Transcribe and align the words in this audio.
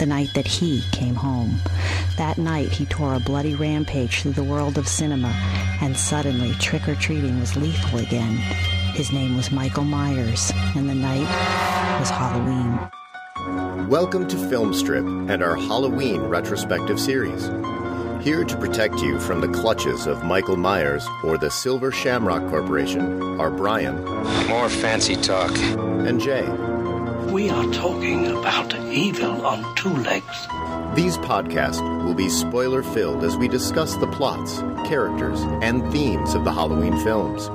the 0.00 0.06
night 0.06 0.32
that 0.32 0.46
he 0.46 0.80
came 0.92 1.14
home. 1.14 1.60
That 2.16 2.38
night, 2.38 2.72
he 2.72 2.86
tore 2.86 3.14
a 3.14 3.20
bloody 3.20 3.54
rampage 3.54 4.22
through 4.22 4.32
the 4.32 4.42
world 4.42 4.78
of 4.78 4.88
cinema, 4.88 5.28
and 5.82 5.94
suddenly 5.94 6.54
trick 6.54 6.88
or 6.88 6.94
treating 6.94 7.38
was 7.38 7.54
lethal 7.54 7.98
again. 7.98 8.36
His 8.94 9.12
name 9.12 9.36
was 9.36 9.52
Michael 9.52 9.84
Myers, 9.84 10.52
and 10.74 10.88
the 10.88 10.94
night 10.94 11.28
was 12.00 12.08
Halloween. 12.08 13.90
Welcome 13.90 14.26
to 14.28 14.36
Filmstrip 14.36 15.30
and 15.30 15.42
our 15.42 15.56
Halloween 15.56 16.22
retrospective 16.22 16.98
series. 16.98 17.50
Here 18.24 18.44
to 18.44 18.56
protect 18.56 19.00
you 19.00 19.20
from 19.20 19.42
the 19.42 19.48
clutches 19.48 20.06
of 20.06 20.24
Michael 20.24 20.56
Myers 20.56 21.06
or 21.22 21.36
the 21.36 21.50
Silver 21.50 21.92
Shamrock 21.92 22.48
Corporation 22.48 23.38
are 23.38 23.50
Brian. 23.50 24.02
More 24.48 24.70
fancy 24.70 25.16
talk. 25.16 25.54
And 25.58 26.18
Jay. 26.18 26.69
We 27.30 27.48
are 27.48 27.72
talking 27.72 28.26
about 28.26 28.74
evil 28.74 29.46
on 29.46 29.76
two 29.76 29.88
legs. 29.88 30.48
These 30.96 31.16
podcasts 31.18 31.80
will 32.04 32.14
be 32.14 32.28
spoiler 32.28 32.82
filled 32.82 33.22
as 33.22 33.36
we 33.36 33.46
discuss 33.46 33.94
the 33.94 34.08
plots, 34.08 34.58
characters, 34.88 35.40
and 35.62 35.92
themes 35.92 36.34
of 36.34 36.44
the 36.44 36.52
Halloween 36.52 36.98
films. 37.04 37.48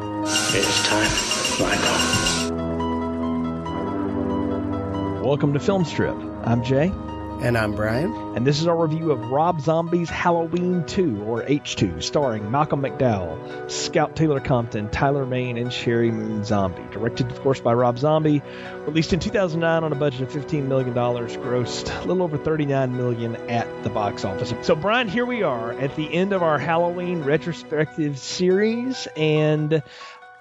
It's 0.55 0.87
time 0.87 1.03
to 1.03 1.15
find 1.59 1.81
out. 1.83 2.55
Welcome 5.25 5.51
to 5.51 5.59
Filmstrip. 5.59 6.47
I'm 6.47 6.63
Jay. 6.63 6.93
And 7.41 7.57
I'm 7.57 7.75
Brian. 7.75 8.13
And 8.35 8.47
this 8.47 8.59
is 8.59 8.65
our 8.65 8.87
review 8.87 9.11
of 9.11 9.29
Rob 9.29 9.61
Zombie's 9.61 10.09
Halloween 10.09 10.83
2, 10.85 11.23
or 11.23 11.43
H2, 11.43 12.01
starring 12.01 12.49
Malcolm 12.49 12.81
McDowell, 12.81 13.69
Scout 13.69 14.15
Taylor 14.15 14.39
Compton, 14.39 14.89
Tyler 14.89 15.25
Mane, 15.25 15.57
and 15.57 15.69
Sheri 15.69 16.11
Moon 16.11 16.43
Zombie. 16.43 16.81
Directed, 16.91 17.29
of 17.29 17.41
course, 17.41 17.59
by 17.59 17.73
Rob 17.73 17.99
Zombie. 17.99 18.41
Released 18.85 19.13
in 19.13 19.19
2009 19.19 19.83
on 19.83 19.91
a 19.91 19.95
budget 19.95 20.21
of 20.21 20.31
$15 20.31 20.65
million, 20.67 20.93
grossed 20.93 22.03
a 22.03 22.07
little 22.07 22.23
over 22.23 22.37
39 22.37 22.95
million 22.95 23.35
at 23.49 23.83
the 23.83 23.89
box 23.89 24.25
office. 24.25 24.53
So, 24.63 24.75
Brian, 24.75 25.07
here 25.07 25.25
we 25.25 25.43
are 25.43 25.73
at 25.73 25.95
the 25.95 26.11
end 26.11 26.33
of 26.33 26.41
our 26.41 26.57
Halloween 26.57 27.21
retrospective 27.23 28.17
series, 28.17 29.07
and 29.15 29.83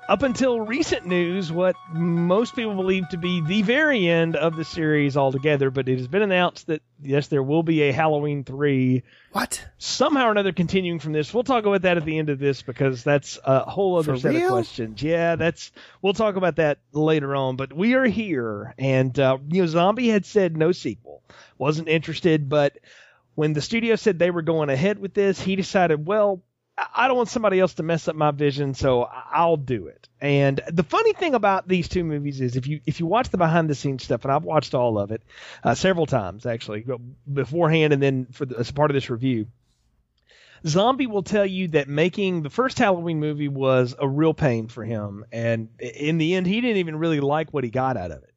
up 0.08 0.22
until 0.22 0.60
recent 0.60 1.06
news, 1.06 1.50
what 1.50 1.76
most 1.92 2.54
people 2.54 2.74
believe 2.74 3.08
to 3.10 3.16
be 3.16 3.40
the 3.40 3.62
very 3.62 4.06
end 4.06 4.36
of 4.36 4.56
the 4.56 4.64
series 4.64 5.16
altogether, 5.16 5.70
but 5.70 5.88
it 5.88 5.98
has 5.98 6.08
been 6.08 6.22
announced 6.22 6.66
that 6.66 6.82
yes, 7.02 7.28
there 7.28 7.42
will 7.42 7.62
be 7.62 7.82
a 7.82 7.92
Halloween 7.92 8.44
three. 8.44 9.02
What? 9.32 9.64
Somehow 9.78 10.26
or 10.26 10.30
another, 10.30 10.52
continuing 10.52 10.98
from 10.98 11.12
this. 11.12 11.32
We'll 11.32 11.42
talk 11.44 11.64
about 11.64 11.82
that 11.82 11.96
at 11.96 12.04
the 12.04 12.18
end 12.18 12.28
of 12.28 12.38
this 12.38 12.62
because 12.62 13.02
that's 13.02 13.38
a 13.44 13.60
whole 13.68 13.96
other 13.98 14.14
For 14.14 14.20
set 14.20 14.34
real? 14.34 14.44
of 14.46 14.50
questions. 14.50 15.02
Yeah, 15.02 15.36
that's 15.36 15.72
we'll 16.02 16.12
talk 16.12 16.36
about 16.36 16.56
that 16.56 16.78
later 16.92 17.34
on. 17.34 17.56
But 17.56 17.72
we 17.72 17.94
are 17.94 18.06
here, 18.06 18.74
and 18.78 19.18
uh, 19.18 19.38
you 19.48 19.62
know, 19.62 19.66
Zombie 19.66 20.08
had 20.08 20.26
said 20.26 20.56
no 20.56 20.72
sequel, 20.72 21.22
wasn't 21.58 21.88
interested, 21.88 22.48
but 22.48 22.76
when 23.34 23.52
the 23.52 23.62
studio 23.62 23.96
said 23.96 24.18
they 24.18 24.30
were 24.30 24.42
going 24.42 24.70
ahead 24.70 24.98
with 24.98 25.14
this, 25.14 25.40
he 25.40 25.56
decided, 25.56 26.06
well, 26.06 26.40
I 26.76 27.06
don't 27.06 27.16
want 27.16 27.28
somebody 27.28 27.60
else 27.60 27.74
to 27.74 27.84
mess 27.84 28.08
up 28.08 28.16
my 28.16 28.32
vision, 28.32 28.74
so 28.74 29.02
I'll 29.02 29.56
do 29.56 29.86
it. 29.86 30.08
And 30.20 30.60
the 30.72 30.82
funny 30.82 31.12
thing 31.12 31.34
about 31.34 31.68
these 31.68 31.88
two 31.88 32.02
movies 32.02 32.40
is 32.40 32.56
if 32.56 32.66
you 32.66 32.80
if 32.84 32.98
you 32.98 33.06
watch 33.06 33.28
the 33.28 33.38
behind 33.38 33.70
the 33.70 33.74
scenes 33.74 34.02
stuff, 34.02 34.24
and 34.24 34.32
I've 34.32 34.44
watched 34.44 34.74
all 34.74 34.98
of 34.98 35.12
it 35.12 35.22
uh, 35.62 35.74
several 35.74 36.06
times 36.06 36.46
actually 36.46 36.84
beforehand, 37.32 37.92
and 37.92 38.02
then 38.02 38.26
for 38.32 38.44
the, 38.44 38.58
as 38.58 38.70
part 38.70 38.90
of 38.90 38.94
this 38.94 39.10
review. 39.10 39.46
Zombie 40.66 41.06
will 41.06 41.22
tell 41.22 41.44
you 41.44 41.68
that 41.68 41.88
making 41.88 42.42
the 42.42 42.50
first 42.50 42.78
Halloween 42.78 43.20
movie 43.20 43.48
was 43.48 43.94
a 43.98 44.08
real 44.08 44.32
pain 44.32 44.66
for 44.66 44.82
him, 44.82 45.24
and 45.30 45.68
in 45.78 46.18
the 46.18 46.34
end, 46.34 46.46
he 46.46 46.60
didn't 46.60 46.78
even 46.78 46.96
really 46.96 47.20
like 47.20 47.52
what 47.52 47.64
he 47.64 47.70
got 47.70 47.96
out 47.96 48.10
of 48.10 48.22
it 48.24 48.33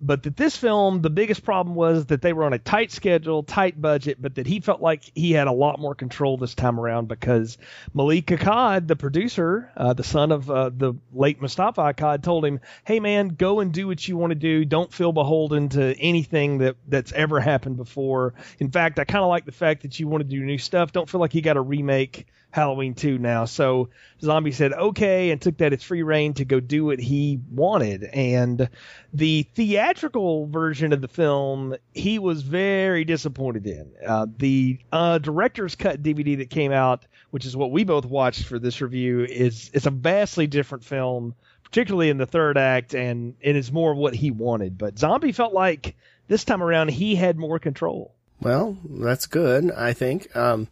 but 0.00 0.22
that 0.22 0.36
this 0.36 0.56
film, 0.56 1.02
the 1.02 1.10
biggest 1.10 1.44
problem 1.44 1.74
was 1.74 2.06
that 2.06 2.22
they 2.22 2.32
were 2.32 2.44
on 2.44 2.52
a 2.52 2.58
tight 2.58 2.90
schedule, 2.90 3.42
tight 3.42 3.80
budget, 3.80 4.20
but 4.20 4.34
that 4.36 4.46
he 4.46 4.60
felt 4.60 4.80
like 4.80 5.02
he 5.14 5.32
had 5.32 5.46
a 5.46 5.52
lot 5.52 5.78
more 5.78 5.94
control 5.94 6.36
this 6.36 6.54
time 6.54 6.80
around 6.80 7.08
because 7.08 7.58
Malik 7.92 8.26
Akkad, 8.26 8.86
the 8.86 8.96
producer, 8.96 9.70
uh, 9.76 9.92
the 9.92 10.04
son 10.04 10.32
of 10.32 10.50
uh, 10.50 10.70
the 10.70 10.94
late 11.12 11.40
Moustapha 11.40 11.80
Akkad, 11.80 12.22
told 12.22 12.44
him, 12.44 12.60
"Hey 12.84 13.00
man, 13.00 13.28
go 13.28 13.60
and 13.60 13.72
do 13.72 13.86
what 13.86 14.06
you 14.06 14.16
want 14.16 14.30
to 14.30 14.36
do. 14.36 14.64
Don't 14.64 14.92
feel 14.92 15.12
beholden 15.12 15.68
to 15.70 15.94
anything 15.98 16.58
that 16.58 16.76
that's 16.88 17.12
ever 17.12 17.40
happened 17.40 17.76
before. 17.76 18.34
In 18.58 18.70
fact, 18.70 18.98
I 18.98 19.04
kind 19.04 19.22
of 19.22 19.28
like 19.28 19.44
the 19.44 19.52
fact 19.52 19.82
that 19.82 20.00
you 20.00 20.08
want 20.08 20.22
to 20.22 20.28
do 20.28 20.40
new 20.42 20.58
stuff. 20.58 20.92
Don't 20.92 21.08
feel 21.08 21.20
like 21.20 21.34
you 21.34 21.42
got 21.42 21.54
to 21.54 21.60
remake." 21.60 22.26
Halloween 22.50 22.94
2 22.94 23.18
now. 23.18 23.44
So 23.44 23.90
Zombie 24.20 24.52
said 24.52 24.72
okay 24.72 25.30
and 25.30 25.40
took 25.40 25.58
that 25.58 25.72
as 25.72 25.82
free 25.82 26.02
reign 26.02 26.34
to 26.34 26.44
go 26.44 26.60
do 26.60 26.84
what 26.84 26.98
he 26.98 27.38
wanted. 27.50 28.04
And 28.04 28.68
the 29.12 29.44
theatrical 29.54 30.46
version 30.46 30.92
of 30.92 31.00
the 31.00 31.08
film, 31.08 31.76
he 31.92 32.18
was 32.18 32.42
very 32.42 33.04
disappointed 33.04 33.66
in. 33.66 33.92
Uh, 34.04 34.26
the 34.36 34.78
uh, 34.90 35.18
director's 35.18 35.76
cut 35.76 36.02
DVD 36.02 36.38
that 36.38 36.50
came 36.50 36.72
out, 36.72 37.04
which 37.30 37.46
is 37.46 37.56
what 37.56 37.70
we 37.70 37.84
both 37.84 38.04
watched 38.04 38.44
for 38.44 38.58
this 38.58 38.80
review, 38.80 39.24
is 39.24 39.70
it's 39.72 39.86
a 39.86 39.90
vastly 39.90 40.46
different 40.46 40.84
film, 40.84 41.34
particularly 41.62 42.10
in 42.10 42.18
the 42.18 42.26
third 42.26 42.58
act, 42.58 42.94
and 42.94 43.34
it 43.40 43.54
is 43.54 43.70
more 43.70 43.92
of 43.92 43.98
what 43.98 44.14
he 44.14 44.30
wanted. 44.30 44.76
But 44.76 44.98
Zombie 44.98 45.32
felt 45.32 45.52
like 45.52 45.94
this 46.26 46.44
time 46.44 46.62
around 46.62 46.90
he 46.90 47.14
had 47.14 47.38
more 47.38 47.58
control. 47.60 48.14
Well, 48.40 48.78
that's 48.88 49.26
good, 49.26 49.70
I 49.70 49.92
think. 49.92 50.34
Um, 50.34 50.68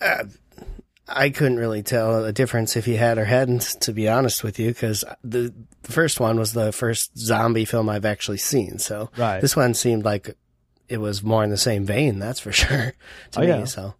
uh, 0.00 0.24
I 1.10 1.30
couldn't 1.30 1.58
really 1.58 1.82
tell 1.82 2.22
the 2.22 2.32
difference 2.32 2.76
if 2.76 2.84
he 2.84 2.96
had 2.96 3.18
or 3.18 3.24
hadn't, 3.24 3.62
to 3.82 3.92
be 3.92 4.08
honest 4.08 4.44
with 4.44 4.58
you, 4.58 4.68
because 4.68 5.04
the, 5.24 5.52
the 5.82 5.92
first 5.92 6.20
one 6.20 6.38
was 6.38 6.52
the 6.52 6.72
first 6.72 7.16
zombie 7.18 7.64
film 7.64 7.88
I've 7.88 8.04
actually 8.04 8.38
seen. 8.38 8.78
So 8.78 9.10
Right. 9.16 9.40
this 9.40 9.56
one 9.56 9.74
seemed 9.74 10.04
like 10.04 10.36
it 10.88 10.98
was 10.98 11.22
more 11.22 11.42
in 11.44 11.50
the 11.50 11.56
same 11.56 11.84
vein, 11.84 12.18
that's 12.18 12.40
for 12.40 12.52
sure 12.60 12.92
to 13.32 13.38
Oh, 13.38 13.42
me. 13.42 13.48
yeah. 13.48 13.64
So 13.64 13.94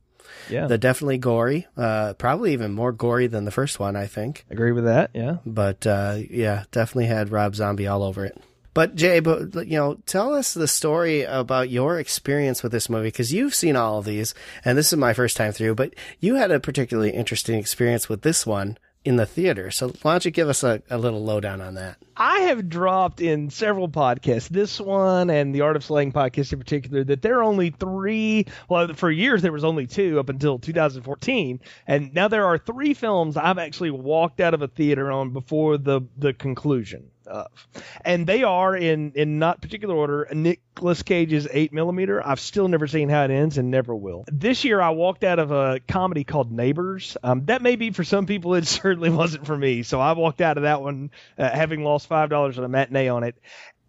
Yeah, 0.49 0.66
the 0.66 0.78
definitely 0.78 1.19
gory, 1.19 1.66
uh, 1.76 2.15
probably 2.15 2.53
even 2.53 2.72
more 2.72 2.93
gory 2.93 3.26
than 3.26 3.44
the 3.44 3.50
first 3.50 3.78
one, 3.81 3.97
I 3.97 4.06
think. 4.06 4.44
agree 4.50 4.72
with 4.72 4.84
that. 4.84 5.10
Yeah. 5.15 5.37
But 5.47 5.87
uh, 5.87 6.19
yeah, 6.31 6.65
definitely 6.72 7.06
had 7.06 7.31
Rob 7.31 7.54
Zombie 7.54 7.87
all 7.87 8.03
over 8.03 8.25
it. 8.25 8.37
But 8.72 8.94
Jay, 8.94 9.20
but 9.20 9.66
you 9.66 9.76
know, 9.76 9.98
tell 10.06 10.32
us 10.34 10.54
the 10.54 10.69
story 10.69 11.22
about 11.22 11.70
your 11.70 11.98
experience 11.98 12.62
with 12.62 12.72
this 12.72 12.88
movie 12.88 13.08
because 13.08 13.32
you've 13.32 13.54
seen 13.54 13.76
all 13.76 13.98
of 13.98 14.04
these, 14.04 14.34
and 14.64 14.78
this 14.78 14.92
is 14.92 14.98
my 14.98 15.12
first 15.12 15.36
time 15.36 15.53
through. 15.53 15.75
But 15.75 15.94
you 16.20 16.36
had 16.36 16.50
a 16.50 16.60
particularly 16.60 17.10
interesting 17.10 17.58
experience 17.58 18.08
with 18.08 18.22
this 18.22 18.47
one 18.47 18.78
in 19.04 19.16
the 19.16 19.26
theater. 19.26 19.70
So 19.70 19.88
why 20.03 20.12
don't 20.12 20.25
you 20.25 20.31
give 20.31 20.48
us 20.48 20.62
a, 20.62 20.82
a 20.91 20.98
little 20.98 21.25
lowdown 21.25 21.60
on 21.60 21.75
that? 21.75 21.97
I 22.16 22.41
have 22.41 22.69
dropped 22.69 23.20
in 23.20 23.48
several 23.48 23.88
podcasts, 23.88 24.48
this 24.48 24.78
one 24.78 25.31
and 25.31 25.54
the 25.54 25.62
Art 25.62 25.76
of 25.76 25.84
Slaying 25.84 26.12
podcast 26.12 26.52
in 26.52 26.58
particular, 26.58 27.02
that 27.04 27.22
there 27.22 27.38
are 27.38 27.42
only 27.42 27.70
three. 27.70 28.47
Well, 28.69 28.92
for 28.94 29.10
years 29.10 29.42
there 29.42 29.52
was 29.52 29.64
only 29.64 29.87
two 29.87 30.20
up 30.20 30.28
until 30.28 30.58
2014, 30.58 31.60
and 31.87 32.14
now 32.14 32.28
there 32.28 32.44
are 32.44 32.58
three 32.58 32.92
films 32.92 33.37
I've 33.37 33.58
actually 33.58 33.91
walked 33.91 34.41
out 34.41 34.54
of 34.54 34.62
a 34.62 34.69
theater 34.69 35.10
on 35.10 35.32
before 35.32 35.78
the 35.78 36.02
the 36.19 36.34
conclusion 36.34 37.10
of, 37.30 37.68
and 38.04 38.26
they 38.26 38.42
are 38.42 38.76
in 38.76 39.12
in 39.14 39.38
not 39.38 39.62
particular 39.62 39.94
order. 39.94 40.28
Nicolas 40.32 41.02
Cage's 41.02 41.48
Eight 41.50 41.72
Millimeter. 41.72 42.26
I've 42.26 42.41
still 42.41 42.68
never 42.68 42.86
seen 42.86 43.08
how 43.08 43.24
it 43.24 43.30
ends 43.30 43.58
and 43.58 43.70
never 43.70 43.94
will. 43.94 44.24
This 44.28 44.64
year 44.64 44.80
I 44.80 44.91
walked 44.91 45.24
out 45.24 45.38
of 45.38 45.50
a 45.52 45.80
comedy 45.86 46.24
called 46.24 46.52
Neighbors. 46.52 47.16
Um, 47.22 47.46
that 47.46 47.62
may 47.62 47.76
be 47.76 47.90
for 47.90 48.04
some 48.04 48.26
people. 48.26 48.54
It 48.60 48.66
certainly 48.66 49.10
wasn't 49.10 49.46
for 49.46 49.56
me. 49.56 49.82
So 49.84 50.00
I 50.00 50.12
walked 50.12 50.40
out 50.40 50.58
of 50.58 50.64
that 50.64 50.82
one 50.82 51.10
uh, 51.38 51.48
having 51.48 51.82
lost 51.82 52.08
five 52.08 52.28
dollars 52.28 52.58
on 52.58 52.64
a 52.64 52.69
matinee 52.69 53.08
on 53.08 53.22
it. 53.22 53.36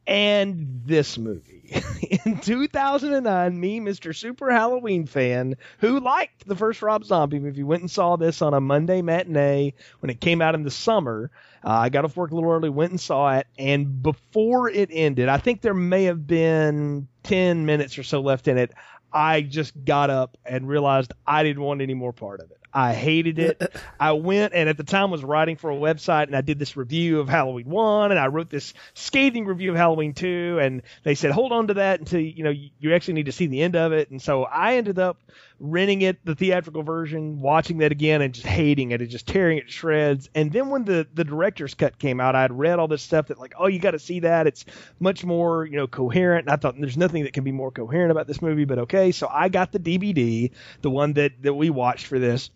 And 0.07 0.81
this 0.85 1.17
movie. 1.17 1.81
In 2.25 2.39
2009, 2.39 3.59
me, 3.59 3.79
Mr. 3.79 4.15
Super 4.15 4.51
Halloween 4.51 5.05
fan, 5.05 5.55
who 5.79 5.99
liked 5.99 6.47
the 6.47 6.55
first 6.55 6.81
Rob 6.81 7.05
Zombie 7.05 7.39
movie, 7.39 7.63
went 7.63 7.81
and 7.81 7.91
saw 7.91 8.15
this 8.15 8.41
on 8.41 8.53
a 8.53 8.61
Monday 8.61 9.01
matinee 9.01 9.73
when 9.99 10.09
it 10.09 10.19
came 10.19 10.41
out 10.41 10.55
in 10.55 10.63
the 10.63 10.71
summer. 10.71 11.31
Uh, 11.63 11.69
I 11.69 11.89
got 11.89 12.05
off 12.05 12.17
work 12.17 12.31
a 12.31 12.35
little 12.35 12.49
early, 12.49 12.69
went 12.69 12.91
and 12.91 12.99
saw 12.99 13.37
it, 13.37 13.47
and 13.57 14.01
before 14.01 14.69
it 14.69 14.89
ended, 14.91 15.29
I 15.29 15.37
think 15.37 15.61
there 15.61 15.73
may 15.73 16.05
have 16.05 16.25
been 16.25 17.07
10 17.23 17.65
minutes 17.65 17.97
or 17.97 18.03
so 18.03 18.21
left 18.21 18.47
in 18.47 18.57
it. 18.57 18.71
I 19.13 19.41
just 19.41 19.73
got 19.83 20.09
up 20.09 20.37
and 20.45 20.67
realized 20.67 21.13
I 21.27 21.43
didn't 21.43 21.63
want 21.63 21.81
any 21.81 21.93
more 21.93 22.13
part 22.13 22.39
of 22.39 22.49
it. 22.51 22.57
I 22.73 22.93
hated 22.93 23.39
it. 23.39 23.75
I 23.99 24.13
went 24.13 24.53
and 24.53 24.69
at 24.69 24.77
the 24.77 24.83
time 24.83 25.11
was 25.11 25.23
writing 25.23 25.57
for 25.57 25.69
a 25.69 25.75
website 25.75 26.27
and 26.27 26.35
I 26.35 26.41
did 26.41 26.57
this 26.57 26.77
review 26.77 27.19
of 27.19 27.27
Halloween 27.27 27.69
1 27.69 28.11
and 28.11 28.19
I 28.19 28.27
wrote 28.27 28.49
this 28.49 28.73
scathing 28.93 29.45
review 29.45 29.71
of 29.71 29.75
Halloween 29.75 30.13
2 30.13 30.59
and 30.61 30.81
they 31.03 31.15
said 31.15 31.31
hold 31.31 31.51
on 31.51 31.67
to 31.67 31.73
that 31.75 31.99
until 31.99 32.21
you 32.21 32.43
know 32.43 32.49
you, 32.49 32.69
you 32.79 32.93
actually 32.93 33.15
need 33.15 33.25
to 33.25 33.31
see 33.31 33.47
the 33.47 33.61
end 33.61 33.75
of 33.75 33.91
it 33.91 34.09
and 34.09 34.21
so 34.21 34.43
I 34.43 34.75
ended 34.75 34.99
up 34.99 35.17
renting 35.61 36.01
it 36.01 36.17
the 36.25 36.33
theatrical 36.33 36.81
version, 36.81 37.39
watching 37.39 37.77
that 37.77 37.91
again 37.91 38.21
and 38.21 38.33
just 38.33 38.47
hating 38.47 38.91
it 38.91 38.99
and 38.99 39.09
just 39.09 39.27
tearing 39.27 39.59
it 39.59 39.67
to 39.67 39.71
shreds. 39.71 40.29
And 40.33 40.51
then 40.51 40.69
when 40.69 40.83
the 40.83 41.07
the 41.13 41.23
director's 41.23 41.75
cut 41.75 41.99
came 41.99 42.19
out, 42.19 42.35
I 42.35 42.41
had 42.41 42.57
read 42.57 42.79
all 42.79 42.87
this 42.87 43.03
stuff 43.03 43.27
that 43.27 43.39
like, 43.39 43.53
oh, 43.57 43.67
you 43.67 43.79
got 43.79 43.91
to 43.91 43.99
see 43.99 44.21
that. 44.21 44.47
It's 44.47 44.65
much 44.99 45.23
more, 45.23 45.65
you 45.65 45.77
know, 45.77 45.87
coherent. 45.87 46.47
And 46.47 46.53
I 46.53 46.55
thought 46.57 46.75
there's 46.79 46.97
nothing 46.97 47.23
that 47.23 47.33
can 47.33 47.43
be 47.43 47.51
more 47.51 47.71
coherent 47.71 48.11
about 48.11 48.27
this 48.27 48.41
movie, 48.41 48.65
but 48.65 48.79
okay. 48.79 49.11
So 49.11 49.27
I 49.31 49.49
got 49.49 49.71
the 49.71 49.79
DVD, 49.79 50.51
the 50.81 50.89
one 50.89 51.13
that 51.13 51.33
that 51.43 51.53
we 51.53 51.69
watched 51.69 52.07
for 52.07 52.19
this. 52.19 52.49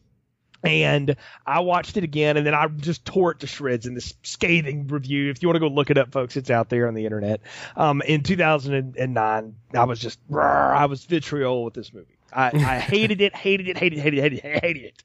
And 0.63 1.16
I 1.46 1.60
watched 1.60 1.96
it 1.96 2.04
again, 2.04 2.38
and 2.38 2.48
then 2.48 2.56
I 2.56 2.66
just 2.66 3.06
tore 3.06 3.31
it 3.31 3.42
to 3.42 3.48
shreds 3.48 3.86
in 3.86 3.94
this 3.94 4.16
scathing 4.24 4.88
review. 4.88 5.30
If 5.30 5.44
you 5.44 5.48
want 5.48 5.58
to 5.58 5.60
go 5.60 5.68
look 5.68 5.92
it 5.92 5.98
up, 6.00 6.12
folks, 6.12 6.38
it's 6.38 6.50
out 6.50 6.69
there 6.69 6.88
on 6.88 6.96
the 6.96 7.06
internet. 7.06 7.42
Um, 7.75 8.01
in 8.01 8.24
2009, 8.24 9.56
I 9.75 9.84
was 9.84 10.00
just, 10.00 10.18
I 10.34 10.88
was 10.88 11.06
vitriol 11.06 11.66
with 11.66 11.75
this 11.75 11.94
movie. 11.94 12.14
I, 12.36 12.52
I 12.54 12.80
hated 12.80 13.22
it, 13.22 13.36
hated 13.36 13.68
it, 13.68 13.78
hated 13.78 14.00
it, 14.00 14.02
hated 14.02 14.34
it, 14.44 14.64
hated 14.64 14.84
it. 14.84 15.04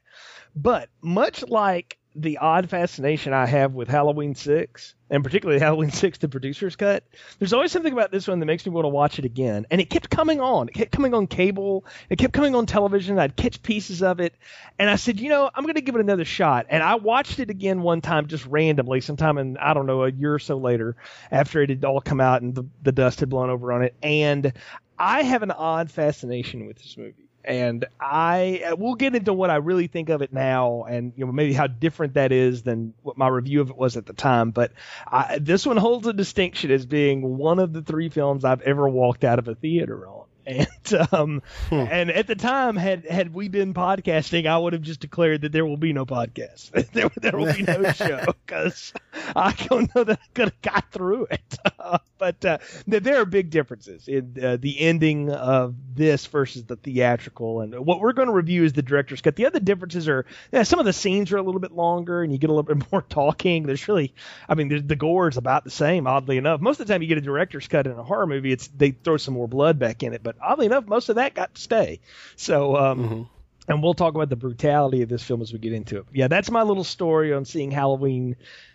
But 0.57 0.89
much 1.01 1.45
like 1.49 1.97
the 2.15 2.39
odd 2.39 2.69
fascination 2.69 3.33
I 3.33 3.47
have 3.47 3.73
with 3.73 3.89
Halloween 3.89 4.35
6, 4.35 4.95
and 5.11 5.23
particularly 5.23 5.61
Halloween 5.61 5.91
6, 5.91 6.19
the 6.19 6.29
producer's 6.29 6.75
cut, 6.75 7.05
there's 7.39 7.53
always 7.53 7.71
something 7.71 7.93
about 7.93 8.11
this 8.11 8.27
one 8.27 8.41
that 8.41 8.47
makes 8.47 8.67
me 8.67 8.73
want 8.73 8.85
to 8.85 8.89
watch 8.89 9.19
it 9.19 9.25
again. 9.25 9.67
And 9.71 9.81
it 9.81 9.91
kept 9.91 10.11
coming 10.11 10.41
on. 10.41 10.69
It 10.69 10.75
kept 10.75 10.91
coming 10.91 11.15
on 11.15 11.29
cable. 11.29 11.85
It 12.09 12.17
kept 12.17 12.33
coming 12.33 12.55
on 12.55 12.67
television. 12.67 13.19
I'd 13.19 13.37
catch 13.37 13.63
pieces 13.63 14.03
of 14.03 14.21
it. 14.21 14.35
And 14.79 14.91
I 14.91 14.97
said, 14.97 15.21
you 15.21 15.29
know, 15.29 15.51
I'm 15.55 15.65
going 15.65 15.77
to 15.77 15.81
give 15.81 15.95
it 15.95 16.01
another 16.01 16.25
shot. 16.25 16.67
And 16.69 16.83
I 16.83 16.97
watched 16.97 17.39
it 17.39 17.51
again 17.51 17.83
one 17.83 18.01
time 18.01 18.27
just 18.27 18.45
randomly, 18.47 19.01
sometime 19.01 19.39
in, 19.39 19.57
I 19.57 19.75
don't 19.75 19.87
know, 19.87 20.05
a 20.05 20.11
year 20.11 20.35
or 20.35 20.41
so 20.41 20.59
later 20.59 20.97
after 21.31 21.63
it 21.63 21.71
had 21.71 21.85
all 21.85 22.01
come 22.01 22.21
out 22.21 22.43
and 22.43 22.55
the, 22.55 22.65
the 22.83 22.93
dust 22.93 23.21
had 23.21 23.29
blown 23.29 23.51
over 23.51 23.73
on 23.73 23.83
it. 23.83 23.95
And 24.03 24.53
I 24.99 25.23
have 25.23 25.43
an 25.43 25.53
odd 25.53 25.91
fascination 25.91 26.67
with 26.67 26.79
this 26.79 26.97
movie 26.97 27.30
and 27.45 27.85
I 28.01 28.63
uh, 28.67 28.77
we'll 28.77 28.95
get 28.95 29.15
into 29.15 29.33
what 29.33 29.51
I 29.51 29.57
really 29.57 29.87
think 29.87 30.09
of 30.09 30.23
it 30.23 30.33
now, 30.33 30.85
and 30.85 31.13
you 31.17 31.25
know 31.25 31.33
maybe 31.33 31.53
how 31.53 31.67
different 31.67 32.15
that 32.15 32.33
is 32.33 32.63
than 32.63 32.95
what 33.03 33.17
my 33.17 33.29
review 33.29 33.61
of 33.61 33.71
it 33.71 33.77
was 33.77 33.97
at 33.97 34.07
the 34.07 34.13
time. 34.13 34.51
But 34.51 34.73
I, 35.07 35.39
this 35.41 35.67
one 35.67 35.77
holds 35.77 36.07
a 36.07 36.13
distinction 36.13 36.71
as 36.71 36.87
being 36.87 37.37
one 37.37 37.59
of 37.59 37.73
the 37.73 37.83
three 37.83 38.09
films 38.09 38.45
I've 38.45 38.63
ever 38.63 38.89
walked 38.89 39.25
out 39.25 39.39
of 39.39 39.49
a 39.49 39.55
theater 39.55 40.07
on. 40.07 40.20
And 40.47 41.13
um, 41.13 41.43
hmm. 41.69 41.75
and 41.75 42.11
at 42.11 42.27
the 42.27 42.35
time, 42.35 42.77
had 42.77 43.07
had 43.07 43.35
we 43.35 43.49
been 43.49 43.75
podcasting, 43.75 44.47
I 44.47 44.57
would 44.57 44.73
have 44.73 44.83
just 44.83 45.01
declared 45.01 45.43
that 45.43 45.53
there 45.53 45.67
will 45.67 45.77
be 45.77 45.93
no 45.93 46.07
podcast. 46.07 46.71
there, 46.93 47.11
there 47.17 47.37
will 47.37 47.53
be 47.53 47.63
no 47.63 47.93
show 47.93 48.25
because 48.47 48.93
I 49.37 49.53
don't 49.69 49.95
know 49.95 50.05
that 50.05 50.19
I 50.21 50.27
could 50.35 50.47
have 50.47 50.63
got 50.63 50.91
through 50.91 51.27
it. 51.31 51.59
Uh, 51.79 51.99
but 52.19 52.45
uh, 52.45 52.59
there 52.87 53.21
are 53.21 53.25
big 53.25 53.51
differences 53.51 54.09
in 54.09 54.37
uh, 54.43 54.57
the 54.61 54.81
ending 54.81 55.31
of 55.31 55.75
this 55.95 56.27
versus 56.27 56.65
the 56.65 56.77
theatrical. 56.77 57.61
And 57.61 57.87
what 57.87 58.01
we're 58.01 58.13
going 58.13 58.29
to 58.29 58.35
review 58.35 58.65
is 58.65 58.73
the 58.73 58.83
director's 58.83 59.21
cut. 59.21 59.37
The 59.37 59.47
other 59.47 59.61
differences 59.61 60.09
are 60.09 60.27
yeah, 60.53 60.63
some 60.65 60.79
of 60.79 60.87
the 60.87 60.93
scenes 60.93 61.33
are 61.33 61.39
a 61.39 61.43
little 61.43 61.61
bit 61.61 61.73
longer, 61.73 62.23
and 62.23 62.33
you 62.33 62.39
get 62.39 62.51
a 62.51 62.53
little 62.53 62.75
bit 62.75 62.91
more 62.93 63.03
talking. 63.03 63.65
There's 63.65 63.87
really, 63.89 64.15
I 64.49 64.55
mean, 64.55 64.87
the 64.87 64.97
gore 64.97 65.29
is 65.29 65.37
about 65.37 65.65
the 65.65 65.71
same. 65.71 66.07
Oddly 66.07 66.39
enough, 66.39 66.61
most 66.61 66.81
of 66.81 66.87
the 66.87 66.93
time 66.93 67.03
you 67.03 67.09
get 67.09 67.19
a 67.19 67.23
director's 67.23 67.69
cut 67.69 67.87
in 67.87 67.93
a 67.93 68.03
horror 68.03 68.27
movie, 68.27 68.53
it's 68.53 68.69
they 68.69 68.91
throw 68.91 69.17
some 69.17 69.35
more 69.35 69.49
blood 69.49 69.79
back 69.79 70.03
in 70.03 70.13
it. 70.13 70.23
But 70.23 70.30
oddly 70.41 70.67
enough, 70.67 70.87
most 70.87 71.09
of 71.09 71.17
that 71.17 71.35
got 71.35 71.55
to 71.55 71.61
stay. 71.61 72.01
So. 72.37 72.77
Um, 72.77 72.99
mm-hmm 72.99 73.23
and 73.69 73.85
we'll 73.85 73.95
talk 73.95 74.17
about 74.17 74.29
the 74.29 74.37
brutality 74.37 75.03
of 75.03 75.09
this 75.09 75.23
film 75.23 75.41
as 75.43 75.53
we 75.53 75.59
get 75.61 75.73
into 75.73 75.99
it. 75.99 76.07
Yeah, 76.13 76.27
that's 76.27 76.51
my 76.51 76.63
little 76.63 76.83
story 76.83 77.33
on 77.33 77.45
seeing 77.45 77.71
Halloween 77.71 78.35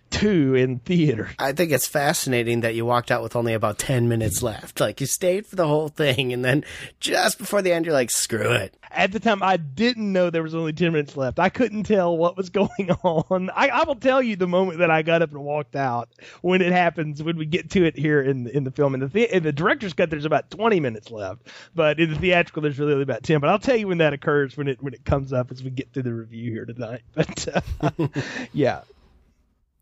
two 0.10 0.56
in 0.56 0.80
theater. 0.80 1.30
I 1.40 1.52
think 1.52 1.72
it's 1.72 1.88
fascinating 1.88 2.62
that 2.62 2.76
you 2.76 2.86
walked 2.86 3.12
out 3.12 3.22
with 3.24 3.36
only 3.36 3.54
about 3.54 3.78
10 3.78 4.08
minutes 4.08 4.42
left. 4.42 4.80
Like 4.80 5.02
you 5.02 5.08
stayed 5.08 5.46
for 5.46 5.56
the 5.56 5.68
whole 5.68 5.90
thing 5.90 6.32
and 6.34 6.44
then 6.44 6.64
just 7.00 7.38
before 7.38 7.62
the 7.62 7.72
end 7.72 7.86
you're 7.86 7.94
like, 7.94 8.12
screw 8.12 8.52
it. 8.52 8.76
At 8.92 9.12
the 9.12 9.20
time 9.20 9.44
I 9.44 9.58
didn't 9.58 10.12
know 10.12 10.30
there 10.30 10.44
was 10.44 10.56
only 10.56 10.74
10 10.74 10.94
minutes 10.94 11.18
left. 11.18 11.40
I 11.40 11.50
couldn't 11.50 11.84
tell 11.84 12.18
what 12.18 12.38
was 12.38 12.50
going 12.56 12.92
on. 13.04 13.50
I, 13.50 13.68
I 13.70 13.84
will 13.84 13.96
tell 13.96 14.22
you 14.22 14.36
the 14.36 14.48
moment 14.48 14.80
that 14.80 14.92
I 14.92 15.02
got 15.02 15.22
up 15.22 15.32
and 15.32 15.44
walked 15.44 15.76
out 15.76 16.10
when 16.42 16.62
it 16.62 16.72
happens 16.72 17.22
when 17.22 17.38
we 17.38 17.46
get 17.46 17.70
to 17.72 17.86
it 17.86 17.98
here 17.98 18.22
in 18.22 18.48
in 18.48 18.64
the 18.64 18.72
film. 18.72 18.94
In 18.94 19.02
the, 19.02 19.08
the 19.08 19.36
in 19.36 19.44
the 19.44 19.52
director's 19.52 19.94
cut 19.94 20.10
there's 20.10 20.26
about 20.26 20.50
20 20.52 20.80
minutes 20.80 21.12
left, 21.12 21.48
but 21.74 22.00
in 22.00 22.12
the 22.12 22.18
theatrical 22.18 22.62
there's 22.62 22.80
really 22.80 22.94
only 22.94 23.04
about 23.04 23.24
10. 23.24 23.40
But 23.40 23.50
I'll 23.50 23.60
tell 23.60 23.76
you 23.76 23.88
when 23.88 23.98
that 24.00 24.14
occurs 24.14 24.56
when 24.56 24.68
it 24.68 24.82
when 24.82 24.94
it 24.94 25.04
comes 25.06 25.34
up 25.34 25.52
as 25.52 25.64
we 25.64 25.70
get 25.70 25.92
through 25.92 26.04
the 26.04 26.14
review 26.14 26.52
here 26.52 26.66
tonight. 26.66 27.02
But 27.16 27.48
uh, 27.82 28.08
yeah, 28.54 28.82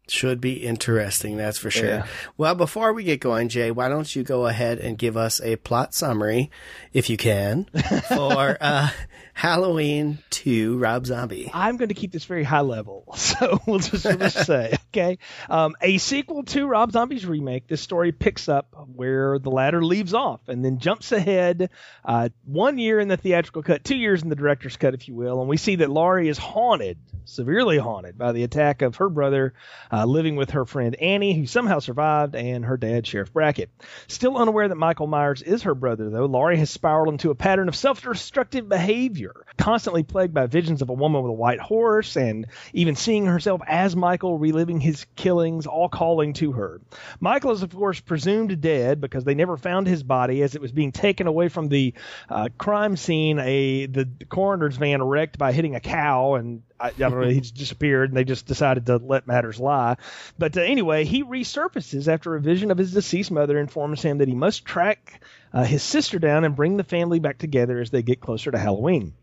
should 0.07 0.41
be 0.41 0.53
interesting, 0.65 1.37
that's 1.37 1.57
for 1.57 1.71
sure. 1.71 1.87
Yeah. 1.87 2.07
Well, 2.37 2.55
before 2.55 2.93
we 2.93 3.03
get 3.03 3.19
going, 3.19 3.49
Jay, 3.49 3.71
why 3.71 3.89
don't 3.89 4.13
you 4.15 4.23
go 4.23 4.47
ahead 4.47 4.79
and 4.79 4.97
give 4.97 5.15
us 5.15 5.39
a 5.41 5.55
plot 5.57 5.93
summary, 5.93 6.51
if 6.91 7.09
you 7.09 7.17
can, 7.17 7.65
for 8.09 8.57
uh, 8.59 8.89
Halloween 9.33 10.19
2 10.29 10.77
Rob 10.77 11.05
Zombie? 11.05 11.49
I'm 11.53 11.77
going 11.77 11.89
to 11.89 11.95
keep 11.95 12.11
this 12.11 12.25
very 12.25 12.43
high 12.43 12.61
level, 12.61 13.05
so 13.15 13.59
we'll 13.65 13.79
just, 13.79 14.03
just 14.03 14.45
say, 14.45 14.77
okay? 14.89 15.17
Um, 15.49 15.75
a 15.81 15.97
sequel 15.97 16.43
to 16.43 16.67
Rob 16.67 16.91
Zombie's 16.91 17.25
remake, 17.25 17.67
this 17.67 17.81
story 17.81 18.11
picks 18.11 18.47
up 18.47 18.67
where 18.95 19.39
the 19.39 19.49
latter 19.49 19.83
leaves 19.83 20.13
off 20.13 20.47
and 20.47 20.63
then 20.63 20.77
jumps 20.79 21.11
ahead 21.11 21.69
uh, 22.05 22.29
one 22.45 22.77
year 22.77 22.99
in 22.99 23.07
the 23.07 23.17
theatrical 23.17 23.63
cut, 23.63 23.83
two 23.83 23.97
years 23.97 24.21
in 24.21 24.29
the 24.29 24.35
director's 24.35 24.77
cut, 24.77 24.93
if 24.93 25.07
you 25.07 25.15
will, 25.15 25.39
and 25.39 25.49
we 25.49 25.57
see 25.57 25.77
that 25.77 25.89
Laurie 25.89 26.29
is 26.29 26.37
haunted, 26.37 26.97
severely 27.25 27.77
haunted, 27.77 28.17
by 28.17 28.31
the 28.31 28.43
attack 28.43 28.81
of 28.81 28.97
her 28.97 29.09
brother 29.09 29.53
uh, 29.91 30.05
living 30.05 30.35
with 30.35 30.51
her 30.51 30.65
friend 30.65 30.95
Annie, 30.95 31.33
who 31.33 31.47
somehow 31.47 31.79
survived, 31.79 32.35
and 32.35 32.65
her 32.65 32.77
dad, 32.77 33.07
Sheriff 33.07 33.33
Brackett. 33.33 33.69
Still 34.07 34.37
unaware 34.37 34.67
that 34.67 34.75
Michael 34.75 35.07
Myers 35.07 35.41
is 35.41 35.63
her 35.63 35.75
brother, 35.75 36.09
though, 36.09 36.25
Laurie 36.25 36.57
has 36.57 36.69
spiraled 36.69 37.09
into 37.09 37.31
a 37.31 37.35
pattern 37.35 37.67
of 37.67 37.75
self 37.75 38.01
destructive 38.01 38.69
behavior, 38.69 39.22
constantly 39.57 40.03
plagued 40.03 40.33
by 40.33 40.47
visions 40.47 40.81
of 40.81 40.89
a 40.89 40.93
woman 40.93 41.23
with 41.23 41.29
a 41.29 41.33
white 41.33 41.59
horse, 41.59 42.15
and 42.15 42.47
even 42.73 42.95
seeing 42.95 43.25
herself 43.25 43.61
as 43.67 43.95
Michael, 43.95 44.37
reliving 44.37 44.79
his 44.79 45.05
killings, 45.15 45.67
all 45.67 45.89
calling 45.89 46.33
to 46.33 46.53
her. 46.53 46.81
Michael 47.19 47.51
is, 47.51 47.63
of 47.63 47.73
course, 47.73 47.99
presumed 47.99 48.61
dead 48.61 49.01
because 49.01 49.23
they 49.23 49.35
never 49.35 49.57
found 49.57 49.87
his 49.87 50.03
body 50.03 50.41
as 50.41 50.55
it 50.55 50.61
was 50.61 50.71
being 50.71 50.91
taken 50.91 51.27
away 51.27 51.49
from 51.49 51.69
the 51.69 51.93
uh, 52.29 52.49
crime 52.57 52.97
scene, 52.97 53.39
a 53.39 53.85
the 53.85 54.09
coroner's 54.29 54.77
van 54.77 55.01
wrecked 55.01 55.37
by 55.37 55.51
hitting 55.51 55.75
a 55.75 55.79
cow, 55.79 56.35
and 56.35 56.63
I, 56.79 56.91
don't 56.91 57.11
know, 57.11 57.27
he's 57.27 57.51
disappeared, 57.51 58.09
and 58.09 58.17
they 58.17 58.25
just 58.25 58.45
decided 58.45 58.87
to 58.87 58.97
let 58.97 59.25
matters 59.25 59.59
lie. 59.59 59.95
But 60.37 60.57
uh, 60.57 60.61
anyway, 60.61 61.05
he 61.05 61.23
resurfaces 61.23 62.07
after 62.07 62.35
a 62.35 62.41
vision 62.41 62.71
of 62.71 62.77
his 62.77 62.93
deceased 62.93 63.31
mother 63.31 63.57
informs 63.57 64.01
him 64.01 64.17
that 64.17 64.27
he 64.27 64.35
must 64.35 64.65
track 64.65 65.21
Uh, 65.53 65.63
his 65.63 65.83
sister 65.83 66.17
down 66.17 66.43
and 66.43 66.55
bring 66.55 66.77
the 66.77 66.83
family 66.83 67.19
back 67.19 67.37
together 67.37 67.79
as 67.79 67.91
they 67.91 68.01
get 68.01 68.19
closer 68.19 68.49
to 68.49 68.57
Halloween. 68.57 69.13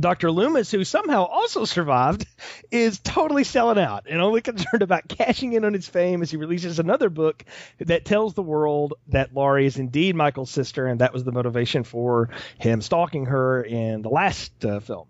Dr. 0.00 0.30
Loomis, 0.30 0.70
who 0.70 0.84
somehow 0.84 1.24
also 1.24 1.64
survived, 1.64 2.26
is 2.70 2.98
totally 2.98 3.44
selling 3.44 3.78
out 3.78 4.06
and 4.08 4.20
only 4.20 4.40
concerned 4.50 4.82
about 4.82 5.08
cashing 5.08 5.52
in 5.52 5.64
on 5.64 5.72
his 5.72 5.88
fame 5.88 6.22
as 6.22 6.30
he 6.30 6.36
releases 6.36 6.78
another 6.78 7.10
book 7.10 7.44
that 7.78 8.04
tells 8.04 8.34
the 8.34 8.42
world 8.42 8.94
that 9.08 9.34
Laurie 9.34 9.66
is 9.66 9.76
indeed 9.76 10.14
Michael's 10.14 10.50
sister, 10.50 10.86
and 10.86 11.00
that 11.00 11.12
was 11.12 11.24
the 11.24 11.32
motivation 11.32 11.84
for 11.84 12.30
him 12.58 12.80
stalking 12.80 13.26
her 13.26 13.62
in 13.62 14.02
the 14.02 14.08
last 14.08 14.64
uh, 14.64 14.80
film. 14.80 15.06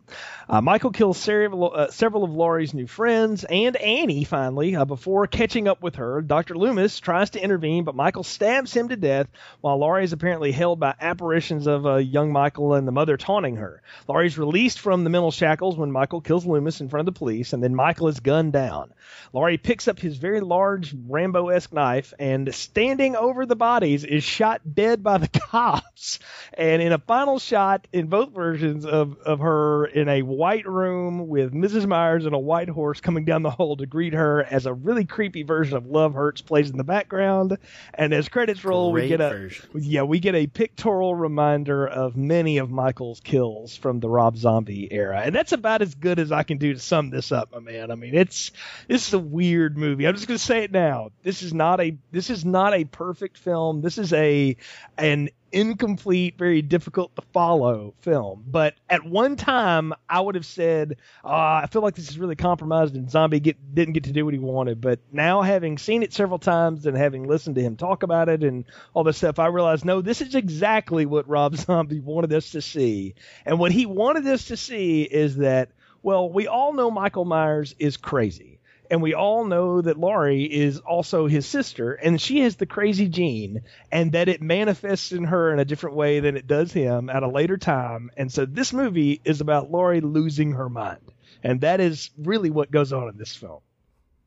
Uh, 0.48 0.60
Michael 0.60 0.90
kills 0.90 1.16
several, 1.16 1.72
uh, 1.72 1.90
several 1.90 2.24
of 2.24 2.32
Laurie's 2.32 2.74
new 2.74 2.86
friends 2.86 3.44
and 3.44 3.76
Annie 3.76 4.24
finally 4.24 4.74
uh, 4.74 4.84
before 4.84 5.26
catching 5.28 5.68
up 5.68 5.80
with 5.80 5.96
her. 5.96 6.20
Dr. 6.22 6.56
Loomis 6.56 6.98
tries 6.98 7.30
to 7.30 7.42
intervene, 7.42 7.84
but 7.84 7.94
Michael 7.94 8.24
stabs 8.24 8.72
him 8.72 8.88
to 8.88 8.96
death 8.96 9.28
while 9.60 9.78
Laurie 9.78 10.04
is 10.04 10.12
apparently 10.12 10.50
held 10.50 10.80
by 10.80 10.94
apparitions 11.00 11.68
of 11.68 11.86
uh, 11.86 11.96
young 11.96 12.32
Michael 12.32 12.74
and 12.74 12.86
the 12.86 12.92
mother 12.92 13.16
taunting 13.16 13.56
her. 13.56 13.80
Laurie's 14.08 14.38
released 14.38 14.79
from 14.80 15.04
the 15.04 15.10
mental 15.10 15.30
shackles 15.30 15.76
when 15.76 15.92
Michael 15.92 16.20
kills 16.20 16.44
Loomis 16.44 16.80
in 16.80 16.88
front 16.88 17.06
of 17.06 17.14
the 17.14 17.18
police, 17.18 17.52
and 17.52 17.62
then 17.62 17.74
Michael 17.74 18.08
is 18.08 18.20
gunned 18.20 18.52
down. 18.52 18.92
Laurie 19.32 19.58
picks 19.58 19.86
up 19.86 20.00
his 20.00 20.16
very 20.16 20.40
large 20.40 20.94
Rambo 21.06 21.48
esque 21.50 21.72
knife 21.72 22.14
and, 22.18 22.52
standing 22.54 23.14
over 23.14 23.46
the 23.46 23.56
bodies, 23.56 24.04
is 24.04 24.24
shot 24.24 24.62
dead 24.74 25.02
by 25.02 25.18
the 25.18 25.28
cops. 25.40 26.18
And 26.54 26.80
in 26.82 26.92
a 26.92 26.98
final 26.98 27.38
shot, 27.38 27.86
in 27.92 28.06
both 28.06 28.32
versions 28.32 28.84
of, 28.86 29.18
of 29.18 29.40
her 29.40 29.84
in 29.86 30.08
a 30.08 30.22
white 30.22 30.66
room 30.66 31.28
with 31.28 31.52
Mrs. 31.52 31.86
Myers 31.86 32.24
and 32.26 32.34
a 32.34 32.38
white 32.38 32.68
horse 32.68 33.00
coming 33.00 33.24
down 33.24 33.42
the 33.42 33.50
hall 33.50 33.76
to 33.76 33.86
greet 33.86 34.14
her 34.14 34.42
as 34.42 34.66
a 34.66 34.72
really 34.72 35.04
creepy 35.04 35.42
version 35.42 35.76
of 35.76 35.86
Love 35.86 36.14
Hurts 36.14 36.40
plays 36.40 36.70
in 36.70 36.78
the 36.78 36.84
background. 36.84 37.58
And 37.94 38.14
as 38.14 38.28
credits 38.28 38.64
roll, 38.64 38.92
Great 38.92 39.02
we 39.02 39.08
get 39.08 39.20
a 39.20 39.28
version. 39.28 39.68
yeah, 39.74 40.02
we 40.02 40.18
get 40.18 40.34
a 40.34 40.46
pictorial 40.46 41.14
reminder 41.14 41.86
of 41.86 42.16
many 42.16 42.58
of 42.58 42.70
Michael's 42.70 43.20
kills 43.20 43.76
from 43.76 44.00
the 44.00 44.08
Rob 44.08 44.36
Zombie 44.36 44.69
era. 44.90 45.22
And 45.24 45.34
that's 45.34 45.52
about 45.52 45.82
as 45.82 45.94
good 45.94 46.18
as 46.18 46.32
I 46.32 46.42
can 46.42 46.58
do 46.58 46.72
to 46.72 46.78
sum 46.78 47.10
this 47.10 47.32
up, 47.32 47.52
my 47.52 47.60
man. 47.60 47.90
I 47.90 47.94
mean, 47.94 48.14
it's 48.14 48.52
this 48.88 49.08
is 49.08 49.14
a 49.14 49.18
weird 49.18 49.76
movie. 49.76 50.06
I'm 50.06 50.14
just 50.14 50.26
going 50.26 50.38
to 50.38 50.44
say 50.44 50.64
it 50.64 50.72
now. 50.72 51.10
This 51.22 51.42
is 51.42 51.52
not 51.52 51.80
a 51.80 51.96
this 52.12 52.30
is 52.30 52.44
not 52.44 52.74
a 52.74 52.84
perfect 52.84 53.38
film. 53.38 53.80
This 53.80 53.98
is 53.98 54.12
a 54.12 54.56
an 54.96 55.30
incomplete, 55.52 56.38
very 56.38 56.62
difficult 56.62 57.14
to 57.16 57.22
follow 57.32 57.94
film. 58.00 58.44
But 58.46 58.74
at 58.88 59.04
one 59.04 59.36
time, 59.36 59.92
I 60.08 60.20
would 60.20 60.34
have 60.34 60.46
said, 60.46 60.96
oh, 61.24 61.30
I 61.30 61.66
feel 61.70 61.82
like 61.82 61.94
this 61.94 62.08
is 62.08 62.18
really 62.18 62.36
compromised 62.36 62.94
and 62.94 63.10
Zombie 63.10 63.40
get, 63.40 63.74
didn't 63.74 63.94
get 63.94 64.04
to 64.04 64.12
do 64.12 64.24
what 64.24 64.34
he 64.34 64.40
wanted. 64.40 64.80
But 64.80 65.00
now, 65.12 65.42
having 65.42 65.78
seen 65.78 66.02
it 66.02 66.12
several 66.12 66.38
times 66.38 66.86
and 66.86 66.96
having 66.96 67.26
listened 67.26 67.56
to 67.56 67.62
him 67.62 67.76
talk 67.76 68.02
about 68.02 68.28
it 68.28 68.42
and 68.42 68.64
all 68.94 69.04
this 69.04 69.16
stuff, 69.16 69.38
I 69.38 69.46
realized, 69.46 69.84
no, 69.84 70.00
this 70.00 70.20
is 70.20 70.34
exactly 70.34 71.06
what 71.06 71.28
Rob 71.28 71.56
Zombie 71.56 72.00
wanted 72.00 72.32
us 72.32 72.50
to 72.50 72.62
see. 72.62 73.14
And 73.44 73.58
what 73.58 73.72
he 73.72 73.86
wanted 73.86 74.26
us 74.26 74.46
to 74.46 74.56
see 74.56 75.02
is 75.02 75.36
that, 75.38 75.70
well, 76.02 76.30
we 76.30 76.46
all 76.46 76.72
know 76.72 76.90
Michael 76.90 77.24
Myers 77.24 77.74
is 77.78 77.96
crazy 77.96 78.59
and 78.90 79.00
we 79.00 79.14
all 79.14 79.44
know 79.44 79.80
that 79.80 79.98
Laurie 79.98 80.44
is 80.44 80.78
also 80.80 81.26
his 81.26 81.46
sister, 81.46 81.92
and 81.92 82.20
she 82.20 82.40
has 82.40 82.56
the 82.56 82.66
crazy 82.66 83.08
gene, 83.08 83.62
and 83.92 84.12
that 84.12 84.28
it 84.28 84.42
manifests 84.42 85.12
in 85.12 85.24
her 85.24 85.52
in 85.52 85.58
a 85.60 85.64
different 85.64 85.96
way 85.96 86.20
than 86.20 86.36
it 86.36 86.46
does 86.46 86.72
him 86.72 87.08
at 87.08 87.22
a 87.22 87.28
later 87.28 87.56
time. 87.56 88.10
And 88.16 88.32
so 88.32 88.44
this 88.46 88.72
movie 88.72 89.20
is 89.24 89.40
about 89.40 89.70
Laurie 89.70 90.00
losing 90.00 90.52
her 90.52 90.68
mind. 90.68 91.12
and 91.42 91.60
that 91.62 91.80
is 91.80 92.10
really 92.18 92.50
what 92.50 92.70
goes 92.70 92.92
on 92.92 93.08
in 93.08 93.16
this 93.16 93.34
film. 93.34 93.60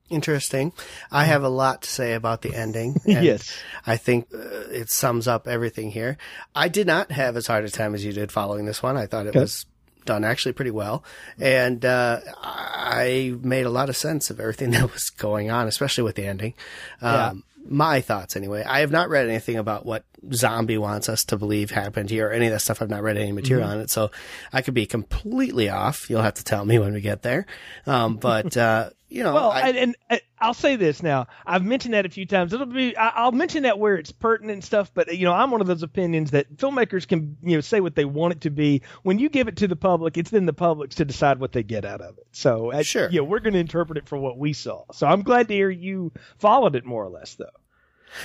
Interesting. 0.09 0.73
I 1.11 1.23
have 1.25 1.43
a 1.43 1.49
lot 1.49 1.83
to 1.83 1.89
say 1.89 2.13
about 2.13 2.41
the 2.41 2.53
ending. 2.55 2.95
Yes. 3.05 3.57
I 3.87 3.97
think 3.97 4.27
uh, 4.33 4.37
it 4.71 4.89
sums 4.89 5.27
up 5.27 5.47
everything 5.47 5.91
here. 5.91 6.17
I 6.55 6.67
did 6.67 6.87
not 6.87 7.11
have 7.11 7.35
as 7.37 7.47
hard 7.47 7.63
a 7.65 7.69
time 7.69 7.95
as 7.95 8.03
you 8.03 8.11
did 8.13 8.31
following 8.31 8.65
this 8.65 8.83
one. 8.83 8.97
I 8.97 9.05
thought 9.07 9.25
it 9.27 9.29
Okay. 9.29 9.39
was 9.39 9.65
done 10.05 10.23
actually 10.23 10.53
pretty 10.53 10.71
well. 10.71 11.03
And 11.39 11.83
uh, 11.85 12.19
I 12.41 13.35
made 13.41 13.65
a 13.65 13.69
lot 13.69 13.89
of 13.89 13.97
sense 13.97 14.29
of 14.29 14.39
everything 14.39 14.71
that 14.75 14.91
was 14.91 15.09
going 15.09 15.49
on, 15.51 15.67
especially 15.67 16.03
with 16.03 16.15
the 16.15 16.25
ending. 16.25 16.53
Um, 17.01 17.43
My 17.65 18.01
thoughts, 18.01 18.35
anyway. 18.35 18.63
I 18.63 18.79
have 18.81 18.91
not 18.91 19.09
read 19.09 19.27
anything 19.29 19.55
about 19.57 19.85
what 19.85 20.03
Zombie 20.33 20.77
wants 20.77 21.07
us 21.09 21.23
to 21.25 21.37
believe 21.37 21.71
happened 21.71 22.09
here, 22.09 22.27
or 22.27 22.31
any 22.31 22.47
of 22.47 22.51
that 22.53 22.59
stuff. 22.59 22.81
I've 22.81 22.89
not 22.89 23.03
read 23.03 23.17
any 23.17 23.31
material 23.31 23.67
Mm-hmm. 23.67 23.77
on 23.77 23.81
it, 23.83 23.89
so 23.89 24.11
I 24.51 24.61
could 24.61 24.73
be 24.73 24.85
completely 24.85 25.69
off. 25.69 26.09
You'll 26.09 26.21
have 26.21 26.33
to 26.35 26.43
tell 26.43 26.65
me 26.65 26.77
when 26.79 26.93
we 26.93 27.01
get 27.01 27.21
there. 27.21 27.45
Um, 27.87 28.17
but 28.17 28.55
uh, 28.57 28.89
you 29.13 29.23
know, 29.23 29.33
Well, 29.35 29.51
I- 29.51 29.61
and, 29.69 29.77
and 29.77 29.95
uh, 30.09 30.17
I'll 30.39 30.53
say 30.55 30.75
this 30.75 31.03
now. 31.03 31.27
I've 31.45 31.63
mentioned 31.63 31.93
that 31.93 32.05
a 32.05 32.09
few 32.09 32.25
times. 32.25 32.51
It'll 32.51 32.65
be. 32.65 32.97
I'll 32.97 33.31
mention 33.31 33.63
that 33.63 33.77
where 33.77 33.95
it's 33.95 34.11
pertinent 34.11 34.53
and 34.53 34.63
stuff. 34.63 34.91
But 34.93 35.15
you 35.15 35.25
know, 35.25 35.33
I'm 35.33 35.51
one 35.51 35.61
of 35.61 35.67
those 35.67 35.83
opinions 35.83 36.31
that 36.31 36.57
filmmakers 36.57 37.07
can 37.07 37.37
you 37.43 37.55
know 37.55 37.61
say 37.61 37.79
what 37.79 37.95
they 37.95 38.05
want 38.05 38.33
it 38.33 38.41
to 38.41 38.49
be. 38.49 38.81
When 39.03 39.19
you 39.19 39.29
give 39.29 39.47
it 39.47 39.57
to 39.57 39.67
the 39.67 39.75
public, 39.75 40.17
it's 40.17 40.31
then 40.31 40.45
the 40.47 40.53
public's 40.53 40.95
to 40.95 41.05
decide 41.05 41.39
what 41.39 41.51
they 41.51 41.63
get 41.63 41.85
out 41.85 42.01
of 42.01 42.17
it. 42.17 42.25
So 42.31 42.71
uh, 42.71 42.81
Sure. 42.83 43.07
yeah, 43.11 43.21
we're 43.21 43.39
going 43.39 43.53
to 43.53 43.59
interpret 43.59 43.97
it 43.99 44.09
for 44.09 44.17
what 44.17 44.37
we 44.37 44.51
saw. 44.53 44.83
So 44.93 45.05
I'm 45.07 45.21
glad 45.21 45.47
to 45.49 45.53
hear 45.53 45.69
you 45.69 46.11
followed 46.39 46.75
it 46.75 46.83
more 46.83 47.05
or 47.05 47.09
less, 47.09 47.35
though. 47.35 47.45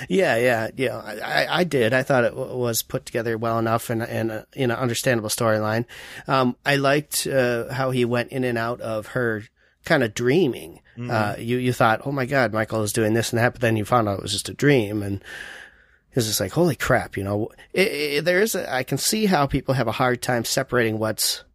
Yeah, 0.07 0.35
yeah, 0.37 0.69
yeah. 0.75 0.97
I, 0.97 1.19
I- 1.45 1.57
I 1.59 1.63
did. 1.63 1.93
I 1.93 2.03
thought 2.03 2.23
it 2.23 2.35
w- 2.35 2.55
was 2.57 2.83
put 2.83 3.05
together 3.05 3.37
well 3.37 3.57
enough 3.59 3.89
and 3.89 4.03
and 4.03 4.31
uh, 4.31 4.41
in 4.53 4.71
an 4.71 4.77
understandable 4.77 5.29
storyline. 5.29 5.85
Um, 6.27 6.55
I 6.65 6.75
liked 6.75 7.25
uh, 7.27 7.71
how 7.73 7.91
he 7.91 8.05
went 8.05 8.31
in 8.31 8.43
and 8.43 8.57
out 8.57 8.81
of 8.81 9.07
her 9.07 9.43
kind 9.89 10.03
of 10.03 10.13
dreaming. 10.13 10.79
Uh, 10.99 11.35
you 11.37 11.57
you 11.57 11.71
thought, 11.73 12.01
oh 12.05 12.11
my 12.11 12.25
god, 12.25 12.51
Michael 12.53 12.83
is 12.83 12.91
doing 12.93 13.13
this 13.13 13.31
and 13.31 13.39
that, 13.39 13.53
but 13.53 13.61
then 13.61 13.77
you 13.77 13.85
found 13.85 14.09
out 14.09 14.17
it 14.19 14.21
was 14.21 14.33
just 14.33 14.49
a 14.49 14.53
dream, 14.53 15.01
and 15.01 15.15
it 15.21 16.15
was 16.15 16.27
just 16.27 16.41
like, 16.41 16.51
holy 16.51 16.75
crap, 16.75 17.15
you 17.15 17.23
know. 17.23 17.47
It, 17.71 17.87
it, 17.87 18.25
there 18.25 18.41
is, 18.41 18.53
a, 18.53 18.69
I 18.73 18.83
can 18.83 18.97
see 18.97 19.25
how 19.25 19.47
people 19.47 19.75
have 19.75 19.87
a 19.87 19.93
hard 19.93 20.21
time 20.21 20.43
separating 20.43 20.99
what's 20.99 21.45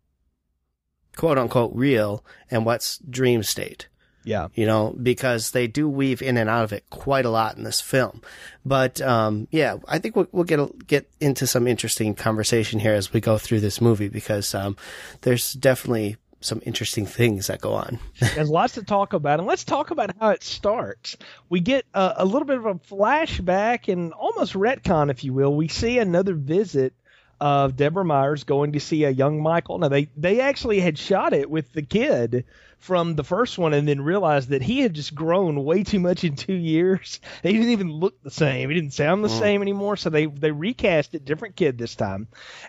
quote 1.17 1.37
unquote 1.39 1.73
real 1.75 2.25
and 2.51 2.65
what's 2.65 2.99
dream 2.99 3.43
state 3.43 3.89
Yeah. 4.25 4.49
you 4.55 4.65
know, 4.67 4.97
because 5.01 5.51
they 5.51 5.67
do 5.67 5.89
weave 5.91 6.23
in 6.23 6.37
and 6.39 6.49
out 6.49 6.65
of 6.65 6.73
it 6.73 6.89
quite 6.91 7.27
a 7.27 7.31
lot 7.31 7.57
in 7.59 7.65
this 7.65 7.81
film. 7.83 8.23
But 8.65 9.01
um, 9.03 9.47
yeah, 9.51 9.77
I 9.87 9.99
think 9.99 10.17
we'll, 10.17 10.29
we'll 10.33 10.45
get 10.45 10.59
a, 10.59 10.71
get 10.87 11.11
into 11.21 11.47
some 11.47 11.67
interesting 11.67 12.15
conversation 12.15 12.81
here 12.81 12.95
as 12.95 13.13
we 13.13 13.21
go 13.21 13.37
through 13.39 13.61
this 13.61 13.81
movie 13.83 14.09
because 14.09 14.55
um, 14.55 14.77
there's 15.21 15.53
definitely 15.53 16.17
some 16.45 16.61
interesting 16.67 17.07
things 17.07 17.47
that 17.47 17.61
go 17.61 17.73
on. 17.73 17.99
There's 18.35 18.51
lots 18.51 18.75
to 18.75 18.83
talk 18.85 19.15
about, 19.15 19.41
and 19.41 19.49
let's 19.49 19.65
talk 19.65 19.91
about 19.91 20.15
how 20.21 20.31
it 20.31 20.43
starts. 20.43 21.17
We 21.49 21.61
get 21.61 21.87
a, 21.95 22.15
a 22.19 22.25
little 22.25 22.47
bit 22.47 22.59
of 22.59 22.67
a 22.67 22.75
flashback 22.75 23.91
and 23.91 24.13
almost 24.13 24.53
retcon, 24.53 25.11
if 25.11 25.25
you 25.25 25.33
will. 25.33 25.55
We 25.55 25.69
see 25.69 25.99
another 25.99 26.35
visit 26.35 26.93
of 27.41 27.77
Deborah 27.77 28.05
Myers 28.05 28.45
going 28.45 28.73
to 28.73 28.81
see 28.81 29.05
a 29.05 29.11
young 29.11 29.43
Michael. 29.43 29.79
Now 29.79 29.89
they 29.89 30.09
they 30.17 30.41
actually 30.41 30.81
had 30.81 30.99
shot 30.99 31.33
it 31.33 31.51
with 31.51 31.73
the 31.73 31.83
kid 31.83 32.45
from 32.85 33.15
the 33.15 33.25
first 33.25 33.57
one, 33.57 33.73
and 33.73 33.89
then 33.89 34.03
realized 34.03 34.51
that 34.51 34.61
he 34.61 34.81
had 34.81 34.93
just 34.93 35.15
grown 35.15 35.65
way 35.65 35.83
too 35.83 35.99
much 35.99 36.23
in 36.23 36.37
two 36.37 36.55
years. 36.55 37.19
He 37.43 37.53
didn't 37.53 37.71
even 37.71 37.91
look 37.91 38.23
the 38.23 38.31
same. 38.31 38.69
He 38.69 38.75
didn't 38.75 38.93
sound 38.93 39.25
the 39.25 39.29
mm. 39.29 39.39
same 39.39 39.63
anymore. 39.63 39.97
So 39.97 40.11
they 40.11 40.27
they 40.27 40.51
recast 40.51 41.15
it, 41.15 41.25
different 41.25 41.57
kid 41.57 41.79
this 41.79 41.95
time, 41.95 42.29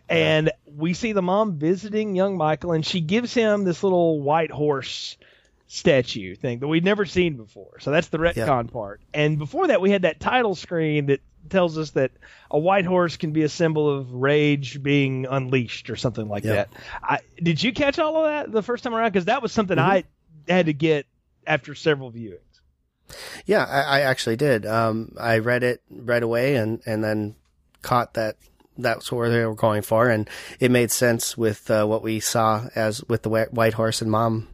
and 0.10 0.52
we 0.66 0.94
see 0.94 1.12
the 1.12 1.22
mom 1.22 1.58
visiting 1.58 2.16
young 2.16 2.38
Michael, 2.38 2.72
and 2.72 2.86
she 2.86 3.02
gives 3.02 3.34
him 3.34 3.64
this 3.64 3.84
little 3.84 4.22
white 4.22 4.52
horse 4.52 5.18
statue 5.68 6.36
thing 6.36 6.60
that 6.60 6.68
we'd 6.68 6.86
never 6.86 7.06
seen 7.06 7.36
before. 7.36 7.80
So 7.80 7.92
that's 7.92 8.08
the 8.08 8.18
retcon 8.18 8.72
part. 8.72 9.02
And 9.14 9.38
before 9.38 9.68
that, 9.68 9.82
we 9.82 9.92
had 9.92 10.04
that 10.04 10.20
title 10.20 10.56
screen 10.56 11.08
that 11.08 11.22
tells 11.50 11.78
us 11.78 11.92
that 11.92 12.12
a 12.52 12.60
white 12.60 12.86
horse 12.86 13.18
can 13.18 13.32
be 13.32 13.44
a 13.44 13.50
symbol 13.50 13.90
of 13.90 14.12
rage 14.14 14.82
being 14.82 15.26
unleashed 15.30 15.90
or 15.90 15.96
something 15.96 16.28
like 16.28 16.44
Yeah. 16.44 16.54
that. 16.54 16.70
I, 17.04 17.20
did 17.42 17.62
you 17.64 17.74
catch 17.74 18.00
all 18.00 18.18
of 18.18 18.26
that 18.26 18.52
the 18.52 18.64
first 18.64 18.84
time 18.84 18.94
around? 18.94 19.12
Because 19.12 19.26
that 19.26 19.42
was 19.42 19.52
something 19.52 19.78
I 19.80 20.04
had 20.48 20.66
to 20.68 20.74
get 20.74 21.06
after 21.48 21.76
several 21.76 22.12
viewings. 22.12 22.40
Yeah, 23.46 23.64
I, 23.66 24.00
I 24.00 24.02
actually 24.02 24.36
did. 24.36 24.66
Um, 24.66 25.14
I 25.20 25.38
read 25.38 25.64
it 25.64 25.82
right 25.92 26.24
away 26.24 26.56
and, 26.56 26.82
and 26.86 27.04
then 27.04 27.36
caught 27.82 28.16
that 28.16 28.38
that's 28.78 29.12
where 29.12 29.30
they 29.30 29.46
were 29.46 29.56
going 29.56 29.84
for, 29.84 30.10
and 30.10 30.30
it 30.60 30.70
made 30.72 30.92
sense 30.92 31.38
with 31.38 31.70
uh, 31.72 31.86
what 31.86 32.02
we 32.04 32.20
saw 32.20 32.68
as 32.76 33.04
with 33.06 33.22
the 33.22 33.30
White 33.30 33.74
Horse 33.74 34.02
and 34.02 34.12
Mom 34.12 34.50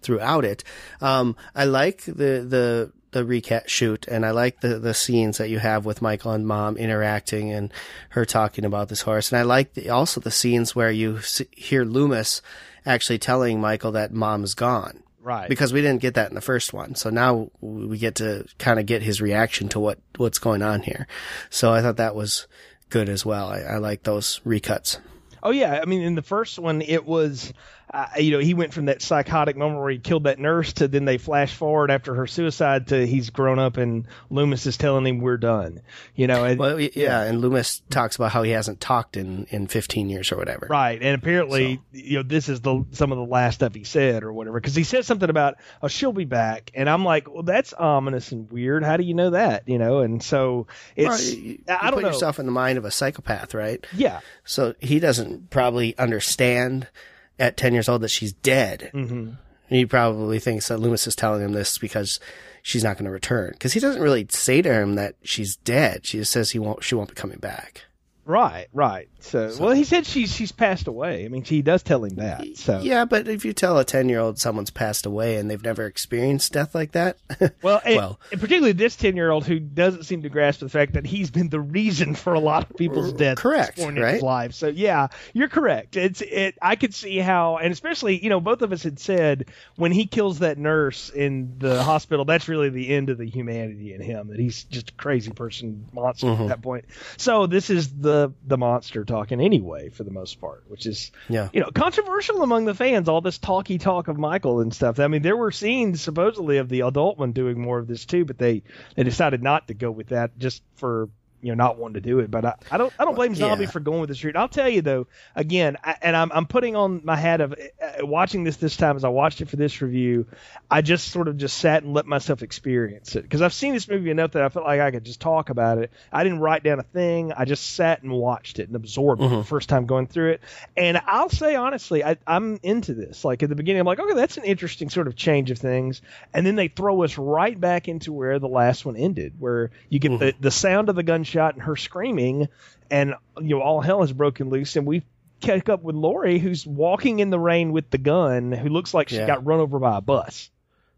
throughout 0.00 0.44
it. 0.44 0.62
Um, 1.00 1.34
I 1.56 1.64
like 1.64 2.04
the 2.04 2.44
the 2.46 2.92
the 3.14 3.24
recap 3.24 3.66
shoot, 3.68 4.06
and 4.06 4.26
I 4.26 4.30
like 4.32 4.60
the 4.60 4.78
the 4.78 4.92
scenes 4.92 5.38
that 5.38 5.48
you 5.48 5.58
have 5.58 5.86
with 5.86 6.02
Michael 6.02 6.32
and 6.32 6.46
Mom 6.46 6.76
interacting 6.76 7.50
and 7.50 7.72
her 8.10 8.26
talking 8.26 8.66
about 8.66 8.90
this 8.90 9.00
horse, 9.00 9.32
and 9.32 9.38
I 9.38 9.42
like 9.42 9.72
the, 9.72 9.88
also 9.88 10.20
the 10.20 10.30
scenes 10.30 10.76
where 10.76 10.90
you 10.90 11.20
hear 11.52 11.84
Loomis 11.84 12.42
actually 12.84 13.18
telling 13.18 13.60
Michael 13.60 13.92
that 13.92 14.12
Mom's 14.12 14.52
gone 14.54 15.02
Right. 15.22 15.48
because 15.48 15.72
we 15.72 15.80
didn't 15.80 16.02
get 16.02 16.14
that 16.14 16.28
in 16.28 16.34
the 16.34 16.42
first 16.42 16.74
one. 16.74 16.94
So 16.96 17.08
now 17.08 17.50
we 17.62 17.96
get 17.96 18.16
to 18.16 18.44
kind 18.58 18.78
of 18.78 18.84
get 18.84 19.00
his 19.02 19.22
reaction 19.22 19.70
to 19.70 19.80
what 19.80 19.98
what's 20.18 20.38
going 20.38 20.60
on 20.60 20.82
here. 20.82 21.06
So 21.48 21.72
I 21.72 21.80
thought 21.80 21.96
that 21.96 22.14
was 22.14 22.46
good 22.90 23.08
as 23.08 23.24
well. 23.24 23.48
I, 23.48 23.60
I 23.60 23.76
like 23.78 24.02
those 24.02 24.40
recuts. 24.44 24.98
Oh 25.42 25.50
yeah, 25.50 25.80
I 25.80 25.86
mean 25.86 26.02
in 26.02 26.14
the 26.14 26.22
first 26.22 26.58
one 26.58 26.82
it 26.82 27.06
was, 27.06 27.52
uh, 27.94 28.06
you 28.18 28.32
know, 28.32 28.40
he 28.40 28.54
went 28.54 28.74
from 28.74 28.86
that 28.86 29.00
psychotic 29.00 29.56
moment 29.56 29.80
where 29.80 29.90
he 29.90 29.98
killed 29.98 30.24
that 30.24 30.38
nurse 30.40 30.72
to 30.74 30.88
then 30.88 31.04
they 31.04 31.16
flash 31.16 31.54
forward 31.54 31.90
after 31.92 32.12
her 32.16 32.26
suicide 32.26 32.88
to 32.88 33.06
he's 33.06 33.30
grown 33.30 33.60
up 33.60 33.76
and 33.76 34.06
Loomis 34.30 34.66
is 34.66 34.76
telling 34.76 35.06
him 35.06 35.20
we're 35.20 35.36
done. 35.36 35.80
You 36.16 36.26
know, 36.26 36.42
and, 36.44 36.58
Well, 36.58 36.76
y- 36.76 36.90
yeah, 36.94 37.22
and 37.22 37.40
Loomis 37.40 37.82
talks 37.90 38.16
about 38.16 38.32
how 38.32 38.42
he 38.42 38.50
hasn't 38.50 38.80
talked 38.80 39.16
in 39.16 39.46
in 39.50 39.68
15 39.68 40.10
years 40.10 40.32
or 40.32 40.36
whatever. 40.36 40.66
right, 40.68 41.00
and 41.00 41.14
apparently 41.14 41.80
you 41.92 42.16
know 42.16 42.22
this 42.24 42.48
is 42.48 42.60
the 42.62 42.84
some 42.90 43.12
of 43.12 43.18
the 43.18 43.24
last 43.24 43.54
stuff 43.56 43.74
he 43.74 43.84
said 43.84 44.24
or 44.24 44.32
whatever 44.32 44.58
because 44.60 44.74
he 44.74 44.82
said 44.84 45.04
something 45.04 45.30
about 45.30 45.54
oh 45.80 45.88
she'll 45.88 46.12
be 46.12 46.24
back 46.24 46.72
and 46.74 46.90
I'm 46.90 47.04
like 47.04 47.32
well 47.32 47.44
that's 47.44 47.72
ominous 47.72 48.32
and 48.32 48.50
weird. 48.50 48.82
How 48.82 48.96
do 48.96 49.04
you 49.04 49.14
know 49.14 49.30
that? 49.30 49.68
You 49.68 49.78
know, 49.78 50.00
and 50.00 50.20
so 50.22 50.66
Well, 50.96 51.12
it's 51.12 51.32
you, 51.32 51.42
you 51.42 51.58
I 51.68 51.90
don't 51.90 51.94
put 51.94 52.02
know. 52.02 52.08
yourself 52.08 52.40
in 52.40 52.46
the 52.46 52.52
mind 52.52 52.76
of 52.78 52.84
a 52.84 52.90
psychopath, 52.90 53.54
right? 53.54 53.86
yeah, 53.94 54.18
So 54.44 54.74
he 54.80 54.98
doesn't 54.98 55.50
probably 55.50 55.96
understand 55.96 56.88
at 57.38 57.56
10 57.56 57.72
years 57.72 57.88
old 57.88 58.02
that 58.02 58.10
she's 58.10 58.32
dead. 58.32 58.90
Mm-hmm. 58.94 59.32
He 59.68 59.86
probably 59.86 60.38
thinks 60.38 60.68
that 60.68 60.78
Loomis 60.78 61.06
is 61.06 61.16
telling 61.16 61.42
him 61.42 61.52
this 61.52 61.78
because 61.78 62.20
she's 62.62 62.84
not 62.84 62.96
going 62.96 63.06
to 63.06 63.10
return. 63.10 63.50
Because 63.52 63.72
he 63.72 63.80
doesn't 63.80 64.02
really 64.02 64.26
say 64.30 64.62
to 64.62 64.72
him 64.72 64.94
that 64.96 65.16
she's 65.22 65.56
dead. 65.56 66.06
She 66.06 66.18
just 66.18 66.32
says 66.32 66.50
he 66.50 66.58
won't. 66.58 66.84
She 66.84 66.94
won't 66.94 67.08
be 67.08 67.14
coming 67.14 67.38
back. 67.38 67.82
right, 68.26 68.66
right. 68.72 69.08
So, 69.24 69.50
well 69.58 69.70
he 69.72 69.84
said 69.84 70.04
she's 70.06 70.32
she's 70.34 70.52
passed 70.52 70.86
away. 70.86 71.24
I 71.24 71.28
mean 71.28 71.44
she 71.44 71.62
does 71.62 71.82
tell 71.82 72.04
him 72.04 72.16
that. 72.16 72.44
So 72.56 72.80
Yeah, 72.80 73.04
but 73.06 73.26
if 73.26 73.44
you 73.44 73.52
tell 73.52 73.78
a 73.78 73.84
10 73.84 74.08
year 74.08 74.20
old 74.20 74.38
someone's 74.38 74.70
passed 74.70 75.06
away 75.06 75.36
and 75.36 75.50
they've 75.50 75.62
never 75.62 75.86
experienced 75.86 76.52
death 76.52 76.74
like 76.74 76.92
that, 76.92 77.16
Well, 77.62 77.80
and, 77.84 77.96
Well- 77.96 78.20
and 78.30 78.40
particularly 78.40 78.72
this 78.72 78.96
ten-year-old 78.96 79.46
who 79.46 79.58
doesn't 79.58 80.04
seem 80.04 80.22
to 80.22 80.28
grasp 80.28 80.60
the 80.60 80.68
fact 80.68 80.92
that 80.94 81.06
he's 81.06 81.30
been 81.30 81.48
the 81.48 81.60
reason 81.60 82.14
for 82.14 82.34
a 82.34 82.40
lot 82.40 82.68
of 82.70 82.76
people's 82.76 83.12
deaths. 83.12 83.40
correct, 83.40 83.70
at 83.70 83.76
this 83.76 83.84
in 83.86 83.96
right? 83.96 84.14
his 84.14 84.22
life. 84.22 84.52
So 84.54 84.68
yeah, 84.68 85.08
you're 85.32 85.48
correct. 85.48 85.96
It's 85.96 86.20
it. 86.20 86.56
I 86.60 86.76
could 86.76 86.94
see 86.94 87.18
how, 87.18 87.56
and 87.58 87.72
especially 87.72 88.22
you 88.22 88.28
know, 88.30 88.40
both 88.40 88.62
of 88.62 88.72
us 88.72 88.82
had 88.82 88.98
said 88.98 89.46
when 89.76 89.90
he 89.92 90.06
kills 90.06 90.40
that 90.40 90.58
nurse 90.58 91.08
in 91.10 91.56
the 91.58 91.82
hospital, 91.82 92.24
that's 92.24 92.48
really 92.48 92.68
the 92.68 92.90
end 92.90 93.08
of 93.10 93.18
the 93.18 93.26
humanity 93.26 93.94
in 93.94 94.00
him. 94.02 94.28
That 94.28 94.38
he's 94.38 94.64
just 94.64 94.90
a 94.90 94.94
crazy 94.94 95.30
person, 95.32 95.86
monster 95.92 96.26
Mm-hmm. 96.26 96.42
at 96.44 96.48
that 96.48 96.62
point. 96.62 96.84
So 97.16 97.46
this 97.46 97.70
is 97.70 97.92
the 97.92 98.32
the 98.46 98.58
monster 98.58 99.04
talking 99.14 99.40
anyway, 99.40 99.90
for 99.90 100.02
the 100.02 100.10
most 100.10 100.40
part, 100.40 100.64
which 100.68 100.86
is 100.86 101.12
Yeah. 101.28 101.48
you 101.52 101.60
know, 101.60 101.70
controversial 101.72 102.42
among 102.42 102.64
the 102.64 102.74
fans, 102.74 103.08
all 103.08 103.20
this 103.20 103.38
talky 103.38 103.78
talk 103.78 104.08
of 104.08 104.18
Michael 104.18 104.60
and 104.60 104.74
stuff. 104.74 104.98
I 104.98 105.06
mean, 105.06 105.22
there 105.22 105.36
were 105.36 105.52
scenes 105.52 106.00
supposedly 106.00 106.58
of 106.58 106.68
the 106.68 106.80
adult 106.80 107.16
one 107.18 107.32
doing 107.32 107.60
more 107.60 107.78
of 107.78 107.86
this 107.86 108.04
too, 108.06 108.24
but 108.24 108.38
they 108.38 108.62
they 108.96 109.04
decided 109.04 109.42
not 109.42 109.68
to 109.68 109.74
go 109.74 109.90
with 109.90 110.08
that 110.08 110.36
just 110.38 110.62
for 110.74 111.08
you 111.44 111.54
know 111.54 111.62
not 111.62 111.78
wanting 111.78 111.94
to 111.94 112.00
do 112.00 112.20
it. 112.20 112.30
But 112.30 112.44
I, 112.44 112.54
I 112.70 112.78
don't 112.78 112.92
I 112.98 113.04
don't 113.04 113.14
blame 113.14 113.34
Zombie 113.34 113.64
yeah. 113.64 113.70
for 113.70 113.80
going 113.80 114.00
with 114.00 114.08
this 114.08 114.24
route. 114.24 114.36
I'll 114.36 114.48
tell 114.48 114.68
you 114.68 114.80
though, 114.82 115.06
again, 115.36 115.76
I, 115.84 115.96
and 116.00 116.16
I'm 116.16 116.32
I'm 116.32 116.46
putting 116.46 116.74
on 116.74 117.02
my 117.04 117.16
hat 117.16 117.40
of 117.40 117.52
uh, 117.52 118.06
watching 118.06 118.44
this 118.44 118.56
this 118.56 118.76
time 118.76 118.96
as 118.96 119.04
I 119.04 119.10
watched 119.10 119.42
it 119.42 119.48
for 119.48 119.56
this 119.56 119.82
review. 119.82 120.26
I 120.70 120.80
just 120.80 121.08
sort 121.08 121.28
of 121.28 121.36
just 121.36 121.58
sat 121.58 121.82
and 121.82 121.92
let 121.92 122.06
myself 122.06 122.42
experience 122.42 123.14
it 123.14 123.22
because 123.22 123.42
I've 123.42 123.52
seen 123.52 123.74
this 123.74 123.88
movie 123.88 124.10
enough 124.10 124.32
that 124.32 124.42
I 124.42 124.48
felt 124.48 124.64
like 124.64 124.80
I 124.80 124.90
could 124.90 125.04
just 125.04 125.20
talk 125.20 125.50
about 125.50 125.78
it. 125.78 125.92
I 126.10 126.24
didn't 126.24 126.40
write 126.40 126.62
down 126.62 126.80
a 126.80 126.82
thing. 126.82 127.32
I 127.32 127.44
just 127.44 127.74
sat 127.74 128.02
and 128.02 128.10
watched 128.10 128.58
it 128.58 128.68
and 128.68 128.76
absorbed 128.76 129.22
it 129.22 129.28
the 129.28 129.44
first 129.44 129.68
time 129.68 129.84
going 129.84 130.06
through 130.06 130.32
it. 130.32 130.40
And 130.76 131.00
I'll 131.06 131.28
say 131.28 131.54
honestly, 131.56 132.02
I, 132.02 132.16
I'm 132.26 132.58
into 132.62 132.94
this. 132.94 133.24
Like 133.24 133.42
at 133.42 133.50
the 133.50 133.54
beginning, 133.54 133.80
I'm 133.80 133.86
like, 133.86 134.00
okay, 134.00 134.14
that's 134.14 134.38
an 134.38 134.44
interesting 134.44 134.88
sort 134.88 135.08
of 135.08 135.14
change 135.14 135.50
of 135.50 135.58
things. 135.58 136.00
And 136.32 136.46
then 136.46 136.56
they 136.56 136.68
throw 136.68 137.02
us 137.02 137.18
right 137.18 137.58
back 137.58 137.86
into 137.86 138.12
where 138.12 138.38
the 138.38 138.48
last 138.48 138.86
one 138.86 138.96
ended, 138.96 139.34
where 139.38 139.70
you 139.90 139.98
get 139.98 140.18
the, 140.18 140.34
the 140.40 140.50
sound 140.50 140.88
of 140.88 140.96
the 140.96 141.02
gunshot 141.02 141.33
and 141.36 141.62
her 141.62 141.76
screaming, 141.76 142.48
and 142.90 143.14
you 143.40 143.56
know 143.56 143.62
all 143.62 143.80
hell 143.80 144.00
has 144.00 144.12
broken 144.12 144.48
loose, 144.50 144.76
and 144.76 144.86
we 144.86 145.02
catch 145.40 145.68
up 145.68 145.82
with 145.82 145.94
Laurie, 145.96 146.38
who's 146.38 146.66
walking 146.66 147.18
in 147.18 147.30
the 147.30 147.38
rain 147.38 147.72
with 147.72 147.90
the 147.90 147.98
gun, 147.98 148.52
who 148.52 148.68
looks 148.68 148.94
like 148.94 149.08
she 149.08 149.16
Yeah. 149.16 149.26
got 149.26 149.44
run 149.44 149.60
over 149.60 149.78
by 149.78 149.98
a 149.98 150.00
bus. 150.00 150.50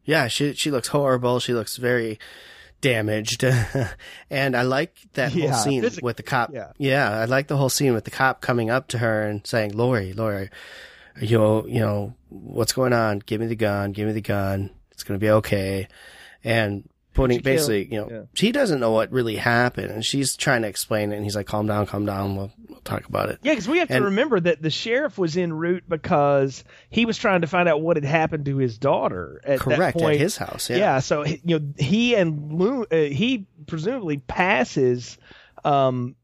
Yeah, 0.05 0.29
she 0.29 0.55
she 0.55 0.71
looks 0.71 0.89
horrible. 0.89 1.41
She 1.41 1.53
looks 1.53 1.77
very 1.77 2.19
damaged, 2.81 3.43
and 4.31 4.57
I 4.57 4.63
like 4.63 4.95
that 5.15 5.35
Yeah, 5.35 5.53
whole 5.53 5.63
scene 5.65 5.83
physic- 5.83 6.05
with 6.05 6.17
the 6.17 6.23
cop. 6.23 6.53
yeah. 6.79 7.19
I 7.19 7.25
like 7.25 7.49
the 7.49 7.57
whole 7.57 7.69
scene 7.71 7.95
with 7.95 8.05
the 8.05 8.11
cop 8.11 8.41
coming 8.41 8.71
up 8.71 8.89
to 8.89 8.99
her 8.99 9.23
and 9.23 9.47
saying, 9.47 9.73
"Laurie, 9.77 10.13
Laurie, 10.13 10.51
you 11.21 11.39
know, 11.39 11.67
you 11.67 11.81
know 11.81 12.15
what's 12.29 12.73
going 12.73 12.93
on? 12.93 13.21
Give 13.21 13.41
me 13.41 13.47
the 13.47 13.57
gun. 13.57 13.93
Give 13.93 14.07
me 14.07 14.13
the 14.13 14.21
gun. 14.21 14.71
It's 14.93 15.03
gonna 15.03 15.19
be 15.19 15.31
okay." 15.31 15.89
And 16.45 16.89
putting 17.17 17.41
basically, 17.41 17.87
you 17.87 18.01
know, 18.01 18.09
Yeah. 18.11 18.21
she 18.35 18.53
doesn't 18.53 18.79
know 18.79 18.93
what 18.93 19.11
really 19.11 19.37
happened, 19.37 19.91
and 19.91 20.05
she's 20.05 20.37
trying 20.37 20.63
to 20.63 20.69
explain 20.69 21.13
it. 21.13 21.17
And 21.17 21.25
he's 21.25 21.35
like, 21.35 21.47
"Calm 21.47 21.67
down, 21.67 21.87
calm 21.87 22.07
down. 22.07 22.37
We'll, 22.37 22.53
we'll 22.69 22.81
talk 22.81 23.07
about 23.07 23.31
it." 23.31 23.39
Yeah, 23.43 23.53
because 23.53 23.69
we 23.69 23.79
have 23.79 23.89
to 23.89 24.01
remember 24.03 24.39
that 24.39 24.63
the 24.63 24.71
sheriff 24.71 25.19
was 25.19 25.37
en 25.37 25.53
route 25.53 25.85
because 25.89 26.63
he 26.91 27.05
was 27.07 27.19
trying 27.19 27.41
to 27.41 27.47
find 27.49 27.69
out 27.69 27.81
what 27.81 27.97
had 27.97 28.05
happened 28.05 28.45
to 28.45 28.57
his 28.59 28.79
daughter. 28.79 29.41
At 29.45 29.59
Correct 29.61 29.79
that 29.81 29.95
point. 29.95 30.15
at 30.15 30.21
his 30.21 30.37
house. 30.37 30.71
Yeah. 30.71 30.77
Yeah, 30.77 30.99
so 31.01 31.25
you 31.25 31.59
know 31.59 31.73
he 31.79 32.15
and 32.15 32.63
uh, 32.63 32.97
he 32.97 33.47
presumably 33.67 34.19
passes 34.19 35.19
um 35.65 36.15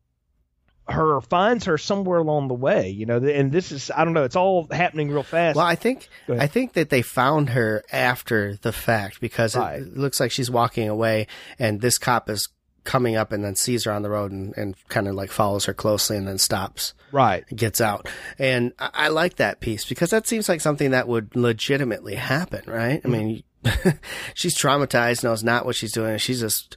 her 0.92 1.20
finds 1.20 1.64
her 1.64 1.78
somewhere 1.78 2.18
along 2.18 2.48
the 2.48 2.54
way, 2.54 2.88
you 2.88 3.06
know, 3.06 3.16
and 3.16 3.50
this 3.50 3.72
is 3.72 3.90
I 3.90 4.04
don't 4.04 4.14
know, 4.14 4.24
it's 4.24 4.36
all 4.36 4.66
happening 4.70 5.10
real 5.10 5.22
fast. 5.22 5.56
Well, 5.56 5.66
I 5.66 5.74
think 5.74 6.08
I 6.28 6.46
think 6.46 6.74
that 6.74 6.90
they 6.90 7.02
found 7.02 7.50
her 7.50 7.82
after 7.92 8.56
the 8.56 8.72
fact 8.72 9.20
because 9.20 9.56
Right. 9.56 9.80
it, 9.80 9.96
looks 9.96 10.20
like 10.20 10.30
she's 10.30 10.50
walking 10.50 10.88
away, 10.88 11.26
and 11.58 11.80
this 11.80 11.98
cop 11.98 12.30
is 12.30 12.48
coming 12.84 13.16
up 13.16 13.32
and 13.32 13.44
then 13.44 13.54
sees 13.54 13.84
her 13.84 13.92
on 13.92 14.02
the 14.02 14.10
road 14.10 14.32
and, 14.32 14.56
and 14.56 14.74
kind 14.88 15.06
of 15.06 15.14
like 15.14 15.30
follows 15.30 15.66
her 15.66 15.74
closely 15.74 16.16
and 16.16 16.26
then 16.26 16.38
stops 16.38 16.94
right. 17.12 17.44
gets 17.54 17.80
out. 17.80 18.08
And 18.38 18.72
I, 18.78 18.90
I 18.92 19.08
like 19.08 19.36
that 19.36 19.60
piece 19.60 19.84
because 19.84 20.10
that 20.10 20.26
seems 20.26 20.48
like 20.48 20.60
something 20.60 20.90
that 20.90 21.06
would 21.06 21.36
legitimately 21.36 22.16
happen, 22.16 22.62
right? 22.66 23.00
I 23.04 23.08
mm-hmm. 23.08 23.12
mean, 23.12 23.42
she's 24.34 24.56
traumatized, 24.56 25.22
knows 25.22 25.44
not 25.44 25.64
what 25.64 25.76
she's 25.76 25.92
doing, 25.92 26.18
she's 26.18 26.40
just 26.40 26.76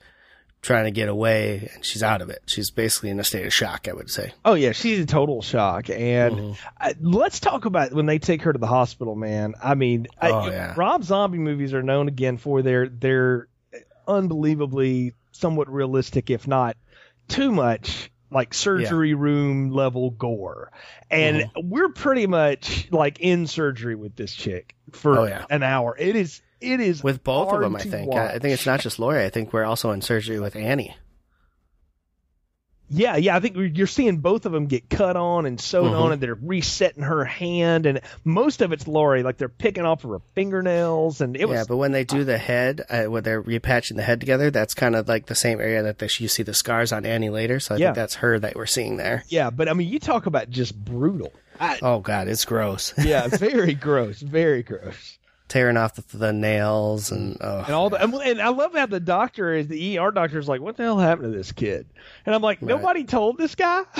trying 0.65 0.85
to 0.85 0.91
get 0.91 1.07
away, 1.09 1.69
and 1.73 1.85
she's 1.85 2.01
out 2.03 2.21
of 2.21 2.29
it. 2.29 2.41
She's 2.47 2.71
basically 2.71 3.09
in 3.11 3.19
a 3.19 3.23
state 3.23 3.45
of 3.45 3.53
shock, 3.53 3.87
I 3.87 3.93
would 3.93 4.09
say. 4.09 4.33
Oh 4.43 4.55
yeah, 4.55 4.71
she's 4.73 4.99
in 4.99 5.07
total 5.07 5.41
shock. 5.41 5.89
And 5.89 6.35
Mm-hmm. 6.35 6.67
I, 6.79 6.95
let's 6.99 7.39
talk 7.39 7.65
about 7.65 7.93
when 7.93 8.05
they 8.07 8.19
take 8.19 8.41
her 8.43 8.51
to 8.53 8.59
the 8.59 8.67
hospital, 8.67 9.15
man. 9.15 9.53
I 9.63 9.75
mean, 9.75 10.07
I- 10.19 10.31
Oh, 10.31 10.47
yeah. 10.49 10.73
Rob 10.75 11.03
Zombie 11.03 11.37
movies 11.37 11.73
are 11.73 11.83
known 11.83 12.07
again 12.07 12.37
for 12.37 12.61
their 12.61 12.89
their 12.89 13.47
unbelievably 14.07 15.13
somewhat 15.31 15.69
realistic, 15.69 16.29
if 16.29 16.47
not 16.47 16.77
too 17.27 17.51
much 17.51 18.11
like 18.31 18.53
surgery 18.53 19.13
room 19.13 19.69
level 19.71 20.09
gore. 20.11 20.71
And 21.11 21.37
Mm-hmm. 21.43 21.69
we're 21.69 21.89
pretty 21.89 22.27
much 22.27 22.87
like 22.91 23.19
in 23.19 23.47
surgery 23.47 23.95
with 23.95 24.15
this 24.15 24.33
chick 24.33 24.75
for 24.91 25.19
Oh, 25.19 25.23
yeah. 25.25 25.45
an 25.49 25.63
hour. 25.63 25.95
It 25.97 26.15
is 26.15 26.41
it 26.61 26.79
is 26.79 27.03
With 27.03 27.23
both 27.23 27.51
of 27.53 27.61
them, 27.61 27.75
I 27.75 27.79
think. 27.79 28.13
I, 28.13 28.27
I 28.35 28.39
think 28.39 28.53
it's 28.53 28.65
not 28.65 28.79
just 28.79 28.99
Laurie. 28.99 29.23
I 29.25 29.29
think 29.29 29.53
we're 29.53 29.63
also 29.65 29.91
in 29.91 30.01
surgery 30.01 30.39
with 30.39 30.55
Annie. 30.55 30.95
Yeah, 32.87 33.15
yeah, 33.15 33.35
I 33.35 33.39
think 33.39 33.55
you're 33.75 33.87
seeing 33.87 34.17
both 34.17 34.45
of 34.45 34.51
them 34.51 34.67
get 34.67 34.91
cut 34.91 35.17
on 35.17 35.47
and 35.47 35.59
sewed 35.59 35.85
Mhm. 35.91 35.99
on, 35.99 36.11
and 36.11 36.21
they're 36.21 36.35
resetting 36.39 37.01
her 37.01 37.25
hand, 37.25 37.87
and 37.87 37.99
most 38.23 38.61
of 38.61 38.71
it's 38.71 38.87
Laurie, 38.87 39.23
like 39.23 39.37
they're 39.37 39.49
picking 39.49 39.85
off 39.85 40.03
her 40.03 40.19
fingernails, 40.35 41.19
and 41.19 41.35
it 41.35 41.49
was 41.49 41.55
yeah, 41.57 41.63
but 41.67 41.77
when 41.77 41.93
they 41.93 42.03
do 42.03 42.23
the 42.23 42.37
head, 42.37 42.83
uh, 42.87 43.05
when 43.05 43.23
they're 43.23 43.41
repatching 43.41 43.95
the 43.95 44.03
head 44.03 44.19
together, 44.19 44.51
that's 44.51 44.75
kind 44.75 44.95
of 44.95 45.07
like 45.07 45.25
the 45.25 45.33
same 45.33 45.59
area 45.59 45.81
that 45.81 46.19
you 46.19 46.27
see 46.27 46.43
the 46.43 46.53
scars 46.53 46.91
on 46.91 47.07
Annie 47.07 47.31
later. 47.31 47.59
So 47.59 47.73
I 47.73 47.79
Yeah. 47.79 47.87
think 47.87 47.95
that's 47.95 48.15
her 48.15 48.37
that 48.37 48.55
we're 48.55 48.67
seeing 48.67 48.97
there. 48.97 49.23
yeah, 49.29 49.49
but 49.49 49.67
I 49.67 49.73
mean, 49.73 49.89
you 49.89 49.97
talk 49.97 50.27
about 50.27 50.51
just 50.51 50.75
brutal. 50.85 51.33
I, 51.59 51.79
Oh 51.81 52.01
God, 52.01 52.27
it's 52.27 52.45
gross. 52.45 52.93
yeah, 53.03 53.27
very 53.31 53.73
gross, 53.73 54.19
very 54.21 54.61
gross, 54.61 55.17
Tearing 55.47 55.77
off 55.77 55.93
the, 55.93 56.17
the 56.17 56.33
nails 56.33 57.11
and 57.11 57.37
oh, 57.39 57.59
and 57.59 57.69
all 57.73 57.89
the, 57.91 57.97
and, 58.01 58.41
I 58.41 58.49
love 58.49 58.73
how 58.73 58.87
the 58.87 58.99
doctor 58.99 59.53
is 59.53 59.67
the 59.67 59.99
ER 59.99 60.09
doctor 60.11 60.39
is 60.39 60.47
like, 60.47 60.59
what 60.59 60.75
the 60.75 60.83
hell 60.83 60.97
happened 60.97 61.31
to 61.31 61.37
this 61.37 61.51
kid? 61.51 61.85
And 62.25 62.33
I'm 62.33 62.41
like, 62.41 62.61
nobody 62.63 63.03
told 63.03 63.37
this 63.37 63.53
guy. 63.55 63.83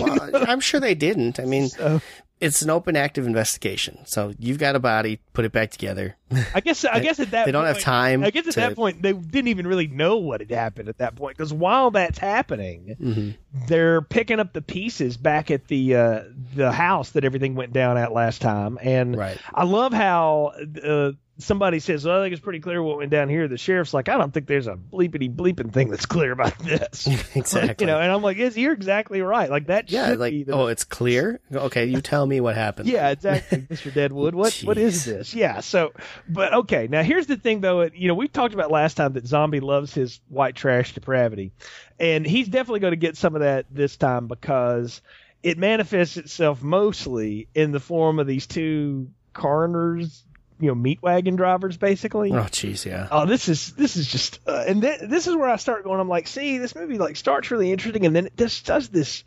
Well, 0.00 0.44
I'm 0.48 0.60
sure 0.60 0.80
they 0.80 0.94
didn't. 0.94 1.38
I 1.38 1.44
mean, 1.44 1.68
So- 1.68 2.00
it's 2.42 2.60
an 2.62 2.70
open, 2.70 2.96
active 2.96 3.26
investigation. 3.26 3.98
So 4.04 4.32
you've 4.38 4.58
got 4.58 4.74
a 4.76 4.80
body, 4.80 5.20
put 5.32 5.44
it 5.44 5.52
back 5.52 5.70
together. 5.70 6.16
I 6.54 6.60
guess 6.60 6.84
I 6.84 7.00
guess 7.06 7.20
at 7.20 7.30
that 7.30 7.46
they 7.46 7.52
don't 7.52 7.64
have 7.64 7.76
point- 7.76 7.84
time 7.84 8.24
I 8.24 8.30
guess 8.30 8.46
at 8.48 8.54
to- 8.54 8.60
that 8.60 8.74
point 8.76 9.00
they 9.02 9.12
didn't 9.12 9.48
even 9.48 9.66
really 9.66 9.86
know 9.86 10.16
what 10.18 10.40
had 10.40 10.50
happened 10.50 10.88
at 10.88 10.98
that 10.98 11.14
point 11.16 11.36
because 11.36 11.52
while 11.52 11.90
that's 11.90 12.18
happening, 12.18 12.96
Mm-hmm. 13.00 13.66
they're 13.68 14.02
picking 14.02 14.40
up 14.40 14.52
the 14.52 14.62
pieces 14.62 15.16
back 15.16 15.50
at 15.50 15.68
the 15.68 15.94
uh, 15.96 16.20
the 16.54 16.72
house 16.72 17.10
that 17.10 17.24
everything 17.24 17.54
went 17.54 17.72
down 17.72 17.96
at 17.96 18.12
last 18.12 18.40
time. 18.42 18.78
And 18.82 19.16
Right. 19.16 19.38
I 19.54 19.64
love 19.64 19.92
how 19.92 20.52
uh, 20.84 21.12
somebody 21.38 21.78
says, 21.80 22.04
"Well, 22.04 22.20
I 22.20 22.24
think 22.24 22.32
it's 22.32 22.42
pretty 22.42 22.60
clear 22.60 22.82
what 22.82 22.98
went 22.98 23.10
down 23.10 23.28
here." 23.28 23.48
The 23.48 23.56
sheriff's 23.56 23.92
like, 23.94 24.08
"I 24.08 24.16
don't 24.18 24.32
think 24.32 24.46
there's 24.46 24.66
a 24.66 24.74
bleepity 24.76 25.34
bleeping 25.34 25.72
thing 25.72 25.88
that's 25.90 26.06
clear 26.06 26.32
about 26.32 26.58
this." 26.58 27.06
Exactly. 27.34 27.84
you 27.84 27.86
know, 27.90 27.98
and 27.98 28.12
I'm 28.12 28.22
like, 28.22 28.36
yes, 28.36 28.56
"You're 28.56 28.72
exactly 28.74 29.22
right. 29.22 29.50
Like 29.50 29.66
that 29.68 29.90
Yeah, 29.90 30.10
like 30.12 30.32
be 30.32 30.44
the 30.44 30.52
oh, 30.52 30.66
it's 30.66 30.84
clear. 30.84 31.40
Okay, 31.52 31.86
you 31.86 32.00
tell 32.00 32.26
me 32.26 32.40
what 32.40 32.54
happened. 32.54 32.88
yeah, 32.88 33.10
exactly, 33.10 33.58
Mr. 33.70 33.92
Deadwood. 33.92 34.34
What 34.34 34.52
what 34.64 34.78
is 34.78 35.04
this? 35.04 35.34
Yeah. 35.34 35.60
So, 35.60 35.92
but 36.28 36.52
okay. 36.54 36.88
Now 36.90 37.02
here's 37.02 37.26
the 37.26 37.36
thing, 37.36 37.60
though. 37.60 37.82
You 37.82 38.08
know, 38.08 38.14
we 38.14 38.28
talked 38.28 38.54
about 38.54 38.70
last 38.70 38.96
time 38.96 39.14
that 39.14 39.26
Zombie 39.26 39.60
loves 39.60 39.94
his 39.94 40.20
white 40.28 40.54
trash 40.54 40.92
depravity, 40.94 41.52
and 41.98 42.26
he's 42.26 42.48
definitely 42.48 42.80
going 42.80 42.92
to 42.92 42.96
get 42.96 43.16
some 43.16 43.34
of 43.34 43.40
that 43.40 43.66
this 43.70 43.96
time 43.96 44.26
because 44.28 45.00
it 45.42 45.58
manifests 45.58 46.16
itself 46.18 46.62
mostly 46.62 47.48
in 47.54 47.72
the 47.72 47.80
form 47.80 48.18
of 48.18 48.26
these 48.26 48.46
two 48.46 49.08
coroners, 49.32 50.24
you 50.62 50.68
know, 50.68 50.74
meat 50.74 51.02
wagon 51.02 51.36
drivers, 51.36 51.76
basically. 51.76 52.30
Oh, 52.32 52.36
jeez, 52.44 52.86
yeah. 52.86 53.08
Oh, 53.10 53.26
this 53.26 53.48
is 53.48 53.72
this 53.74 53.96
is 53.96 54.06
just, 54.06 54.38
uh, 54.46 54.64
and 54.66 54.80
th- 54.80 55.00
this 55.02 55.26
is 55.26 55.34
where 55.36 55.48
I 55.50 55.56
start 55.56 55.84
going. 55.84 56.00
I'm 56.00 56.08
like, 56.08 56.28
see, 56.28 56.58
this 56.58 56.74
movie 56.74 56.98
like 56.98 57.16
starts 57.16 57.50
really 57.50 57.72
interesting, 57.72 58.06
and 58.06 58.14
then 58.14 58.26
it 58.26 58.36
just 58.36 58.64
does 58.64 58.88
this 58.88 59.24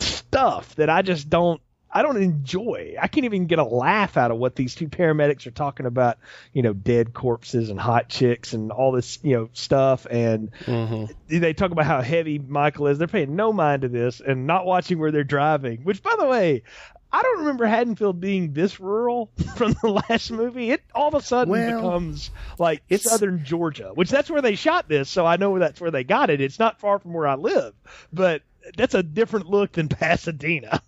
stuff 0.00 0.74
that 0.76 0.90
I 0.90 1.02
just 1.02 1.28
don't, 1.30 1.60
I 1.90 2.02
don't 2.02 2.20
enjoy. 2.20 2.96
I 3.00 3.06
can't 3.08 3.24
even 3.24 3.46
get 3.46 3.58
a 3.58 3.64
laugh 3.64 4.16
out 4.16 4.30
of 4.30 4.36
what 4.36 4.54
these 4.54 4.74
two 4.74 4.88
paramedics 4.88 5.46
are 5.46 5.50
talking 5.52 5.86
about. 5.86 6.18
You 6.52 6.62
know, 6.62 6.72
dead 6.74 7.14
corpses 7.14 7.70
and 7.70 7.80
hot 7.80 8.08
chicks 8.08 8.52
and 8.52 8.70
all 8.72 8.92
this, 8.92 9.18
you 9.22 9.36
know, 9.36 9.48
stuff. 9.52 10.06
And 10.10 10.50
Mm-hmm. 10.66 11.38
they 11.40 11.52
talk 11.54 11.70
about 11.70 11.86
how 11.86 12.02
heavy 12.02 12.38
Michael 12.38 12.88
is. 12.88 12.98
They're 12.98 13.08
paying 13.08 13.36
no 13.36 13.52
mind 13.52 13.82
to 13.82 13.88
this 13.88 14.20
and 14.20 14.46
not 14.46 14.66
watching 14.66 14.98
where 14.98 15.10
they're 15.12 15.24
driving. 15.24 15.84
Which, 15.84 16.02
by 16.02 16.16
the 16.18 16.26
way. 16.26 16.62
I 17.12 17.22
don't 17.22 17.38
remember 17.40 17.64
Haddonfield 17.66 18.20
being 18.20 18.52
this 18.52 18.78
rural 18.80 19.30
from 19.56 19.74
the 19.82 20.02
last 20.08 20.30
movie. 20.30 20.70
It 20.70 20.82
all 20.94 21.08
of 21.08 21.14
a 21.14 21.22
sudden 21.22 21.50
Well, 21.52 21.76
becomes 21.80 22.30
like 22.58 22.82
it's- 22.88 23.08
southern 23.10 23.44
Georgia, 23.44 23.92
which 23.94 24.10
that's 24.10 24.28
where 24.30 24.42
they 24.42 24.54
shot 24.54 24.88
this, 24.88 25.08
so 25.08 25.24
I 25.24 25.36
know 25.36 25.58
that's 25.58 25.80
where 25.80 25.90
they 25.90 26.04
got 26.04 26.30
it. 26.30 26.40
It's 26.40 26.58
not 26.58 26.80
far 26.80 26.98
from 26.98 27.12
where 27.14 27.26
I 27.26 27.34
live, 27.36 27.74
but 28.12 28.42
that's 28.76 28.94
a 28.94 29.02
different 29.02 29.46
look 29.48 29.72
than 29.72 29.88
Pasadena. 29.90 30.82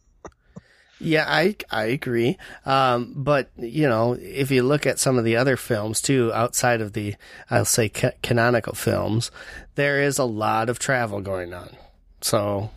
Yeah, 1.00 1.26
I 1.28 1.54
I 1.70 1.84
agree. 1.84 2.36
Um, 2.66 3.12
but 3.16 3.50
you 3.56 3.88
know, 3.88 4.14
if 4.20 4.50
you 4.50 4.64
look 4.64 4.84
at 4.84 4.98
some 4.98 5.16
of 5.16 5.24
the 5.24 5.36
other 5.36 5.56
films 5.56 6.00
too, 6.02 6.32
outside 6.34 6.80
of 6.80 6.92
the 6.92 7.14
I'll 7.48 7.64
say 7.64 7.88
ca- 7.88 8.10
canonical 8.20 8.74
films, 8.74 9.30
there 9.76 10.02
is 10.02 10.18
a 10.18 10.24
lot 10.24 10.68
of 10.68 10.80
travel 10.80 11.20
going 11.20 11.54
on. 11.54 11.76
So 12.20 12.70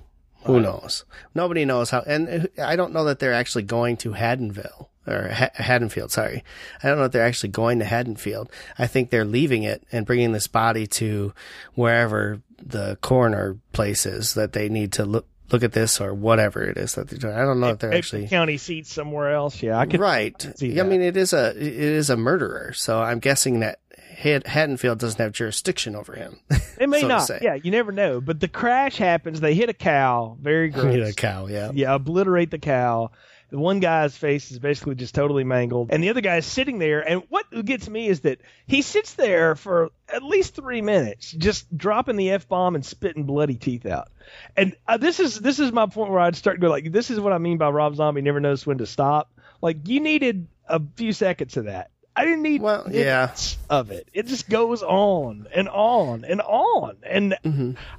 who 0.45 0.60
knows? 0.60 1.06
Nobody 1.36 1.65
knows 1.65 1.89
how. 1.89 2.01
And 2.01 2.49
uh, 2.58 2.63
I 2.63 2.75
don't 2.75 2.93
know 2.93 3.04
that 3.06 3.19
they're 3.19 3.34
actually 3.34 3.63
going 3.63 3.97
to 3.97 4.12
Haddonville 4.12 4.88
or 5.08 5.30
ha- 5.30 5.49
Haddonfield. 5.56 6.12
Sorry, 6.12 6.43
I 6.84 6.88
don't 6.89 6.97
know 6.97 7.06
if 7.06 7.12
they're 7.12 7.25
actually 7.25 7.49
going 7.49 7.80
to 7.80 7.86
Haddonfield. 7.86 8.49
I 8.77 8.88
think 8.88 9.10
they're 9.10 9.25
leaving 9.25 9.63
it 9.63 9.84
and 9.91 10.06
bringing 10.06 10.32
this 10.32 10.47
body 10.47 10.88
to 10.88 11.34
wherever 11.75 12.41
the 12.63 12.97
coroner 13.01 13.58
place 13.73 14.06
is 14.06 14.34
that 14.36 14.54
they 14.54 14.69
need 14.69 14.93
to 14.93 15.06
look. 15.06 15.27
Look 15.51 15.63
at 15.63 15.73
this, 15.73 15.99
or 15.99 16.13
whatever 16.13 16.63
it 16.63 16.77
is 16.77 16.95
that 16.95 17.10
they're 17.10 17.19
doing. 17.19 17.34
I 17.36 17.41
don't 17.41 17.60
know 17.60 17.71
if 17.71 17.80
they're 17.80 17.89
Maybe 17.89 17.97
actually 17.97 18.27
county 18.30 18.56
seats 18.56 18.93
somewhere 18.93 19.34
else. 19.34 19.62
Yeah, 19.62 19.77
I 19.77 19.86
could. 19.86 19.99
right. 19.99 20.34
I 20.45 20.67
that. 20.67 20.88
mean, 20.88 21.01
it 21.01 21.17
is 21.17 21.34
a 21.34 21.49
it 21.49 21.62
is 21.73 22.10
a 22.10 22.15
murderer, 22.15 22.71
so 22.71 23.01
I'm 23.01 23.19
guessing 23.19 23.60
that 23.60 23.81
Haddonfield 24.22 25.00
doesn't 25.00 25.20
have 25.20 25.32
jurisdiction 25.32 25.96
over 25.96 26.14
him. 26.14 26.40
It 26.80 26.90
may 26.90 27.02
so 27.02 27.08
not. 27.08 27.30
Yeah, 27.44 27.54
you 27.54 27.70
never 27.70 27.92
know. 27.92 28.20
But 28.22 28.40
the 28.40 28.48
crash 28.48 28.98
happens. 28.98 29.40
They 29.40 29.54
hit 29.54 29.70
a 29.70 29.74
cow. 29.74 30.36
Very 30.42 30.70
gross. 30.70 30.86
Hit 30.96 31.08
a 31.08 31.14
cow, 31.14 31.46
yeah. 31.46 31.70
yeah, 31.76 31.94
obliterate 31.94 32.50
the 32.50 32.58
cow. 32.58 33.12
The 33.52 33.60
one 33.60 33.82
guy's 33.82 34.18
face 34.18 34.50
is 34.50 34.58
basically 34.58 34.96
just 34.96 35.14
totally 35.14 35.44
mangled, 35.44 35.90
and 35.92 36.02
the 36.02 36.10
other 36.10 36.22
guy 36.22 36.38
is 36.38 36.46
sitting 36.46 36.80
there. 36.80 37.02
And 37.02 37.22
what 37.28 37.46
gets 37.66 37.88
me 37.88 38.08
is 38.08 38.22
that 38.22 38.40
he 38.66 38.82
sits 38.82 39.14
there 39.14 39.56
for 39.56 39.92
at 40.08 40.24
least 40.24 40.56
three 40.56 40.82
minutes, 40.82 41.32
just 41.34 41.78
dropping 41.78 42.16
the 42.16 42.32
f 42.32 42.48
bomb 42.48 42.76
and 42.76 42.86
spitting 42.86 43.26
bloody 43.26 43.56
teeth 43.56 43.86
out. 43.86 44.08
And 44.56 44.74
uh, 44.88 44.98
this 44.98 45.20
is 45.20 45.38
this 45.38 45.60
is 45.60 45.74
my 45.74 45.86
point 45.86 46.10
where 46.12 46.22
I'd 46.22 46.38
start 46.38 46.56
to 46.58 46.62
go 46.62 46.70
like, 46.70 46.92
this 46.92 47.12
is 47.12 47.20
what 47.20 47.34
I 47.34 47.38
mean 47.40 47.58
by 47.58 47.70
Rob 47.70 47.96
Zombie 47.96 48.22
never 48.22 48.40
knows 48.40 48.66
when 48.66 48.78
to 48.78 48.86
stop. 48.86 49.30
Like 49.62 49.86
you 49.86 50.00
needed 50.00 50.48
a 50.68 50.82
few 50.96 51.12
seconds 51.12 51.58
of 51.58 51.66
that. 51.66 51.92
I 52.15 52.26
didn't 52.26 52.41
need 52.43 52.62
Well, 52.62 52.88
yeah. 52.91 53.34
of 53.69 53.91
it. 53.91 54.10
It 54.13 54.28
just 54.28 54.50
goes 54.50 54.84
on 54.84 55.47
and 55.56 55.69
on 55.69 56.26
and 56.26 56.41
on, 56.41 56.97
and 57.04 57.36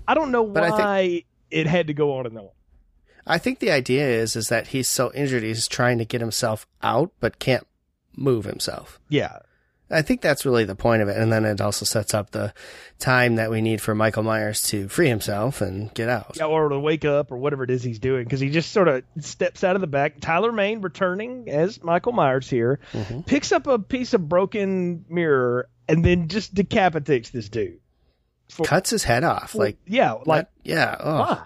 I 0.06 0.14
don't 0.14 0.30
know 0.30 0.44
Mm-hmm. 0.44 0.52
But 0.54 0.70
why 0.72 1.08
think- 1.08 1.26
it 1.50 1.66
had 1.66 1.86
to 1.88 1.94
go 1.94 2.18
on 2.18 2.26
and 2.26 2.38
on. 2.38 2.48
I 3.26 3.38
think 3.38 3.60
the 3.60 3.70
idea 3.70 4.06
is 4.08 4.34
is 4.36 4.48
that 4.48 4.68
he's 4.68 4.88
so 4.88 5.12
injured 5.14 5.42
he's 5.44 5.68
trying 5.68 5.98
to 5.98 6.04
get 6.04 6.20
himself 6.20 6.66
out 6.82 7.12
but 7.20 7.38
can't 7.38 7.66
move 8.16 8.44
himself. 8.44 8.98
Yeah. 9.08 9.38
I 9.92 10.02
think 10.02 10.20
that's 10.20 10.44
really 10.46 10.64
the 10.64 10.74
point 10.74 11.02
of 11.02 11.08
it. 11.08 11.16
And 11.16 11.32
then 11.32 11.44
it 11.44 11.60
also 11.60 11.84
sets 11.84 12.14
up 12.14 12.30
the 12.30 12.52
time 12.98 13.34
that 13.36 13.50
we 13.50 13.60
need 13.60 13.80
for 13.80 13.94
Michael 13.94 14.22
Myers 14.22 14.62
to 14.68 14.88
free 14.88 15.08
himself 15.08 15.60
and 15.60 15.92
get 15.94 16.08
out. 16.08 16.36
Yeah, 16.36 16.46
or 16.46 16.68
to 16.68 16.78
wake 16.80 17.04
up 17.04 17.30
or 17.30 17.36
whatever 17.36 17.62
it 17.64 17.70
is 17.70 17.82
he's 17.82 17.98
doing 17.98 18.24
because 18.24 18.40
he 18.40 18.48
just 18.50 18.72
sort 18.72 18.88
of 18.88 19.04
steps 19.20 19.62
out 19.64 19.74
of 19.74 19.80
the 19.80 19.86
back. 19.86 20.20
Tyler 20.20 20.52
Mane 20.52 20.80
returning 20.80 21.48
as 21.48 21.82
Michael 21.82 22.12
Myers 22.12 22.48
here, 22.48 22.80
Mm-hmm. 22.92 23.20
picks 23.22 23.52
up 23.52 23.66
a 23.66 23.78
piece 23.78 24.14
of 24.14 24.28
broken 24.28 25.04
mirror 25.08 25.68
and 25.88 26.04
then 26.04 26.28
just 26.28 26.54
decapitates 26.54 27.30
this 27.30 27.48
dude. 27.48 27.78
For- 28.48 28.64
Cuts 28.66 28.90
his 28.90 29.04
head 29.04 29.24
off. 29.24 29.54
Like, 29.54 29.78
yeah, 29.86 30.12
like 30.26 30.46
yeah. 30.62 30.96
Oh, 31.00 31.18
why? 31.18 31.42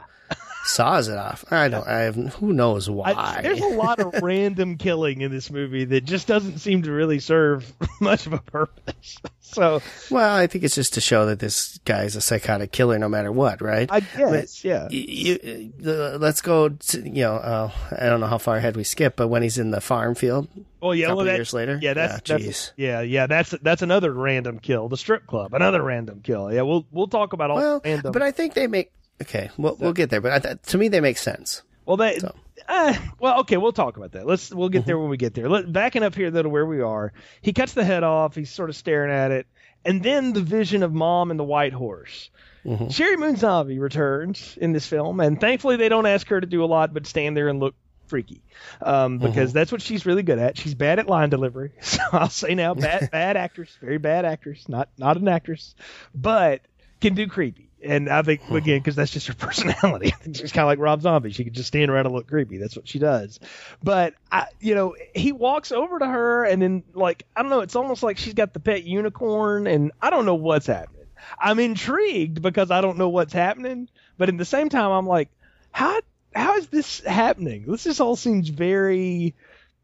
Saws 0.67 1.09
it 1.09 1.17
off. 1.19 1.45
I 1.51 1.69
don't, 1.69 1.87
I 1.87 2.01
have, 2.01 2.17
who 2.17 2.53
knows 2.53 2.91
why. 2.91 3.13
I, 3.13 3.43
there's 3.43 3.61
a 3.61 3.67
lot 3.69 3.99
of 4.01 4.15
random 4.23 4.77
killing 4.77 5.21
in 5.21 5.31
this 5.31 5.51
movie 5.51 5.85
that 5.87 6.05
just 6.05 6.27
doesn't 6.27 6.59
seem 6.59 6.83
to 6.83 6.91
really 6.93 7.19
serve 7.21 7.73
much 8.01 8.27
of 8.27 8.33
a 8.33 8.39
purpose. 8.39 9.19
So 9.49 9.81
well, 10.11 10.37
I 10.37 10.49
think 10.49 10.65
it's 10.65 10.75
just 10.75 10.95
to 10.95 11.01
show 11.01 11.27
that 11.27 11.39
this 11.39 11.79
guy's 11.85 12.17
a 12.17 12.21
psychotic 12.21 12.73
killer 12.73 12.99
no 12.99 13.09
matter 13.09 13.31
what, 13.31 13.63
right? 13.63 13.89
I 13.91 14.01
guess, 14.01 14.65
yeah. 14.65 14.89
you, 14.91 15.73
the, 15.79 16.19
let's 16.19 16.41
go 16.43 16.71
to, 16.71 17.01
you 17.01 17.23
know, 17.23 17.35
uh, 17.37 17.71
I 17.97 18.07
don't 18.07 18.19
know 18.19 18.27
how 18.27 18.39
far 18.39 18.57
ahead 18.57 18.77
we 18.77 18.83
skip, 18.83 19.15
but 19.15 19.29
when 19.29 19.43
he's 19.45 19.57
in 19.57 19.71
the 19.71 19.81
farm 19.81 20.17
field, 20.17 20.49
Well, 20.83 20.97
yeah, 20.97 21.07
couple 21.07 21.19
well, 21.19 21.27
that- 21.27 21.37
years 21.37 21.55
later? 21.55 21.79
Yeah, 21.81 21.95
that's, 21.95 22.29
Yeah, 22.29 22.39
that's 22.39 22.73
yeah, 22.77 23.01
yeah. 23.03 23.27
That's 23.29 23.51
that's 23.63 23.83
another 23.83 24.13
random 24.13 24.59
kill. 24.59 24.89
The 24.89 24.97
strip 24.97 25.29
club, 25.29 25.55
another 25.55 25.81
random 25.81 26.23
kill. 26.25 26.53
Yeah, 26.53 26.63
we'll 26.63 26.85
we'll 26.91 27.07
talk 27.09 27.33
about 27.33 27.51
all 27.53 27.57
well, 27.57 27.81
random. 27.85 28.11
but 28.13 28.23
I 28.23 28.33
think 28.33 28.55
they 28.55 28.67
make, 28.67 28.91
okay, 29.23 29.51
we'll, 29.57 29.77
we'll 29.77 29.93
get 29.93 30.11
there, 30.11 30.21
but 30.21 30.33
I 30.33 30.39
th- 30.39 30.63
to 30.67 30.79
me 30.79 30.89
they 30.89 31.01
make 31.01 31.19
sense. 31.19 31.63
Well, 31.85 31.97
they. 31.97 32.19
So. 32.19 32.35
Uh, 32.69 32.95
well, 33.21 33.41
okay, 33.41 33.57
we'll 33.59 33.73
talk 33.73 33.97
about 33.97 34.13
that. 34.13 34.27
Let's 34.27 34.53
we'll 34.53 34.69
get 34.71 34.81
Mm-hmm. 34.81 34.87
there 34.87 34.99
when 34.99 35.09
we 35.11 35.17
get 35.17 35.35
there. 35.35 35.49
Let, 35.49 35.73
backing 35.73 36.03
up 36.03 36.15
here 36.15 36.31
though 36.31 36.43
to 36.43 36.49
where 36.49 36.67
we 36.67 36.81
are, 36.81 37.13
he 37.43 37.53
cuts 37.53 37.75
the 37.75 37.85
head 37.85 38.03
off. 38.03 38.35
He's 38.35 38.51
sort 38.51 38.71
of 38.71 38.77
staring 38.77 39.13
at 39.13 39.31
it, 39.31 39.47
and 39.85 40.03
then 40.03 40.33
the 40.33 40.41
vision 40.41 40.83
of 40.83 40.93
mom 40.93 41.31
and 41.31 41.39
the 41.39 41.45
white 41.45 41.73
horse. 41.73 42.31
Mm-hmm. 42.65 42.87
Sheri 42.87 43.17
Moon 43.19 43.37
Zombie 43.37 43.79
returns 43.79 44.59
in 44.61 44.73
this 44.73 44.87
film, 44.87 45.21
and 45.21 45.41
thankfully 45.41 45.77
they 45.77 45.89
don't 45.89 46.07
ask 46.07 46.27
her 46.29 46.41
to 46.41 46.47
do 46.47 46.65
a 46.65 46.67
lot 46.67 46.93
but 46.93 47.07
stand 47.07 47.37
there 47.37 47.47
and 47.47 47.61
look 47.61 47.77
freaky, 48.09 48.43
um, 48.83 49.19
Mm-hmm. 49.21 49.27
because 49.29 49.53
that's 49.53 49.71
what 49.71 49.81
she's 49.83 50.05
really 50.05 50.25
good 50.25 50.41
at. 50.41 50.59
She's 50.59 50.75
bad 50.75 50.99
at 50.99 51.07
line 51.07 51.31
delivery, 51.31 51.71
so 51.81 52.01
I'll 52.13 52.29
say 52.31 52.57
now, 52.57 52.75
bad 52.75 53.11
bad 53.13 53.37
actress, 53.37 53.77
very 53.81 53.99
bad 53.99 54.25
actress, 54.25 54.69
not 54.69 54.89
not 54.99 55.17
an 55.17 55.29
actress, 55.29 55.77
but 56.13 56.63
can 57.01 57.15
do 57.15 57.29
creepy. 57.29 57.66
And 57.83 58.09
I 58.09 58.23
think 58.23 58.43
hmm. 58.43 58.57
again, 58.57 58.79
because 58.79 58.97
that's 58.97 59.13
just 59.13 59.27
her 59.27 59.35
personality. 59.39 60.09
I 60.09 60.17
think 60.17 60.37
she's 60.37 60.53
kind 60.53 60.65
of 60.65 60.69
like 60.69 60.79
Rob 60.79 61.03
Zombie. 61.03 61.33
She 61.33 61.45
can 61.45 61.53
just 61.53 61.69
stand 61.69 61.91
around 61.91 62.07
and 62.07 62.15
look 62.15 62.27
creepy. 62.27 62.59
That's 62.59 62.77
what 62.77 62.89
she 62.89 62.99
does. 62.99 63.39
But 63.83 64.15
I, 64.31 64.47
you 64.61 64.75
know, 64.75 64.97
he 65.15 65.33
walks 65.33 65.73
over 65.73 65.99
to 65.99 66.07
her, 66.07 66.45
and 66.45 66.61
then 66.61 66.85
like 66.95 67.27
I 67.35 67.43
don't 67.43 67.51
know, 67.51 67.61
it's 67.61 67.77
almost 67.77 68.03
like 68.03 68.19
she's 68.19 68.35
got 68.35 68.53
the 68.53 68.61
pet 68.61 68.85
unicorn, 68.85 69.67
and 69.67 69.93
I 70.01 70.11
don't 70.11 70.27
know 70.27 70.35
what's 70.35 70.67
happening. 70.67 71.07
I'm 71.39 71.59
intrigued 71.59 72.43
because 72.43 72.71
I 72.71 72.81
don't 72.81 72.99
know 72.99 73.09
what's 73.09 73.33
happening, 73.33 73.89
but 74.17 74.29
at 74.29 74.39
the 74.39 74.45
same 74.45 74.69
time, 74.69 74.91
I'm 74.91 75.07
like, 75.07 75.29
how 75.71 76.01
how 76.35 76.57
is 76.57 76.69
this 76.69 77.01
happening? 77.01 77.65
This 77.67 77.85
just 77.85 78.01
all 78.01 78.17
seems 78.17 78.49
very 78.49 79.35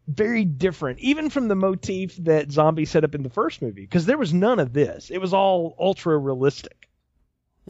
very 0.08 0.44
different, 0.44 0.98
even 0.98 1.30
from 1.30 1.48
the 1.48 1.54
motif 1.54 2.16
that 2.16 2.50
Zombie 2.50 2.84
set 2.84 3.04
up 3.04 3.14
in 3.14 3.22
the 3.22 3.30
first 3.30 3.62
movie, 3.62 3.82
because 3.82 4.06
there 4.06 4.18
was 4.18 4.34
none 4.34 4.58
of 4.58 4.72
this. 4.72 5.10
It 5.10 5.20
was 5.20 5.32
all 5.32 5.76
ultra 5.78 6.16
realistic. 6.18 6.88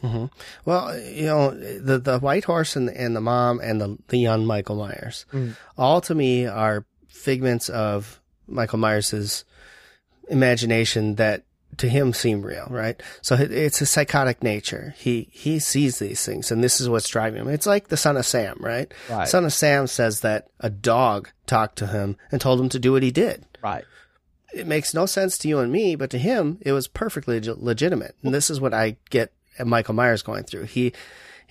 Hmm 0.01 0.25
Well, 0.65 0.97
you 0.99 1.25
know, 1.25 1.51
the 1.51 1.99
the 1.99 2.19
white 2.19 2.45
horse 2.45 2.75
and 2.75 2.89
and 2.89 3.15
the 3.15 3.21
mom 3.21 3.59
and 3.59 3.79
the 3.79 3.97
the 4.07 4.17
young 4.17 4.45
Michael 4.45 4.75
Myers, 4.77 5.25
Mm. 5.31 5.55
all 5.77 6.01
to 6.01 6.15
me 6.15 6.45
are 6.47 6.85
figments 7.07 7.69
of 7.69 8.19
Michael 8.47 8.79
Myers's 8.79 9.45
imagination 10.29 11.15
that 11.15 11.43
to 11.77 11.89
him 11.89 12.13
seem 12.13 12.43
real, 12.43 12.67
right? 12.69 13.01
So 13.21 13.35
it's 13.35 13.81
a 13.81 13.85
psychotic 13.87 14.43
nature. 14.43 14.93
He 14.97 15.27
he 15.31 15.57
sees 15.59 15.97
these 15.99 16.23
things, 16.23 16.51
and 16.51 16.63
this 16.63 16.79
is 16.79 16.87
what's 16.87 17.07
driving 17.09 17.41
him. 17.41 17.49
It's 17.49 17.65
like 17.65 17.87
the 17.87 17.97
son 17.97 18.15
of 18.15 18.25
Sam, 18.25 18.57
right? 18.59 18.91
Right. 19.09 19.27
Son 19.27 19.43
of 19.45 19.53
Sam 19.53 19.87
says 19.87 20.19
that 20.21 20.47
a 20.59 20.69
dog 20.69 21.29
talked 21.47 21.77
to 21.77 21.87
him 21.87 22.15
and 22.31 22.39
told 22.39 22.59
him 22.59 22.69
to 22.69 22.79
do 22.79 22.91
what 22.91 23.03
he 23.03 23.11
did 23.11 23.45
Right. 23.63 23.85
it 24.53 24.67
makes 24.67 24.93
no 24.93 25.05
sense 25.07 25.37
to 25.39 25.47
you 25.47 25.59
and 25.59 25.71
me, 25.71 25.95
but 25.95 26.09
to 26.11 26.19
him, 26.19 26.59
it 26.61 26.73
was 26.73 26.87
perfectly 26.87 27.39
legitimate. 27.41 28.15
And 28.23 28.33
this 28.33 28.49
is 28.51 28.61
what 28.61 28.73
I 28.73 28.97
get 29.09 29.31
Michael 29.63 29.95
Myers 29.95 30.21
going 30.23 30.43
through. 30.43 30.63
He, 30.63 30.93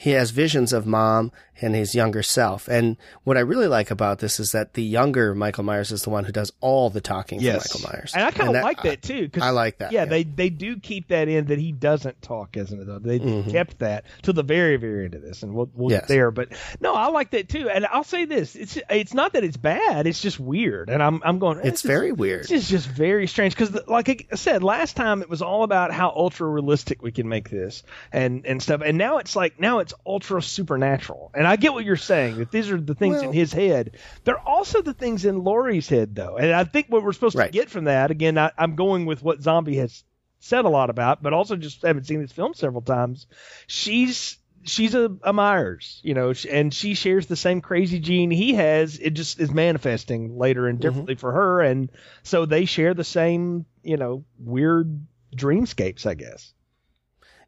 he 0.02 0.10
has 0.10 0.30
visions 0.32 0.72
of 0.72 0.84
mom 0.84 1.30
and 1.60 1.76
his 1.76 1.94
younger 1.94 2.24
self. 2.24 2.66
And 2.66 2.96
what 3.22 3.36
I 3.36 3.40
really 3.40 3.68
like 3.68 3.92
about 3.92 4.18
this 4.18 4.40
is 4.40 4.50
that 4.50 4.74
the 4.74 4.82
younger 4.82 5.32
Michael 5.32 5.62
Myers 5.62 5.92
is 5.92 6.02
the 6.02 6.10
one 6.10 6.24
who 6.24 6.32
does 6.32 6.50
all 6.60 6.90
the 6.90 7.00
talking 7.00 7.38
for 7.40 7.46
Michael 7.46 7.80
Myers. 7.88 8.12
And 8.12 8.24
I 8.24 8.32
kind 8.32 8.56
of 8.56 8.64
like 8.64 8.82
that 8.82 9.00
too. 9.02 9.28
'cause- 9.28 9.44
I 9.44 9.50
like 9.50 9.78
that, 9.78 9.92
Yeah, 9.92 10.00
yeah. 10.00 10.04
they 10.06 10.24
they 10.24 10.50
do 10.50 10.76
keep 10.80 11.06
that 11.08 11.28
in 11.28 11.44
that 11.46 11.60
he 11.60 11.70
doesn't 11.70 12.20
talk 12.20 12.56
as 12.56 12.72
an 12.72 12.80
adult. 12.80 13.04
They 13.04 13.20
kept 13.48 13.78
that 13.78 14.04
to 14.22 14.32
the 14.32 14.42
very 14.42 14.76
very 14.76 15.04
end 15.04 15.14
of 15.14 15.22
this, 15.22 15.44
and 15.44 15.54
we'll 15.54 15.70
we'll 15.74 15.90
Mm-hmm. 15.90 15.92
Yes. 15.92 16.00
get 16.02 16.08
there. 16.08 16.30
But 16.32 16.48
no, 16.80 16.94
I 16.94 17.06
like 17.08 17.30
that 17.30 17.48
too. 17.48 17.68
And 17.70 17.86
I'll 17.86 18.02
say 18.02 18.24
this: 18.24 18.56
it's 18.56 18.78
it's 18.90 19.14
not 19.14 19.34
that 19.34 19.44
it's 19.44 19.56
bad. 19.56 20.08
It's 20.08 20.20
just 20.20 20.40
weird. 20.40 20.88
And 20.90 21.00
I'm 21.00 21.20
I'm 21.24 21.38
going. 21.38 21.58
It's 21.58 21.66
this 21.82 21.84
is- 21.84 21.86
very 21.88 22.10
weird. 22.10 22.42
This 22.42 22.50
is 22.50 22.68
just 22.68 22.88
very 22.88 23.28
strange 23.28 23.54
because, 23.56 23.86
like 23.86 24.08
I 24.32 24.34
said 24.34 24.64
last 24.64 24.96
time, 24.96 25.22
it 25.22 25.28
was 25.28 25.42
all 25.42 25.62
about 25.62 25.92
how 25.92 26.08
ultra 26.10 26.48
realistic 26.48 27.02
we 27.02 27.12
can 27.12 27.28
make 27.28 27.50
this 27.50 27.84
and 28.12 28.44
and 28.46 28.60
stuff. 28.60 28.80
And 28.84 28.98
now 28.98 29.18
it's 29.18 29.36
like 29.36 29.60
now 29.60 29.78
it's 29.78 29.91
ultra 30.06 30.42
supernatural. 30.42 31.30
And 31.34 31.46
I 31.46 31.56
get 31.56 31.72
what 31.72 31.84
you're 31.84 31.96
saying 31.96 32.36
that 32.38 32.50
these 32.50 32.70
are 32.70 32.80
the 32.80 32.94
things 32.94 33.22
in 33.22 33.32
his 33.32 33.52
head. 33.52 33.98
They're 34.24 34.38
also 34.38 34.82
the 34.82 34.94
things 34.94 35.24
in 35.24 35.44
Laurie's 35.44 35.88
head, 35.88 36.14
though. 36.14 36.36
And 36.36 36.52
I 36.52 36.64
think 36.64 36.86
what 36.88 37.02
we're 37.02 37.12
supposed 37.12 37.36
Right. 37.36 37.52
to 37.52 37.58
get 37.58 37.70
from 37.70 37.84
that 37.84 38.10
again, 38.10 38.38
I, 38.38 38.52
I'm 38.56 38.76
going 38.76 39.06
with 39.06 39.22
what 39.22 39.42
Zombie 39.42 39.76
has 39.76 40.04
said 40.40 40.64
a 40.64 40.68
lot 40.68 40.90
about, 40.90 41.22
but 41.22 41.32
also 41.32 41.56
just 41.56 41.82
haven't 41.82 42.06
seen 42.06 42.20
this 42.20 42.32
film 42.32 42.54
several 42.54 42.82
times. 42.82 43.26
She's 43.66 44.38
she's 44.64 44.94
a, 44.94 45.16
a 45.22 45.32
Myers, 45.32 46.00
you 46.02 46.14
know, 46.14 46.32
and 46.50 46.72
she 46.72 46.94
shares 46.94 47.26
the 47.26 47.36
same 47.36 47.60
crazy 47.60 47.98
gene 47.98 48.30
he 48.30 48.54
has. 48.54 48.98
It 48.98 49.10
just 49.10 49.40
is 49.40 49.50
manifesting 49.50 50.38
later 50.38 50.66
and 50.68 50.78
mm-hmm. 50.78 50.88
differently 50.88 51.14
for 51.14 51.32
her, 51.32 51.60
and 51.60 51.90
so 52.22 52.46
they 52.46 52.64
share 52.64 52.94
the 52.94 53.04
same, 53.04 53.66
you 53.82 53.96
know, 53.96 54.24
weird 54.38 55.06
dreamscapes, 55.36 56.06
I 56.06 56.14
guess. 56.14 56.52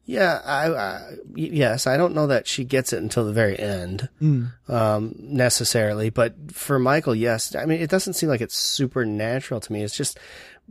Yeah, 0.07 0.43
I, 0.45 0.71
I 0.71 1.15
yes, 1.35 1.87
I 1.87 1.97
don't 1.97 2.15
know 2.15 2.27
that 2.27 2.47
she 2.47 2.65
gets 2.65 2.93
it 2.93 3.03
until 3.03 3.25
the 3.25 3.33
very 3.33 3.59
end, 3.59 4.11
um, 4.69 5.15
necessarily. 5.19 6.11
But 6.11 6.53
for 6.53 6.79
Michael, 6.79 7.15
yes. 7.15 7.55
I 7.55 7.65
mean, 7.65 7.81
it 7.81 7.89
doesn't 7.89 8.13
seem 8.13 8.29
like 8.29 8.43
it's 8.43 8.57
supernatural 8.57 9.61
to 9.61 9.73
me. 9.73 9.83
It's 9.83 9.97
just 9.97 10.19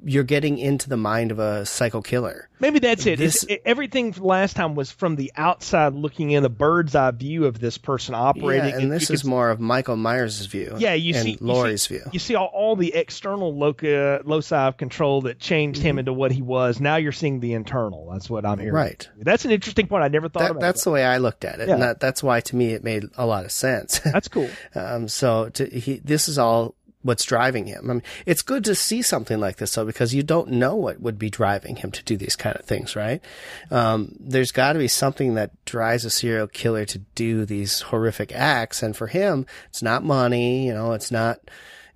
you're 0.06 0.24
getting 0.24 0.58
into 0.58 0.90
the 0.90 0.98
mind 0.98 1.32
of 1.32 1.40
a 1.40 1.66
psycho 1.66 2.02
killer. 2.02 2.50
Maybe 2.60 2.80
that's 2.80 3.06
it. 3.06 3.20
This- 3.20 3.44
it 3.44 3.62
everything 3.66 4.14
last 4.20 4.56
time 4.56 4.76
was 4.76 4.92
from 4.92 5.16
the 5.16 5.32
outside 5.36 5.94
looking 5.94 6.32
in, 6.32 6.44
a 6.46 6.50
bird's 6.50 6.96
eye 6.96 7.12
view 7.12 7.46
of 7.46 7.60
this 7.60 7.78
person 7.78 8.16
operating. 8.16 8.70
Yeah, 8.70 8.80
and 8.80 8.92
this 8.92 9.10
is 9.10 9.22
could- 9.22 9.30
more 9.30 9.50
of 9.50 9.60
Michael 9.60 9.96
Myers' 9.96 10.46
view. 10.46 10.76
Yeah, 10.78 10.94
you 10.94 11.14
and 11.14 11.24
see 11.24 11.38
Laurie's 11.40 11.90
you 11.90 11.98
see, 11.98 12.04
view. 12.04 12.10
You 12.14 12.20
see 12.20 12.36
all, 12.36 12.48
all 12.54 12.76
the 12.76 12.94
external 12.96 13.56
loci, 13.56 14.20
loci 14.24 14.68
of 14.68 14.78
control 14.78 15.22
that 15.22 15.40
changed 15.40 15.80
Mm-hmm. 15.80 15.88
him 15.88 16.00
into 16.00 16.14
what 16.14 16.32
he 16.32 16.42
was. 16.42 16.80
Now 16.80 16.96
you're 16.96 17.12
seeing 17.12 17.40
the 17.40 17.54
internal. 17.54 18.10
That's 18.12 18.30
what 18.30 18.46
I'm 18.46 18.60
hearing. 18.60 18.74
Right. 18.74 19.08
That's 19.18 19.46
an 19.46 19.52
interesting 19.52 19.88
point. 19.88 20.04
I 20.04 20.08
never 20.08 20.28
thought 20.30 20.40
That, 20.40 20.52
about. 20.52 20.62
that's 20.62 20.84
that. 20.84 20.90
the 20.90 20.94
way 20.94 21.06
I 21.06 21.18
looked 21.18 21.46
at 21.46 21.60
it, 21.60 21.68
Yeah. 21.68 21.76
and 21.76 21.84
that, 21.84 22.00
that's 22.00 22.22
why 22.24 22.42
to 22.42 22.56
me 22.56 22.74
it 22.74 22.84
made 22.84 23.06
a 23.18 23.26
lot 23.26 23.46
of 23.46 23.52
sense. 23.52 24.00
That's 24.00 24.28
cool. 24.28 24.50
um, 24.76 25.08
so 25.08 25.50
to, 25.50 25.66
he, 25.66 25.98
this 26.04 26.28
is 26.28 26.38
all 26.38 26.76
what's 27.04 27.26
driving 27.26 27.68
him. 27.68 27.90
I 27.90 27.94
mean, 27.94 28.04
it's 28.26 28.42
good 28.42 28.64
to 28.66 28.76
see 28.76 29.02
something 29.02 29.40
like 29.40 29.58
this 29.58 29.76
though, 29.76 29.86
because 29.86 30.16
you 30.16 30.24
don't 30.24 30.52
know 30.52 30.76
what 30.76 31.00
would 31.00 31.20
be 31.20 31.30
driving 31.30 31.76
him 31.76 31.92
to 31.92 32.04
do 32.04 32.18
these 32.18 32.36
kind 32.36 32.56
of 32.56 32.66
things, 32.66 32.96
right? 32.96 33.22
Um, 33.70 34.16
there's 34.20 34.52
got 34.52 34.74
to 34.74 34.80
be 34.80 34.88
something 34.88 35.36
that 35.36 35.52
drives 35.66 36.06
a 36.06 36.10
serial 36.10 36.48
killer 36.48 36.86
to 36.86 37.00
do 37.16 37.46
these 37.46 37.82
horrific 37.82 38.32
acts, 38.34 38.82
and 38.82 38.96
for 38.96 39.08
him, 39.08 39.46
it's 39.70 39.84
not 39.84 40.04
money, 40.04 40.66
you 40.66 40.74
know, 40.74 40.94
it's 40.94 41.12
not 41.12 41.40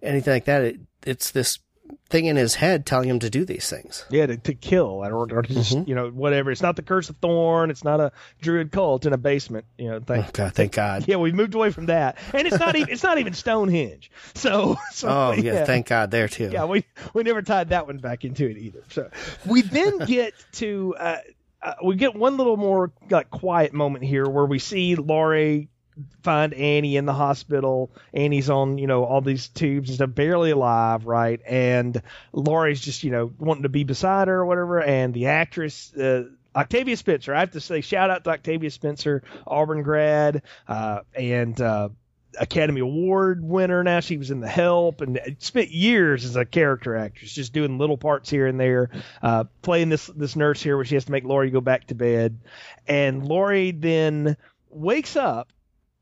anything 0.02 0.34
like 0.34 0.46
that. 0.46 0.62
It, 0.62 0.80
it's 1.06 1.32
this 1.32 1.60
thing 2.10 2.26
in 2.26 2.36
his 2.36 2.56
head 2.56 2.86
telling 2.86 3.10
him 3.10 3.20
to 3.20 3.30
do 3.30 3.44
these 3.46 3.70
things. 3.70 4.06
Yeah, 4.10 4.26
to, 4.28 4.38
to 4.38 4.54
kill 4.54 5.06
or, 5.06 5.14
or 5.32 5.42
just 5.42 5.76
Mm-hmm. 5.76 5.90
you 5.90 5.96
know 5.96 6.10
whatever. 6.10 6.52
It's 6.52 6.62
not 6.62 6.76
the 6.76 6.82
curse 6.82 7.10
of 7.10 7.18
Thorn. 7.18 7.70
It's 7.70 7.84
not 7.84 8.00
a 8.00 8.12
druid 8.42 8.72
cult 8.72 9.06
in 9.06 9.14
a 9.14 9.18
basement. 9.18 9.66
You 9.78 9.90
know, 9.92 10.00
thank 10.00 10.26
Oh, 10.28 10.30
God, 10.34 10.54
thank 10.54 10.72
God. 10.74 11.06
Yeah, 11.08 11.18
we've 11.18 11.34
moved 11.36 11.54
away 11.56 11.72
from 11.72 11.88
that, 11.88 12.18
and 12.34 12.48
it's 12.48 12.60
not 12.60 12.76
even 12.76 12.90
it's 12.94 13.04
not 13.04 13.18
even 13.18 13.34
Stonehenge. 13.34 14.10
So, 14.36 14.78
so 14.92 15.08
Oh 15.10 15.32
yeah, 15.34 15.66
thank 15.66 15.88
God 15.88 16.12
there 16.12 16.28
too. 16.28 16.50
yeah, 16.52 16.66
we 16.66 16.86
we 17.14 17.24
never 17.24 17.42
tied 17.42 17.70
that 17.70 17.88
one 17.88 17.98
back 17.98 18.24
into 18.26 18.48
it 18.50 18.58
either. 18.58 18.84
So 18.90 19.10
we 19.46 19.62
then 19.62 20.00
get 20.00 20.34
to 20.54 20.96
uh, 20.98 21.18
uh, 21.62 21.74
we 21.84 21.96
get 21.96 22.16
one 22.16 22.38
little 22.38 22.56
more 22.58 22.92
like 23.10 23.30
quiet 23.30 23.74
moment 23.74 24.06
here 24.06 24.26
where 24.30 24.46
we 24.46 24.60
see 24.60 24.96
Laurie 24.96 25.70
find 26.24 26.54
Annie 26.54 26.98
in 26.98 27.06
the 27.06 27.14
hospital. 27.14 27.92
Annie's 28.14 28.50
on 28.50 28.78
you 28.78 28.88
know 28.88 29.04
all 29.04 29.22
these 29.22 29.48
tubes 29.50 29.90
and 29.90 29.96
stuff, 29.96 30.14
barely 30.14 30.52
alive, 30.52 31.06
right? 31.06 31.40
And 31.48 32.02
Laurie's 32.34 32.82
just 32.82 33.04
you 33.04 33.12
know 33.12 33.32
wanting 33.38 33.64
to 33.64 33.70
be 33.70 33.84
beside 33.84 34.28
her 34.28 34.40
or 34.40 34.46
whatever, 34.46 34.82
and 34.82 35.14
the 35.14 35.28
actress. 35.28 35.94
Uh, 35.94 36.26
Octavia 36.56 36.98
Spencer, 36.98 37.36
I 37.36 37.42
have 37.42 37.52
to 37.52 37.62
say, 37.62 37.82
shout 37.82 38.10
out 38.10 38.24
to 38.24 38.32
Octavia 38.32 38.72
Spencer, 38.72 39.22
Auburn 39.46 39.84
grad, 39.84 40.42
uh, 40.68 41.02
and 41.14 41.60
uh, 41.62 41.90
Academy 42.40 42.82
Award 42.82 43.44
winner 43.44 43.84
now. 43.84 44.00
She 44.00 44.18
was 44.18 44.32
in 44.32 44.40
The 44.40 44.48
Help 44.48 45.02
and 45.02 45.20
spent 45.40 45.70
years 45.70 46.26
as 46.26 46.36
a 46.36 46.46
character 46.46 46.96
actress, 46.96 47.34
just 47.34 47.54
doing 47.54 47.78
little 47.78 47.98
parts 47.98 48.30
here 48.30 48.48
and 48.48 48.60
there, 48.60 48.90
uh, 49.22 49.46
playing 49.62 49.90
this 49.90 50.08
this 50.08 50.36
nurse 50.36 50.62
here 50.62 50.76
where 50.76 50.86
she 50.86 50.96
has 50.96 51.06
to 51.06 51.12
make 51.12 51.24
Laurie 51.24 51.52
go 51.52 51.62
back 51.62 51.88
to 51.88 51.96
bed, 51.96 52.40
and 52.88 53.26
Laurie 53.28 53.72
then 53.72 54.36
wakes 54.70 55.16
up 55.16 55.52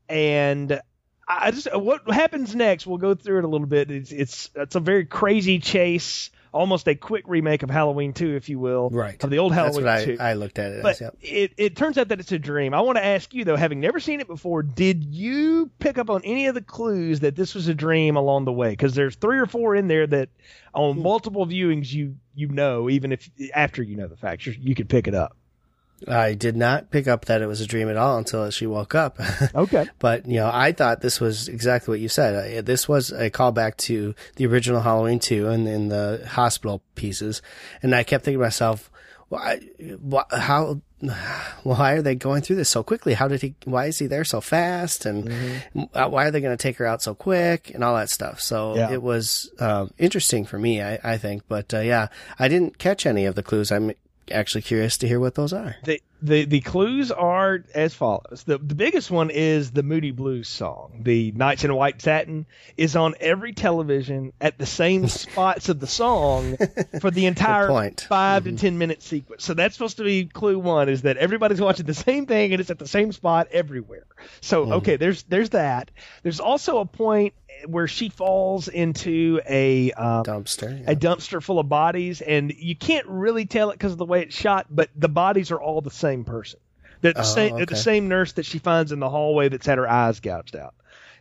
and 0.08 0.80
I 1.28 1.50
just 1.50 1.68
what 1.76 2.08
happens 2.10 2.54
next. 2.54 2.86
We'll 2.86 2.98
go 2.98 3.14
through 3.14 3.38
it 3.38 3.44
a 3.44 3.48
little 3.48 3.66
bit. 3.66 3.90
It's 3.90 4.12
it's 4.12 4.50
it's 4.54 4.76
a 4.76 4.80
very 4.80 5.04
crazy 5.04 5.58
chase, 5.58 6.30
almost 6.52 6.86
a 6.86 6.94
quick 6.94 7.24
remake 7.26 7.64
of 7.64 7.70
Halloween 7.70 8.12
2, 8.12 8.36
if 8.36 8.48
you 8.48 8.60
will, 8.60 8.90
Right. 8.90 9.22
Of 9.22 9.30
the 9.30 9.38
old 9.38 9.50
That's 9.52 9.76
Halloween 9.76 9.84
what 9.86 9.92
I, 9.92 10.04
2. 10.04 10.16
I 10.20 10.32
looked 10.34 10.58
at 10.60 10.70
it 10.72 10.82
but 10.84 10.92
as. 10.92 11.00
Yep. 11.00 11.16
it 11.22 11.52
it 11.56 11.76
turns 11.76 11.98
out 11.98 12.08
that 12.08 12.20
it's 12.20 12.30
a 12.30 12.38
dream. 12.38 12.74
I 12.74 12.80
want 12.82 12.96
to 12.98 13.04
ask 13.04 13.34
you 13.34 13.44
though, 13.44 13.56
having 13.56 13.80
never 13.80 13.98
seen 13.98 14.20
it 14.20 14.28
before, 14.28 14.62
did 14.62 15.02
you 15.04 15.68
pick 15.80 15.98
up 15.98 16.10
on 16.10 16.22
any 16.24 16.46
of 16.46 16.54
the 16.54 16.62
clues 16.62 17.20
that 17.20 17.34
this 17.34 17.54
was 17.56 17.66
a 17.66 17.74
dream 17.74 18.14
along 18.16 18.44
the 18.44 18.52
way? 18.52 18.70
Because 18.70 18.94
there's 18.94 19.16
three 19.16 19.38
or 19.40 19.46
four 19.46 19.74
in 19.74 19.88
there 19.88 20.06
that 20.06 20.28
Hmm. 20.74 20.80
on 20.80 21.02
multiple 21.02 21.44
viewings 21.46 21.92
you 21.92 22.16
you 22.36 22.48
know, 22.48 22.88
even 22.90 23.10
if 23.12 23.28
after 23.54 23.82
you 23.82 23.96
know 23.96 24.06
the 24.06 24.16
facts, 24.16 24.46
you 24.46 24.54
you 24.60 24.74
could 24.76 24.88
pick 24.88 25.08
it 25.08 25.14
up. 25.14 25.36
I 26.06 26.34
did 26.34 26.56
not 26.56 26.90
pick 26.90 27.08
up 27.08 27.24
that 27.26 27.40
it 27.42 27.46
was 27.46 27.60
a 27.60 27.66
dream 27.66 27.88
at 27.88 27.96
all 27.96 28.18
until 28.18 28.50
she 28.50 28.66
woke 28.66 28.94
up. 28.94 29.18
Okay. 29.54 29.86
But, 29.98 30.26
you 30.26 30.36
know, 30.36 30.50
I 30.52 30.72
thought 30.72 31.00
this 31.00 31.20
was 31.20 31.48
exactly 31.48 31.92
what 31.92 32.00
you 32.00 32.08
said. 32.08 32.58
Uh, 32.58 32.62
This 32.62 32.86
was 32.88 33.10
a 33.12 33.30
callback 33.30 33.76
to 33.88 34.14
the 34.36 34.46
original 34.46 34.82
Halloween 34.82 35.18
2 35.18 35.48
and 35.48 35.66
in 35.66 35.88
the 35.88 36.22
hospital 36.28 36.82
pieces. 36.94 37.40
And 37.82 37.94
I 37.94 38.02
kept 38.02 38.24
thinking 38.24 38.38
to 38.40 38.44
myself, 38.44 38.90
why, 39.28 39.60
why, 40.00 40.24
how, 40.30 40.80
why 41.62 41.92
are 41.94 42.02
they 42.02 42.14
going 42.14 42.42
through 42.42 42.56
this 42.56 42.68
so 42.68 42.82
quickly? 42.82 43.14
How 43.14 43.28
did 43.28 43.42
he, 43.42 43.54
why 43.64 43.86
is 43.86 43.98
he 43.98 44.06
there 44.06 44.24
so 44.24 44.40
fast? 44.40 45.06
And 45.06 45.30
uh, 45.94 46.08
why 46.08 46.26
are 46.26 46.30
they 46.30 46.40
going 46.40 46.56
to 46.56 46.62
take 46.62 46.76
her 46.76 46.86
out 46.86 47.02
so 47.02 47.14
quick 47.14 47.70
and 47.74 47.82
all 47.82 47.96
that 47.96 48.10
stuff? 48.10 48.40
So 48.40 48.76
Yeah. 48.76 48.92
it 48.92 49.02
was, 49.02 49.50
um, 49.58 49.90
interesting 49.98 50.44
for 50.44 50.58
me, 50.58 50.82
I, 50.82 50.98
I 51.02 51.16
think. 51.18 51.42
But, 51.48 51.72
uh, 51.74 51.80
yeah, 51.80 52.08
I 52.38 52.48
didn't 52.48 52.78
catch 52.78 53.06
any 53.06 53.24
of 53.26 53.34
the 53.34 53.42
clues. 53.42 53.72
I'm 53.72 53.92
actually 54.30 54.62
curious 54.62 54.98
to 54.98 55.08
hear 55.08 55.20
what 55.20 55.34
those 55.34 55.52
are. 55.52 55.76
The, 55.84 56.00
the 56.22 56.44
the 56.46 56.60
clues 56.62 57.10
are 57.12 57.62
as 57.74 57.94
follows. 57.94 58.44
The 58.46 58.58
the 58.58 58.74
biggest 58.74 59.10
one 59.10 59.30
is 59.30 59.70
the 59.70 59.82
Moody 59.82 60.10
Blues 60.12 60.48
song. 60.48 61.00
The 61.02 61.30
Nights 61.32 61.64
in 61.64 61.74
White 61.74 62.00
Satin 62.00 62.46
is 62.76 62.96
on 62.96 63.14
every 63.20 63.52
television 63.52 64.32
at 64.40 64.56
the 64.58 64.64
same 64.66 65.08
spots 65.08 65.68
of 65.68 65.78
the 65.78 65.86
song 65.86 66.56
for 67.00 67.10
the 67.10 67.26
entire 67.26 67.68
point. 67.68 67.96
Mm-hmm. 67.98 68.08
5 68.08 68.44
to 68.44 68.52
ten 68.56 68.78
minute 68.78 69.02
sequence. 69.02 69.44
So 69.44 69.52
that's 69.54 69.74
supposed 69.74 69.98
to 69.98 70.04
be 70.04 70.24
clue 70.24 70.58
one 70.58 70.88
is 70.88 71.02
that 71.02 71.18
everybody's 71.18 71.60
watching 71.60 71.86
the 71.86 71.94
same 71.94 72.24
thing 72.26 72.52
and 72.52 72.60
it's 72.60 72.70
at 72.70 72.78
the 72.78 72.88
same 72.88 73.12
spot 73.12 73.48
everywhere. 73.52 74.06
So 74.40 74.64
Mm-hmm. 74.64 74.72
okay, 74.72 74.96
there's 74.96 75.22
there's 75.24 75.50
that. 75.50 75.90
There's 76.22 76.40
also 76.40 76.78
a 76.78 76.86
point 76.86 77.34
where 77.66 77.88
she 77.88 78.08
falls 78.08 78.68
into 78.68 79.40
a 79.48 79.92
um, 79.92 80.24
Dumpster. 80.24 80.86
a 80.86 80.94
dumpster 80.94 81.42
full 81.42 81.58
of 81.58 81.68
bodies, 81.68 82.20
and 82.20 82.52
you 82.52 82.76
can't 82.76 83.06
really 83.06 83.46
tell 83.46 83.70
it 83.70 83.74
because 83.74 83.92
of 83.92 83.98
the 83.98 84.04
way 84.04 84.22
it's 84.22 84.34
shot, 84.36 84.66
but 84.70 84.90
the 84.96 85.08
bodies 85.08 85.50
are 85.50 85.60
all 85.60 85.80
the 85.80 85.90
same 85.90 86.24
person. 86.24 86.60
They're 87.00 87.12
the 87.12 87.20
Oh, 87.20 87.24
same. 87.24 87.56
They're 87.56 87.66
the 87.66 87.76
same 87.76 88.08
nurse 88.08 88.32
that 88.32 88.46
she 88.46 88.58
finds 88.58 88.92
in 88.92 89.00
the 89.00 89.08
hallway 89.10 89.48
that's 89.48 89.66
had 89.66 89.78
her 89.78 89.88
eyes 89.88 90.20
gouged 90.20 90.56
out. 90.56 90.74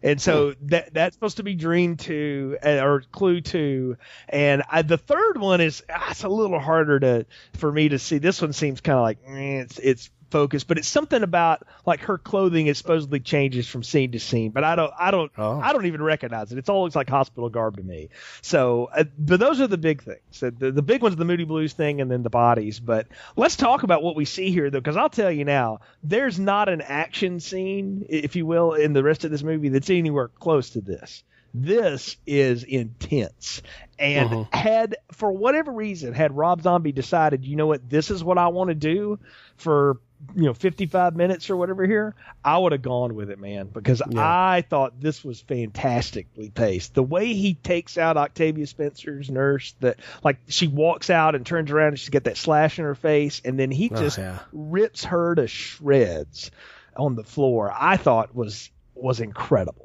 And 0.03 0.21
so 0.21 0.53
that 0.63 0.93
that's 0.93 1.15
supposed 1.15 1.37
to 1.37 1.43
be 1.43 1.55
Dream 1.55 1.97
two 1.97 2.57
uh, 2.63 2.79
or 2.83 3.01
Clue 3.11 3.41
two, 3.41 3.97
and 4.29 4.61
I, 4.69 4.83
the 4.83 4.97
third 4.97 5.37
one 5.39 5.61
is 5.61 5.83
ah, 5.89 6.11
it's 6.11 6.23
a 6.23 6.29
little 6.29 6.59
harder 6.59 6.99
to 6.99 7.25
for 7.53 7.71
me 7.71 7.89
to 7.89 7.97
see. 7.97 8.19
This 8.19 8.39
one 8.41 8.53
seems 8.53 8.81
kind 8.81 8.97
of 8.97 9.01
like 9.03 9.17
eh, 9.27 9.61
it's 9.61 9.79
it's 9.79 10.09
focused, 10.35 10.67
but 10.67 10.77
it's 10.77 10.89
something 10.89 11.23
about 11.23 11.63
like 11.85 12.01
her 12.01 12.17
clothing 12.17 12.67
is 12.67 12.77
supposedly 12.77 13.21
changes 13.21 13.69
from 13.69 13.83
scene 13.83 14.11
to 14.11 14.19
scene, 14.19 14.51
but 14.51 14.65
I 14.65 14.75
don't 14.75 14.91
I 14.99 15.11
don't 15.11 15.31
Oh. 15.37 15.61
I 15.61 15.71
don't 15.71 15.85
even 15.85 16.01
recognize 16.01 16.51
it. 16.51 16.57
It's 16.57 16.67
all 16.67 16.83
looks 16.83 16.95
like 16.95 17.09
hospital 17.09 17.49
garb 17.49 17.77
to 17.77 17.83
me. 17.83 18.09
So, 18.41 18.89
uh, 18.93 19.05
but 19.17 19.39
those 19.39 19.61
are 19.61 19.67
the 19.67 19.77
big 19.77 20.03
things. 20.03 20.39
The, 20.41 20.51
the, 20.51 20.71
the 20.71 20.81
big 20.81 21.01
one's 21.01 21.15
the 21.15 21.23
Moody 21.23 21.45
Blues 21.45 21.71
thing, 21.71 22.01
and 22.01 22.11
then 22.11 22.21
the 22.23 22.29
bodies. 22.29 22.81
But 22.81 23.07
let's 23.37 23.55
talk 23.55 23.83
about 23.83 24.03
what 24.03 24.17
we 24.17 24.25
see 24.25 24.51
here, 24.51 24.69
though, 24.69 24.79
because 24.79 24.97
I'll 24.97 25.09
tell 25.09 25.31
you 25.31 25.45
now, 25.45 25.79
there's 26.03 26.37
not 26.37 26.67
an 26.67 26.81
action 26.81 27.39
scene, 27.39 28.05
if 28.09 28.35
you 28.35 28.45
will, 28.45 28.73
in 28.73 28.91
the 28.91 29.03
rest 29.03 29.23
of 29.23 29.31
this 29.31 29.43
movie 29.43 29.69
that's 29.69 29.89
anywhere 29.89 30.27
close 30.27 30.71
to 30.71 30.81
this. 30.81 31.23
This 31.53 32.17
is 32.27 32.63
intense. 32.63 33.61
And 33.97 34.47
had, 34.51 34.97
for 35.13 35.31
whatever 35.31 35.71
reason, 35.71 36.13
had 36.13 36.35
Rob 36.35 36.61
Zombie 36.61 36.91
decided, 36.91 37.45
you 37.45 37.55
know 37.55 37.67
what, 37.67 37.89
this 37.89 38.11
is 38.11 38.21
what 38.21 38.37
I 38.37 38.49
want 38.49 38.69
to 38.69 38.75
do 38.75 39.19
for, 39.55 40.01
you 40.35 40.43
know, 40.43 40.53
55 40.53 41.15
minutes 41.15 41.49
or 41.49 41.57
whatever 41.57 41.85
here, 41.85 42.15
I 42.43 42.57
would 42.57 42.71
have 42.71 42.81
gone 42.81 43.15
with 43.15 43.29
it, 43.29 43.39
man, 43.39 43.67
because 43.67 44.01
I 44.15 44.61
thought 44.67 44.99
this 44.99 45.23
was 45.23 45.41
fantastically 45.41 46.49
paced. 46.49 46.93
The 46.93 47.03
way 47.03 47.33
he 47.33 47.53
takes 47.53 47.97
out 47.97 48.17
Octavia 48.17 48.65
Spencer's 48.67 49.29
nurse, 49.29 49.73
that 49.81 49.99
like 50.23 50.37
she 50.47 50.67
walks 50.67 51.09
out 51.09 51.35
and 51.35 51.45
turns 51.45 51.71
around 51.71 51.89
and 51.89 51.99
she's 51.99 52.09
got 52.09 52.23
that 52.25 52.37
slash 52.37 52.79
in 52.79 52.85
her 52.85 52.95
face, 52.95 53.41
and 53.43 53.59
then 53.59 53.71
he 53.71 53.89
Oh, 53.93 53.95
just 53.97 54.17
yeah. 54.17 54.39
rips 54.51 55.03
her 55.05 55.35
to 55.35 55.47
shreds 55.47 56.51
on 56.95 57.15
the 57.15 57.23
floor. 57.23 57.71
I 57.75 57.97
thought 57.97 58.33
was 58.35 58.69
was 58.95 59.19
incredible. 59.19 59.84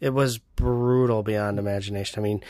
It 0.00 0.14
was 0.14 0.38
brutal 0.38 1.22
beyond 1.22 1.58
imagination. 1.58 2.20
I 2.20 2.22
mean, 2.22 2.42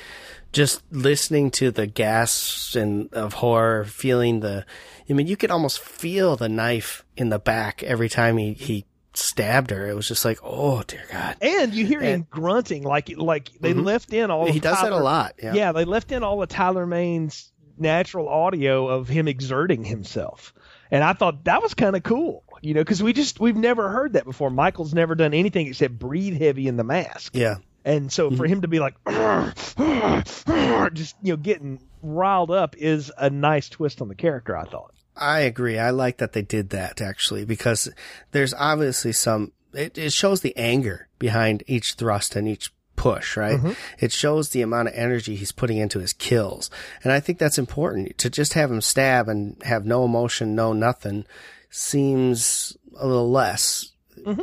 just 0.52 0.82
listening 0.90 1.50
to 1.52 1.70
the 1.70 1.86
gasps 1.86 2.76
and 2.76 3.12
of 3.12 3.34
horror, 3.34 3.84
feeling 3.84 4.40
the, 4.40 4.66
I 5.08 5.12
mean, 5.12 5.26
you 5.26 5.36
could 5.36 5.50
almost 5.50 5.80
feel 5.80 6.36
the 6.36 6.48
knife 6.48 7.04
in 7.16 7.30
the 7.30 7.38
back 7.38 7.82
every 7.82 8.08
time 8.08 8.36
he, 8.36 8.52
he 8.52 8.84
stabbed 9.14 9.70
her. 9.70 9.86
It 9.86 9.94
was 9.94 10.08
just 10.08 10.24
like, 10.24 10.38
oh 10.42 10.82
dear 10.82 11.04
God. 11.10 11.36
And 11.40 11.74
you 11.74 11.86
hear 11.86 12.00
him 12.00 12.26
grunting 12.30 12.82
like 12.82 13.10
like 13.16 13.50
they 13.60 13.72
mm-hmm. 13.72 13.82
left 13.82 14.12
in 14.12 14.30
all. 14.30 14.46
He 14.46 14.58
of 14.58 14.62
does 14.62 14.80
that 14.80 14.86
a 14.86 14.90
Tyler- 14.90 15.02
lot. 15.02 15.34
Yeah. 15.42 15.54
Yeah, 15.54 15.72
they 15.72 15.84
left 15.84 16.12
in 16.12 16.22
all 16.22 16.42
of 16.42 16.48
Tyler 16.48 16.86
Mane's 16.86 17.52
natural 17.76 18.28
audio 18.28 18.88
of 18.88 19.08
him 19.08 19.28
exerting 19.28 19.84
himself, 19.84 20.52
and 20.90 21.04
I 21.04 21.12
thought 21.12 21.44
that 21.44 21.62
was 21.62 21.74
kind 21.74 21.96
of 21.96 22.02
cool. 22.02 22.44
You 22.60 22.74
know, 22.74 22.80
because 22.80 23.02
we 23.02 23.12
just 23.12 23.40
we've 23.40 23.56
never 23.56 23.88
heard 23.88 24.14
that 24.14 24.24
before. 24.24 24.50
Michael's 24.50 24.94
never 24.94 25.14
done 25.14 25.34
anything 25.34 25.66
except 25.66 25.98
breathe 25.98 26.38
heavy 26.40 26.68
in 26.68 26.76
the 26.76 26.84
mask. 26.84 27.34
Yeah. 27.34 27.56
And 27.84 28.12
so 28.12 28.30
for 28.30 28.44
mm-hmm. 28.44 28.52
him 28.52 28.60
to 28.62 28.68
be 28.68 28.80
like, 28.80 28.94
just 30.94 31.16
you 31.22 31.32
know, 31.32 31.36
getting 31.36 31.80
riled 32.02 32.50
up 32.50 32.76
is 32.76 33.10
a 33.16 33.30
nice 33.30 33.68
twist 33.68 34.02
on 34.02 34.08
the 34.08 34.14
character. 34.14 34.56
I 34.56 34.64
thought. 34.64 34.92
I 35.18 35.40
agree. 35.40 35.78
I 35.78 35.90
like 35.90 36.18
that 36.18 36.32
they 36.32 36.42
did 36.42 36.70
that 36.70 37.00
actually 37.00 37.44
because 37.44 37.90
there's 38.30 38.54
obviously 38.54 39.12
some, 39.12 39.52
it, 39.72 39.98
it 39.98 40.12
shows 40.12 40.40
the 40.40 40.56
anger 40.56 41.08
behind 41.18 41.64
each 41.66 41.94
thrust 41.94 42.36
and 42.36 42.48
each 42.48 42.72
push, 42.94 43.36
right? 43.36 43.58
Mm-hmm. 43.58 43.72
It 43.98 44.12
shows 44.12 44.50
the 44.50 44.62
amount 44.62 44.88
of 44.88 44.94
energy 44.94 45.36
he's 45.36 45.52
putting 45.52 45.78
into 45.78 45.98
his 45.98 46.12
kills. 46.12 46.70
And 47.02 47.12
I 47.12 47.20
think 47.20 47.38
that's 47.38 47.58
important 47.58 48.16
to 48.18 48.30
just 48.30 48.54
have 48.54 48.70
him 48.70 48.80
stab 48.80 49.28
and 49.28 49.60
have 49.64 49.86
no 49.86 50.04
emotion, 50.04 50.54
no 50.54 50.72
nothing 50.72 51.26
seems 51.70 52.76
a 52.98 53.06
little 53.06 53.30
less 53.30 53.92
mm-hmm. 54.18 54.40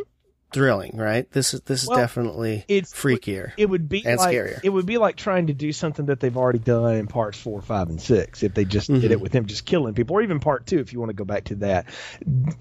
Thrilling, 0.55 0.97
right? 0.97 1.29
This 1.31 1.53
is, 1.53 1.61
this 1.61 1.83
is 1.83 1.89
Well, 1.89 1.97
definitely 1.99 2.65
it's- 2.67 2.91
freakier. 2.93 3.51
It 3.57 3.69
would 3.69 3.87
be 3.87 4.03
And 4.05 4.17
like 4.17 4.33
scarier. 4.35 4.59
it 4.63 4.69
would 4.69 4.85
be 4.87 4.97
like 4.97 5.15
trying 5.17 5.47
to 5.47 5.53
do 5.53 5.71
something 5.71 6.07
that 6.07 6.19
they've 6.19 6.35
already 6.35 6.59
done 6.59 6.95
in 6.95 7.07
parts 7.07 7.37
four, 7.37 7.61
five, 7.61 7.89
and 7.89 8.01
six. 8.01 8.41
If 8.41 8.53
they 8.55 8.65
just 8.65 8.87
did 8.87 9.03
Mm-hmm. 9.03 9.11
it 9.11 9.21
with 9.21 9.33
him 9.33 9.45
just 9.45 9.65
killing 9.65 9.93
people, 9.93 10.15
or 10.15 10.21
even 10.23 10.39
part 10.39 10.65
two, 10.65 10.79
if 10.79 10.93
you 10.93 10.99
want 10.99 11.09
to 11.11 11.15
go 11.15 11.25
back 11.25 11.43
to 11.45 11.55
that. 11.55 11.85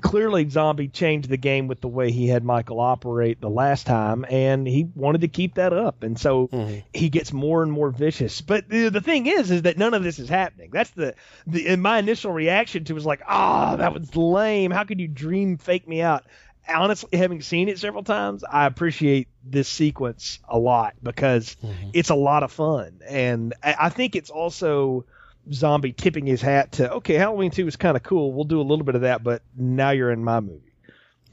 Clearly, 0.00 0.48
Zombie 0.48 0.88
changed 0.88 1.28
the 1.28 1.36
game 1.36 1.68
with 1.68 1.80
the 1.80 1.88
way 1.88 2.10
he 2.10 2.28
had 2.28 2.44
Michael 2.44 2.80
operate 2.80 3.40
the 3.40 3.48
last 3.50 3.86
time, 3.86 4.24
and 4.28 4.66
he 4.66 4.88
wanted 4.94 5.22
to 5.22 5.28
keep 5.28 5.54
that 5.54 5.72
up, 5.72 6.02
and 6.02 6.18
so 6.18 6.48
Mm-hmm. 6.48 6.80
he 6.92 7.08
gets 7.08 7.32
more 7.32 7.62
and 7.62 7.70
more 7.72 7.90
vicious. 7.90 8.40
But 8.40 8.68
the, 8.68 8.88
the 8.88 9.00
thing 9.00 9.26
is, 9.26 9.50
is 9.50 9.62
that 9.62 9.78
none 9.78 9.94
of 9.94 10.02
this 10.02 10.18
is 10.18 10.28
happening. 10.28 10.70
That's 10.72 10.90
the 10.90 11.14
the 11.46 11.68
and 11.68 11.82
my 11.82 11.98
initial 11.98 12.32
reaction 12.32 12.84
to 12.84 12.94
was 12.94 13.06
like, 13.06 13.22
ah, 13.26 13.76
that 13.76 13.92
was 13.94 14.14
lame. 14.16 14.70
How 14.70 14.84
could 14.84 15.00
you 15.00 15.08
dream 15.08 15.56
fake 15.58 15.86
me 15.88 16.02
out? 16.02 16.24
Honestly, 16.68 17.18
having 17.18 17.42
seen 17.42 17.68
it 17.68 17.78
several 17.78 18.02
times, 18.02 18.44
I 18.44 18.66
appreciate 18.66 19.28
this 19.44 19.68
sequence 19.68 20.38
a 20.48 20.58
lot 20.58 20.94
because 21.02 21.56
mm-hmm. 21.62 21.90
it's 21.92 22.10
a 22.10 22.14
lot 22.14 22.42
of 22.42 22.52
fun, 22.52 23.00
and 23.08 23.54
I, 23.62 23.76
I 23.80 23.88
think 23.88 24.16
it's 24.16 24.30
also 24.30 25.04
zombie 25.52 25.92
tipping 25.92 26.26
his 26.26 26.40
hat 26.40 26.72
to 26.72 26.92
okay, 26.94 27.14
Halloween 27.14 27.50
two 27.50 27.66
is 27.66 27.76
kind 27.76 27.96
of 27.96 28.02
cool. 28.02 28.32
We'll 28.32 28.44
do 28.44 28.60
a 28.60 28.62
little 28.62 28.84
bit 28.84 28.94
of 28.94 29.02
that, 29.02 29.22
but 29.22 29.42
now 29.56 29.90
you're 29.90 30.10
in 30.10 30.24
my 30.24 30.40
movie. 30.40 30.63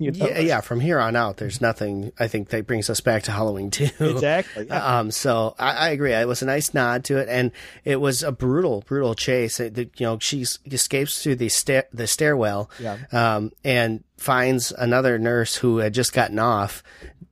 You 0.05 0.11
know? 0.11 0.27
Yeah, 0.27 0.39
yeah. 0.39 0.61
From 0.61 0.79
here 0.79 0.99
on 0.99 1.15
out, 1.15 1.37
there's 1.37 1.61
nothing. 1.61 2.11
I 2.19 2.27
think 2.27 2.49
that 2.49 2.65
brings 2.65 2.89
us 2.89 3.01
back 3.01 3.23
to 3.23 3.31
Halloween 3.31 3.69
too. 3.69 3.89
exactly. 3.99 4.65
Yeah. 4.67 4.99
Um, 4.99 5.11
so 5.11 5.55
I, 5.59 5.73
I 5.73 5.89
agree. 5.89 6.11
It 6.13 6.27
was 6.27 6.41
a 6.41 6.45
nice 6.45 6.73
nod 6.73 7.03
to 7.05 7.17
it, 7.17 7.29
and 7.29 7.51
it 7.85 7.97
was 8.01 8.23
a 8.23 8.31
brutal, 8.31 8.83
brutal 8.87 9.13
chase. 9.13 9.59
It, 9.59 9.75
the, 9.75 9.89
you 9.97 10.05
know, 10.07 10.17
she 10.19 10.45
escapes 10.65 11.21
through 11.21 11.35
the 11.35 11.49
stair, 11.49 11.85
the 11.93 12.07
stairwell, 12.07 12.69
Yeah. 12.79 12.97
um, 13.11 13.51
and 13.63 14.03
finds 14.17 14.71
another 14.71 15.19
nurse 15.19 15.55
who 15.57 15.77
had 15.77 15.93
just 15.93 16.13
gotten 16.13 16.39
off, 16.39 16.81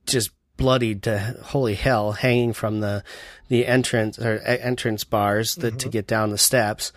just 0.06 0.30
bloodied 0.56 1.02
to 1.04 1.18
holy 1.42 1.74
hell, 1.74 2.12
hanging 2.12 2.52
from 2.52 2.80
the 2.80 3.02
the 3.48 3.66
entrance 3.66 4.16
or 4.18 4.38
entrance 4.38 5.02
bars 5.02 5.56
that, 5.56 5.78
to 5.80 5.88
get 5.88 6.06
down 6.06 6.30
the 6.30 6.38
steps. 6.38 6.92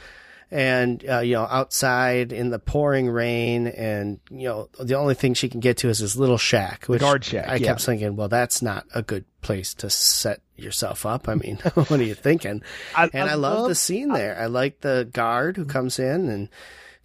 And 0.53 1.03
uh, 1.09 1.19
you 1.19 1.33
know 1.33 1.47
outside 1.49 2.31
in 2.31 2.51
the 2.51 2.59
pouring 2.59 3.09
rain 3.09 3.67
and 3.67 4.19
you 4.29 4.47
know 4.47 4.69
the 4.79 4.93
only 4.93 5.15
thing 5.15 5.33
she 5.33 5.49
can 5.49 5.59
get 5.59 5.77
to 5.77 5.89
is 5.89 5.99
this 5.99 6.15
little 6.15 6.37
shack 6.37 6.85
which 6.85 7.01
guard 7.01 7.25
shack, 7.25 7.47
i 7.49 7.55
yeah. 7.55 7.67
kept 7.67 7.81
thinking 7.81 8.15
well 8.15 8.29
that's 8.29 8.61
not 8.61 8.85
a 8.93 9.01
good 9.01 9.25
place 9.41 9.73
to 9.73 9.89
set 9.89 10.41
yourself 10.55 11.05
up. 11.05 11.27
I 11.27 11.35
mean 11.35 11.57
what 11.73 11.91
are 11.91 12.03
you 12.03 12.15
thinking? 12.15 12.61
I- 12.95 13.09
and 13.13 13.29
I 13.29 13.33
i, 13.33 13.35
love, 13.35 13.59
love- 13.59 13.69
the 13.69 13.75
scene 13.75 14.09
there. 14.13 14.39
I 14.39 14.45
like 14.45 14.81
the 14.81 15.09
guard 15.11 15.57
who 15.57 15.65
comes 15.65 15.99
in 15.99 16.29
and 16.29 16.49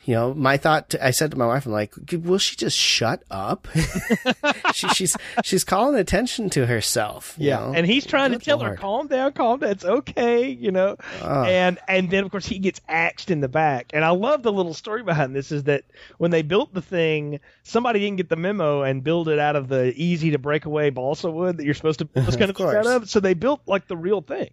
you 0.08 0.14
know, 0.14 0.32
my 0.32 0.56
thought. 0.56 0.94
I 1.02 1.10
said 1.10 1.30
to 1.32 1.36
my 1.36 1.46
wife, 1.46 1.66
"I'm 1.66 1.72
like, 1.72 1.92
will 2.12 2.38
she 2.38 2.56
just 2.56 2.76
shut 2.78 3.22
up? 3.30 3.68
she, 4.74 4.88
she's 4.88 5.16
she's 5.44 5.64
calling 5.64 5.98
attention 6.00 6.48
to 6.50 6.64
herself. 6.66 7.34
you 7.38 7.48
Yeah, 7.48 7.58
know? 7.58 7.72
and 7.74 7.86
he's 7.86 8.06
trying 8.06 8.30
to 8.32 8.38
Good 8.38 8.44
tell 8.44 8.60
her, 8.60 8.74
"Calm 8.74 9.08
down, 9.08 9.32
calm 9.32 9.60
down. 9.60 9.70
It's 9.70 9.84
okay," 9.84 10.48
you 10.48 10.70
know. 10.70 10.96
And 11.22 11.78
and 11.86 12.10
then 12.10 12.24
of 12.24 12.30
course 12.30 12.46
he 12.46 12.58
gets 12.58 12.80
axed 12.88 13.30
in 13.30 13.40
the 13.40 13.48
back. 13.48 13.90
And 13.92 14.02
I 14.04 14.10
love 14.10 14.42
the 14.42 14.52
little 14.52 14.72
story 14.74 15.02
behind 15.02 15.36
this 15.36 15.52
is 15.52 15.64
that 15.64 15.84
when 16.16 16.30
they 16.30 16.40
built 16.42 16.72
the 16.72 16.80
thing, 16.82 17.40
somebody 17.62 18.00
didn't 18.00 18.16
get 18.16 18.30
the 18.30 18.36
memo 18.36 18.82
and 18.82 19.04
build 19.04 19.28
it 19.28 19.38
out 19.38 19.56
of 19.56 19.68
the 19.68 19.92
easy 19.94 20.30
to 20.30 20.38
break 20.38 20.64
away 20.64 20.88
balsa 20.90 21.30
wood 21.30 21.58
that 21.58 21.64
you're 21.66 21.74
supposed 21.74 21.98
to 21.98 22.08
was 22.14 22.36
going 22.36 22.52
to 22.52 22.54
Of 22.54 22.58
make 22.58 22.60
out 22.76 22.84
course. 22.84 22.86
of. 22.86 23.10
So 23.10 23.20
they 23.20 23.34
built 23.34 23.60
like 23.66 23.86
the 23.88 23.96
real 23.96 24.22
thing. 24.22 24.50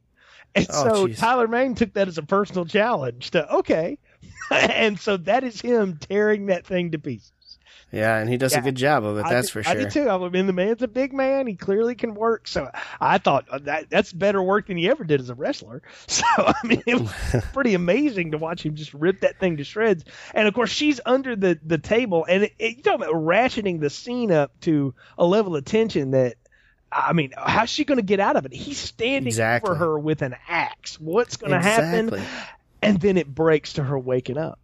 And 0.54 0.68
Oh, 0.70 0.84
so 0.84 1.08
jeez. 1.08 1.18
Tyler 1.18 1.48
Mane 1.48 1.76
took 1.76 1.94
that 1.94 2.08
as 2.08 2.18
a 2.18 2.24
personal 2.24 2.66
challenge 2.66 3.32
to 3.32 3.50
okay. 3.56 3.98
and 4.52 5.00
so 5.00 5.18
that 5.18 5.44
is 5.44 5.60
him 5.62 5.98
tearing 5.98 6.48
that 6.48 6.66
thing 6.66 6.92
to 6.92 7.00
pieces. 7.00 7.32
yeah, 7.92 8.18
and 8.18 8.30
he 8.30 8.38
does 8.38 8.54
Yeah. 8.54 8.60
a 8.60 8.62
good 8.64 8.76
job 8.76 9.04
of 9.06 9.18
it. 9.18 9.26
I 9.26 9.30
That's 9.34 9.48
did- 9.48 9.54
for 9.54 9.64
sure. 9.64 9.72
I 9.72 9.76
did 9.76 9.92
too. 9.92 10.10
I 10.10 10.30
mean, 10.30 10.48
the 10.48 10.54
man's 10.54 10.82
a 10.82 10.88
big 10.88 11.14
man. 11.14 11.48
He 11.48 11.56
clearly 11.56 11.96
can 11.96 12.14
work. 12.14 12.48
So 12.48 12.70
I 13.00 13.18
thought 13.20 13.48
uh, 13.50 13.60
that 13.60 13.90
that's 13.90 14.12
better 14.12 14.42
work 14.42 14.68
than 14.68 14.78
he 14.78 14.90
ever 14.90 15.04
did 15.04 15.22
as 15.22 15.30
a 15.30 15.36
wrestler. 15.36 15.82
So 16.08 16.26
I 16.38 16.56
mean, 16.64 16.84
it 16.86 17.00
was 17.00 17.12
pretty 17.54 17.74
amazing 17.74 18.32
to 18.32 18.38
watch 18.38 18.66
him 18.66 18.76
just 18.76 18.94
rip 18.94 19.22
that 19.22 19.40
thing 19.40 19.58
to 19.58 19.64
shreds. 19.64 20.04
And 20.34 20.48
of 20.48 20.54
course, 20.54 20.70
she's 20.72 21.00
under 21.06 21.36
the 21.36 21.60
the 21.64 21.78
table, 21.78 22.26
and 22.28 22.44
it, 22.44 22.54
it, 22.60 22.78
you 22.78 22.84
talk 22.84 22.96
about 22.96 23.14
ratcheting 23.14 23.80
the 23.80 23.90
scene 23.90 24.32
up 24.32 24.52
to 24.62 24.94
a 25.18 25.26
level 25.26 25.56
of 25.56 25.66
tension 25.66 26.12
that. 26.12 26.36
I 26.92 27.12
mean, 27.12 27.34
how's 27.36 27.70
she 27.70 27.84
going 27.84 27.98
to 27.98 28.04
get 28.06 28.22
out 28.22 28.38
of 28.38 28.46
it? 28.46 28.54
He's 28.54 28.78
standing 28.78 29.28
Exactly. 29.28 29.70
over 29.70 29.78
her 29.78 30.00
with 30.00 30.22
an 30.22 30.36
axe. 30.48 30.98
What's 30.98 31.36
going 31.36 31.52
to 31.52 31.58
Exactly. 31.58 32.20
happen? 32.20 32.32
And 32.82 33.00
then 33.00 33.18
it 33.18 33.34
breaks 33.34 33.74
to 33.74 33.84
her 33.84 33.98
waking 33.98 34.38
up. 34.38 34.60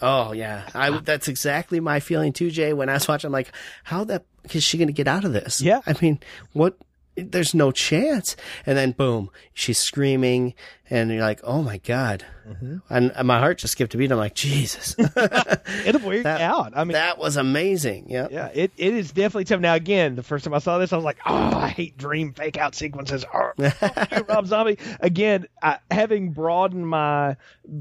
Oh 0.00 0.32
yeah, 0.32 0.68
I 0.74 0.90
uh-huh. 0.90 1.00
that's 1.04 1.26
exactly 1.26 1.80
my 1.80 1.98
feeling 2.00 2.32
too, 2.32 2.50
Jay. 2.50 2.72
When 2.72 2.88
I 2.88 2.94
was 2.94 3.08
watching, 3.08 3.28
I'm 3.28 3.32
like, 3.32 3.52
how 3.82 4.04
the 4.04 4.22
is 4.52 4.62
she 4.62 4.78
going 4.78 4.88
to 4.88 4.92
get 4.92 5.08
out 5.08 5.24
of 5.24 5.32
this? 5.32 5.60
Yeah. 5.60 5.80
I 5.86 5.94
mean, 6.00 6.20
what? 6.52 6.76
There's 7.16 7.52
no 7.52 7.72
chance. 7.72 8.36
And 8.64 8.78
then 8.78 8.92
boom, 8.92 9.30
she's 9.52 9.78
screaming, 9.78 10.54
and 10.90 11.10
you're 11.10 11.20
like, 11.20 11.40
oh 11.44 11.62
my 11.62 11.78
god, 11.78 12.24
Mm-hmm. 12.48 12.76
and, 12.88 13.12
and 13.14 13.28
my 13.28 13.38
heart 13.40 13.58
just 13.58 13.72
skipped 13.72 13.94
a 13.94 13.98
beat. 13.98 14.10
I'm 14.10 14.16
like, 14.16 14.34
Jesus, 14.34 14.96
It'll 15.84 16.14
you 16.14 16.22
That- 16.22 16.40
out. 16.40 16.72
I 16.74 16.84
mean, 16.84 16.92
that 16.94 17.18
was 17.18 17.36
amazing. 17.36 18.06
Yeah. 18.08 18.28
Yeah, 18.30 18.48
it, 18.54 18.72
it 18.78 18.94
is 18.94 19.12
definitely 19.12 19.44
tough. 19.44 19.60
Now, 19.60 19.74
again, 19.74 20.14
the 20.16 20.22
first 20.22 20.44
time 20.46 20.54
I 20.54 20.58
saw 20.60 20.78
this, 20.78 20.92
I 20.92 20.96
was 20.96 21.04
like, 21.04 21.18
oh, 21.26 21.34
I 21.34 21.68
hate 21.68 21.98
dream 21.98 22.32
fake 22.32 22.56
out 22.56 22.74
sequences. 22.74 23.24
Oh, 23.60 24.22
Rob 24.28 24.46
Zombie. 24.46 24.78
Again, 25.00 25.46
I, 25.62 25.78
having 25.90 26.30
broadened 26.32 26.86
my 26.88 27.36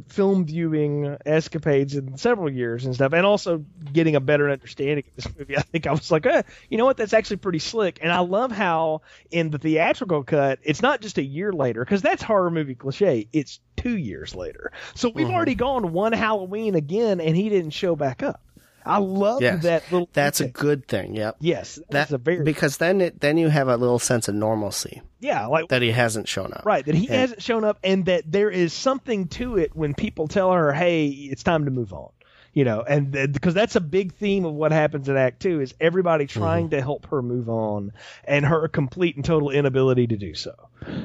film 0.09 0.45
viewing 0.45 1.15
escapades 1.25 1.95
in 1.95 2.17
several 2.17 2.51
years 2.51 2.85
and 2.85 2.93
stuff, 2.93 3.13
and 3.13 3.25
also 3.25 3.63
getting 3.93 4.15
a 4.15 4.19
better 4.19 4.49
understanding 4.49 5.03
of 5.07 5.15
this 5.23 5.37
movie, 5.37 5.57
I 5.57 5.61
think 5.61 5.87
I 5.87 5.91
was 5.91 6.11
like, 6.11 6.25
eh, 6.25 6.41
you 6.69 6.77
know 6.77 6.85
what? 6.85 6.97
That's 6.97 7.13
actually 7.13 7.37
pretty 7.37 7.59
slick. 7.59 7.99
And 8.01 8.11
I 8.11 8.19
love 8.19 8.51
how 8.51 9.01
in 9.31 9.49
the 9.49 9.57
theatrical 9.59 10.23
cut, 10.23 10.59
it's 10.63 10.81
not 10.81 10.99
just 11.01 11.17
a 11.17 11.23
year 11.23 11.53
later, 11.53 11.85
because 11.85 12.01
that's 12.01 12.21
horror 12.21 12.51
movie 12.51 12.75
cliche. 12.75 12.96
It's 13.01 13.59
two 13.75 13.97
years 13.97 14.35
later. 14.35 14.71
So 14.95 15.09
we've 15.09 15.27
mm-hmm. 15.27 15.35
already 15.35 15.55
gone 15.55 15.93
one 15.93 16.13
Halloween 16.13 16.75
again, 16.75 17.19
and 17.19 17.35
he 17.35 17.49
didn't 17.49 17.71
show 17.71 17.95
back 17.95 18.23
up. 18.23 18.41
I 18.85 18.99
love 18.99 19.41
Yes. 19.41 19.63
that 19.63 19.83
little. 19.91 20.09
That's 20.13 20.39
a 20.39 20.47
good 20.47 20.87
thing. 20.87 21.13
Yep. 21.15 21.37
Yes, 21.41 21.77
that's 21.89 22.09
That 22.11 22.15
a 22.15 22.17
very 22.17 22.43
because 22.43 22.77
then 22.77 23.01
it 23.01 23.19
then 23.19 23.37
you 23.37 23.49
have 23.49 23.67
a 23.67 23.75
little 23.75 23.99
sense 23.99 24.29
of 24.29 24.35
normalcy 24.35 25.01
yeah, 25.19 25.45
like 25.47 25.67
that 25.69 25.81
he 25.81 25.91
hasn't 25.91 26.29
shown 26.29 26.53
up. 26.53 26.61
right 26.65 26.85
that 26.85 26.95
he 26.95 27.07
And- 27.07 27.15
hasn't 27.15 27.41
shown 27.43 27.65
up, 27.65 27.79
and 27.83 28.05
that 28.05 28.23
there 28.31 28.49
is 28.49 28.71
something 28.71 29.27
to 29.29 29.57
it 29.57 29.75
when 29.75 29.93
people 29.93 30.27
tell 30.29 30.53
her, 30.53 30.71
"Hey, 30.71 31.07
it's 31.07 31.43
time 31.43 31.65
to 31.65 31.71
move 31.71 31.91
on." 31.91 32.09
You 32.57 32.65
know, 32.65 32.81
and 32.81 33.11
because 33.11 33.53
that's 33.53 33.75
a 33.75 33.79
big 33.79 34.15
theme 34.15 34.43
of 34.43 34.51
what 34.51 34.71
happens 34.71 35.07
in 35.07 35.15
Act 35.15 35.43
Two 35.43 35.61
is 35.61 35.75
everybody 35.79 36.25
Mm-hmm. 36.25 36.39
trying 36.39 36.69
to 36.71 36.81
help 36.81 37.05
her 37.11 37.21
move 37.21 37.49
on, 37.49 37.91
and 38.23 38.43
her 38.43 38.67
complete 38.67 39.15
and 39.15 39.23
total 39.23 39.51
inability 39.51 40.07
to 40.07 40.17
do 40.17 40.33
so. 40.33 40.55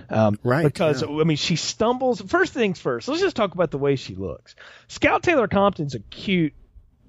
Um, 0.08 0.38
Right, 0.42 0.64
Because 0.64 1.02
yeah. 1.02 1.08
I 1.20 1.24
mean, 1.24 1.36
she 1.36 1.56
stumbles. 1.56 2.22
First 2.22 2.54
things 2.54 2.80
first. 2.80 3.06
Let's 3.06 3.20
just 3.20 3.36
talk 3.36 3.52
about 3.52 3.70
the 3.70 3.76
way 3.76 3.96
she 3.96 4.14
looks. 4.14 4.54
Scout 4.88 5.22
Taylor 5.22 5.46
Compton's 5.46 5.94
a 5.94 5.98
cute 5.98 6.54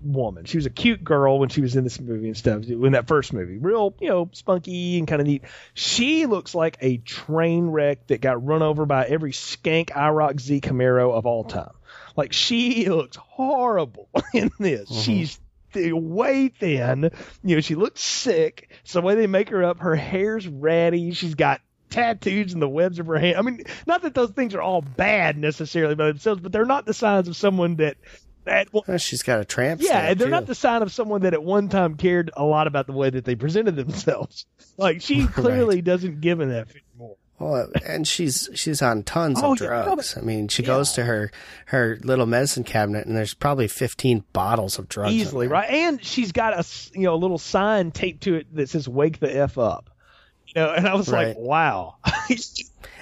woman. 0.04 0.44
She 0.44 0.58
was 0.58 0.66
a 0.66 0.70
cute 0.70 1.06
girl 1.06 1.40
when 1.40 1.48
she 1.48 1.62
was 1.62 1.78
in 1.78 1.86
this 1.86 1.98
movie 2.02 2.28
and 2.28 2.36
stuff. 2.36 2.66
In 2.68 2.92
that 2.92 3.08
first 3.08 3.32
movie, 3.32 3.60
real 3.60 3.96
you 4.02 4.10
know 4.10 4.30
spunky 4.34 4.98
and 5.00 5.08
kind 5.08 5.22
of 5.22 5.28
neat. 5.28 5.44
She 5.74 6.26
looks 6.26 6.54
like 6.54 6.78
a 6.82 6.98
train 6.98 7.68
wreck 7.68 8.08
that 8.08 8.20
got 8.20 8.46
run 8.46 8.62
over 8.62 8.86
by 8.86 9.06
every 9.06 9.32
skank 9.32 9.92
IROC 9.92 10.42
Z 10.42 10.60
Camaro 10.60 11.14
of 11.14 11.26
all 11.26 11.46
time. 11.46 11.72
Like 12.16 12.34
she 12.34 12.88
looks 12.90 13.18
horrible 13.18 14.10
in 14.34 14.52
this. 14.60 14.90
Mm-hmm. 14.90 15.02
She's 15.02 15.40
th- 15.74 15.94
way 15.94 16.50
thin. 16.50 17.10
You 17.44 17.56
know, 17.56 17.62
she 17.62 17.76
looks 17.76 18.02
sick. 18.02 18.70
So 18.84 19.00
the 19.02 19.06
way 19.06 19.16
they 19.16 19.28
make 19.28 19.50
her 19.50 19.64
up, 19.64 19.80
her 19.80 19.96
hair's 19.96 20.48
ratty. 20.48 21.12
She's 21.14 21.36
got 21.36 21.62
tattoos 21.90 22.54
in 22.54 22.60
the 22.60 22.70
webs 22.70 23.00
of 23.00 23.08
her 23.08 23.18
hand. 23.20 23.38
I 23.38 23.42
mean, 23.42 23.64
not 23.86 24.02
that 24.02 24.14
those 24.16 24.32
things 24.32 24.56
are 24.56 24.62
all 24.62 24.82
bad 24.82 25.38
necessarily 25.38 25.96
by 25.96 26.08
themselves, 26.08 26.42
but 26.42 26.52
they're 26.52 26.66
not 26.66 26.86
the 26.86 26.94
signs 26.94 27.28
of 27.28 27.36
someone 27.36 27.76
that 27.78 27.98
that 28.46 28.68
Well, 28.74 28.98
she's 28.98 29.24
got 29.24 29.40
a 29.40 29.46
tramp. 29.46 29.82
yeah, 29.82 30.14
they're 30.16 30.28
too. 30.28 30.32
not 30.32 30.48
the 30.48 30.56
sign 30.56 30.82
of 30.82 30.92
someone 30.92 31.22
that 31.22 31.34
at 31.34 31.42
one 31.42 31.70
time 31.70 31.96
cared 31.96 32.30
a 32.36 32.44
lot 32.44 32.68
about 32.68 32.88
the 32.88 32.92
way 32.94 33.10
that 33.10 33.24
they 33.24 33.36
presented 33.36 33.76
themselves. 33.78 34.46
Like 34.78 35.02
she 35.02 35.28
clearly 35.28 35.82
doesn't 35.82 36.20
give 36.20 36.42
an 36.42 36.52
F. 36.52 36.68
Well, 37.52 37.70
and 37.86 38.08
she's 38.08 38.50
she's 38.54 38.82
on 38.82 39.04
tons 39.04 39.40
Oh, 39.44 39.52
of 39.54 39.58
drugs. 39.58 40.14
but- 40.14 40.22
I 40.22 40.26
mean, 40.26 40.48
she 40.48 40.62
yeah. 40.64 40.68
goes 40.68 40.92
to 40.94 41.04
her 41.04 41.32
her 41.68 42.00
little 42.04 42.26
medicine 42.26 42.64
cabinet, 42.64 43.06
and 43.06 43.16
there's 43.16 43.34
probably 43.34 43.68
15 43.68 44.24
bottles 44.34 44.80
of 44.80 44.88
drugs. 44.90 45.14
Easily, 45.14 45.48
right? 45.48 45.70
And 45.70 46.04
she's 46.04 46.32
got 46.32 46.54
a 46.54 46.66
you 46.94 47.02
know 47.04 47.14
a 47.14 47.18
little 47.18 47.38
sign 47.38 47.92
taped 47.92 48.24
to 48.24 48.36
it 48.36 48.56
that 48.56 48.70
says 48.70 48.88
"Wake 48.88 49.20
the 49.20 49.36
f 49.36 49.58
up." 49.58 49.90
You 50.48 50.62
know, 50.62 50.72
and 50.72 50.88
I 50.88 50.94
was 50.96 51.10
like, 51.10 51.36
wow. 51.38 51.96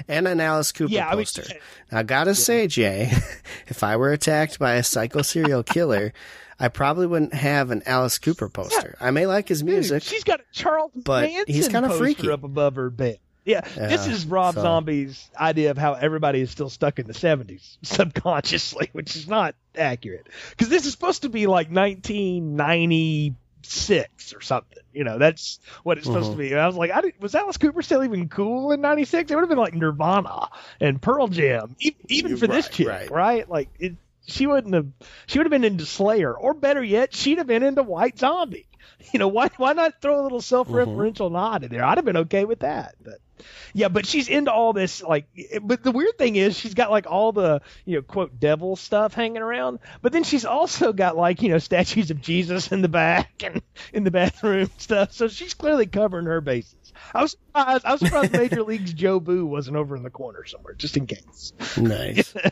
And 0.08 0.28
an 0.28 0.40
Alice 0.40 0.72
Cooper 0.72 0.92
Yeah, 0.92 1.08
I 1.08 1.12
mean, 1.12 1.20
poster. 1.26 1.44
now, 1.92 2.00
I 2.00 2.04
gotta 2.04 2.34
say, 2.34 2.68
Jay, 2.68 3.12
if 3.68 3.84
I 3.84 3.98
were 3.98 4.12
attacked 4.12 4.58
by 4.60 4.74
a 4.76 4.84
psycho 4.84 5.22
serial 5.22 5.62
killer, 5.64 6.14
I 6.60 6.68
probably 6.70 7.08
wouldn't 7.08 7.34
have 7.34 7.72
an 7.72 7.84
Alice 7.86 8.18
Cooper 8.18 8.50
poster. 8.50 8.96
I 9.00 9.12
may 9.12 9.26
like 9.28 9.48
his 9.48 9.60
Dude, 9.62 9.70
music. 9.70 10.04
she's 10.04 10.24
got 10.24 10.40
a 10.40 10.44
Charles 10.52 10.92
but 10.96 11.30
Manson 11.30 11.54
he's 11.54 11.68
kinda 11.68 11.90
poster 11.90 12.04
freaky. 12.04 12.30
up 12.30 12.44
above 12.44 12.76
her 12.76 12.90
bed. 12.90 13.20
Yeah, 13.44 13.62
this 13.62 14.06
is 14.08 14.26
Rob 14.26 14.54
so- 14.56 14.62
Zombie's 14.62 15.30
idea 15.36 15.72
of 15.72 15.78
how 15.78 15.94
everybody 15.96 16.40
is 16.42 16.52
still 16.52 16.70
stuck 16.70 17.00
in 17.00 17.08
the 17.08 17.14
70s 17.14 17.78
subconsciously, 17.82 18.90
which 18.94 19.16
is 19.16 19.28
not 19.28 19.56
accurate. 19.76 20.28
Because 20.52 20.70
this 20.70 20.86
is 20.86 20.92
supposed 20.92 21.24
to 21.24 21.30
be 21.30 21.48
like 21.48 21.72
1996 21.72 24.34
or 24.34 24.42
something. 24.42 24.78
You 24.94 25.04
know, 25.06 25.18
that's 25.18 25.60
what 25.84 25.98
it's 25.98 26.06
supposed 26.08 26.30
Mhm. 26.30 26.34
to 26.34 26.38
be. 26.38 26.52
And 26.52 26.60
I 26.60 26.68
was 26.68 26.76
like, 26.76 26.92
I 26.92 27.02
was 27.20 27.34
Alice 27.34 27.58
Cooper 27.58 27.82
still 27.82 28.04
even 28.04 28.28
cool 28.30 28.72
in 28.74 28.82
96? 28.82 29.32
It 29.32 29.36
would 29.36 29.42
have 29.42 29.50
been 29.50 29.58
like 29.58 29.74
Nirvana 29.74 30.50
and 30.80 31.02
Pearl 31.02 31.28
Jam, 31.28 31.76
e- 31.80 31.96
even 32.10 32.38
for 32.38 32.46
this 32.48 32.66
Right, 32.68 32.74
chick, 32.74 32.88
right. 32.88 33.12
right? 33.12 33.50
Like, 33.50 33.70
it, 33.80 33.94
she 34.28 34.46
wouldn't 34.48 34.74
have, 34.74 34.88
she 35.26 35.40
would 35.40 35.46
have 35.46 35.52
been 35.52 35.64
into 35.64 35.86
Slayer, 35.86 36.34
or 36.34 36.54
better 36.54 36.84
yet, 36.84 37.14
she'd 37.14 37.38
have 37.40 37.48
been 37.48 37.64
into 37.64 37.84
White 37.84 38.20
Zombie. 38.20 38.68
You 39.14 39.20
know, 39.20 39.30
why 39.30 39.50
why 39.58 39.74
not 39.74 40.00
throw 40.00 40.22
a 40.22 40.24
little 40.24 40.42
self-referential 40.42 41.32
nod 41.32 41.64
in 41.64 41.72
there? 41.72 41.84
I'd 41.84 41.98
have 41.98 42.06
been 42.06 42.18
okay 42.18 42.46
with 42.46 42.60
that. 42.60 42.94
But 43.04 43.16
yeah, 43.74 43.88
but 43.88 44.06
she's 44.06 44.28
into 44.28 44.52
all 44.52 44.74
this 44.74 45.02
like 45.02 45.26
but 45.62 45.84
the 45.84 45.92
weird 45.92 46.18
thing 46.18 46.36
is 46.36 46.58
she's 46.58 46.74
got 46.74 46.92
like 46.92 47.06
all 47.08 47.32
the, 47.32 47.62
you 47.86 47.96
know, 47.96 48.02
quote 48.02 48.40
devil 48.40 48.76
stuff 48.76 49.14
hanging 49.14 49.42
around, 49.42 49.80
but 50.02 50.12
then 50.12 50.24
she's 50.24 50.46
also 50.46 50.94
got 50.94 51.18
like, 51.18 51.42
you 51.42 51.50
know, 51.50 51.58
statues 51.58 52.12
of 52.12 52.22
Jesus 52.22 52.72
in 52.72 52.82
the 52.82 52.90
back 52.90 53.44
and 53.44 53.62
in 53.94 54.04
the 54.04 54.12
bathroom 54.12 54.70
stuff. 54.78 55.12
So 55.14 55.28
she's 55.28 55.54
clearly 55.54 55.86
covering 55.86 56.26
her 56.26 56.42
bases. 56.42 56.94
I 57.14 57.22
was 57.22 57.32
surprised 57.32 57.86
I 57.86 57.92
was 57.94 58.02
surprised 58.02 58.34
Major 58.34 58.64
League's 58.64 58.94
Jobu 58.94 59.46
wasn't 59.46 59.78
over 59.78 59.96
in 59.96 60.04
the 60.04 60.10
corner 60.10 60.46
somewhere, 60.46 60.74
just 60.74 60.98
in 60.98 61.08
case. 61.08 61.54
nice. 61.78 62.34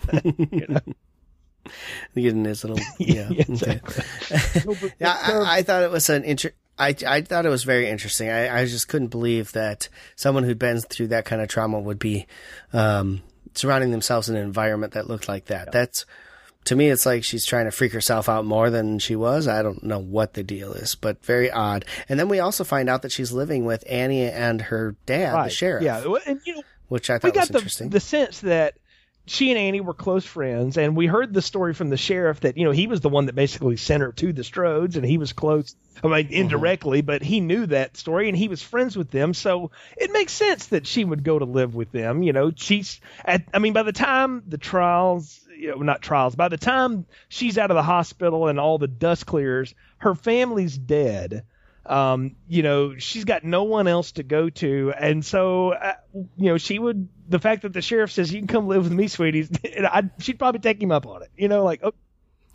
Getting 2.15 2.45
his 2.45 2.63
little 2.63 2.79
yeah. 2.97 3.29
Yeah, 3.29 3.43
okay. 3.49 3.81
exactly. 3.81 4.91
Yeah, 4.99 5.15
I, 5.21 5.57
I 5.57 5.61
thought 5.63 5.83
it 5.83 5.91
was 5.91 6.09
an 6.09 6.23
inter- 6.23 6.53
I, 6.79 6.95
I 7.05 7.21
thought 7.21 7.45
it 7.45 7.49
was 7.49 7.63
very 7.63 7.89
interesting. 7.89 8.29
I, 8.29 8.61
I 8.61 8.65
just 8.65 8.87
couldn't 8.87 9.09
believe 9.09 9.51
that 9.51 9.89
someone 10.15 10.43
who'd 10.43 10.57
been 10.59 10.79
through 10.79 11.07
that 11.07 11.25
kind 11.25 11.41
of 11.41 11.49
trauma 11.49 11.79
would 11.79 11.99
be 11.99 12.25
um, 12.73 13.21
surrounding 13.53 13.91
themselves 13.91 14.29
in 14.29 14.35
an 14.35 14.43
environment 14.43 14.93
that 14.93 15.07
looked 15.07 15.27
like 15.27 15.45
that. 15.45 15.71
That's 15.71 16.05
to 16.65 16.75
me, 16.75 16.89
it's 16.89 17.05
like 17.05 17.23
she's 17.23 17.45
trying 17.45 17.65
to 17.65 17.71
freak 17.71 17.93
herself 17.93 18.29
out 18.29 18.45
more 18.45 18.69
than 18.69 18.99
she 18.99 19.15
was. 19.15 19.47
I 19.47 19.61
don't 19.63 19.83
know 19.83 19.99
what 19.99 20.33
the 20.33 20.43
deal 20.43 20.73
is, 20.73 20.95
but 20.95 21.23
very 21.25 21.49
odd. 21.49 21.85
And 22.07 22.19
then 22.19 22.29
we 22.29 22.39
also 22.39 22.63
find 22.63 22.89
out 22.89 23.01
that 23.03 23.11
she's 23.11 23.31
living 23.31 23.65
with 23.65 23.83
Annie 23.89 24.23
and 24.29 24.61
her 24.63 24.95
dad, 25.05 25.45
the 25.45 25.49
sheriff, 25.49 25.83
Yeah, 25.83 26.03
and 26.27 26.39
you 26.45 26.55
know, 26.55 26.63
which 26.89 27.09
I 27.09 27.15
we 27.15 27.19
thought 27.19 27.33
got 27.33 27.39
was 27.41 27.49
the 27.49 27.57
interesting. 27.57 27.89
the 27.89 27.99
sense 27.99 28.41
that 28.41 28.75
she 29.29 29.51
and 29.51 29.59
Annie 29.59 29.81
were 29.81 29.93
close 29.93 30.25
friends, 30.25 30.77
and 30.77 30.95
we 30.95 31.05
heard 31.05 31.33
the 31.33 31.41
story 31.41 31.73
from 31.73 31.89
the 31.89 31.97
sheriff 31.97 32.39
that 32.41 32.57
you 32.57 32.65
know 32.65 32.71
he 32.71 32.87
was 32.87 33.01
the 33.01 33.09
one 33.09 33.27
that 33.27 33.35
basically 33.35 33.77
sent 33.77 34.01
her 34.01 34.11
to 34.13 34.33
the 34.33 34.41
Strodes, 34.41 34.95
and 34.95 35.05
he 35.05 35.17
was 35.17 35.33
close. 35.33 35.75
I 36.03 36.07
mean, 36.07 36.25
mm-hmm. 36.25 36.33
indirectly, 36.33 37.01
but 37.01 37.21
he 37.21 37.39
knew 37.39 37.65
that 37.67 37.95
story, 37.95 38.27
and 38.27 38.37
he 38.37 38.47
was 38.47 38.61
friends 38.61 38.97
with 38.97 39.11
them, 39.11 39.33
so 39.33 39.71
it 39.97 40.11
makes 40.11 40.33
sense 40.33 40.67
that 40.67 40.87
she 40.87 41.05
would 41.05 41.23
go 41.23 41.37
to 41.37 41.45
live 41.45 41.75
with 41.75 41.91
them. 41.91 42.23
You 42.23 42.33
know, 42.33 42.51
she's 42.55 42.99
at. 43.23 43.43
I 43.53 43.59
mean, 43.59 43.73
by 43.73 43.83
the 43.83 43.91
time 43.91 44.43
the 44.47 44.57
trials, 44.57 45.39
you 45.55 45.69
know, 45.69 45.77
not 45.77 46.01
trials, 46.01 46.35
by 46.35 46.47
the 46.47 46.57
time 46.57 47.05
she's 47.27 47.57
out 47.57 47.71
of 47.71 47.75
the 47.75 47.83
hospital 47.83 48.47
and 48.47 48.59
all 48.59 48.77
the 48.77 48.87
dust 48.87 49.25
clears, 49.25 49.75
her 49.99 50.15
family's 50.15 50.77
dead 50.77 51.43
um, 51.85 52.35
you 52.47 52.63
know, 52.63 52.97
she's 52.97 53.25
got 53.25 53.43
no 53.43 53.63
one 53.63 53.87
else 53.87 54.13
to 54.13 54.23
go 54.23 54.49
to, 54.49 54.93
and 54.97 55.25
so 55.25 55.73
uh, 55.73 55.93
you 56.13 56.47
know, 56.51 56.57
she 56.57 56.79
would. 56.79 57.07
The 57.27 57.39
fact 57.39 57.61
that 57.61 57.73
the 57.73 57.81
sheriff 57.81 58.11
says 58.11 58.33
you 58.33 58.39
can 58.39 58.47
come 58.47 58.67
live 58.67 58.83
with 58.83 58.91
me, 58.91 59.07
sweetie, 59.07 59.47
she'd 60.19 60.39
probably 60.39 60.61
take 60.61 60.81
him 60.81 60.91
up 60.91 61.05
on 61.05 61.23
it. 61.23 61.29
You 61.37 61.47
know, 61.47 61.63
like. 61.63 61.81
Oh, 61.83 61.93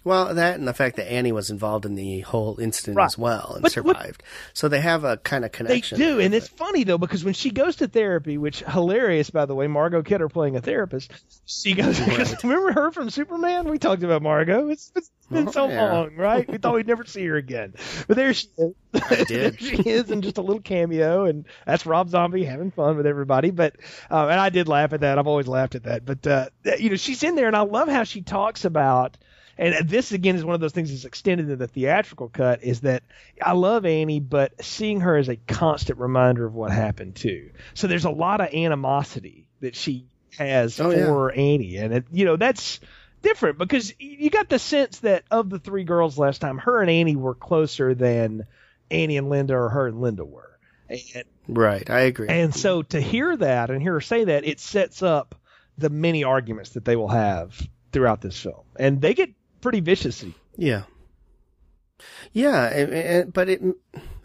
well, 0.05 0.35
that 0.35 0.59
and 0.59 0.69
the 0.69 0.75
fact 0.75 0.97
that 0.97 1.11
Annie 1.11 1.33
was 1.33 1.51
involved 1.51 1.87
in 1.87 1.95
the 1.95 2.21
whole 2.21 2.61
incident 2.61 2.99
right. 2.99 3.07
as 3.07 3.17
well 3.17 3.53
and 3.55 3.63
but, 3.63 3.73
survived. 3.73 4.23
so 4.53 4.69
they 4.69 4.81
have 4.81 5.03
a 5.05 5.17
kind 5.17 5.45
of 5.45 5.53
connection. 5.53 5.99
They 5.99 6.05
do, 6.05 6.21
and 6.21 6.35
it's 6.35 6.49
funny 6.49 6.85
though 6.85 6.99
because 6.99 7.25
when 7.25 7.35
she 7.35 7.51
goes 7.51 7.77
to 7.77 7.89
therapy, 7.89 8.37
which 8.37 8.61
hilarious 8.61 9.31
by 9.31 9.47
the 9.47 9.55
way, 9.55 9.67
Margot 9.67 10.03
Kidder 10.03 10.29
playing 10.29 10.57
a 10.57 10.61
therapist, 10.61 11.11
she 11.47 11.73
goes. 11.73 11.99
Right. 12.01 12.43
remember 12.45 12.73
her 12.73 12.93
from 12.93 13.09
Superman? 13.09 13.69
We 13.69 13.79
talked 13.79 14.03
about 14.03 14.23
Margot. 14.23 14.69
It's, 14.69 14.93
it's 14.95 15.11
been 15.31 15.49
oh, 15.49 15.53
so 15.53 15.69
yeah. 15.69 15.93
long, 15.93 16.17
right? 16.17 16.49
We 16.49 16.59
thought 16.59 16.75
we'd 16.75 16.87
never 16.87 17.05
see 17.05 17.25
her 17.27 17.37
again, 17.37 17.75
but 18.07 18.17
there 18.17 18.35
she 18.35 18.49
is. 18.59 18.75
I 18.95 19.25
did. 19.29 19.61
she 19.61 19.77
is 19.89 20.11
in 20.11 20.21
just 20.21 20.39
a 20.39 20.43
little 20.43 20.63
cameo, 20.63 21.25
and 21.25 21.47
that's 21.67 21.87
Rob 21.87 22.11
Zombie 22.11 22.45
having 22.45 22.71
fun 22.71 22.97
with 22.97 23.07
everybody. 23.07 23.51
But 23.51 23.77
uh, 24.11 24.29
and 24.29 24.39
I 24.39 24.51
did 24.51 24.69
laugh 24.69 24.93
at 24.93 25.01
that. 25.01 25.19
I've 25.19 25.27
always 25.27 25.49
laughed 25.49 25.75
at 25.75 25.85
that. 25.85 26.05
But 26.05 26.27
uh, 26.27 26.49
you 26.79 26.91
know, 26.91 26.97
she's 26.97 27.23
in 27.23 27.37
there, 27.37 27.47
and 27.47 27.57
I 27.57 27.61
love 27.61 27.89
how 27.89 28.05
she 28.05 28.21
talks 28.21 28.65
about 28.65 29.17
and 29.57 29.89
this 29.89 30.13
again 30.13 30.37
is 30.37 30.45
one 30.45 30.55
of 30.55 30.61
those 30.61 30.73
things 30.73 30.91
that's 30.91 31.05
extended 31.05 31.51
in 31.51 31.59
the 31.59 31.69
theatrical 31.69 32.29
cut 32.29 32.63
is 32.63 32.81
that 32.81 33.03
I 33.41 33.53
love 33.53 33.87
Annie, 33.87 34.21
but 34.21 34.65
seeing 34.65 35.01
her 35.01 35.17
as 35.17 35.29
a 35.29 35.37
constant 35.37 35.99
reminder 35.99 36.45
of 36.45 36.55
what 36.55 36.73
happened 36.73 37.17
too. 37.17 37.51
So 37.75 37.87
there's 37.87 38.05
a 38.05 38.11
lot 38.11 38.41
of 38.41 38.53
animosity 38.53 39.49
that 39.61 39.77
she 39.77 40.07
has 40.39 40.81
oh, 40.81 40.91
for 40.91 41.33
yeah. 41.33 41.41
Annie, 41.41 41.77
and 41.77 41.95
it, 41.95 42.05
you 42.13 42.25
know 42.25 42.37
that's 42.37 42.81
different 43.23 43.59
because 43.59 43.93
you 43.99 44.31
got 44.31 44.49
the 44.49 44.59
sense 44.59 45.01
that 45.01 45.25
of 45.31 45.51
the 45.51 45.59
three 45.59 45.85
girls 45.85 46.19
last 46.19 46.41
time, 46.41 46.59
her 46.59 46.81
and 46.81 46.91
Annie 46.91 47.17
were 47.17 47.35
closer 47.35 47.95
than 47.95 48.47
Annie 48.91 49.17
and 49.17 49.31
Linda 49.31 49.55
or 49.55 49.69
her 49.71 49.89
and 49.89 50.01
Linda 50.01 50.25
were. 50.25 50.59
And, 50.89 51.25
right, 51.49 51.89
I 51.89 52.01
agree. 52.01 52.29
And 52.29 52.55
so 52.55 52.83
to 52.83 53.01
hear 53.01 53.37
that 53.37 53.71
and 53.71 53.81
hear 53.81 53.95
her 53.95 54.01
say 54.01 54.25
that, 54.25 54.45
it 54.45 54.61
sets 54.61 55.03
up 55.03 55.35
the 55.79 55.89
many 55.89 56.23
arguments 56.25 56.71
that 56.71 56.85
they 56.85 56.95
will 56.95 57.09
have 57.09 57.61
throughout 57.91 58.21
this 58.21 58.39
film, 58.39 58.65
and 58.79 59.01
they 59.01 59.15
get 59.15 59.31
pretty 59.65 59.81
viciously. 59.81 60.35
Yeah. 60.59 60.83
Yeah, 62.35 62.67
and, 62.67 62.93
and, 62.93 63.33
but 63.33 63.49
it, 63.49 63.63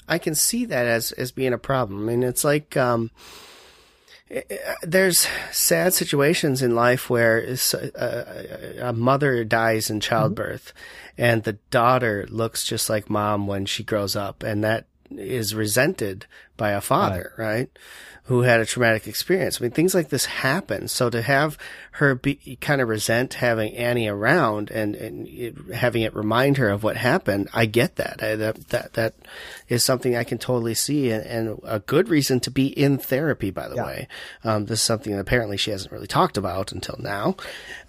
I 0.05 0.17
can 0.17 0.35
see 0.35 0.65
that 0.65 0.85
as 0.85 1.13
as 1.13 1.31
being 1.31 1.53
a 1.53 1.57
problem. 1.57 2.01
I 2.01 2.11
mean, 2.11 2.23
it's 2.23 2.43
like 2.43 2.75
um, 2.75 3.09
eh, 4.29 4.41
eh, 4.49 4.75
there's 4.81 5.27
sad 5.51 5.93
situations 5.93 6.61
in 6.61 6.75
life 6.75 7.09
where 7.09 7.37
a, 7.37 7.53
uh, 7.53 7.77
uh, 7.95 8.03
uh, 8.03 8.89
a 8.89 8.93
mother 8.93 9.45
dies 9.45 9.89
in 9.89 9.99
mm-hmm. 9.99 10.09
childbirth, 10.09 10.73
mm-hmm. 10.73 11.21
and 11.21 11.43
the 11.43 11.53
daughter 11.71 12.27
looks 12.29 12.65
just 12.65 12.89
like 12.89 13.09
mom 13.09 13.47
when 13.47 13.65
she 13.65 13.83
grows 13.83 14.17
up, 14.17 14.43
and 14.43 14.61
that 14.63 14.87
is 15.11 15.55
resented 15.55 16.25
by 16.57 16.71
a 16.71 16.81
father, 16.81 17.33
right? 17.37 17.47
right? 17.47 17.69
who 18.29 18.41
had 18.41 18.59
a 18.59 18.65
traumatic 18.65 19.07
experience. 19.07 19.59
I 19.59 19.63
mean, 19.63 19.71
things 19.71 19.95
like 19.95 20.09
this 20.09 20.25
happen. 20.25 20.87
So 20.87 21.09
to 21.09 21.19
have 21.23 21.57
her 21.93 22.13
be 22.13 22.59
kind 22.61 22.79
of 22.79 22.87
resent 22.87 23.33
having 23.33 23.75
Annie 23.75 24.07
around 24.07 24.69
and, 24.69 24.95
and 24.95 25.27
it, 25.27 25.55
having 25.73 26.03
it 26.03 26.15
remind 26.15 26.57
her 26.57 26.69
of 26.69 26.83
what 26.83 26.95
happened, 26.95 27.49
I 27.55 27.65
get 27.65 27.95
that. 27.95 28.21
I, 28.21 28.35
that, 28.35 28.67
that, 28.69 28.93
that 28.93 29.15
is 29.67 29.83
something 29.83 30.15
I 30.15 30.23
can 30.23 30.37
totally 30.37 30.75
see 30.75 31.09
and, 31.09 31.25
and 31.25 31.59
a 31.63 31.79
good 31.79 32.07
reason 32.07 32.39
to 32.41 32.51
be 32.51 32.67
in 32.67 32.99
therapy, 32.99 33.49
by 33.49 33.67
the 33.67 33.77
yeah. 33.77 33.85
way. 33.85 34.07
Um, 34.43 34.65
this 34.65 34.79
is 34.79 34.85
something 34.85 35.11
that 35.11 35.21
apparently 35.21 35.57
she 35.57 35.71
hasn't 35.71 35.91
really 35.91 36.05
talked 36.05 36.37
about 36.37 36.71
until 36.71 36.97
now. 36.99 37.35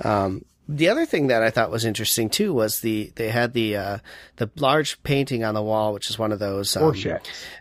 Um, 0.02 0.46
the 0.70 0.88
other 0.88 1.04
thing 1.04 1.26
that 1.26 1.42
I 1.42 1.50
thought 1.50 1.70
was 1.70 1.84
interesting 1.84 2.30
too 2.30 2.52
was 2.54 2.80
the 2.80 3.12
they 3.16 3.28
had 3.28 3.52
the 3.52 3.76
uh, 3.76 3.98
the 4.36 4.50
large 4.56 5.02
painting 5.02 5.42
on 5.42 5.54
the 5.54 5.62
wall, 5.62 5.92
which 5.92 6.08
is 6.08 6.18
one 6.18 6.32
of 6.32 6.38
those 6.38 6.76
um, 6.76 6.94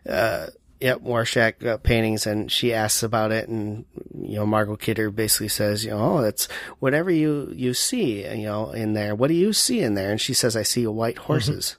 uh, 0.08 0.48
Yep, 0.82 1.02
Rorschach 1.04 1.62
uh, 1.66 1.78
paintings, 1.78 2.26
and 2.26 2.50
she 2.50 2.74
asks 2.74 3.04
about 3.04 3.34
it, 3.34 3.50
and 3.50 3.84
you 4.16 4.36
know, 4.36 4.46
Margot 4.46 4.78
Kidder 4.78 5.12
basically 5.12 5.50
says, 5.50 5.84
you 5.84 5.92
know, 5.92 6.00
oh, 6.00 6.18
it's 6.20 6.48
whatever 6.80 7.12
you 7.12 7.52
you 7.54 7.74
see, 7.74 8.26
you 8.26 8.46
know, 8.46 8.72
in 8.72 8.94
there. 8.94 9.14
What 9.14 9.28
do 9.28 9.34
you 9.34 9.52
see 9.52 9.82
in 9.82 9.96
there? 9.96 10.10
And 10.10 10.22
she 10.22 10.34
says, 10.34 10.56
I 10.56 10.64
see 10.64 10.88
white 10.88 11.16
mm-hmm. 11.16 11.26
horses. 11.26 11.78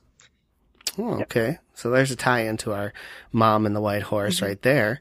Mm-hmm. 0.93 1.03
Oh, 1.03 1.21
okay. 1.23 1.47
Yep. 1.47 1.65
So 1.73 1.91
there's 1.91 2.11
a 2.11 2.17
tie 2.17 2.41
into 2.41 2.75
our 2.75 2.93
mom 3.33 3.65
and 3.65 3.75
the 3.75 3.81
white 3.81 4.03
horse 4.03 4.37
mm-hmm. 4.37 4.47
right 4.47 4.63
there. 4.63 5.01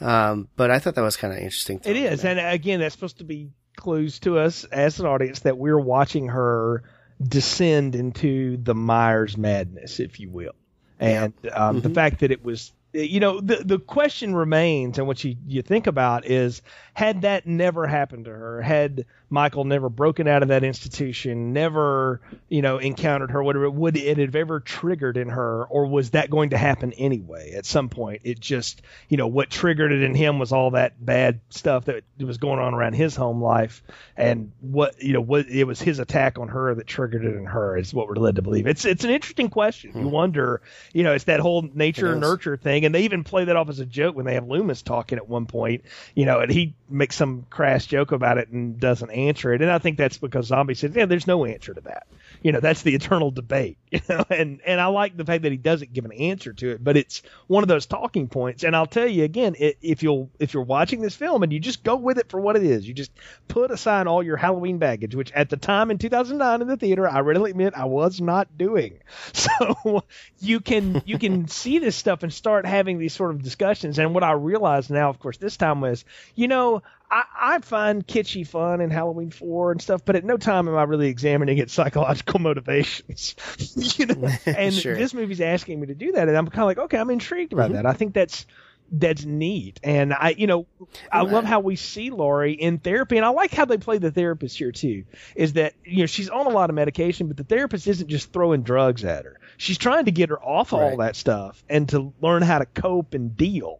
Um, 0.00 0.48
but 0.54 0.70
I 0.70 0.78
thought 0.78 0.94
that 0.94 1.02
was 1.02 1.16
kind 1.16 1.32
of 1.32 1.40
interesting. 1.40 1.80
It 1.84 1.96
is, 1.96 2.24
and 2.24 2.38
again, 2.38 2.78
that's 2.78 2.94
supposed 2.94 3.18
to 3.18 3.24
be 3.24 3.50
clues 3.76 4.18
to 4.20 4.38
us 4.38 4.64
as 4.64 5.00
an 5.00 5.06
audience 5.06 5.40
that 5.40 5.58
we're 5.58 5.78
watching 5.78 6.28
her 6.28 6.82
descend 7.22 7.94
into 7.94 8.56
the 8.56 8.74
Myers 8.74 9.36
madness, 9.36 10.00
if 10.00 10.20
you 10.20 10.30
will. 10.30 10.54
And 10.98 11.32
um, 11.52 11.76
mm-hmm. 11.76 11.88
the 11.88 11.94
fact 11.94 12.20
that 12.20 12.30
it 12.30 12.44
was 12.44 12.72
you 12.92 13.20
know, 13.20 13.40
the 13.40 13.56
the 13.56 13.78
question 13.78 14.34
remains, 14.34 14.98
and 14.98 15.06
what 15.06 15.24
you 15.24 15.36
you 15.46 15.62
think 15.62 15.86
about 15.86 16.26
is, 16.26 16.60
had 16.92 17.22
that 17.22 17.46
never 17.46 17.86
happened 17.86 18.26
to 18.26 18.30
her, 18.30 18.60
had 18.60 19.06
Michael 19.30 19.64
never 19.64 19.88
broken 19.88 20.28
out 20.28 20.42
of 20.42 20.50
that 20.50 20.62
institution, 20.62 21.54
never 21.54 22.20
you 22.50 22.60
know 22.60 22.76
encountered 22.76 23.30
her, 23.30 23.42
whatever, 23.42 23.70
would 23.70 23.96
it 23.96 24.18
have 24.18 24.36
ever 24.36 24.60
triggered 24.60 25.16
in 25.16 25.30
her, 25.30 25.64
or 25.64 25.86
was 25.86 26.10
that 26.10 26.28
going 26.28 26.50
to 26.50 26.58
happen 26.58 26.92
anyway? 26.92 27.52
At 27.52 27.64
some 27.64 27.88
point, 27.88 28.22
it 28.24 28.38
just 28.38 28.82
you 29.08 29.16
know 29.16 29.26
what 29.26 29.48
triggered 29.48 29.90
it 29.90 30.02
in 30.02 30.14
him 30.14 30.38
was 30.38 30.52
all 30.52 30.72
that 30.72 31.02
bad 31.02 31.40
stuff 31.48 31.86
that 31.86 32.04
was 32.18 32.36
going 32.36 32.58
on 32.58 32.74
around 32.74 32.92
his 32.92 33.16
home 33.16 33.42
life, 33.42 33.82
and 34.18 34.52
what 34.60 35.02
you 35.02 35.14
know 35.14 35.22
what 35.22 35.48
it 35.48 35.64
was 35.64 35.80
his 35.80 35.98
attack 35.98 36.38
on 36.38 36.48
her 36.48 36.74
that 36.74 36.86
triggered 36.86 37.24
it 37.24 37.34
in 37.34 37.46
her 37.46 37.78
is 37.78 37.94
what 37.94 38.06
we're 38.06 38.16
led 38.16 38.36
to 38.36 38.42
believe. 38.42 38.66
It's 38.66 38.84
it's 38.84 39.04
an 39.04 39.10
interesting 39.10 39.48
question. 39.48 39.92
Hmm. 39.92 40.00
You 40.00 40.08
wonder, 40.08 40.60
you 40.92 41.04
know, 41.04 41.14
it's 41.14 41.24
that 41.24 41.40
whole 41.40 41.62
nature 41.72 42.14
nurture 42.16 42.58
thing 42.58 42.81
thing. 42.82 42.86
And 42.86 42.94
they 42.94 43.04
even 43.04 43.24
play 43.24 43.44
that 43.44 43.56
off 43.56 43.68
as 43.68 43.80
a 43.80 43.86
joke 43.86 44.16
when 44.16 44.26
they 44.26 44.34
have 44.34 44.46
Loomis 44.46 44.82
talking 44.82 45.18
at 45.18 45.28
one 45.28 45.46
point, 45.46 45.84
you 46.14 46.26
know, 46.26 46.40
and 46.40 46.50
he 46.50 46.74
makes 46.88 47.16
some 47.16 47.46
crass 47.48 47.86
joke 47.86 48.12
about 48.12 48.38
it 48.38 48.48
and 48.48 48.78
doesn't 48.78 49.10
answer 49.10 49.52
it. 49.52 49.62
And 49.62 49.70
I 49.70 49.78
think 49.78 49.98
that's 49.98 50.18
because 50.18 50.46
Zombie 50.46 50.74
says, 50.74 50.92
yeah, 50.94 51.06
there's 51.06 51.26
no 51.26 51.44
answer 51.44 51.74
to 51.74 51.80
that. 51.82 52.06
You 52.42 52.52
know, 52.52 52.60
that's 52.60 52.82
the 52.82 52.94
eternal 53.02 53.30
debate, 53.30 53.78
you 53.90 54.00
know, 54.08 54.24
and, 54.28 54.60
and 54.66 54.80
I 54.80 54.86
like 54.86 55.16
the 55.16 55.24
fact 55.24 55.42
that 55.42 55.52
he 55.52 55.58
doesn't 55.58 55.92
give 55.92 56.04
an 56.04 56.12
answer 56.12 56.52
to 56.52 56.70
it, 56.70 56.84
but 56.84 56.96
it's 56.96 57.22
one 57.46 57.62
of 57.62 57.68
those 57.68 57.86
talking 57.86 58.28
points. 58.28 58.64
And 58.64 58.74
I'll 58.74 58.86
tell 58.86 59.06
you 59.06 59.24
again, 59.24 59.54
if 59.58 60.02
you'll, 60.02 60.30
if 60.38 60.54
you're 60.54 60.62
watching 60.62 61.00
this 61.00 61.14
film 61.14 61.42
and 61.42 61.52
you 61.52 61.60
just 61.60 61.82
go 61.82 61.96
with 61.96 62.18
it 62.18 62.28
for 62.28 62.40
what 62.40 62.56
it 62.56 62.64
is, 62.64 62.86
you 62.86 62.94
just 62.94 63.12
put 63.48 63.70
aside 63.70 64.06
all 64.06 64.22
your 64.22 64.36
Halloween 64.36 64.78
baggage, 64.78 65.14
which 65.14 65.32
at 65.32 65.50
the 65.50 65.56
time 65.56 65.90
in 65.90 65.98
2009 65.98 66.62
in 66.62 66.68
the 66.68 66.76
theater, 66.76 67.08
I 67.08 67.20
readily 67.20 67.50
admit 67.50 67.74
I 67.76 67.84
was 67.84 68.20
not 68.20 68.56
doing. 68.56 68.98
So 69.32 70.04
you 70.38 70.60
can, 70.60 71.02
you 71.04 71.18
can 71.18 71.48
see 71.48 71.78
this 71.78 71.96
stuff 71.96 72.22
and 72.22 72.32
start 72.32 72.66
having 72.72 72.98
these 72.98 73.12
sort 73.12 73.30
of 73.30 73.42
discussions. 73.42 73.98
And 73.98 74.14
what 74.14 74.24
I 74.24 74.32
realize 74.32 74.88
now, 74.88 75.10
of 75.10 75.18
course, 75.18 75.36
this 75.36 75.58
time 75.58 75.82
was, 75.82 76.04
you 76.34 76.48
know, 76.48 76.82
I, 77.10 77.24
I 77.38 77.58
find 77.58 78.06
kitschy 78.06 78.46
fun 78.46 78.80
in 78.80 78.88
Halloween 78.90 79.30
4 79.30 79.72
and 79.72 79.82
stuff, 79.82 80.02
but 80.06 80.16
at 80.16 80.24
no 80.24 80.38
time 80.38 80.68
am 80.68 80.74
I 80.74 80.84
really 80.84 81.08
examining 81.08 81.58
its 81.58 81.74
psychological 81.74 82.38
motivations. 82.40 83.36
you 83.98 84.06
know, 84.06 84.28
and 84.46 84.74
sure. 84.74 84.96
this 84.96 85.12
movie's 85.12 85.42
asking 85.42 85.80
me 85.80 85.88
to 85.88 85.94
do 85.94 86.12
that, 86.12 86.28
and 86.28 86.36
I'm 86.36 86.48
kind 86.48 86.62
of 86.62 86.66
like, 86.66 86.78
okay, 86.78 86.98
I'm 86.98 87.10
intrigued 87.10 87.52
about 87.52 87.66
mm-hmm. 87.66 87.74
that. 87.74 87.86
I 87.86 87.92
think 87.92 88.14
that's 88.14 88.46
that's 88.94 89.24
neat. 89.24 89.80
And 89.82 90.12
I, 90.12 90.34
you 90.36 90.46
know, 90.46 90.66
I 91.10 91.22
love 91.22 91.44
how 91.44 91.60
we 91.60 91.76
see 91.76 92.10
Laurie 92.10 92.52
in 92.52 92.78
therapy, 92.78 93.16
and 93.16 93.24
I 93.24 93.30
like 93.30 93.52
how 93.52 93.64
they 93.64 93.78
play 93.78 93.96
the 93.96 94.10
therapist 94.10 94.58
here 94.58 94.70
too. 94.70 95.04
Is 95.34 95.54
that 95.54 95.72
you 95.84 96.00
know 96.00 96.06
she's 96.06 96.28
on 96.28 96.46
a 96.46 96.50
lot 96.50 96.68
of 96.68 96.76
medication, 96.76 97.28
but 97.28 97.38
the 97.38 97.44
therapist 97.44 97.86
isn't 97.86 98.08
just 98.08 98.32
throwing 98.32 98.62
drugs 98.62 99.04
at 99.04 99.24
her. 99.24 99.38
She's 99.62 99.78
trying 99.78 100.06
to 100.06 100.10
get 100.10 100.28
her 100.28 100.42
off 100.42 100.72
right. 100.72 100.82
all 100.82 100.96
that 100.96 101.14
stuff 101.14 101.62
and 101.68 101.88
to 101.90 102.12
learn 102.20 102.42
how 102.42 102.58
to 102.58 102.66
cope 102.66 103.14
and 103.14 103.36
deal. 103.36 103.78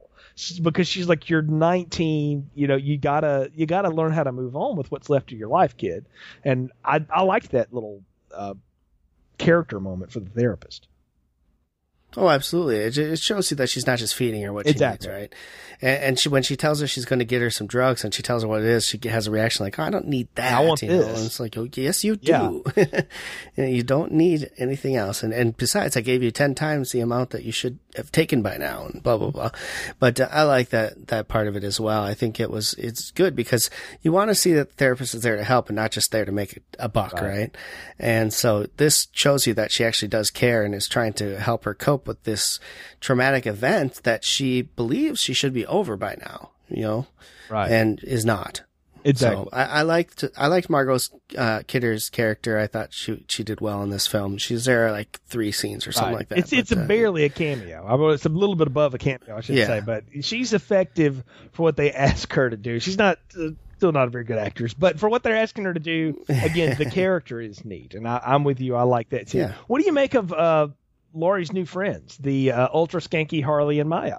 Because 0.62 0.86
she's 0.86 1.08
like, 1.08 1.28
you're 1.28 1.42
19, 1.42 2.50
you 2.54 2.68
know, 2.68 2.76
you 2.76 2.96
gotta 2.96 3.50
you 3.52 3.66
gotta 3.66 3.90
learn 3.90 4.12
how 4.12 4.22
to 4.22 4.30
move 4.30 4.54
on 4.54 4.76
with 4.76 4.92
what's 4.92 5.10
left 5.10 5.32
of 5.32 5.38
your 5.38 5.48
life, 5.48 5.76
kid. 5.76 6.06
And 6.44 6.70
I 6.84 7.04
I 7.12 7.22
liked 7.22 7.50
that 7.50 7.74
little 7.74 8.00
uh, 8.32 8.54
character 9.38 9.80
moment 9.80 10.12
for 10.12 10.20
the 10.20 10.30
therapist. 10.30 10.86
Oh, 12.16 12.28
absolutely. 12.28 12.76
It, 12.76 12.98
it 12.98 13.18
shows 13.18 13.50
you 13.50 13.56
that 13.58 13.68
she's 13.68 13.86
not 13.86 13.98
just 13.98 14.14
feeding 14.14 14.42
her 14.42 14.52
what 14.52 14.66
Exactly. 14.66 15.06
she 15.08 15.12
needs, 15.12 15.20
right? 15.20 15.34
And, 15.80 16.02
and 16.04 16.18
she, 16.18 16.28
when 16.28 16.42
she 16.42 16.56
tells 16.56 16.80
her 16.80 16.86
she's 16.86 17.04
going 17.04 17.18
to 17.20 17.24
get 17.24 17.40
her 17.40 17.50
some 17.50 17.66
drugs 17.66 18.04
and 18.04 18.12
she 18.12 18.22
tells 18.22 18.42
her 18.42 18.48
what 18.48 18.60
it 18.60 18.66
is, 18.66 18.84
she 18.86 19.00
has 19.08 19.26
a 19.26 19.30
reaction 19.30 19.64
like, 19.64 19.78
oh, 19.78 19.82
I 19.84 19.90
don't 19.90 20.06
need 20.08 20.28
that. 20.34 20.52
I 20.52 20.64
want 20.64 20.82
you 20.82 20.88
know? 20.88 20.98
this. 21.02 21.16
And 21.18 21.26
it's 21.26 21.40
like, 21.40 21.56
oh, 21.56 21.66
yes, 21.74 22.04
you 22.04 22.18
Yeah. 22.20 22.50
do. 22.50 22.64
You 23.56 23.64
know, 23.64 23.68
you 23.70 23.82
don't 23.82 24.12
need 24.12 24.50
anything 24.58 24.96
else. 24.96 25.22
And, 25.22 25.32
and 25.32 25.56
besides, 25.56 25.96
I 25.96 26.00
gave 26.00 26.22
you 26.22 26.30
10 26.30 26.54
times 26.54 26.92
the 26.92 27.00
amount 27.00 27.30
that 27.30 27.44
you 27.44 27.52
should 27.52 27.78
have 27.96 28.10
taken 28.10 28.40
by 28.42 28.56
now 28.56 28.86
and 28.86 29.02
blah, 29.02 29.18
blah, 29.18 29.30
blah. 29.30 29.50
But 29.98 30.18
uh, 30.20 30.28
I 30.30 30.44
like 30.44 30.70
that, 30.70 31.08
that 31.08 31.28
part 31.28 31.46
of 31.46 31.56
it 31.56 31.64
as 31.64 31.78
well. 31.78 32.02
I 32.02 32.14
think 32.14 32.40
it 32.40 32.50
was, 32.50 32.72
it's 32.74 33.10
good 33.10 33.36
because 33.36 33.68
you 34.00 34.12
want 34.12 34.28
to 34.30 34.34
see 34.34 34.52
that 34.54 34.70
the 34.70 34.74
therapist 34.76 35.14
is 35.14 35.22
there 35.22 35.36
to 35.36 35.44
help 35.44 35.68
and 35.68 35.76
not 35.76 35.90
just 35.92 36.10
there 36.10 36.24
to 36.24 36.32
make 36.32 36.58
a 36.78 36.88
buck, 36.88 37.12
right? 37.14 37.54
And 37.98 38.32
so 38.32 38.66
this 38.78 39.08
shows 39.12 39.46
you 39.46 39.54
that 39.54 39.72
she 39.72 39.84
actually 39.84 40.08
does 40.08 40.30
care 40.30 40.62
and 40.62 40.74
is 40.74 40.88
trying 40.88 41.12
to 41.14 41.38
help 41.38 41.64
her 41.64 41.74
cope 41.74 42.06
with 42.06 42.22
this 42.24 42.58
traumatic 43.00 43.46
event 43.46 44.00
that 44.04 44.24
she 44.24 44.62
believes 44.62 45.20
she 45.20 45.34
should 45.34 45.52
be 45.52 45.66
over 45.66 45.96
by 45.96 46.16
now, 46.20 46.50
you 46.68 46.82
know, 46.82 47.06
Right. 47.50 47.70
and 47.70 48.02
is 48.04 48.24
not. 48.24 48.62
Exactly. 49.04 49.44
So 49.44 49.48
I, 49.52 49.64
I 49.64 49.82
liked 49.82 50.24
I 50.36 50.46
liked 50.46 50.68
Margot's 50.70 51.10
uh, 51.36 51.62
Kidder's 51.66 52.10
character. 52.10 52.58
I 52.58 52.66
thought 52.66 52.92
she 52.92 53.24
she 53.28 53.42
did 53.44 53.60
well 53.60 53.82
in 53.82 53.90
this 53.90 54.06
film. 54.06 54.38
She's 54.38 54.64
there 54.64 54.90
like 54.90 55.20
three 55.26 55.52
scenes 55.52 55.86
or 55.86 55.92
something 55.92 56.12
Right. 56.14 56.20
like 56.20 56.28
that. 56.28 56.38
It's 56.38 56.52
it's 56.52 56.70
but, 56.70 56.78
a 56.78 56.82
uh, 56.82 56.86
barely 56.86 57.24
a 57.24 57.28
cameo. 57.28 57.86
I 57.86 57.96
mean, 57.96 58.10
it's 58.10 58.24
a 58.26 58.28
little 58.30 58.54
bit 58.56 58.66
above 58.66 58.94
a 58.94 58.98
cameo, 58.98 59.36
I 59.36 59.40
should 59.40 59.56
Yeah. 59.56 59.66
say, 59.66 59.80
but 59.80 60.04
she's 60.22 60.52
effective 60.52 61.22
for 61.52 61.62
what 61.62 61.76
they 61.76 61.92
ask 62.10 62.32
her 62.32 62.48
to 62.50 62.56
do. 62.56 62.78
She's 62.80 62.98
not 62.98 63.18
uh, 63.38 63.50
still 63.76 63.92
not 63.92 64.06
a 64.08 64.10
very 64.10 64.24
good 64.24 64.38
actress, 64.38 64.74
but 64.74 64.98
for 65.00 65.08
what 65.08 65.22
they're 65.22 65.36
asking 65.36 65.64
her 65.64 65.74
to 65.74 65.80
do, 65.80 66.24
again, 66.28 66.76
the 66.78 66.86
character 66.90 67.40
is 67.40 67.64
neat, 67.64 67.94
and 67.94 68.06
I, 68.06 68.20
I'm 68.24 68.44
with 68.44 68.60
you. 68.60 68.76
I 68.76 68.82
like 68.82 69.08
that 69.10 69.28
too. 69.28 69.38
Yeah. 69.38 69.52
What 69.66 69.80
do 69.80 69.86
you 69.86 69.92
make 69.92 70.14
of 70.14 70.32
uh, 70.32 70.68
Laurie's 71.14 71.52
new 71.52 71.64
friends, 71.66 72.16
the 72.18 72.52
uh, 72.52 72.68
ultra 72.72 73.00
skanky 73.00 73.42
Harley 73.42 73.80
and 73.80 73.90
Maya? 73.90 74.18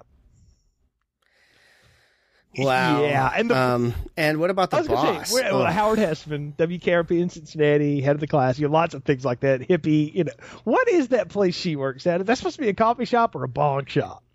Wow. 2.57 3.01
Yeah, 3.03 3.31
and 3.35 3.49
the 3.49 3.57
um 3.57 3.93
and 4.15 4.39
what 4.39 4.49
about 4.49 4.69
the 4.69 4.83
boss? 4.83 5.29
say, 5.31 5.49
Oh. 5.49 5.63
Howard 5.63 5.99
Hesseman, 5.99 6.55
WKRP 6.55 7.19
in 7.19 7.29
Cincinnati, 7.29 7.99
head 8.01 8.15
of 8.15 8.19
the 8.19 8.27
class. 8.27 8.59
You 8.59 8.67
know, 8.67 8.73
lots 8.73 8.93
of 8.93 9.03
things 9.03 9.25
like 9.25 9.39
that. 9.39 9.61
Hippie, 9.61 10.13
you 10.13 10.23
know, 10.25 10.33
what 10.63 10.87
is 10.87 11.07
that 11.09 11.29
place 11.29 11.55
she 11.55 11.75
works 11.75 12.05
at? 12.05 12.21
Is 12.21 12.27
that 12.27 12.37
supposed 12.37 12.55
to 12.57 12.61
be 12.61 12.69
a 12.69 12.73
coffee 12.73 13.05
shop 13.05 13.35
or 13.35 13.43
a 13.43 13.47
bong 13.49 13.85
shop? 13.85 14.23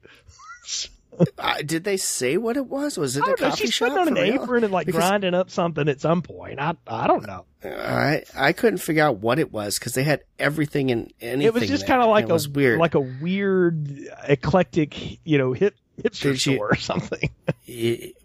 Uh, 1.36 1.56
did 1.66 1.82
they 1.82 1.96
say 1.96 2.36
what 2.36 2.56
it 2.56 2.66
was? 2.66 2.96
Was 2.96 3.16
it 3.16 3.22
I 3.22 3.24
a 3.24 3.26
don't 3.30 3.40
know. 3.40 3.48
coffee 3.50 3.64
She's 3.64 3.74
shop? 3.74 3.88
putting 3.88 4.02
on 4.02 4.08
an 4.18 4.22
real? 4.22 4.40
apron 4.40 4.62
and 4.62 4.72
like 4.72 4.86
Because 4.86 5.00
grinding 5.00 5.34
up 5.34 5.50
something 5.50 5.88
at 5.88 6.00
some 6.00 6.22
point. 6.22 6.60
I 6.60 6.76
I 6.86 7.08
don't 7.08 7.26
know. 7.26 7.44
I 7.64 8.22
I 8.36 8.52
couldn't 8.52 8.78
figure 8.78 9.02
out 9.02 9.16
what 9.18 9.40
it 9.40 9.50
was 9.52 9.80
because 9.80 9.94
they 9.94 10.04
had 10.04 10.22
everything 10.38 10.92
and 10.92 11.12
anything. 11.20 11.42
It 11.46 11.54
was 11.54 11.66
just 11.66 11.88
kind 11.88 12.02
of 12.02 12.08
like 12.08 12.28
a 12.28 12.38
weird. 12.54 12.78
like 12.78 12.94
a 12.94 13.00
weird, 13.00 13.98
eclectic, 14.28 15.18
you 15.26 15.38
know, 15.38 15.52
hip 15.54 15.74
hipster 16.02 16.20
Did 16.22 16.40
she- 16.40 16.54
store 16.54 16.70
or 16.72 16.76
something. 16.76 17.30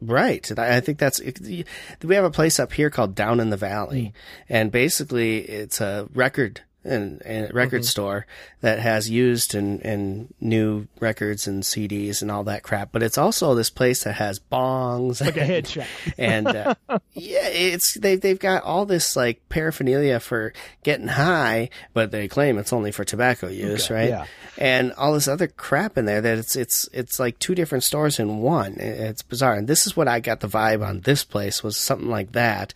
Right. 0.01 0.49
I 0.57 0.77
I 0.77 0.79
think 0.79 0.99
that's, 0.99 1.19
we 1.21 2.15
have 2.15 2.23
a 2.23 2.31
place 2.31 2.59
up 2.59 2.71
here 2.71 2.89
called 2.89 3.13
Down 3.13 3.41
in 3.41 3.49
the 3.49 3.57
Valley. 3.57 4.13
Hmm. 4.47 4.53
And 4.53 4.71
basically 4.71 5.39
it's 5.39 5.81
a 5.81 6.07
record 6.13 6.61
and, 6.83 7.21
and 7.23 7.53
record 7.53 7.81
Mm-hmm. 7.81 7.87
store 7.87 8.25
that 8.61 8.79
has 8.79 9.09
used 9.09 9.55
and, 9.55 9.81
and 9.85 10.33
new 10.41 10.87
records 10.99 11.47
and 11.47 11.63
CDs 11.63 12.21
and 12.21 12.29
all 12.29 12.43
that 12.45 12.63
crap. 12.63 12.91
But 12.91 13.03
it's 13.03 13.17
also 13.17 13.55
this 13.55 13.69
place 13.69 14.03
that 14.03 14.13
has 14.15 14.39
bongs. 14.39 15.19
like 15.21 15.37
a 15.37 15.45
head 15.45 15.67
shop. 15.67 15.85
and 16.17 16.47
uh, 16.47 16.75
yeah, 17.13 17.47
it's 17.47 17.97
they 17.99 18.15
they've 18.15 18.39
got 18.39 18.63
all 18.63 18.85
this 18.85 19.15
like 19.15 19.47
paraphernalia 19.49 20.19
for 20.19 20.53
getting 20.83 21.07
high, 21.07 21.69
but 21.93 22.11
they 22.11 22.27
claim 22.27 22.57
it's 22.57 22.73
only 22.73 22.91
for 22.91 23.03
tobacco 23.03 23.47
use, 23.47 23.85
Okay, 23.85 23.93
right? 23.93 24.09
yeah. 24.09 24.25
And 24.57 24.93
all 24.93 25.13
this 25.13 25.27
other 25.27 25.47
crap 25.47 25.97
in 25.97 26.05
there 26.05 26.21
that 26.21 26.37
it's 26.37 26.55
it's 26.55 26.87
it's 26.93 27.19
like 27.19 27.39
two 27.39 27.55
different 27.55 27.83
stores 27.83 28.19
in 28.19 28.37
one. 28.39 28.75
It's 28.79 29.23
bizarre, 29.23 29.55
and 29.55 29.67
this 29.67 29.87
is 29.87 29.97
what 29.97 30.07
I 30.07 30.19
got 30.19 30.41
the 30.41 30.47
vibe 30.47 30.85
on 30.85 31.01
this 31.01 31.23
place 31.23 31.63
was 31.63 31.75
something 31.75 32.09
like 32.09 32.33
that. 32.33 32.73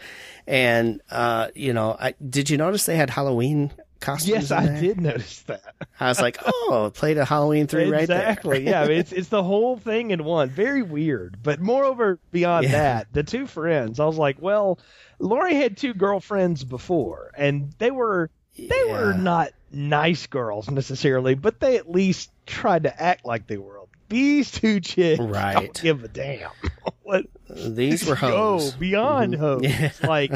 And 0.48 1.02
uh, 1.12 1.50
you 1.56 1.74
know, 1.74 1.96
I, 2.00 2.14
did 2.28 2.50
you 2.50 2.58
notice 2.58 2.86
they 2.86 2.96
had 2.96 3.10
Halloween 3.10 3.72
costumes? 4.00 4.50
Yes, 4.50 4.52
I 4.52 4.80
did 4.80 5.02
notice 5.02 5.42
that. 5.44 5.62
I 6.00 6.08
was 6.08 6.22
like, 6.22 6.38
oh, 6.46 6.90
played 6.94 7.18
a 7.18 7.26
Halloween 7.26 7.68
three 7.68 7.90
right 7.90 8.08
there. 8.08 8.22
Exactly. 8.22 8.64
yeah, 8.66 8.82
I 8.84 8.88
mean, 8.88 8.98
it's 9.00 9.12
it's 9.12 9.28
the 9.30 9.44
whole 9.44 9.76
thing 9.78 10.12
in 10.12 10.24
one. 10.24 10.50
Very 10.50 10.84
weird. 10.84 11.38
But 11.44 11.60
moreover, 11.60 12.18
beyond 12.32 12.64
Yeah. 12.66 12.72
that, 12.72 13.08
the 13.12 13.24
two 13.24 13.46
friends. 13.46 14.00
I 14.00 14.06
was 14.06 14.18
like, 14.18 14.38
well, 14.42 14.80
Laurie 15.20 15.56
had 15.56 15.76
two 15.76 15.94
girlfriends 15.94 16.64
before, 16.64 17.32
and 17.36 17.74
they 17.78 17.92
were 17.92 18.30
they 18.58 18.84
were 18.88 19.14
not 19.14 19.50
nice 19.72 20.28
girls 20.28 20.70
necessarily, 20.70 21.36
but 21.36 21.60
they 21.60 21.76
at 21.78 21.90
least 21.92 22.32
tried 22.46 22.84
to 22.84 23.02
act 23.04 23.26
like 23.26 23.48
they 23.48 23.58
were. 23.58 23.77
These 24.10 24.52
two 24.52 24.80
chicks 24.80 25.20
Right. 25.20 25.54
don't 25.54 25.82
give 25.82 26.04
a 26.04 26.08
damn. 26.08 26.52
what 27.04 27.26
These 27.50 28.06
were 28.06 28.16
go 28.16 28.28
hoes. 28.58 28.74
beyond 28.76 29.36
hoes, 29.36 29.62
Yeah. 29.64 29.92
like 30.04 30.32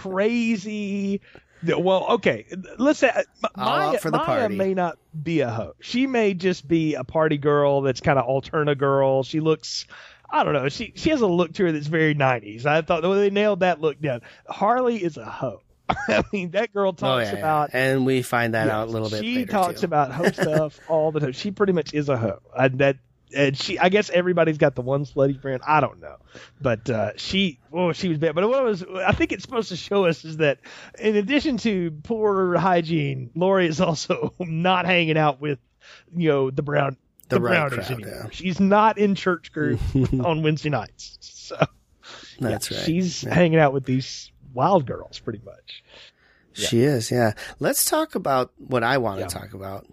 crazy. 0.00 1.20
Well, 1.66 2.04
okay, 2.10 2.46
let's 2.78 2.98
say 2.98 3.08
uh, 3.08 3.22
Maya, 3.56 3.98
Maya 4.04 4.24
party. 4.24 4.56
may 4.56 4.74
not 4.74 4.98
be 5.20 5.40
a 5.40 5.50
hoe. 5.50 5.72
She 5.80 6.06
may 6.06 6.34
just 6.34 6.68
be 6.68 6.94
a 6.94 7.02
party 7.02 7.38
girl 7.38 7.80
that's 7.80 8.00
kind 8.00 8.18
of 8.18 8.26
alterna 8.26 8.76
girl. 8.76 9.22
She 9.24 9.40
looks, 9.40 9.86
I 10.30 10.44
don't 10.44 10.52
know. 10.52 10.68
She 10.68 10.92
she 10.96 11.10
has 11.10 11.22
a 11.22 11.26
look 11.26 11.54
to 11.54 11.64
her 11.64 11.72
that's 11.72 11.86
very 11.86 12.14
'90s. 12.14 12.66
I 12.66 12.82
thought 12.82 13.02
the 13.02 13.08
well, 13.08 13.18
they 13.18 13.30
nailed 13.30 13.60
that 13.60 13.80
look 13.80 14.00
down. 14.00 14.20
Harley 14.48 15.02
is 15.02 15.16
a 15.16 15.24
hoe. 15.24 15.62
I 16.08 16.24
mean, 16.32 16.50
that 16.50 16.72
girl 16.72 16.88
Oh, 16.88 16.92
talks 16.92 17.26
yeah, 17.26 17.32
yeah. 17.34 17.38
about 17.38 17.70
and 17.72 18.04
we 18.06 18.22
find 18.22 18.54
that 18.54 18.66
yeah, 18.66 18.78
out 18.80 18.88
a 18.88 18.90
little 18.90 19.08
bit. 19.10 19.22
She 19.22 19.44
talks 19.44 19.80
too. 19.80 19.86
about 19.86 20.12
hoe 20.12 20.30
stuff 20.32 20.80
all 20.88 21.12
the 21.12 21.20
time. 21.20 21.32
She 21.32 21.50
pretty 21.50 21.72
much 21.72 21.94
is 21.94 22.08
a 22.08 22.16
hoe. 22.16 22.40
And 22.58 22.78
that 22.80 22.96
and 23.34 23.56
she 23.56 23.78
I 23.78 23.88
guess 23.88 24.08
everybody's 24.10 24.58
got 24.58 24.74
the 24.74 24.82
one 24.82 25.04
slutty 25.04 25.40
friend. 25.40 25.60
I 25.66 25.80
don't 25.80 26.00
know. 26.00 26.16
But 26.60 26.88
uh 26.90 27.12
she 27.16 27.58
oh 27.72 27.92
she 27.92 28.08
was 28.08 28.18
bad. 28.18 28.34
But 28.34 28.48
what 28.48 28.64
was 28.64 28.84
I 28.84 29.12
think 29.12 29.32
it's 29.32 29.42
supposed 29.44 29.68
to 29.68 29.76
show 29.76 30.06
us 30.06 30.24
is 30.24 30.38
that 30.38 30.58
in 30.98 31.16
addition 31.16 31.56
to 31.58 31.90
poor 32.02 32.56
hygiene, 32.56 33.30
Laurie 33.34 33.66
is 33.68 33.80
also 33.80 34.32
not 34.40 34.86
hanging 34.86 35.16
out 35.18 35.40
with 35.40 35.58
you 36.16 36.28
know 36.30 36.50
the 36.50 36.62
brown 36.62 36.96
The 37.28 37.36
the, 37.36 37.40
right 37.42 37.68
brownies 37.68 37.86
crowd, 37.86 38.00
anymore. 38.00 38.20
yeah. 38.24 38.28
She's 38.32 38.58
not 38.60 38.98
in 38.98 39.14
church 39.14 39.52
group 39.52 39.80
on 40.24 40.42
Wednesday 40.42 40.70
nights. 40.70 41.18
So 41.20 41.56
That's 42.40 42.70
yeah, 42.70 42.76
right. 42.78 42.86
She's 42.86 43.22
hanging 43.22 43.58
out 43.58 43.72
with 43.72 43.84
these 43.84 44.30
wild 44.56 44.86
girls 44.86 45.20
pretty 45.20 45.40
much. 45.44 45.84
She 46.52 46.80
is, 46.80 47.10
yeah. 47.10 47.34
Let's 47.60 47.84
talk 47.84 48.14
about 48.14 48.50
what 48.56 48.82
I 48.82 48.96
want 48.98 49.20
Yeah. 49.20 49.26
to 49.26 49.34
talk 49.38 49.52
about. 49.54 49.86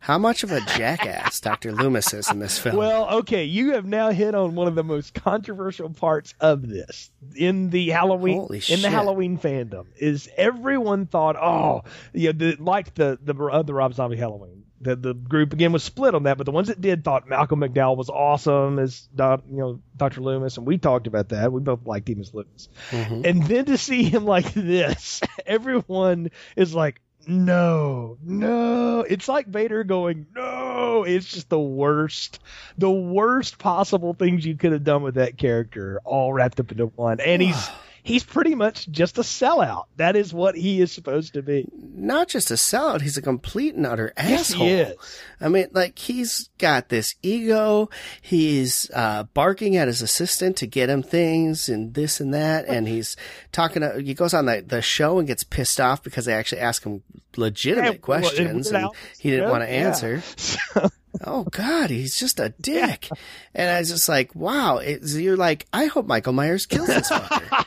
How 0.00 0.16
much 0.16 0.42
of 0.44 0.52
a 0.52 0.60
jackass 0.60 1.40
Dr. 1.48 1.72
Loomis 1.72 2.14
is 2.14 2.30
in 2.30 2.38
this 2.38 2.56
film. 2.58 2.76
Well, 2.76 3.08
okay, 3.18 3.44
you 3.44 3.72
have 3.72 3.84
now 3.84 4.10
hit 4.10 4.34
on 4.34 4.54
one 4.54 4.68
of 4.68 4.74
the 4.76 4.84
most 4.84 5.12
controversial 5.12 5.90
parts 5.90 6.34
of 6.40 6.66
this 6.68 7.10
in 7.36 7.70
the 7.70 7.88
Halloween 7.90 8.38
Holy 8.38 8.56
in 8.58 8.62
shit. 8.62 8.82
the 8.82 8.90
Halloween 8.90 9.36
fandom 9.36 9.86
is 9.96 10.28
everyone 10.36 11.06
thought, 11.06 11.34
oh, 11.36 11.82
you 12.14 12.32
know, 12.32 12.38
the, 12.38 12.56
the 12.94 13.18
the 13.34 13.44
uh, 13.44 13.62
the 13.62 13.74
Rob 13.74 13.92
Zombie 13.92 14.16
Halloween. 14.16 14.57
The 14.80 14.94
the 14.94 15.14
group 15.14 15.52
again 15.52 15.72
was 15.72 15.82
split 15.82 16.14
on 16.14 16.22
that, 16.24 16.38
but 16.38 16.44
the 16.44 16.52
ones 16.52 16.68
that 16.68 16.80
did 16.80 17.02
thought 17.02 17.28
Malcolm 17.28 17.60
McDowell 17.60 17.96
was 17.96 18.10
awesome 18.10 18.78
as 18.78 19.08
doc, 19.14 19.42
you 19.50 19.56
know 19.56 19.80
Dr. 19.96 20.20
Loomis, 20.20 20.56
and 20.56 20.66
we 20.66 20.78
talked 20.78 21.06
about 21.06 21.30
that. 21.30 21.52
We 21.52 21.60
both 21.60 21.84
liked 21.84 22.08
him 22.08 22.20
as 22.20 22.32
Loomis, 22.32 22.68
Mhm. 22.90 23.24
and 23.26 23.42
then 23.44 23.64
to 23.66 23.76
see 23.78 24.04
him 24.04 24.24
like 24.24 24.52
this, 24.54 25.20
everyone 25.46 26.30
is 26.54 26.74
like, 26.74 27.00
no, 27.26 28.18
no. 28.22 29.00
It's 29.00 29.28
like 29.28 29.48
Vader 29.48 29.82
going, 29.84 30.26
no. 30.34 31.04
It's 31.04 31.26
just 31.26 31.48
the 31.48 31.58
worst, 31.60 32.38
the 32.78 32.90
worst 32.90 33.58
possible 33.58 34.14
things 34.14 34.46
you 34.46 34.56
could 34.56 34.72
have 34.72 34.84
done 34.84 35.02
with 35.02 35.16
that 35.16 35.36
character, 35.36 36.00
all 36.04 36.32
wrapped 36.32 36.60
up 36.60 36.70
into 36.70 36.86
one. 36.86 37.20
And 37.20 37.42
he's 37.42 37.68
he's 38.02 38.24
pretty 38.24 38.54
much 38.54 38.88
just 38.90 39.18
a 39.18 39.22
sellout. 39.22 39.84
That 39.96 40.16
is 40.16 40.32
what 40.32 40.54
he 40.56 40.80
is 40.80 40.92
supposed 40.92 41.34
to 41.34 41.42
be. 41.42 41.66
Not 41.76 42.28
just 42.28 42.50
a 42.50 42.54
sellout, 42.54 43.00
he's 43.02 43.16
a 43.16 43.22
complete 43.22 43.74
and 43.74 43.86
utter 43.86 44.12
Yes, 44.16 44.50
asshole. 44.52 44.66
he 44.66 44.72
is. 44.74 45.20
I 45.40 45.48
mean, 45.48 45.66
like, 45.72 45.98
he's 45.98 46.48
got 46.58 46.88
this 46.88 47.14
ego. 47.22 47.90
He's, 48.22 48.90
uh, 48.94 49.24
barking 49.34 49.76
at 49.76 49.88
his 49.88 50.02
assistant 50.02 50.56
to 50.58 50.66
get 50.66 50.88
him 50.90 51.02
things 51.02 51.68
and 51.68 51.94
this 51.94 52.20
and 52.20 52.32
that. 52.34 52.66
And 52.66 52.88
he's 52.88 53.16
talking 53.52 53.82
to, 53.82 54.00
he 54.00 54.14
goes 54.14 54.34
on 54.34 54.46
the, 54.46 54.62
the 54.66 54.82
show 54.82 55.18
and 55.18 55.26
gets 55.28 55.44
pissed 55.44 55.80
off 55.80 56.02
because 56.02 56.24
they 56.24 56.34
actually 56.34 56.60
ask 56.60 56.84
him 56.84 57.02
legitimate 57.36 57.92
Yeah, 57.92 57.98
questions 57.98 58.70
Weird 58.72 58.82
and 58.84 58.92
he 59.18 59.30
didn't 59.30 59.44
yeah, 59.46 59.50
want 59.50 59.62
to 59.64 59.70
yeah. 59.70 59.86
answer. 59.86 60.22
Oh 61.24 61.44
God, 61.44 61.90
he's 61.90 62.18
just 62.18 62.38
a 62.40 62.50
dick. 62.60 63.08
And 63.54 63.70
I 63.70 63.78
was 63.78 63.88
just 63.90 64.08
like, 64.08 64.34
wow. 64.34 64.78
It's, 64.78 65.16
you're 65.16 65.36
like, 65.36 65.66
I 65.72 65.86
hope 65.86 66.06
Michael 66.06 66.32
Myers 66.32 66.66
kills 66.66 66.86
this 66.88 67.10
fucker. 67.10 67.64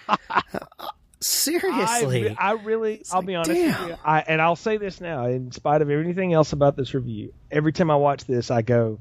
Seriously. 1.19 2.29
I, 2.37 2.49
I 2.49 2.51
really, 2.53 3.03
I'll 3.11 3.19
like, 3.19 3.27
be 3.27 3.35
honest 3.35 3.51
with 3.51 3.89
you. 3.89 3.95
I, 4.03 4.21
and 4.21 4.41
I'll 4.41 4.55
say 4.55 4.77
this 4.77 4.99
now, 4.99 5.25
in 5.25 5.51
spite 5.51 5.81
of 5.83 5.89
everything 5.89 6.33
else 6.33 6.51
about 6.53 6.75
this 6.75 6.93
review, 6.95 7.33
every 7.51 7.71
time 7.73 7.91
I 7.91 7.95
watch 7.95 8.25
this, 8.25 8.49
I 8.49 8.63
go, 8.63 8.99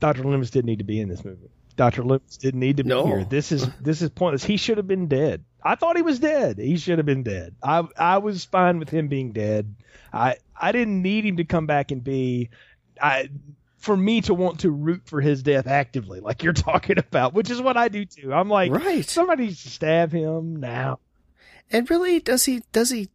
Dr. 0.00 0.22
Loomis 0.24 0.50
didn't 0.50 0.66
need 0.66 0.78
to 0.78 0.84
be 0.84 0.98
in 1.00 1.08
this 1.08 1.24
movie. 1.24 1.50
Dr. 1.76 2.04
Loomis 2.04 2.38
didn't 2.38 2.60
need 2.60 2.78
to 2.78 2.84
be 2.84 2.88
No. 2.88 3.06
here. 3.06 3.24
This 3.24 3.52
is 3.52 3.68
this 3.82 4.00
is 4.00 4.08
pointless. 4.08 4.42
He 4.44 4.56
should 4.56 4.78
have 4.78 4.88
been 4.88 5.08
dead. 5.08 5.44
I 5.62 5.74
thought 5.74 5.96
he 5.96 6.02
was 6.02 6.18
dead. 6.18 6.56
He 6.56 6.78
should 6.78 6.98
have 6.98 7.04
been 7.06 7.22
dead. 7.22 7.54
I 7.62 7.86
I 7.98 8.16
was 8.18 8.46
fine 8.46 8.78
with 8.78 8.88
him 8.88 9.08
being 9.08 9.32
dead. 9.32 9.74
I 10.10 10.36
I 10.58 10.72
didn't 10.72 11.02
need 11.02 11.26
him 11.26 11.36
to 11.36 11.44
come 11.44 11.66
back 11.66 11.90
and 11.90 12.02
be 12.02 12.48
I 13.00 13.28
for 13.78 13.96
me 13.96 14.20
to 14.22 14.34
want 14.34 14.60
to 14.60 14.70
root 14.70 15.02
for 15.06 15.20
his 15.20 15.42
death 15.42 15.66
actively, 15.66 16.20
like 16.20 16.42
you're 16.42 16.52
talking 16.70 16.98
about, 16.98 17.34
which 17.34 17.50
is 17.50 17.60
what 17.60 17.76
I 17.76 17.88
do 17.88 18.04
too. 18.04 18.32
I'm 18.34 18.48
like, 18.48 18.72
Right. 18.72 19.04
somebody 19.04 19.46
needs 19.46 19.62
to 19.62 19.70
stab 19.70 20.12
him 20.12 20.56
now. 20.56 20.98
And 21.70 21.88
really, 21.90 22.20
does 22.20 22.44
he 22.44 22.62
does 22.72 22.90
he 22.90 23.08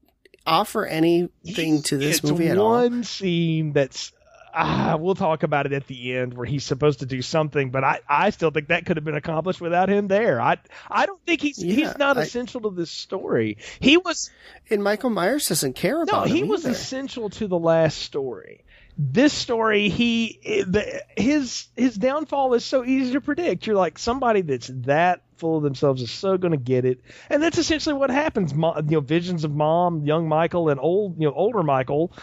offer 0.46 0.86
anything 0.86 1.82
to 1.84 1.98
this 1.98 2.24
movie 2.24 2.48
at 2.48 2.58
all? 2.58 2.70
one 2.72 3.04
scene 3.04 3.74
that's 3.74 4.12
ah, 4.54 4.98
we'll 5.00 5.16
talk 5.16 5.44
about 5.44 5.66
it 5.66 5.72
at 5.72 5.88
the 5.88 6.14
end 6.14 6.34
where 6.34 6.46
he's 6.46 6.66
supposed 6.66 7.00
to 7.00 7.06
do 7.06 7.22
something, 7.22 7.70
but 7.70 7.86
I, 7.86 8.00
I 8.10 8.30
still 8.32 8.52
think 8.52 8.68
that 8.68 8.86
could 8.86 8.98
have 8.98 9.06
been 9.06 9.16
accomplished 9.16 9.62
without 9.62 9.88
him 9.88 10.08
there. 10.10 10.42
I 10.42 10.58
I 10.90 11.06
don't 11.06 11.24
think 11.26 11.40
he's 11.42 11.64
Yeah, 11.64 11.74
he's 11.76 11.98
not 11.98 12.18
I- 12.18 12.24
essential 12.24 12.60
to 12.62 12.70
this 12.72 12.92
story. 12.92 13.58
He 13.80 13.96
was 13.98 14.30
And 14.70 14.84
Michael 14.84 15.10
Myers 15.10 15.48
doesn't 15.48 15.74
care 15.78 16.02
about. 16.02 16.28
no, 16.28 16.34
he 16.34 16.44
was 16.44 16.66
either. 16.66 16.72
essential 16.74 17.30
to 17.30 17.48
the 17.48 17.58
last 17.60 18.00
story. 18.00 18.66
This 18.98 19.34
story, 19.34 19.90
he 19.90 20.40
the, 20.68 21.04
his 21.18 21.68
his 21.76 21.96
downfall 21.96 22.54
is 22.54 22.66
so 22.66 22.84
easy 22.84 23.14
to 23.14 23.22
predict. 23.22 23.66
You're 23.66 23.76
like 23.76 23.98
somebody 23.98 24.42
that's 24.42 24.70
that 24.86 25.22
full 25.38 25.58
of 25.58 25.64
themselves 25.64 26.02
is 26.02 26.12
so 26.12 26.38
going 26.38 26.52
to 26.52 26.58
get 26.58 26.86
it, 26.86 27.02
and 27.30 27.42
that's 27.42 27.58
essentially 27.58 27.96
what 27.96 28.10
happens. 28.10 28.52
You 28.52 28.84
know, 28.88 29.00
visions 29.00 29.44
of 29.44 29.52
mom, 29.52 30.06
young 30.06 30.28
Michael, 30.28 30.70
and 30.70 30.80
old 30.80 31.20
you 31.20 31.28
know 31.28 31.34
older 31.34 31.64
Michael 31.64 32.14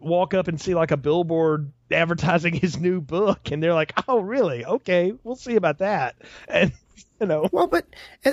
walk 0.00 0.34
up 0.34 0.48
and 0.48 0.60
see 0.60 0.74
like 0.74 0.90
a 0.90 0.96
billboard 0.96 1.72
advertising 1.90 2.54
his 2.60 2.78
new 2.78 3.00
book, 3.00 3.50
and 3.50 3.62
they're 3.62 3.74
like, 3.74 3.92
"Oh, 4.08 4.20
really? 4.20 4.64
Okay, 4.64 5.14
we'll 5.24 5.36
see 5.36 5.56
about 5.56 5.78
that." 5.78 6.16
And 6.48 6.72
you 7.20 7.26
know, 7.26 7.48
Well, 7.52 7.66
but 7.66 7.86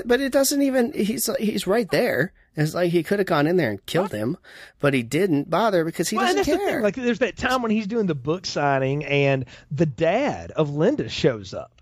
but 0.06 0.20
it 0.20 0.32
doesn't 0.32 0.62
even. 0.62 0.94
He's 0.94 1.30
he's 1.38 1.68
right 1.68 1.90
there. 1.90 2.34
It's 2.56 2.74
like 2.76 2.92
he 2.92 3.02
could 3.04 3.20
have 3.20 3.26
gone 3.28 3.48
in 3.48 3.58
there 3.58 3.70
and 3.72 3.84
killed 3.88 4.12
him, 4.12 4.38
but 4.80 4.94
he 4.94 5.02
didn't 5.02 5.50
bother 5.50 5.84
because 5.84 6.10
he 6.10 6.18
Well, 6.18 6.28
doesn't 6.28 6.46
the 6.54 6.58
care. 6.58 6.72
thing. 6.76 6.82
Like, 6.84 6.96
there's 6.96 7.20
that 7.20 7.36
time 7.38 7.62
when 7.64 7.72
he's 7.72 7.88
doing 7.88 8.06
the 8.06 8.14
book 8.16 8.46
signing, 8.46 9.04
and 9.06 9.46
the 9.72 9.86
dad 9.88 10.52
of 10.52 10.70
Linda 10.76 11.10
shows 11.10 11.54
up, 11.54 11.82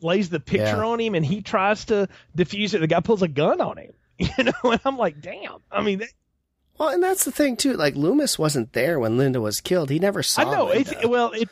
lays 0.00 0.28
the 0.28 0.40
picture 0.40 0.64
Yeah. 0.78 0.84
on 0.84 1.00
him, 1.00 1.14
and 1.14 1.24
he 1.24 1.40
tries 1.40 1.84
to 1.86 2.08
defuse 2.36 2.74
it. 2.74 2.78
The 2.80 2.86
guy 2.88 2.98
pulls 3.00 3.22
a 3.22 3.28
gun 3.28 3.60
on 3.60 3.78
him, 3.78 3.92
you 4.18 4.28
know. 4.44 4.70
And 4.72 4.80
I'm 4.84 4.96
like, 4.98 5.20
damn. 5.20 5.58
I 5.70 5.82
mean, 5.82 6.00
that, 6.00 6.08
well, 6.78 6.88
and 6.88 7.02
that's 7.02 7.24
the 7.24 7.32
thing 7.32 7.56
too. 7.56 7.74
Like 7.74 7.94
Loomis 7.94 8.38
wasn't 8.38 8.72
there 8.72 8.98
when 8.98 9.18
Linda 9.18 9.40
was 9.40 9.60
killed. 9.60 9.88
He 9.90 9.98
never 10.00 10.22
saw. 10.24 10.42
I 10.42 10.44
know. 10.44 10.68
It's 10.70 10.92
well, 11.06 11.32
it. 11.32 11.48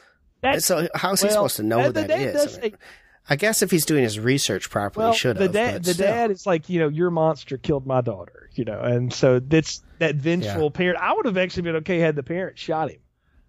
So 0.62 0.89
how's 0.95 1.23
he 1.23 1.29
supposed 1.29 1.57
to 1.57 1.62
know 1.62 1.83
who 1.83 1.87
the 1.93 2.01
that 2.03 2.09
dad 2.09 2.37
is? 2.37 2.59
I, 2.59 2.61
mean, 2.61 2.77
I 3.29 3.37
guess 3.37 3.61
if 3.62 3.70
he's 3.70 3.85
doing 3.85 4.03
his 4.05 4.20
research 4.20 4.70
properly, 4.70 5.05
well, 5.05 5.12
he 5.12 5.18
should 5.18 5.37
the 5.37 5.43
have. 5.45 5.53
dad, 5.53 5.85
the 5.85 5.95
still. 5.95 6.07
dad 6.07 6.31
is 6.31 6.47
like, 6.47 6.68
you 6.68 6.79
know, 6.79 6.89
your 6.89 7.11
monster 7.11 7.57
killed 7.59 7.87
my 7.87 8.01
daughter, 8.01 8.49
you 8.55 8.64
know, 8.64 8.79
and 8.81 9.12
so 9.12 9.41
that's 9.41 9.83
that 9.99 10.14
vengeful 10.16 10.64
Yeah. 10.64 10.68
parent. 10.70 10.99
I 11.01 11.12
would 11.12 11.27
have 11.27 11.37
actually 11.37 11.62
been 11.62 11.77
okay 11.77 11.99
had 11.99 12.14
the 12.16 12.22
parent 12.22 12.59
shot 12.59 12.91
him. 12.91 13.01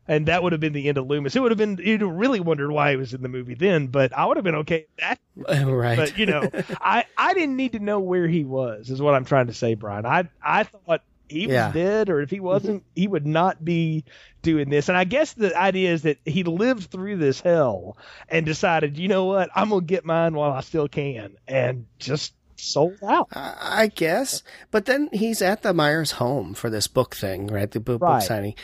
And 0.10 0.30
that 0.30 0.42
would 0.42 0.54
have 0.54 0.62
been 0.62 0.72
the 0.72 0.88
end 0.88 0.98
of 0.98 1.06
Loomis. 1.08 1.36
It 1.36 1.42
would 1.42 1.52
have 1.52 1.58
been 1.58 1.78
you'd 1.84 2.00
have 2.00 2.10
really 2.10 2.40
wondered 2.40 2.72
why 2.72 2.92
he 2.92 2.96
was 2.96 3.14
in 3.14 3.22
the 3.22 3.28
movie 3.28 3.56
then, 3.56 3.88
but 3.88 4.18
I 4.18 4.26
would 4.26 4.38
have 4.38 4.44
been 4.46 4.56
okay. 4.56 4.86
That 5.00 5.20
right. 5.68 5.98
but 5.98 6.18
you 6.18 6.26
know, 6.26 6.50
I 6.80 7.04
I 7.18 7.34
didn't 7.34 7.58
need 7.58 7.74
to 7.74 7.80
know 7.80 8.00
where 8.00 8.26
he 8.28 8.46
was. 8.46 8.90
Is 8.90 9.02
what 9.02 9.16
I'm 9.16 9.26
trying 9.26 9.48
to 9.48 9.54
say, 9.54 9.76
Brian. 9.76 10.06
I 10.06 10.30
I 10.42 10.64
thought 10.64 11.02
he 11.30 11.48
was 11.48 11.54
Yeah. 11.54 11.72
dead, 11.72 12.10
or 12.10 12.22
if 12.22 12.30
he 12.30 12.38
mm-hmm. 12.38 12.46
wasn't, 12.46 12.84
he 12.96 13.08
would 13.08 13.26
not 13.26 13.64
be 13.64 14.04
doing 14.42 14.70
this. 14.70 14.88
And 14.90 14.98
I 14.98 15.04
guess 15.04 15.34
the 15.34 15.58
idea 15.58 15.92
is 15.94 16.04
that 16.04 16.18
he 16.26 16.44
lived 16.44 16.90
through 16.92 17.18
this 17.18 17.42
hell 17.42 17.98
and 18.30 18.46
decided, 18.46 18.98
you 18.98 19.08
know 19.08 19.26
what, 19.26 19.50
I'm 19.56 19.70
gonna 19.70 19.82
get 19.86 20.06
mine 20.06 20.34
while 20.34 20.52
I 20.52 20.62
still 20.62 20.88
can, 20.88 21.36
and 21.48 21.86
just 22.00 22.34
sold 22.56 22.98
out. 23.08 23.28
I 23.32 23.92
guess, 23.94 24.42
but 24.72 24.86
then 24.86 25.10
he's 25.14 25.42
at 25.42 25.62
the 25.62 25.74
Myers 25.74 26.12
home 26.14 26.54
for 26.54 26.70
this 26.70 26.88
book 26.88 27.16
thing, 27.16 27.48
right? 27.48 27.70
The 27.70 27.80
book, 27.80 28.02
Right. 28.02 28.20
book 28.20 28.28
signing, 28.28 28.56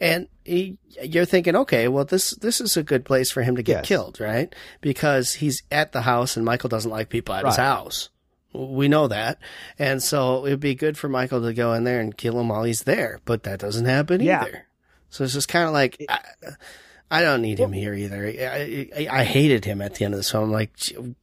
and 0.00 0.28
he, 0.44 0.78
you're 1.02 1.24
thinking, 1.26 1.54
okay, 1.56 1.86
well, 1.88 2.04
this 2.04 2.30
this 2.30 2.60
is 2.60 2.76
a 2.76 2.82
good 2.82 3.04
place 3.04 3.30
for 3.30 3.42
him 3.42 3.56
to 3.56 3.62
get 3.62 3.78
Yes. 3.80 3.88
killed, 3.88 4.20
right? 4.20 4.54
Because 4.80 5.34
he's 5.34 5.62
at 5.70 5.92
the 5.92 6.02
house, 6.02 6.36
and 6.36 6.44
Michael 6.46 6.68
doesn't 6.70 6.90
like 6.90 7.08
people 7.08 7.34
at 7.34 7.44
his 7.44 7.56
house. 7.56 8.08
We 8.52 8.88
know 8.88 9.08
that, 9.08 9.38
and 9.78 10.02
so 10.02 10.46
it'd 10.46 10.60
be 10.60 10.74
good 10.74 10.98
for 10.98 11.08
Michael 11.08 11.42
to 11.42 11.54
go 11.54 11.72
in 11.72 11.84
there 11.84 12.00
and 12.00 12.16
kill 12.16 12.38
him 12.38 12.48
while 12.48 12.64
he's 12.64 12.82
there. 12.82 13.20
But 13.24 13.44
that 13.44 13.60
doesn't 13.60 13.86
happen 13.86 14.20
Yeah. 14.20 14.42
either. 14.42 14.66
So 15.10 15.24
it's 15.24 15.32
just 15.32 15.48
kind 15.48 15.66
of 15.66 15.72
like. 15.72 16.04
I, 16.08 16.18
I 17.10 17.20
don't 17.20 17.42
need 17.42 17.60
him 17.60 17.72
here 17.72 17.92
either. 17.92 18.26
I, 18.26 18.88
I, 18.96 19.08
I 19.20 19.24
hated 19.24 19.66
him 19.66 19.82
at 19.82 19.96
the 19.96 20.06
end 20.06 20.14
of 20.14 20.18
the 20.18 20.24
film. 20.24 20.44
I'm 20.44 20.50
like, 20.50 20.72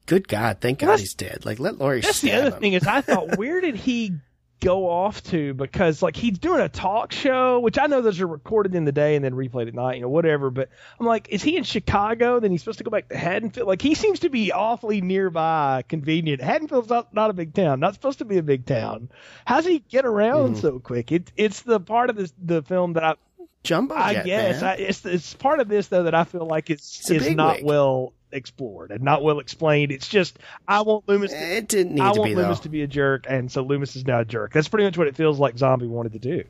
good 0.05 0.27
God, 0.27 0.57
thank 0.61 0.81
Well, 0.81 0.91
God 0.91 0.99
he's 0.99 1.15
dead. 1.15 1.45
Like, 1.45 1.59
let 1.59 1.79
Laurie 1.79 2.01
That's 2.01 2.21
the 2.21 2.31
other 2.33 2.51
him. 2.51 2.59
thing 2.61 2.73
is 2.73 2.85
I 2.85 3.01
thought 3.01 3.37
where 3.39 3.59
did 3.59 3.75
he 3.75 4.13
go 4.61 4.89
off 4.89 5.23
to 5.23 5.53
because 5.53 6.01
like 6.01 6.15
he's 6.15 6.37
doing 6.37 6.59
a 6.61 6.67
talk 6.69 7.11
show 7.11 7.59
which 7.59 7.77
I 7.79 7.87
know 7.87 8.01
those 8.01 8.19
are 8.19 8.27
recorded 8.27 8.75
in 8.75 8.83
the 8.85 8.91
day 8.91 9.15
and 9.15 9.23
then 9.23 9.33
replayed 9.33 9.67
at 9.67 9.73
night 9.73 9.95
you 9.95 10.01
know 10.01 10.09
whatever 10.09 10.49
but 10.49 10.69
I'm 10.99 11.05
like 11.05 11.27
is 11.29 11.41
he 11.41 11.55
in 11.57 11.63
Chicago 11.63 12.39
then 12.39 12.51
he's 12.51 12.61
supposed 12.61 12.79
to 12.79 12.83
go 12.83 12.91
back 12.91 13.07
to 13.09 13.17
Haddonfield 13.17 13.67
like 13.67 13.81
he 13.81 13.95
seems 13.95 14.19
to 14.19 14.29
be 14.29 14.51
awfully 14.51 15.01
nearby 15.01 15.83
convenient 15.87 16.41
Haddonfield's 16.41 16.89
not, 16.89 17.13
not 17.13 17.29
a 17.29 17.33
big 17.33 17.53
town 17.53 17.79
not 17.79 17.93
supposed 17.93 18.19
to 18.19 18.25
be 18.25 18.37
a 18.37 18.43
big 18.43 18.65
town 18.65 19.09
how's 19.45 19.65
he 19.65 19.79
get 19.79 20.05
around 20.05 20.53
Mm-hmm. 20.53 20.61
so 20.61 20.79
quick 20.79 21.11
it, 21.11 21.31
it's 21.37 21.61
the 21.61 21.79
part 21.79 22.09
of 22.09 22.15
this 22.15 22.33
the 22.43 22.61
film 22.61 22.93
that 22.93 23.03
I 23.03 23.15
Jumbo 23.63 23.93
I 23.95 24.13
jet, 24.13 24.25
guess. 24.25 24.63
I, 24.63 24.73
it's 24.75 25.05
it's 25.05 25.33
part 25.33 25.59
of 25.59 25.67
this 25.67 25.87
though 25.87 26.03
that 26.03 26.15
I 26.15 26.23
feel 26.23 26.45
like 26.45 26.69
it's 26.69 27.09
It's 27.09 27.25
is 27.27 27.35
not 27.35 27.57
wig. 27.57 27.65
well 27.65 28.13
explored 28.31 28.91
and 28.91 29.01
not 29.03 29.23
well 29.23 29.39
explained 29.39 29.91
it's 29.91 30.07
just 30.07 30.37
I 30.67 30.81
want 30.81 31.07
Loomis 31.07 31.31
to 31.31 31.37
eh, 31.37 31.57
It 31.57 31.67
didn't 31.67 31.95
need 31.95 32.01
I 32.01 32.11
to 32.13 32.19
want 32.19 32.29
be 32.31 32.35
Loomis 32.35 32.59
though. 32.59 32.63
to 32.63 32.69
be 32.69 32.81
a 32.83 32.87
jerk, 32.87 33.25
and 33.29 33.51
so 33.51 33.61
Loomis 33.63 33.95
is 33.95 34.05
now 34.05 34.19
a 34.21 34.25
jerk. 34.25 34.53
That's 34.53 34.67
pretty 34.67 34.85
much 34.85 34.97
what 34.97 35.07
it 35.07 35.15
feels 35.15 35.39
like 35.39 35.57
Zombie 35.57 35.87
wanted 35.87 36.13
to 36.13 36.19
do. 36.19 36.43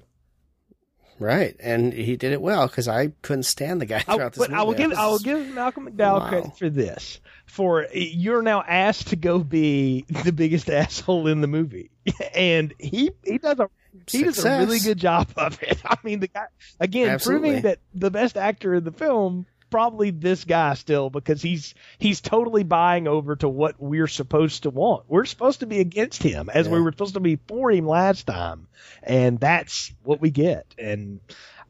Right, 1.21 1.53
and 1.59 1.91
he 1.91 2.15
did 2.15 2.31
it 2.31 2.41
well 2.41 2.65
because 2.67 2.87
I 2.87 3.11
couldn't 3.21 3.43
stand 3.43 3.81
the 3.81 3.85
guy 3.85 3.97
I, 4.07 4.15
throughout 4.15 4.31
this 4.33 4.47
but 4.47 4.55
I 4.55 4.63
will 4.63 4.73
give 4.73 4.93
I 4.93 5.07
will 5.07 5.19
give 5.19 5.49
Malcolm 5.49 5.89
McDowell 5.89 6.21
Wow. 6.21 6.29
credit 6.29 6.57
for 6.57 6.69
this. 6.69 7.19
For 7.45 7.87
you're 7.93 8.41
now 8.41 8.63
asked 8.65 9.07
to 9.09 9.17
go 9.17 9.39
be 9.39 10.05
the 10.23 10.31
biggest 10.31 10.69
asshole 10.69 11.27
in 11.27 11.41
the 11.41 11.47
movie, 11.47 11.91
and 12.33 12.73
he 12.79 13.11
he 13.25 13.37
does 13.37 13.59
a 13.59 13.69
he 14.07 14.23
does 14.23 14.43
a 14.45 14.59
really 14.59 14.79
good 14.79 14.97
job 14.97 15.27
of 15.35 15.61
it. 15.61 15.81
I 15.85 15.97
mean, 16.05 16.21
the 16.21 16.29
guy 16.29 16.45
again 16.79 17.09
Absolutely. 17.09 17.47
proving 17.49 17.61
that 17.63 17.79
the 17.93 18.11
best 18.11 18.37
actor 18.37 18.73
in 18.75 18.85
the 18.85 18.93
film 18.93 19.45
probably 19.69 20.11
this 20.11 20.43
guy 20.45 20.73
still 20.73 21.09
because 21.09 21.41
he's 21.41 21.73
he's 21.97 22.21
totally 22.21 22.63
buying 22.63 23.07
over 23.07 23.35
to 23.37 23.49
what 23.49 23.75
we're 23.79 24.07
supposed 24.07 24.63
to 24.63 24.69
want. 24.69 25.05
We're 25.07 25.25
supposed 25.25 25.61
to 25.61 25.67
be 25.67 25.79
against 25.79 26.23
him 26.23 26.49
as 26.53 26.67
we 26.67 26.81
were 26.81 26.91
supposed 26.91 27.13
to 27.15 27.19
be 27.19 27.37
for 27.47 27.71
him 27.71 27.87
last 27.87 28.27
time, 28.27 28.67
and 29.03 29.39
that's 29.39 29.93
what 30.03 30.21
we 30.21 30.31
get. 30.31 30.65
And 30.77 31.19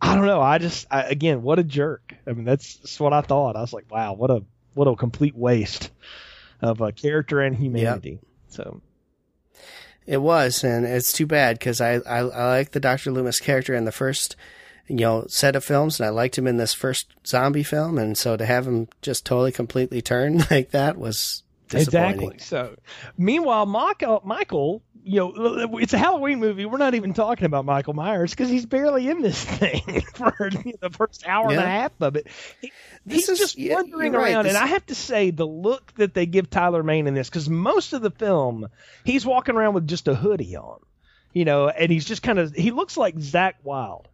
I 0.02 0.16
don't 0.16 0.26
know. 0.26 0.42
I 0.42 0.58
just 0.58 0.88
I, 0.90 1.04
again, 1.04 1.42
what 1.42 1.60
a 1.60 1.64
jerk. 1.64 2.14
I 2.26 2.34
mean, 2.34 2.46
that's, 2.46 2.78
that's 2.78 3.00
what 3.00 3.14
I 3.14 3.22
thought. 3.22 3.56
I 3.56 3.62
was 3.62 3.74
like, 3.74 3.92
wow, 3.92 4.14
what 4.14 4.32
a 4.32 4.44
what 4.74 4.88
a 4.88 4.96
complete 4.96 5.36
waste 5.36 5.92
of 6.62 6.82
a 6.82 6.92
character 6.92 7.42
and 7.42 7.56
humanity. 7.56 8.20
So 8.48 8.82
It 10.06 10.18
was, 10.22 10.64
and 10.64 10.86
it's 10.86 11.14
too 11.14 11.26
bad 11.28 11.60
because 11.60 11.82
I, 11.82 11.96
I 11.96 12.20
I 12.20 12.48
like 12.50 12.72
the 12.72 12.80
Doctor 12.80 13.12
Loomis 13.12 13.40
character 13.40 13.76
in 13.76 13.86
the 13.86 13.92
first 13.92 14.36
you 14.90 14.98
know 14.98 15.26
set 15.28 15.56
of 15.56 15.64
films, 15.64 16.00
and 16.00 16.08
I 16.08 16.10
liked 16.10 16.38
him 16.38 16.48
in 16.48 16.58
this 16.58 16.74
first 16.74 17.08
zombie 17.26 17.64
film, 17.64 17.98
and 17.98 18.18
so 18.18 18.36
to 18.36 18.46
have 18.46 18.68
him 18.68 18.88
just 19.02 19.26
totally 19.26 19.52
completely 19.52 20.02
turn 20.02 20.40
like 20.52 20.72
that 20.72 20.98
was 20.98 21.44
disappointing. 21.70 22.32
Exactly. 22.32 22.40
So, 22.40 22.76
meanwhile, 23.18 23.66
Michael, 23.66 24.22
Michael, 24.26 24.82
you 25.04 25.20
know, 25.20 25.78
it's 25.78 25.94
a 25.94 25.98
Halloween 25.98 26.40
movie. 26.40 26.66
We're 26.66 26.78
not 26.80 26.96
even 26.96 27.14
talking 27.14 27.46
about 27.46 27.64
Michael 27.66 27.94
Myers 27.94 28.32
because 28.32 28.50
he's 28.50 28.66
barely 28.66 29.08
in 29.08 29.22
this 29.22 29.44
thing 29.46 30.02
for 30.14 30.34
you 30.52 30.58
know, 30.66 30.72
the 30.82 30.90
first 30.90 31.26
hour 31.28 31.50
and 31.50 31.58
a 31.60 31.62
half 31.66 31.92
of 32.02 32.16
it. 32.16 32.28
He- 32.60 32.72
he's 33.08 33.30
is- 33.30 33.40
just 33.40 33.58
yeah, 33.58 33.76
wandering 33.76 34.14
you're 34.14 34.22
right. 34.22 34.34
around, 34.34 34.46
This- 34.46 34.56
and 34.56 34.64
I 34.64 34.68
have 34.68 34.86
to 34.88 34.96
say, 34.96 35.32
the 35.32 35.48
look 35.48 35.94
that 35.96 36.14
they 36.14 36.26
give 36.26 36.50
Tyler 36.50 36.84
Mane 36.84 37.08
in 37.08 37.14
this, 37.14 37.30
because 37.30 37.50
most 37.50 37.94
of 37.94 38.02
the 38.02 38.12
film, 38.12 38.68
he's 39.06 39.26
walking 39.26 39.56
around 39.56 39.74
with 39.76 39.88
just 39.88 40.08
a 40.08 40.16
hoodie 40.16 40.56
on, 40.58 40.80
you 41.34 41.46
know, 41.46 41.70
and 41.70 41.92
he's 41.92 42.06
just 42.06 42.22
kind 42.24 42.40
of, 42.40 42.54
he 42.54 42.72
looks 42.72 42.98
like 42.98 43.16
Zakk 43.16 43.54
Wylde. 43.64 44.08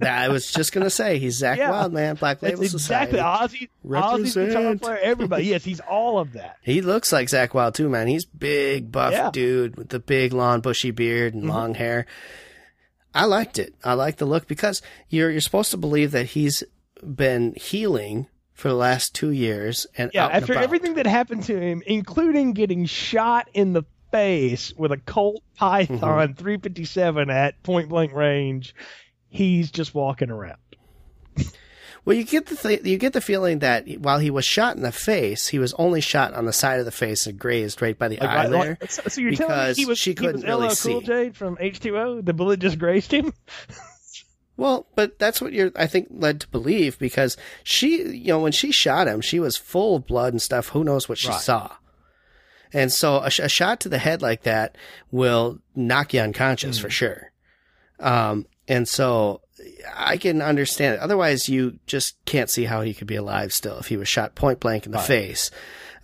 I 0.00 0.28
was 0.28 0.50
just 0.50 0.72
gonna 0.72 0.88
say 0.88 1.18
he's 1.18 1.42
Zakk 1.42 1.58
Yeah. 1.58 1.70
Wylde, 1.70 1.92
man. 1.92 2.14
Black 2.14 2.40
That's 2.40 2.52
Label 2.52 2.64
exactly 2.64 3.18
Society. 3.18 3.68
Ozzy, 3.86 3.90
Ozzy's 4.24 4.34
guitar 4.34 4.76
player, 4.76 4.98
everybody. 5.02 5.44
Yes, 5.44 5.64
he's 5.64 5.80
all 5.80 6.18
of 6.18 6.32
that. 6.32 6.56
He 6.62 6.80
looks 6.80 7.12
like 7.12 7.28
Zakk 7.28 7.52
Wylde 7.52 7.74
too, 7.74 7.90
man. 7.90 8.06
He's 8.06 8.24
big, 8.24 8.90
buff 8.90 9.12
Yeah. 9.12 9.30
dude 9.30 9.76
with 9.76 9.90
the 9.90 9.98
big, 10.00 10.32
long, 10.32 10.60
bushy 10.60 10.92
beard 10.92 11.34
and 11.34 11.42
Mm-hmm. 11.42 11.52
long 11.52 11.74
hair. 11.74 12.06
I 13.14 13.26
liked 13.26 13.58
it. 13.58 13.74
I 13.84 13.92
like 13.92 14.16
the 14.16 14.24
look 14.24 14.48
because 14.48 14.80
you're 15.10 15.30
you're 15.30 15.42
supposed 15.42 15.70
to 15.72 15.76
believe 15.76 16.12
that 16.12 16.26
he's 16.26 16.64
been 17.04 17.52
healing 17.56 18.28
for 18.54 18.68
the 18.68 18.74
last 18.74 19.14
two 19.14 19.30
years 19.30 19.86
and 19.98 20.10
Yeah, 20.14 20.26
and 20.26 20.34
after 20.42 20.52
about. 20.54 20.64
everything 20.64 20.94
that 20.94 21.06
happened 21.06 21.42
to 21.44 21.60
him, 21.60 21.82
including 21.86 22.54
getting 22.54 22.86
shot 22.86 23.50
in 23.52 23.74
the 23.74 23.82
face 24.12 24.72
with 24.76 24.92
a 24.92 24.98
Colt 24.98 25.42
Python 25.56 25.98
Mm-hmm. 25.98 26.34
357 26.34 27.30
at 27.30 27.60
point 27.64 27.88
blank 27.88 28.12
range, 28.12 28.74
he's 29.28 29.70
just 29.72 29.94
walking 29.94 30.30
around. 30.30 30.58
Well, 32.04 32.16
you 32.16 32.24
get 32.24 32.46
the 32.46 32.56
th- 32.56 32.84
you 32.84 32.98
get 32.98 33.12
the 33.12 33.20
feeling 33.20 33.60
that 33.60 33.86
while 34.00 34.18
he 34.18 34.28
was 34.28 34.44
shot 34.44 34.74
in 34.76 34.82
the 34.82 34.90
face, 34.90 35.46
he 35.46 35.60
was 35.60 35.72
only 35.74 36.00
shot 36.00 36.34
on 36.34 36.46
the 36.46 36.52
side 36.52 36.80
of 36.80 36.84
the 36.84 36.90
face 36.90 37.28
and 37.28 37.38
grazed 37.38 37.80
right 37.80 37.96
by 37.96 38.08
the 38.08 38.16
Like, 38.16 38.28
eye 38.28 38.48
there. 38.48 38.76
like- 38.80 38.90
so, 38.90 39.02
so 39.06 39.20
you're 39.20 39.32
telling 39.34 39.52
me 39.52 39.60
because 39.62 39.76
he 39.76 39.86
was, 39.86 39.98
she 39.98 40.10
he 40.10 40.14
couldn't 40.16 40.34
was 40.34 40.44
really 40.44 40.62
LL 40.66 40.74
Cool 40.74 41.00
see. 41.00 41.06
J 41.06 41.30
from 41.30 41.56
H2O? 41.58 42.24
The 42.24 42.32
bullet 42.32 42.58
just 42.58 42.78
grazed 42.78 43.12
him? 43.12 43.32
Well, 44.54 44.86
but 44.94 45.18
that's 45.18 45.40
what 45.40 45.54
you're, 45.54 45.72
I 45.74 45.86
think, 45.86 46.08
led 46.10 46.40
to 46.42 46.48
believe 46.48 46.98
because 46.98 47.38
she, 47.64 48.02
you 48.02 48.28
know, 48.28 48.38
when 48.40 48.52
she 48.52 48.70
shot 48.70 49.08
him, 49.08 49.22
she 49.22 49.40
was 49.40 49.56
full 49.56 49.96
of 49.96 50.06
blood 50.06 50.34
and 50.34 50.42
stuff. 50.42 50.68
Who 50.68 50.84
knows 50.84 51.08
what 51.08 51.16
she 51.18 51.28
Right. 51.28 51.40
saw? 51.40 51.70
And 52.72 52.92
so 52.92 53.18
a, 53.22 53.30
sh- 53.30 53.40
a 53.40 53.48
shot 53.48 53.80
to 53.80 53.88
the 53.88 53.98
head 53.98 54.22
like 54.22 54.42
that 54.42 54.76
will 55.10 55.58
knock 55.74 56.14
you 56.14 56.20
unconscious 56.20 56.78
Mm. 56.78 56.82
for 56.82 56.90
sure. 56.90 57.32
Um, 58.00 58.46
and 58.68 58.88
so 58.88 59.42
I 59.94 60.16
can 60.16 60.40
understand 60.42 60.94
it. 60.94 61.00
Otherwise, 61.00 61.48
you 61.48 61.78
just 61.86 62.16
can't 62.24 62.50
see 62.50 62.64
how 62.64 62.80
he 62.82 62.94
could 62.94 63.06
be 63.06 63.16
alive 63.16 63.52
still 63.52 63.78
if 63.78 63.86
he 63.88 63.96
was 63.96 64.08
shot 64.08 64.34
point 64.34 64.60
blank 64.60 64.86
in 64.86 64.92
the 64.92 64.98
face. 64.98 65.50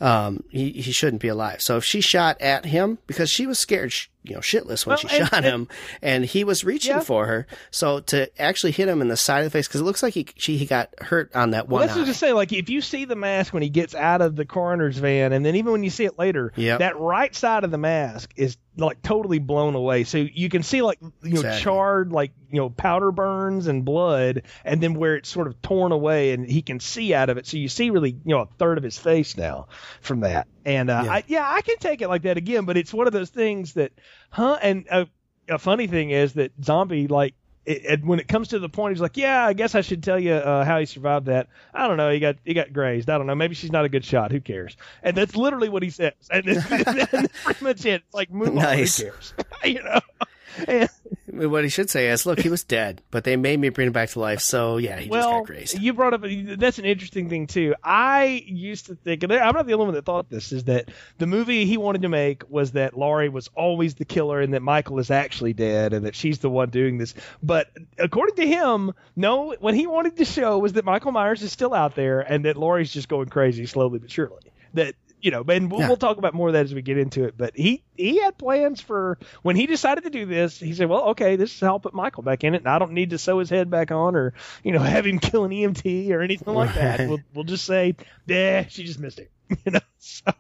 Um, 0.01 0.45
he, 0.51 0.71
he 0.71 0.93
shouldn't 0.93 1.23
be 1.23 1.29
alive. 1.29 1.61
So 1.61 1.77
if 1.77 1.85
she 1.85 2.01
shot 2.01 2.41
at 2.41 2.67
him, 2.67 2.99
because 3.09 3.31
she 3.31 3.47
was 3.47 3.59
scared, 3.59 3.93
sh- 3.93 4.07
you 4.25 4.35
know, 4.35 4.41
shitless 4.41 4.85
when 4.85 4.93
Well, 4.93 4.97
she 4.99 5.17
and- 5.19 5.29
shot 5.29 5.45
him, 5.45 5.69
and 6.03 6.25
he 6.25 6.45
was 6.45 6.65
reaching 6.65 6.97
Yeah. 6.97 7.01
for 7.01 7.27
her. 7.27 7.47
So 7.71 8.01
to 8.01 8.29
actually 8.41 8.73
hit 8.73 8.89
him 8.89 9.01
in 9.01 9.09
the 9.09 9.17
side 9.17 9.39
of 9.39 9.45
the 9.45 9.51
face, 9.51 9.69
because 9.69 9.81
it 9.81 9.85
looks 9.85 10.03
like 10.03 10.15
he 10.15 10.27
she 10.37 10.57
he 10.59 10.67
got 10.67 10.91
hurt 11.01 11.35
on 11.35 11.51
that 11.53 11.69
Well, 11.69 11.79
one 11.79 11.87
that's 11.87 11.93
what 11.97 11.97
I 11.97 11.99
eye. 11.99 12.03
was 12.03 12.09
just 12.11 12.21
say. 12.21 12.33
Like, 12.33 12.53
if 12.53 12.69
you 12.69 12.81
see 12.81 13.05
the 13.05 13.17
mask 13.17 13.53
when 13.55 13.63
he 13.63 13.69
gets 13.71 13.95
out 13.95 14.21
of 14.21 14.37
the 14.37 14.45
coroner's 14.45 14.99
van, 14.99 15.33
and 15.33 15.45
then 15.47 15.57
even 15.57 15.73
when 15.73 15.83
you 15.85 15.91
see 15.91 16.05
it 16.05 16.19
later, 16.19 16.53
Yep. 16.57 16.81
that 16.81 16.99
right 16.99 17.35
side 17.35 17.65
of 17.65 17.71
the 17.71 17.79
mask 17.79 18.33
is 18.37 18.57
like 18.77 19.03
totally 19.03 19.41
blown 19.41 19.75
away. 19.75 20.05
So 20.05 20.19
you 20.19 20.49
can 20.49 20.63
see 20.63 20.83
like 20.83 20.99
you 21.01 21.11
know 21.31 21.41
Exactly. 21.41 21.63
charred 21.63 22.13
like 22.13 22.31
you 22.51 22.59
know 22.61 22.71
powder 22.71 23.11
burns 23.11 23.67
and 23.67 23.85
blood, 23.85 24.43
and 24.65 24.81
then 24.81 24.95
where 24.95 25.17
it's 25.17 25.29
sort 25.29 25.47
of 25.49 25.61
torn 25.63 25.91
away, 25.93 26.33
and 26.33 26.49
he 26.49 26.63
can 26.63 26.79
see 26.81 27.13
out 27.15 27.29
of 27.31 27.39
it. 27.39 27.47
So 27.47 27.57
you 27.57 27.69
see 27.69 27.91
really 27.91 28.11
you 28.11 28.35
know 28.35 28.41
a 28.43 28.47
third 28.59 28.79
of 28.79 28.85
his 28.85 28.99
face 28.99 29.37
now 29.37 29.69
from 30.01 30.21
that. 30.21 30.47
And 30.65 30.91
uh, 30.91 31.03
Yeah. 31.05 31.13
I, 31.13 31.25
yeah, 31.29 31.45
I 31.51 31.63
can 31.63 31.79
take 31.79 32.03
it 32.03 32.09
like 32.09 32.23
that 32.23 32.37
again, 32.37 32.67
but 32.67 32.77
it's 32.77 32.93
one 32.93 33.07
of 33.07 33.13
those 33.13 33.31
things 33.31 33.73
that, 33.73 33.91
huh? 34.31 34.59
And 34.63 34.87
uh, 34.91 35.05
a 35.49 35.59
funny 35.59 35.87
thing 35.87 36.11
is 36.11 36.35
that 36.35 36.53
zombie 36.63 37.07
like 37.07 37.35
it, 37.69 37.85
it, 37.85 38.05
when 38.05 38.19
it 38.19 38.29
comes 38.29 38.49
to 38.49 38.59
the 38.59 38.69
point, 38.71 38.95
he's 38.95 39.01
like, 39.03 39.19
"Yeah, 39.19 39.45
I 39.45 39.53
guess 39.53 39.75
I 39.75 39.83
should 39.83 40.03
tell 40.03 40.19
you 40.19 40.33
uh, 40.33 40.65
how 40.65 40.79
he 40.79 40.87
survived 40.87 41.27
that. 41.27 41.49
I 41.75 41.87
don't 41.87 41.99
know. 41.99 42.11
He 42.11 42.19
got 42.19 42.37
he 42.45 42.55
got 42.55 42.73
grazed. 42.73 43.11
I 43.11 43.19
don't 43.19 43.27
know. 43.27 43.35
Maybe 43.35 43.55
she's 43.55 43.71
not 43.71 43.85
a 43.85 43.91
good 43.91 44.05
shot. 44.07 44.33
Who 44.33 44.41
cares?" 44.41 44.77
And 45.03 45.15
that's 45.15 45.37
literally 45.37 45.69
what 45.69 45.83
he 45.83 45.91
says. 45.91 46.15
And, 46.31 46.47
and 46.49 46.63
that's 46.63 47.43
pretty 47.43 47.63
much 47.65 47.85
it. 47.85 48.03
It's 48.07 48.15
like, 48.15 48.31
move 48.31 48.55
Nice. 48.55 49.01
on. 49.01 49.07
Who 49.07 49.13
cares? 49.13 49.35
you 49.65 49.83
know. 49.83 50.01
And, 50.67 50.89
What 51.31 51.65
he 51.65 51.71
should 51.71 51.91
say 51.91 52.09
is, 52.09 52.27
"Look, 52.27 52.41
he 52.41 52.49
was 52.49 52.65
dead, 52.65 53.03
but 53.11 53.25
they 53.25 53.37
made 53.37 53.61
me 53.61 53.69
bring 53.69 53.89
him 53.89 53.93
back 53.93 54.11
to 54.11 54.21
life." 54.21 54.41
So 54.41 54.77
yeah, 54.79 54.97
he 54.97 55.09
just 55.09 55.11
well, 55.11 55.39
got 55.41 55.47
grazed. 55.47 55.79
you 55.79 55.93
brought 55.93 56.15
up 56.15 56.25
that's 56.59 56.79
an 56.79 56.85
interesting 56.85 57.29
thing 57.29 57.47
too. 57.47 57.75
I 57.83 58.43
used 58.47 58.87
to 58.87 58.95
think, 58.95 59.23
and 59.23 59.33
I'm 59.33 59.55
not 59.55 59.67
the 59.67 59.75
only 59.75 59.87
one 59.87 59.95
that 59.95 60.05
thought 60.05 60.31
this, 60.31 60.53
is 60.53 60.65
that 60.65 60.91
the 61.19 61.27
movie 61.27 61.67
he 61.67 61.77
wanted 61.77 62.03
to 62.03 62.09
make 62.09 62.49
was 62.51 62.73
that 62.73 62.97
Laurie 62.97 63.29
was 63.29 63.49
always 63.55 63.95
the 63.95 64.05
killer 64.05 64.41
and 64.41 64.55
that 64.55 64.63
Michael 64.63 64.99
is 64.99 65.11
actually 65.11 65.53
dead 65.53 65.93
and 65.93 66.07
that 66.07 66.15
she's 66.15 66.39
the 66.39 66.51
one 66.51 66.71
doing 66.71 66.99
this. 66.99 67.15
But 67.43 67.69
according 67.99 68.37
to 68.37 68.47
him, 68.47 68.93
no, 69.17 69.55
what 69.61 69.75
he 69.75 69.87
wanted 69.87 70.17
to 70.17 70.25
show 70.25 70.59
was 70.59 70.75
that 70.75 70.85
Michael 70.85 71.13
Myers 71.13 71.43
is 71.43 71.53
still 71.53 71.75
out 71.75 71.95
there 71.95 72.21
and 72.21 72.45
that 72.45 72.57
Laurie's 72.57 72.93
just 72.93 73.09
going 73.09 73.29
crazy 73.29 73.67
slowly 73.67 73.99
but 73.99 74.11
surely. 74.11 74.41
That 74.75 74.95
you 75.21 75.31
know, 75.31 75.45
and 75.49 75.71
we'll, 75.71 75.81
Yeah. 75.81 75.89
we'll 75.89 75.97
talk 75.97 76.19
about 76.19 76.35
more 76.35 76.49
of 76.49 76.55
that 76.55 76.65
as 76.65 76.75
we 76.75 76.83
get 76.83 76.99
into 76.99 77.25
it. 77.25 77.37
But 77.37 77.57
he 77.57 77.83
he 77.97 78.21
had 78.23 78.39
plans 78.39 78.81
for 78.81 79.19
when 79.43 79.57
he 79.57 79.67
decided 79.67 80.05
to 80.05 80.11
do 80.11 80.27
this. 80.27 80.59
He 80.59 80.73
said, 80.75 80.89
"Well, 80.89 81.11
okay, 81.11 81.37
this 81.37 81.53
is 81.55 81.61
how 81.61 81.69
I'll 81.69 81.81
put 81.81 81.95
Michael 81.95 82.23
back 82.23 82.45
in 82.45 82.55
it, 82.55 82.59
and 82.59 82.69
I 82.69 82.79
don't 82.79 82.93
need 82.93 83.11
to 83.11 83.19
sew 83.19 83.39
his 83.39 83.51
head 83.51 83.71
back 83.71 83.91
on, 83.91 84.17
or 84.17 84.35
you 84.63 84.73
know, 84.73 84.79
have 84.83 85.07
him 85.07 85.19
kill 85.19 85.45
an 85.45 85.53
EMT 85.53 86.11
or 86.13 86.21
anything 86.23 86.55
like 86.55 86.75
that. 86.75 87.07
We'll 87.07 87.23
we'll 87.35 87.45
just 87.45 87.65
say, 87.65 87.97
yeah, 88.27 88.67
she 88.69 88.85
just 88.85 88.99
missed 89.01 89.19
it, 89.19 89.31
you 89.65 89.73
know." 89.73 89.81
So, 90.01 90.33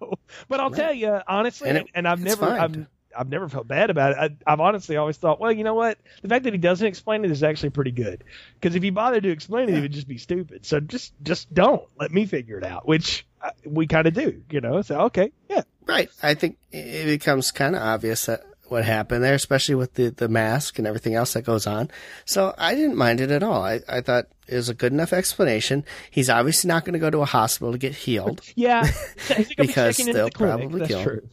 but 0.48 0.60
I'll 0.60 0.70
Right. 0.70 0.76
tell 0.76 0.92
you 0.92 1.20
honestly, 1.26 1.68
And 1.70 1.84
and, 1.94 2.06
I've 2.08 2.20
never 2.20 2.46
fine. 2.50 2.60
I've, 2.60 2.86
I've 3.18 3.28
never 3.28 3.48
felt 3.48 3.66
bad 3.66 3.90
about 3.90 4.12
it. 4.12 4.18
I, 4.46 4.52
I've 4.52 4.60
honestly 4.60 4.96
always 4.96 5.16
thought, 5.16 5.40
well, 5.40 5.50
you 5.50 5.64
know 5.64 5.74
what? 5.74 5.98
The 6.22 6.28
fact 6.28 6.44
that 6.44 6.52
he 6.52 6.58
doesn't 6.58 6.86
explain 6.86 7.24
it 7.24 7.30
is 7.30 7.42
actually 7.42 7.70
pretty 7.70 7.90
good. 7.90 8.22
Because 8.54 8.76
if 8.76 8.82
he 8.82 8.90
bothered 8.90 9.24
to 9.24 9.30
explain 9.30 9.68
it, 9.68 9.74
he 9.74 9.80
would 9.80 9.92
just 9.92 10.06
be 10.06 10.18
stupid. 10.18 10.64
So 10.66 10.78
just 10.80 11.12
just 11.22 11.52
don't 11.52 11.82
let 11.98 12.12
me 12.12 12.26
figure 12.26 12.58
it 12.58 12.64
out, 12.64 12.86
which 12.86 13.26
we 13.64 13.86
kind 13.86 14.06
of 14.06 14.14
do, 14.14 14.42
you 14.50 14.60
know. 14.60 14.82
So 14.82 15.00
okay, 15.02 15.32
yeah, 15.48 15.62
Right. 15.88 16.10
I 16.22 16.34
think 16.34 16.58
it 16.70 17.06
becomes 17.06 17.50
kind 17.50 17.74
of 17.74 17.80
obvious 17.80 18.26
that 18.26 18.42
what 18.66 18.84
happened 18.84 19.24
there, 19.24 19.34
especially 19.34 19.74
with 19.74 19.94
the, 19.94 20.10
the 20.10 20.28
mask 20.28 20.78
and 20.78 20.86
everything 20.86 21.14
else 21.14 21.32
that 21.32 21.42
goes 21.42 21.66
on. 21.66 21.90
So 22.26 22.54
I 22.58 22.74
didn't 22.74 22.96
mind 22.96 23.22
it 23.22 23.30
at 23.30 23.42
all. 23.42 23.62
I, 23.64 23.80
I 23.88 24.02
thought 24.02 24.26
it 24.46 24.54
was 24.54 24.68
a 24.68 24.74
good 24.74 24.92
enough 24.92 25.14
explanation. 25.14 25.86
He's 26.10 26.28
obviously 26.28 26.68
not 26.68 26.84
going 26.84 26.92
to 26.92 26.98
go 26.98 27.08
to 27.08 27.22
a 27.22 27.24
hospital 27.24 27.72
to 27.72 27.78
get 27.78 27.94
healed. 27.94 28.42
yeah. 28.54 28.82
Gonna 29.28 29.44
be 29.44 29.54
Because 29.56 29.96
they'll 29.96 30.26
the 30.26 30.30
probably 30.30 30.86
kill 30.86 31.00
him. 31.00 31.30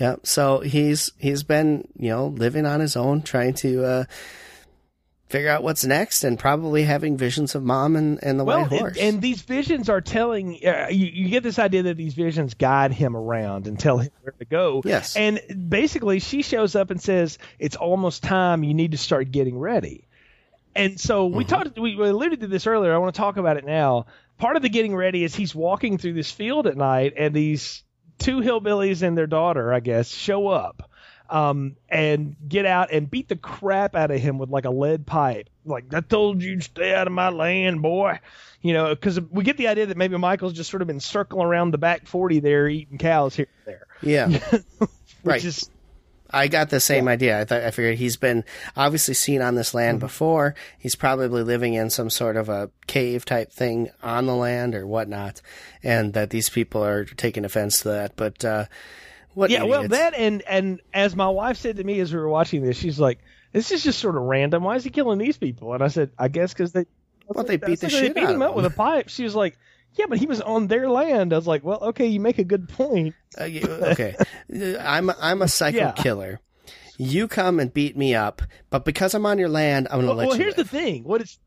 Yeah. 0.00 0.16
So 0.24 0.58
he's, 0.58 1.12
he's 1.16 1.44
been, 1.44 1.86
you 1.96 2.10
know, 2.10 2.26
living 2.26 2.66
on 2.66 2.80
his 2.80 2.96
own, 2.96 3.22
trying 3.22 3.54
to, 3.54 3.84
uh, 3.84 4.04
figure 5.30 5.48
out 5.48 5.62
what's 5.62 5.84
next 5.84 6.24
and 6.24 6.38
probably 6.38 6.82
having 6.82 7.16
visions 7.16 7.54
of 7.54 7.62
mom 7.62 7.96
and, 7.96 8.22
and 8.22 8.38
the 8.38 8.44
Well, 8.44 8.62
white 8.62 8.70
and, 8.72 8.80
horse. 8.80 8.98
and 8.98 9.22
these 9.22 9.42
visions 9.42 9.88
are 9.88 10.00
telling 10.00 10.58
uh, 10.66 10.88
you, 10.90 11.06
you 11.06 11.28
get 11.28 11.42
this 11.44 11.58
idea 11.58 11.84
that 11.84 11.96
these 11.96 12.14
visions 12.14 12.54
guide 12.54 12.92
him 12.92 13.16
around 13.16 13.66
and 13.66 13.78
tell 13.78 13.98
him 13.98 14.10
where 14.22 14.34
to 14.38 14.44
go. 14.44 14.82
Yes. 14.84 15.16
And 15.16 15.40
basically, 15.68 16.18
she 16.18 16.42
shows 16.42 16.74
up 16.74 16.90
and 16.90 17.00
says, 17.00 17.38
"It's 17.58 17.76
almost 17.76 18.22
time. 18.24 18.64
You 18.64 18.74
need 18.74 18.90
to 18.90 18.98
start 18.98 19.30
getting 19.30 19.58
ready." 19.58 20.08
And 20.74 21.00
so 21.00 21.26
we 21.26 21.44
talked. 21.44 21.78
We 21.78 21.96
we 21.96 22.08
alluded 22.08 22.40
to 22.40 22.46
this 22.46 22.66
earlier. 22.66 22.92
I 22.94 22.98
want 22.98 23.14
to 23.14 23.18
talk 23.18 23.36
about 23.36 23.56
it 23.56 23.64
now. 23.64 24.06
Part 24.38 24.56
of 24.56 24.62
the 24.62 24.68
getting 24.68 24.94
ready 24.96 25.22
is 25.24 25.34
he's 25.34 25.54
walking 25.54 25.98
through 25.98 26.14
this 26.14 26.30
field 26.30 26.66
at 26.66 26.76
night, 26.76 27.14
and 27.16 27.34
these 27.34 27.82
two 28.18 28.40
hillbillies 28.40 29.02
and 29.02 29.16
their 29.16 29.26
daughter, 29.26 29.72
I 29.72 29.80
guess, 29.80 30.08
show 30.10 30.48
up. 30.48 30.89
Um, 31.30 31.76
and 31.88 32.34
get 32.48 32.66
out 32.66 32.90
and 32.90 33.08
beat 33.08 33.28
the 33.28 33.36
crap 33.36 33.94
out 33.94 34.10
of 34.10 34.18
him 34.18 34.36
with 34.38 34.50
like 34.50 34.64
a 34.64 34.70
lead 34.70 35.06
pipe. 35.06 35.48
Like, 35.64 35.94
I 35.94 36.00
told 36.00 36.42
you 36.42 36.60
stay 36.60 36.92
out 36.92 37.06
of 37.06 37.12
my 37.12 37.28
land, 37.28 37.82
boy. 37.82 38.18
You 38.62 38.74
know, 38.74 38.88
because 38.90 39.20
we 39.20 39.44
get 39.44 39.56
the 39.56 39.68
idea 39.68 39.86
that 39.86 39.96
maybe 39.96 40.16
Michael's 40.18 40.52
just 40.52 40.70
sort 40.70 40.82
of 40.82 40.88
been 40.88 41.00
circling 41.00 41.46
around 41.46 41.72
the 41.72 41.78
back 41.78 42.08
40 42.08 42.40
there, 42.40 42.68
eating 42.68 42.98
cows 42.98 43.36
here 43.36 43.46
and 43.58 43.74
there. 43.74 43.86
yeah. 44.02 44.60
Right. 45.22 45.44
is, 45.44 45.68
I 46.32 46.48
got 46.48 46.70
the 46.70 46.80
same 46.80 47.08
idea. 47.08 47.40
I 47.40 47.44
thought 47.44 47.62
I 47.62 47.70
figured 47.70 47.98
he's 47.98 48.16
been 48.16 48.44
obviously 48.76 49.14
seen 49.14 49.42
on 49.42 49.54
this 49.54 49.74
land 49.74 50.00
before. 50.00 50.54
He's 50.78 50.94
probably 50.94 51.42
living 51.42 51.74
in 51.74 51.90
some 51.90 52.08
sort 52.08 52.36
of 52.36 52.48
a 52.48 52.70
cave 52.86 53.24
type 53.24 53.52
thing 53.52 53.90
on 54.02 54.26
the 54.26 54.34
land 54.34 54.74
or 54.74 54.86
whatnot, 54.86 55.42
and 55.82 56.12
that 56.14 56.30
these 56.30 56.48
people 56.48 56.84
are 56.84 57.04
taking 57.04 57.44
offense 57.44 57.80
to 57.80 57.88
that. 57.88 58.16
But 58.16 58.44
uh, 58.44 58.66
what? 59.34 59.50
yeah, 59.50 59.62
well, 59.64 59.86
that 59.88 60.14
and, 60.14 60.42
and 60.42 60.80
as 60.92 61.14
my 61.16 61.28
wife 61.28 61.56
said 61.56 61.76
to 61.76 61.84
me 61.84 62.00
as 62.00 62.12
we 62.12 62.18
were 62.18 62.28
watching 62.28 62.62
this, 62.62 62.76
she's 62.76 62.98
like, 62.98 63.18
this 63.52 63.70
is 63.72 63.82
just 63.82 63.98
sort 63.98 64.16
of 64.16 64.22
random. 64.22 64.62
Why 64.64 64.76
is 64.76 64.84
he 64.84 64.90
killing 64.90 65.18
these 65.18 65.36
people? 65.38 65.72
And 65.74 65.82
I 65.82 65.88
said, 65.88 66.10
I 66.18 66.28
guess 66.28 66.52
because 66.52 66.72
they, 66.72 66.86
Well, 67.26 67.44
they 67.44 67.56
beat 67.56 67.80
the 67.80 67.88
shit 67.90 68.14
they 68.14 68.20
beat 68.20 68.28
out 68.28 68.34
him 68.34 68.42
up 68.42 68.54
with 68.54 68.64
a 68.64 68.70
pipe. 68.70 69.08
She 69.08 69.24
was 69.24 69.34
like, 69.34 69.56
yeah, 69.94 70.06
but 70.08 70.18
he 70.18 70.26
was 70.26 70.40
on 70.40 70.66
their 70.68 70.88
land. 70.88 71.32
I 71.32 71.36
was 71.36 71.46
like, 71.48 71.64
well, 71.64 71.78
okay, 71.82 72.06
you 72.06 72.20
make 72.20 72.38
a 72.38 72.44
good 72.44 72.68
point. 72.68 73.14
Uh, 73.38 73.44
okay, 73.44 74.14
I'm 74.80 75.10
I'm 75.10 75.42
a 75.42 75.48
psycho 75.48 75.78
Yeah. 75.78 75.92
killer. 75.92 76.40
You 76.96 77.28
come 77.28 77.58
and 77.60 77.72
beat 77.72 77.96
me 77.96 78.14
up, 78.14 78.42
but 78.68 78.84
because 78.84 79.14
I'm 79.14 79.24
on 79.26 79.38
your 79.38 79.48
land, 79.48 79.88
I'm 79.90 80.00
going 80.00 80.02
to 80.02 80.08
Well, 80.08 80.16
let 80.18 80.26
well 80.28 80.36
you 80.36 80.42
here's 80.44 80.56
live. 80.56 80.68
the 80.68 80.76
thing. 80.78 81.02
What 81.04 81.22
is 81.22 81.38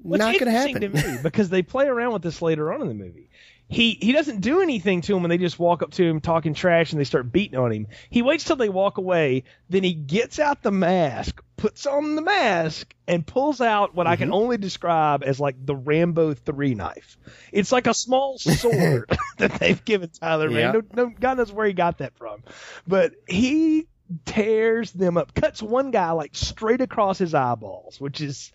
what's 0.00 0.18
Not 0.20 0.38
gonna 0.38 0.50
happen. 0.52 0.80
to 0.80 0.88
me 0.88 1.18
because 1.22 1.48
they 1.50 1.62
play 1.62 1.86
around 1.86 2.12
with 2.14 2.22
this 2.22 2.40
later 2.42 2.72
on 2.72 2.80
in 2.82 2.88
the 2.88 2.94
movie. 2.94 3.28
He 3.72 3.96
he 4.00 4.12
doesn't 4.12 4.42
do 4.42 4.60
anything 4.60 5.00
to 5.02 5.16
him 5.16 5.22
when 5.22 5.30
they 5.30 5.38
just 5.38 5.58
walk 5.58 5.82
up 5.82 5.92
to 5.92 6.04
him 6.04 6.20
talking 6.20 6.52
trash 6.52 6.92
and 6.92 7.00
they 7.00 7.04
start 7.04 7.32
beating 7.32 7.58
on 7.58 7.72
him. 7.72 7.86
He 8.10 8.20
waits 8.20 8.44
till 8.44 8.56
they 8.56 8.68
walk 8.68 8.98
away, 8.98 9.44
then 9.70 9.82
he 9.82 9.94
gets 9.94 10.38
out 10.38 10.62
the 10.62 10.70
mask, 10.70 11.42
puts 11.56 11.86
on 11.86 12.14
the 12.14 12.20
mask, 12.20 12.94
and 13.08 13.26
pulls 13.26 13.62
out 13.62 13.94
what 13.94 14.06
I 14.06 14.12
Mm-hmm. 14.12 14.24
can 14.24 14.32
only 14.34 14.58
describe 14.58 15.22
as 15.24 15.40
like 15.40 15.56
the 15.64 15.74
Rambo 15.74 16.34
three 16.34 16.74
knife. 16.74 17.16
It's 17.50 17.72
like 17.72 17.86
a 17.86 17.94
small 17.94 18.36
sword 18.38 19.10
that 19.38 19.52
they've 19.54 19.82
given 19.82 20.10
Tyler. 20.10 20.50
Yeah. 20.50 20.72
Man, 20.72 20.82
no, 20.94 21.04
no, 21.04 21.14
God 21.18 21.38
knows 21.38 21.50
where 21.50 21.66
he 21.66 21.72
got 21.72 21.98
that 21.98 22.14
from, 22.18 22.42
but 22.86 23.12
he 23.26 23.86
tears 24.26 24.92
them 24.92 25.16
up, 25.16 25.34
cuts 25.34 25.62
one 25.62 25.90
guy 25.90 26.10
like 26.10 26.34
straight 26.34 26.82
across 26.82 27.16
his 27.16 27.32
eyeballs, 27.32 27.98
which 27.98 28.20
is 28.20 28.52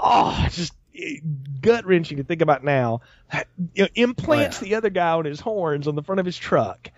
oh, 0.00 0.46
just 0.50 0.72
gut 1.60 1.84
wrenching 1.86 2.16
to 2.18 2.24
think 2.24 2.42
about 2.42 2.64
now. 2.64 3.00
You 3.74 3.84
know, 3.84 3.88
implants 3.94 4.58
Oh, 4.62 4.64
yeah. 4.64 4.68
the 4.70 4.74
other 4.76 4.90
guy 4.90 5.10
on 5.10 5.24
his 5.24 5.40
horns 5.40 5.88
on 5.88 5.94
the 5.94 6.02
front 6.02 6.20
of 6.20 6.26
his 6.26 6.36
truck, 6.36 6.90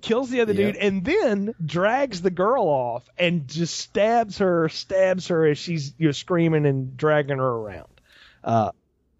kills 0.00 0.30
the 0.30 0.40
other 0.40 0.52
Yep. 0.52 0.74
dude, 0.74 0.76
and 0.82 1.04
then 1.04 1.54
drags 1.64 2.22
the 2.22 2.30
girl 2.30 2.64
off 2.64 3.04
and 3.18 3.46
just 3.48 3.76
stabs 3.78 4.38
her, 4.38 4.68
stabs 4.68 5.28
her 5.28 5.46
as 5.46 5.58
she's 5.58 5.94
you 5.98 6.06
know 6.08 6.12
screaming 6.12 6.66
and 6.66 6.96
dragging 6.96 7.38
her 7.38 7.44
around. 7.44 7.88
Uh, 8.42 8.70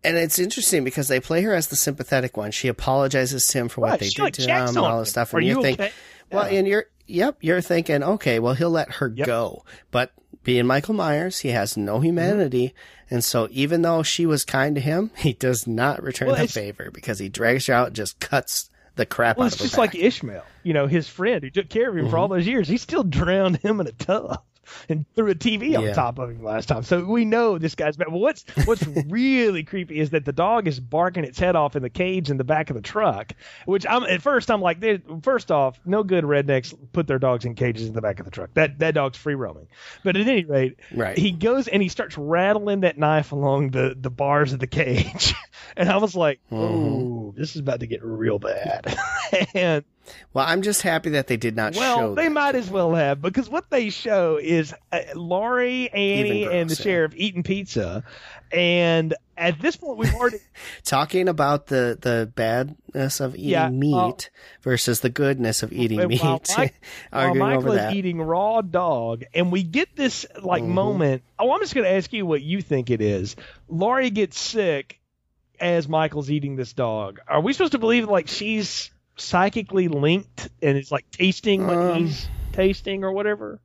And 0.05 0.17
it's 0.17 0.39
interesting 0.41 0.83
because 0.83 1.07
they 1.07 1.21
play 1.21 1.43
her 1.43 1.55
as 1.55 1.69
the 1.69 1.77
sympathetic 1.77 2.37
one. 2.37 2.51
She 2.51 2.67
apologizes 2.67 3.47
to 3.49 3.59
him 3.59 3.69
for 3.69 3.83
what 3.83 3.91
Right, 3.91 4.01
they 4.01 4.09
did 4.09 4.19
like, 4.23 4.33
to 4.35 4.43
him 4.43 4.67
and 4.69 4.79
all 4.79 4.99
this 4.99 5.11
stuff. 5.11 5.33
And 5.33 5.45
you 5.45 5.57
you 5.57 5.63
think, 5.63 5.79
okay? 5.81 5.93
well, 6.33 6.51
Yeah. 6.51 6.59
and 6.59 6.67
you're, 6.67 6.87
yep, 7.07 7.37
you're 7.41 7.61
thinking, 7.61 8.03
okay, 8.03 8.41
well, 8.41 8.55
he'll 8.55 8.71
let 8.71 8.91
her 8.95 9.13
Yep. 9.15 9.27
go. 9.29 9.65
But 9.93 10.11
being 10.45 10.67
Michael 10.67 10.95
Myers, 10.95 11.41
he 11.41 11.49
has 11.51 11.77
no 11.77 12.01
humanity. 12.01 12.75
And 13.11 13.23
so 13.23 13.49
even 13.51 13.83
though 13.83 14.03
she 14.03 14.27
was 14.27 14.45
kind 14.45 14.75
to 14.75 14.81
him, 14.81 15.11
he 15.17 15.33
does 15.33 15.67
not 15.67 16.03
return 16.03 16.29
Well, 16.29 16.37
the 16.37 16.49
favor 16.49 16.91
because 16.93 17.19
he 17.19 17.29
drags 17.29 17.67
her 17.67 17.75
out 17.75 17.89
and 17.89 17.97
just 17.97 18.19
cuts 18.21 18.71
the 18.97 19.07
crap 19.07 19.37
well, 19.39 19.47
out 19.47 19.53
it's 19.53 19.57
of 19.57 19.61
her 19.61 19.67
just 19.67 19.79
like. 19.79 19.95
Ismael, 19.95 20.45
you 20.63 20.73
know, 20.75 20.87
his 20.87 21.09
friend 21.09 21.43
who 21.43 21.51
took 21.51 21.69
care 21.69 21.91
of 21.91 21.97
him 21.97 22.09
for 22.11 22.19
all 22.19 22.27
Mm-hmm. 22.29 22.35
those 22.39 22.47
years. 22.47 22.69
He 22.69 22.77
still 22.77 23.05
drowned 23.05 23.59
him 23.59 23.81
in 23.81 23.87
a 23.87 23.93
tub. 23.93 24.43
And 24.89 25.05
threw 25.15 25.31
a 25.31 25.35
TV 25.35 25.77
on 25.77 25.85
Yeah. 25.85 25.93
top 25.93 26.19
of 26.19 26.31
him 26.31 26.43
last 26.43 26.67
time. 26.67 26.83
So 26.83 27.05
we 27.05 27.25
know 27.25 27.59
this 27.59 27.75
guy's 27.75 27.97
bad. 27.97 28.09
But 28.11 28.19
what's 28.19 28.45
what's 28.65 28.87
really 29.09 29.63
creepy 29.65 29.99
is 30.01 30.11
that 30.11 30.25
the 30.25 30.33
dog 30.33 30.69
is 30.69 30.79
barking 30.81 31.25
its 31.25 31.39
head 31.39 31.57
off 31.57 31.77
in 31.77 31.83
the 31.83 31.91
cage 31.91 32.31
in 32.31 32.37
the 32.37 32.45
back 32.45 32.71
of 32.71 32.77
the 32.77 32.83
truck. 32.83 33.33
Which 33.67 33.87
I'm 33.89 34.05
at 34.05 34.23
first 34.23 34.51
I'm 34.51 34.61
like, 34.61 34.81
"Dude, 34.81 35.03
first 35.23 35.51
off, 35.51 35.81
no 35.85 36.03
good 36.03 36.25
rednecks 36.25 36.75
put 36.93 37.07
their 37.07 37.19
dogs 37.19 37.45
in 37.45 37.55
cages 37.55 37.87
in 37.89 37.95
the 37.95 38.01
back 38.01 38.19
of 38.21 38.25
the 38.25 38.31
truck. 38.31 38.51
That 38.55 38.79
that 38.79 38.95
dog's 38.95 39.19
free 39.19 39.35
roaming. 39.35 39.69
But 40.05 40.17
at 40.17 40.27
any 40.27 40.45
rate, 40.45 40.79
Right. 40.95 41.17
he 41.19 41.33
goes 41.33 41.69
and 41.69 41.83
he 41.83 41.89
starts 41.89 42.17
rattling 42.19 42.81
that 42.81 42.99
knife 42.99 43.33
along 43.33 43.71
the 43.71 43.97
the 43.99 44.11
bars 44.11 44.53
of 44.53 44.59
the 44.61 44.67
cage, 44.67 45.35
and 45.77 45.89
I 45.89 45.97
was 45.99 46.15
like, 46.15 46.41
oh, 46.51 47.35
this 47.37 47.51
is 47.55 47.61
about 47.61 47.81
to 47.81 47.87
get 47.87 48.03
real 48.03 48.39
bad. 48.39 48.97
and 49.55 49.85
Well, 50.33 50.45
I'm 50.47 50.63
just 50.63 50.83
happy 50.83 51.11
that 51.11 51.27
they 51.27 51.37
did 51.37 51.55
not 51.57 51.75
well, 51.77 51.99
show 51.99 52.15
they 52.15 52.25
that. 52.25 52.33
might 52.33 52.55
as 52.55 52.71
well 52.71 52.95
have 52.95 53.21
because 53.23 53.49
what 53.49 53.71
they 53.71 53.91
show 53.91 54.39
is 54.43 54.75
uh, 54.91 55.01
Laurie, 55.15 55.91
Annie, 55.91 56.45
and 56.45 56.69
the 56.69 56.75
yeah. 56.75 56.83
sheriff 56.83 57.13
eating 57.17 57.43
pizza, 57.43 58.03
and 58.51 59.15
at 59.37 59.61
this 59.61 59.77
point 59.77 59.99
we've 59.99 60.15
already 60.15 60.39
talking 60.85 61.29
about 61.29 61.67
the 61.67 61.97
the 62.01 62.31
badness 62.35 63.21
of 63.21 63.35
eating 63.35 63.49
Yeah, 63.51 63.69
meat 63.71 63.93
well- 63.95 64.19
versus 64.63 65.01
the 65.01 65.11
goodness 65.11 65.63
of 65.63 65.73
eating 65.73 66.07
meat. 66.09 66.23
Mike- 66.23 66.47
while 66.57 66.71
arguing 67.13 67.39
Michael 67.39 67.73
over 67.73 67.89
is 67.89 67.95
eating 67.95 68.21
raw 68.21 68.61
dog, 68.61 69.25
and 69.35 69.53
we 69.53 69.63
get 69.63 69.95
this 69.97 70.27
like 70.43 70.63
Mm-hmm. 70.63 70.73
moment. 70.73 71.23
Oh, 71.39 71.53
I'm 71.53 71.61
just 71.61 71.75
going 71.75 71.85
to 71.85 71.93
ask 71.93 72.13
you 72.13 72.25
what 72.27 72.43
you 72.43 72.61
think 72.63 72.91
it 72.91 73.01
is. 73.01 73.37
Laurie 73.69 74.11
gets 74.11 74.39
sick 74.39 74.99
as 75.61 75.89
Michael's 75.89 76.31
eating 76.31 76.57
this 76.57 76.73
dog. 76.73 77.21
Are 77.29 77.41
we 77.41 77.53
supposed 77.53 77.73
to 77.73 77.79
believe 77.79 78.09
like 78.09 78.29
she's 78.29 78.91
psychically 79.17 79.89
linked 79.89 80.49
and 80.63 80.77
it's 80.79 80.91
like 80.91 81.11
tasting 81.11 81.67
what 81.67 81.77
Um, 81.77 82.07
he's 82.07 82.29
tasting 82.53 83.05
or 83.05 83.13
whatever? 83.13 83.61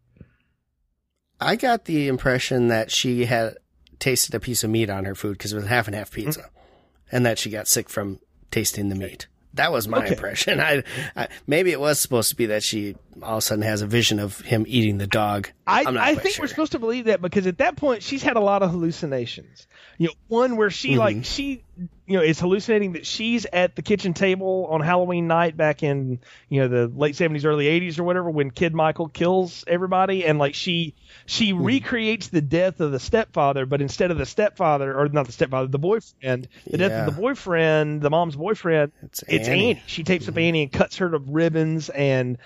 I 1.39 1.55
got 1.55 1.85
the 1.85 2.07
impression 2.07 2.67
that 2.69 2.91
she 2.91 3.25
had 3.25 3.57
tasted 3.99 4.33
a 4.35 4.39
piece 4.39 4.63
of 4.63 4.69
meat 4.69 4.89
on 4.89 5.05
her 5.05 5.15
food 5.15 5.37
because 5.37 5.53
it 5.53 5.55
was 5.57 5.67
half 5.67 5.87
and 5.87 5.95
half 5.95 6.11
pizza, 6.11 6.41
Mm-hmm. 6.41 7.15
and 7.15 7.25
that 7.25 7.37
she 7.39 7.49
got 7.49 7.67
sick 7.67 7.89
from 7.89 8.19
tasting 8.51 8.89
the 8.89 8.95
meat. 8.95 9.27
That 9.53 9.71
was 9.71 9.87
my 9.87 9.99
Okay. 9.99 10.09
impression. 10.09 10.59
I, 10.61 10.83
I 11.15 11.27
maybe 11.45 11.71
it 11.71 11.79
was 11.79 11.99
supposed 12.01 12.29
to 12.29 12.35
be 12.35 12.47
that 12.47 12.63
she 12.63 12.95
all 13.23 13.33
of 13.33 13.37
a 13.39 13.41
sudden 13.41 13.63
has 13.63 13.81
a 13.81 13.87
vision 13.87 14.19
of 14.19 14.39
him 14.41 14.65
eating 14.67 14.97
the 14.97 15.07
dog. 15.07 15.49
I, 15.65 15.83
I 15.85 16.15
think 16.15 16.35
sure. 16.35 16.43
we're 16.43 16.47
supposed 16.47 16.71
to 16.73 16.79
believe 16.79 17.05
that 17.05 17.21
because 17.21 17.45
at 17.47 17.57
that 17.57 17.75
point 17.75 18.01
she's 18.03 18.23
had 18.23 18.37
a 18.37 18.39
lot 18.41 18.63
of 18.63 18.71
hallucinations. 18.71 19.67
You 19.97 20.07
know, 20.07 20.13
one 20.27 20.55
where 20.57 20.69
she 20.69 20.91
Mm-hmm. 20.91 20.99
like 20.99 21.25
she 21.25 21.63
you 22.05 22.17
know 22.17 22.23
is 22.23 22.39
hallucinating 22.39 22.93
that 22.93 23.05
she's 23.05 23.45
at 23.51 23.75
the 23.75 23.81
kitchen 23.81 24.13
table 24.13 24.67
on 24.69 24.79
Halloween 24.81 25.27
night 25.27 25.57
back 25.57 25.83
in 25.83 26.19
you 26.49 26.61
know 26.61 26.67
the 26.67 26.87
late 26.87 27.15
seventies, 27.15 27.43
early 27.45 27.67
eighties 27.67 27.99
or 27.99 28.03
whatever 28.03 28.29
when 28.29 28.51
Kid 28.51 28.73
Michael 28.73 29.09
kills 29.09 29.63
everybody 29.67 30.25
and 30.25 30.39
like 30.39 30.55
she 30.55 30.93
she 31.25 31.51
Mm-hmm. 31.53 31.63
recreates 31.63 32.27
the 32.29 32.41
death 32.41 32.79
of 32.79 32.91
the 32.91 32.99
stepfather, 32.99 33.65
but 33.65 33.81
instead 33.81 34.11
of 34.11 34.17
the 34.17 34.25
stepfather 34.25 34.97
or 34.97 35.09
not 35.09 35.25
the 35.25 35.31
stepfather, 35.31 35.67
the 35.67 35.79
boyfriend, 35.79 36.47
the 36.65 36.77
death 36.77 36.91
of 37.07 37.13
the 37.15 37.19
boyfriend, 37.21 38.01
the 38.01 38.09
mom's 38.09 38.35
boyfriend, 38.35 38.91
It's 39.03 39.23
it's 39.27 39.47
Annie. 39.47 39.71
Annie. 39.71 39.83
She 39.87 40.03
tapes 40.03 40.27
up 40.29 40.37
Annie 40.37 40.63
and 40.63 40.71
cuts 40.71 40.97
her 40.97 41.09
to 41.09 41.17
ribbons, 41.17 41.89
and 41.89 42.37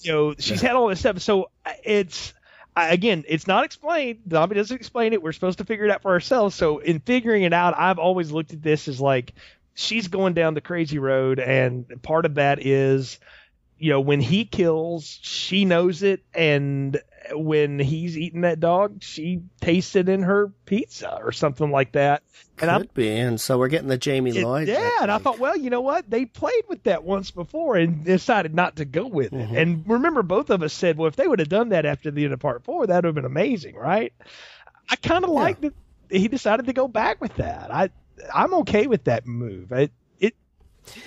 you 0.00 0.12
know 0.12 0.34
she's 0.38 0.60
had 0.60 0.72
all 0.72 0.88
this 0.88 1.00
stuff. 1.00 1.20
So 1.20 1.50
it's 1.84 2.32
again, 2.76 3.24
it's 3.28 3.46
not 3.46 3.64
explained. 3.64 4.20
Zombie 4.30 4.56
doesn't 4.56 4.76
explain 4.76 5.12
it. 5.12 5.22
We're 5.22 5.32
supposed 5.32 5.58
to 5.58 5.64
figure 5.64 5.84
it 5.84 5.90
out 5.90 6.02
for 6.02 6.10
ourselves. 6.10 6.54
So 6.54 6.78
in 6.78 7.00
figuring 7.00 7.42
it 7.42 7.52
out, 7.52 7.74
I've 7.76 7.98
always 7.98 8.30
looked 8.30 8.52
at 8.52 8.62
this 8.62 8.88
as 8.88 9.00
like 9.00 9.32
she's 9.74 10.08
going 10.08 10.34
down 10.34 10.54
the 10.54 10.60
crazy 10.60 10.98
road, 10.98 11.38
and 11.38 11.86
part 12.02 12.26
of 12.26 12.34
that 12.34 12.64
is. 12.64 13.18
You 13.76 13.90
know, 13.90 14.00
when 14.00 14.20
he 14.20 14.44
kills, 14.44 15.18
she 15.20 15.64
knows 15.64 16.04
it, 16.04 16.22
and 16.32 16.96
when 17.32 17.78
he's 17.78 18.18
eating 18.18 18.42
that 18.42 18.60
dog, 18.60 19.02
she 19.02 19.42
tasted 19.60 20.08
in 20.08 20.22
her 20.22 20.48
pizza 20.66 21.18
or 21.22 21.32
something 21.32 21.70
like 21.70 21.92
that. 21.92 22.22
And 22.60 22.70
I'm 22.70 22.82
Could 22.82 22.94
be, 22.94 23.08
and 23.10 23.40
so 23.40 23.58
we're 23.58 23.68
getting 23.68 23.88
the 23.88 23.96
Jamie 23.98 24.30
it- 24.36 24.44
Lloyd. 24.44 24.68
yeah, 24.68 24.90
and 25.02 25.10
I 25.10 25.18
thought, 25.18 25.38
well, 25.38 25.56
you 25.56 25.70
know 25.70 25.80
what? 25.80 26.08
They 26.08 26.24
played 26.26 26.62
with 26.68 26.82
that 26.84 27.02
once 27.04 27.30
before 27.30 27.76
and 27.76 28.04
decided 28.04 28.54
not 28.54 28.76
to 28.76 28.84
go 28.84 29.06
with 29.06 29.32
Mm-hmm. 29.32 29.54
it. 29.54 29.60
And 29.62 29.84
remember, 29.88 30.22
both 30.22 30.50
of 30.50 30.62
us 30.62 30.72
said, 30.72 30.96
well, 30.96 31.08
if 31.08 31.16
they 31.16 31.26
would 31.26 31.38
have 31.40 31.48
done 31.48 31.70
that 31.70 31.86
after 31.86 32.10
the 32.10 32.24
end 32.24 32.32
of 32.34 32.40
part 32.40 32.62
four, 32.64 32.86
that 32.86 32.96
would 32.96 33.04
have 33.06 33.14
been 33.14 33.24
amazing, 33.24 33.74
right? 33.74 34.12
I 34.90 34.96
kind 34.96 35.24
of 35.24 35.30
like 35.30 35.60
that 35.62 35.74
he 36.10 36.28
decided 36.28 36.66
to 36.66 36.72
go 36.72 36.86
back 36.88 37.20
with 37.20 37.34
that. 37.36 37.72
I 37.72 37.88
I'm 38.32 38.54
okay 38.54 38.86
with 38.86 39.04
that 39.04 39.26
move. 39.26 39.72
It 39.72 39.90
it 40.20 40.34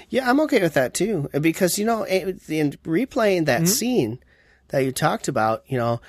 Yeah, 0.10 0.30
I'm 0.30 0.40
okay 0.42 0.62
with 0.62 0.74
that 0.74 0.94
too 0.94 1.30
because 1.40 1.78
you 1.78 1.86
know 1.86 2.04
in 2.04 2.40
replaying 2.40 3.46
that 3.46 3.62
Mm-hmm. 3.62 3.66
scene 3.68 4.20
that 4.70 4.80
you 4.86 4.92
talked 4.92 5.28
about, 5.28 5.64
you 5.68 5.78
know, 5.78 6.02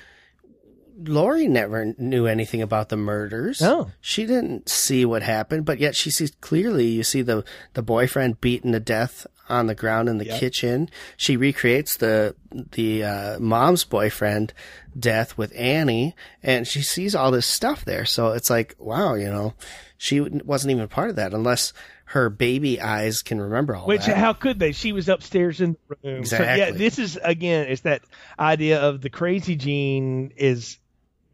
Laurie 1.01 1.47
never 1.47 1.95
knew 1.97 2.27
anything 2.27 2.61
about 2.61 2.89
the 2.89 2.97
murders. 2.97 3.61
No. 3.61 3.93
she 4.01 4.27
didn't 4.27 4.69
see 4.69 5.05
what 5.05 5.23
happened, 5.23 5.65
but 5.65 5.79
yet 5.79 5.95
she 5.95 6.11
sees 6.11 6.33
clearly. 6.41 6.87
You 6.87 7.05
see 7.05 7.23
the 7.23 7.45
the 7.75 7.83
boyfriend 7.83 8.41
beaten 8.41 8.73
to 8.73 8.81
death 8.81 9.25
on 9.49 9.67
the 9.69 9.77
ground 9.77 10.09
in 10.09 10.19
the 10.19 10.27
Yep. 10.27 10.41
kitchen. 10.41 10.91
She 11.17 11.37
recreates 11.37 11.97
the 11.97 12.35
the 12.73 13.05
uh, 13.05 13.39
mom's 13.39 13.85
boyfriend 13.85 14.53
death 14.99 15.39
with 15.39 15.53
Annie, 15.55 16.17
and 16.43 16.67
she 16.67 16.83
sees 16.83 17.15
all 17.15 17.31
this 17.31 17.47
stuff 17.47 17.85
there. 17.85 18.05
So 18.05 18.33
it's 18.33 18.51
like, 18.51 18.75
wow, 18.81 19.15
you 19.15 19.29
know, 19.31 19.55
she 19.99 20.19
wasn't 20.21 20.73
even 20.73 20.89
part 20.89 21.11
of 21.11 21.17
that 21.17 21.33
unless 21.33 21.73
her 22.13 22.31
baby 22.31 22.81
eyes 22.81 23.23
can 23.23 23.39
remember 23.41 23.77
all 23.77 23.83
that. 23.83 23.89
which 23.89 24.07
that. 24.07 24.17
how 24.17 24.33
could 24.33 24.59
they? 24.59 24.73
She 24.73 24.93
was 24.93 25.09
upstairs 25.11 25.61
in 25.61 25.77
the 25.89 25.97
room. 26.03 26.25
So, 26.25 26.39
yeah, 26.43 26.71
this 26.71 26.99
is 26.99 27.19
again, 27.23 27.67
it's 27.69 27.83
that 27.83 28.01
idea 28.39 28.81
of 28.81 29.03
the 29.03 29.11
crazy 29.11 29.57
gene 29.57 30.33
is, 30.37 30.79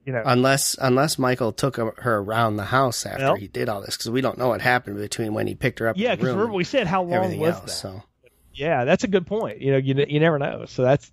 you 0.05 0.13
know, 0.13 0.23
unless 0.27 0.77
unless 0.81 1.17
Michael 1.19 1.53
took 1.53 1.77
her 1.77 1.95
her 1.99 2.17
around 2.19 2.57
the 2.57 2.65
house 2.65 3.07
after 3.07 3.25
Well- 3.25 3.35
he 3.37 3.47
did 3.47 3.69
all 3.69 3.81
this 3.83 3.97
because 3.97 4.11
we 4.11 4.21
don't 4.21 4.37
know 4.37 4.49
what 4.49 4.61
happened 4.63 4.97
between 4.97 5.33
when 5.33 5.47
he 5.47 5.55
picked 5.55 5.79
her 5.79 5.87
up. 5.89 5.97
yeah. 5.97 6.17
Because 6.17 6.33
remember 6.33 6.53
we 6.53 6.65
said 6.65 6.87
how 6.89 7.03
long 7.05 7.39
was 7.39 7.55
else. 7.57 7.61
that? 7.61 7.71
So, 7.71 8.03
Yeah, 8.53 8.85
that's 8.85 9.05
a 9.05 9.09
good 9.09 9.27
point. 9.29 9.61
You 9.61 9.73
know, 9.73 9.79
you 9.79 9.95
you 10.09 10.19
never 10.19 10.39
know. 10.41 10.65
So 10.67 10.83
that's 10.83 11.11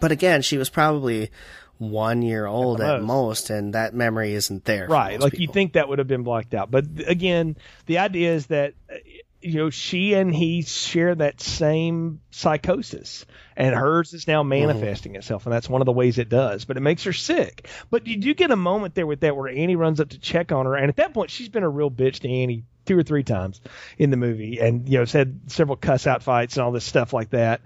but 0.00 0.12
again, 0.12 0.42
she 0.42 0.58
was 0.58 0.68
probably 0.68 1.30
one 1.78 2.22
year 2.22 2.46
old 2.46 2.80
at 2.80 3.00
most. 3.00 3.06
most, 3.06 3.50
and 3.50 3.74
that 3.74 3.94
memory 3.94 4.34
isn't 4.34 4.64
there. 4.64 4.86
right. 4.88 5.20
Like 5.20 5.38
you 5.38 5.48
think 5.48 5.74
that 5.74 5.88
would 5.88 5.98
have 5.98 6.08
been 6.08 6.24
blocked 6.24 6.54
out, 6.54 6.70
but 6.70 6.84
again, 7.06 7.56
the 7.86 7.98
idea 7.98 8.34
is 8.34 8.46
that 8.46 8.74
uh, 8.90 8.96
you 9.40 9.54
know 9.54 9.70
she 9.70 10.14
and 10.14 10.34
he 10.34 10.62
share 10.62 11.14
that 11.14 11.40
same 11.40 12.20
psychosis, 12.30 13.24
and 13.56 13.74
hers 13.74 14.12
is 14.12 14.26
now 14.26 14.42
manifesting 14.42 15.14
itself, 15.14 15.46
and 15.46 15.52
that's 15.52 15.68
one 15.68 15.80
of 15.80 15.86
the 15.86 15.92
ways 15.92 16.18
it 16.18 16.28
does. 16.28 16.64
But 16.64 16.76
it 16.76 16.80
makes 16.80 17.04
her 17.04 17.12
sick. 17.12 17.68
But 17.90 18.06
you 18.06 18.16
do 18.16 18.34
get 18.34 18.50
a 18.50 18.56
moment 18.56 18.94
there 18.94 19.06
with 19.06 19.20
that 19.20 19.36
where 19.36 19.48
Annie 19.48 19.76
runs 19.76 20.00
up 20.00 20.10
to 20.10 20.18
check 20.18 20.52
on 20.52 20.66
her, 20.66 20.74
and 20.74 20.88
at 20.88 20.96
that 20.96 21.14
point 21.14 21.30
she's 21.30 21.48
been 21.48 21.62
a 21.62 21.68
real 21.68 21.90
bitch 21.90 22.20
to 22.20 22.28
Annie 22.28 22.64
two 22.86 22.98
or 22.98 23.02
three 23.02 23.22
times 23.22 23.60
in 23.98 24.10
the 24.10 24.16
movie, 24.16 24.58
and 24.60 24.88
you 24.88 24.98
know 24.98 25.04
said 25.04 25.40
several 25.46 25.76
cuss 25.76 26.06
out 26.06 26.22
fights 26.22 26.56
and 26.56 26.64
all 26.64 26.72
this 26.72 26.84
stuff 26.84 27.12
like 27.12 27.30
that. 27.30 27.60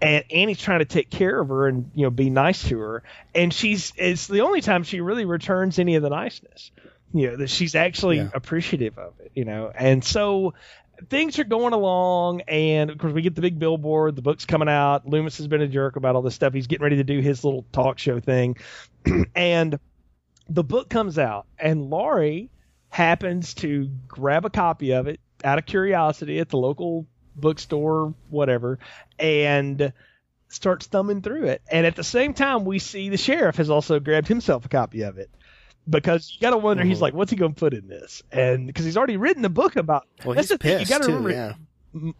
And 0.00 0.24
Annie's 0.30 0.60
trying 0.60 0.80
to 0.80 0.84
take 0.84 1.08
care 1.08 1.40
of 1.40 1.48
her 1.48 1.68
and 1.68 1.90
you 1.94 2.02
know 2.04 2.10
be 2.10 2.28
nice 2.28 2.68
to 2.68 2.78
her, 2.78 3.02
and 3.34 3.52
she's 3.52 3.92
it's 3.96 4.26
the 4.26 4.42
only 4.42 4.60
time 4.60 4.82
she 4.82 5.00
really 5.00 5.24
returns 5.24 5.78
any 5.78 5.94
of 5.94 6.02
the 6.02 6.10
niceness. 6.10 6.70
You 7.14 7.30
know 7.30 7.36
that 7.38 7.48
she's 7.48 7.74
actually 7.74 8.18
Yeah. 8.18 8.30
appreciative 8.34 8.98
of 8.98 9.14
it. 9.20 9.32
You 9.34 9.46
know, 9.46 9.72
and 9.74 10.04
so 10.04 10.52
things 11.08 11.38
are 11.38 11.44
going 11.44 11.72
along, 11.72 12.42
and 12.42 12.90
of 12.90 12.98
course 12.98 13.14
we 13.14 13.22
get 13.22 13.34
the 13.34 13.40
big 13.40 13.58
billboard. 13.58 14.16
The 14.16 14.22
book's 14.22 14.44
coming 14.44 14.68
out. 14.68 15.08
Loomis 15.08 15.38
has 15.38 15.46
been 15.46 15.62
a 15.62 15.68
jerk 15.68 15.96
about 15.96 16.14
all 16.14 16.22
this 16.22 16.34
stuff. 16.34 16.52
He's 16.52 16.66
getting 16.66 16.84
ready 16.84 16.96
to 16.96 17.04
do 17.04 17.20
his 17.20 17.42
little 17.42 17.64
talk 17.72 17.98
show 17.98 18.20
thing, 18.20 18.56
and 19.34 19.78
the 20.48 20.62
book 20.64 20.90
comes 20.90 21.18
out, 21.18 21.46
and 21.58 21.88
Laurie 21.88 22.50
happens 22.90 23.54
to 23.54 23.90
grab 24.08 24.44
a 24.44 24.50
copy 24.50 24.92
of 24.92 25.06
it 25.06 25.20
out 25.42 25.58
of 25.58 25.66
curiosity 25.66 26.38
at 26.38 26.48
the 26.48 26.56
local 26.56 27.06
bookstore, 27.36 28.14
whatever, 28.30 28.78
and 29.18 29.92
starts 30.48 30.86
thumbing 30.86 31.22
through 31.22 31.44
it. 31.46 31.62
And 31.70 31.86
at 31.86 31.96
the 31.96 32.04
same 32.04 32.34
time, 32.34 32.64
we 32.64 32.78
see 32.78 33.08
the 33.08 33.16
sheriff 33.16 33.56
has 33.56 33.70
also 33.70 34.00
grabbed 34.00 34.28
himself 34.28 34.64
a 34.64 34.68
copy 34.68 35.02
of 35.02 35.18
it. 35.18 35.30
Because 35.88 36.32
you 36.34 36.40
got 36.40 36.50
to 36.50 36.56
wonder, 36.56 36.82
he's 36.84 36.98
Mhm. 36.98 37.02
like, 37.02 37.14
what's 37.14 37.30
he 37.30 37.36
going 37.36 37.54
to 37.54 37.58
put 37.58 37.72
in 37.74 37.86
this? 37.86 38.22
And 38.32 38.66
because 38.66 38.84
he's 38.84 38.96
already 38.96 39.16
written 39.16 39.44
a 39.44 39.48
book 39.48 39.76
about. 39.76 40.04
Well, 40.24 40.34
that's 40.34 40.48
he's 40.48 40.58
the 40.58 40.58
thing, 40.58 40.80
you 40.80 40.86
got 40.86 41.02
to 41.02 41.08
remember, 41.08 41.30
Yeah. 41.30 41.52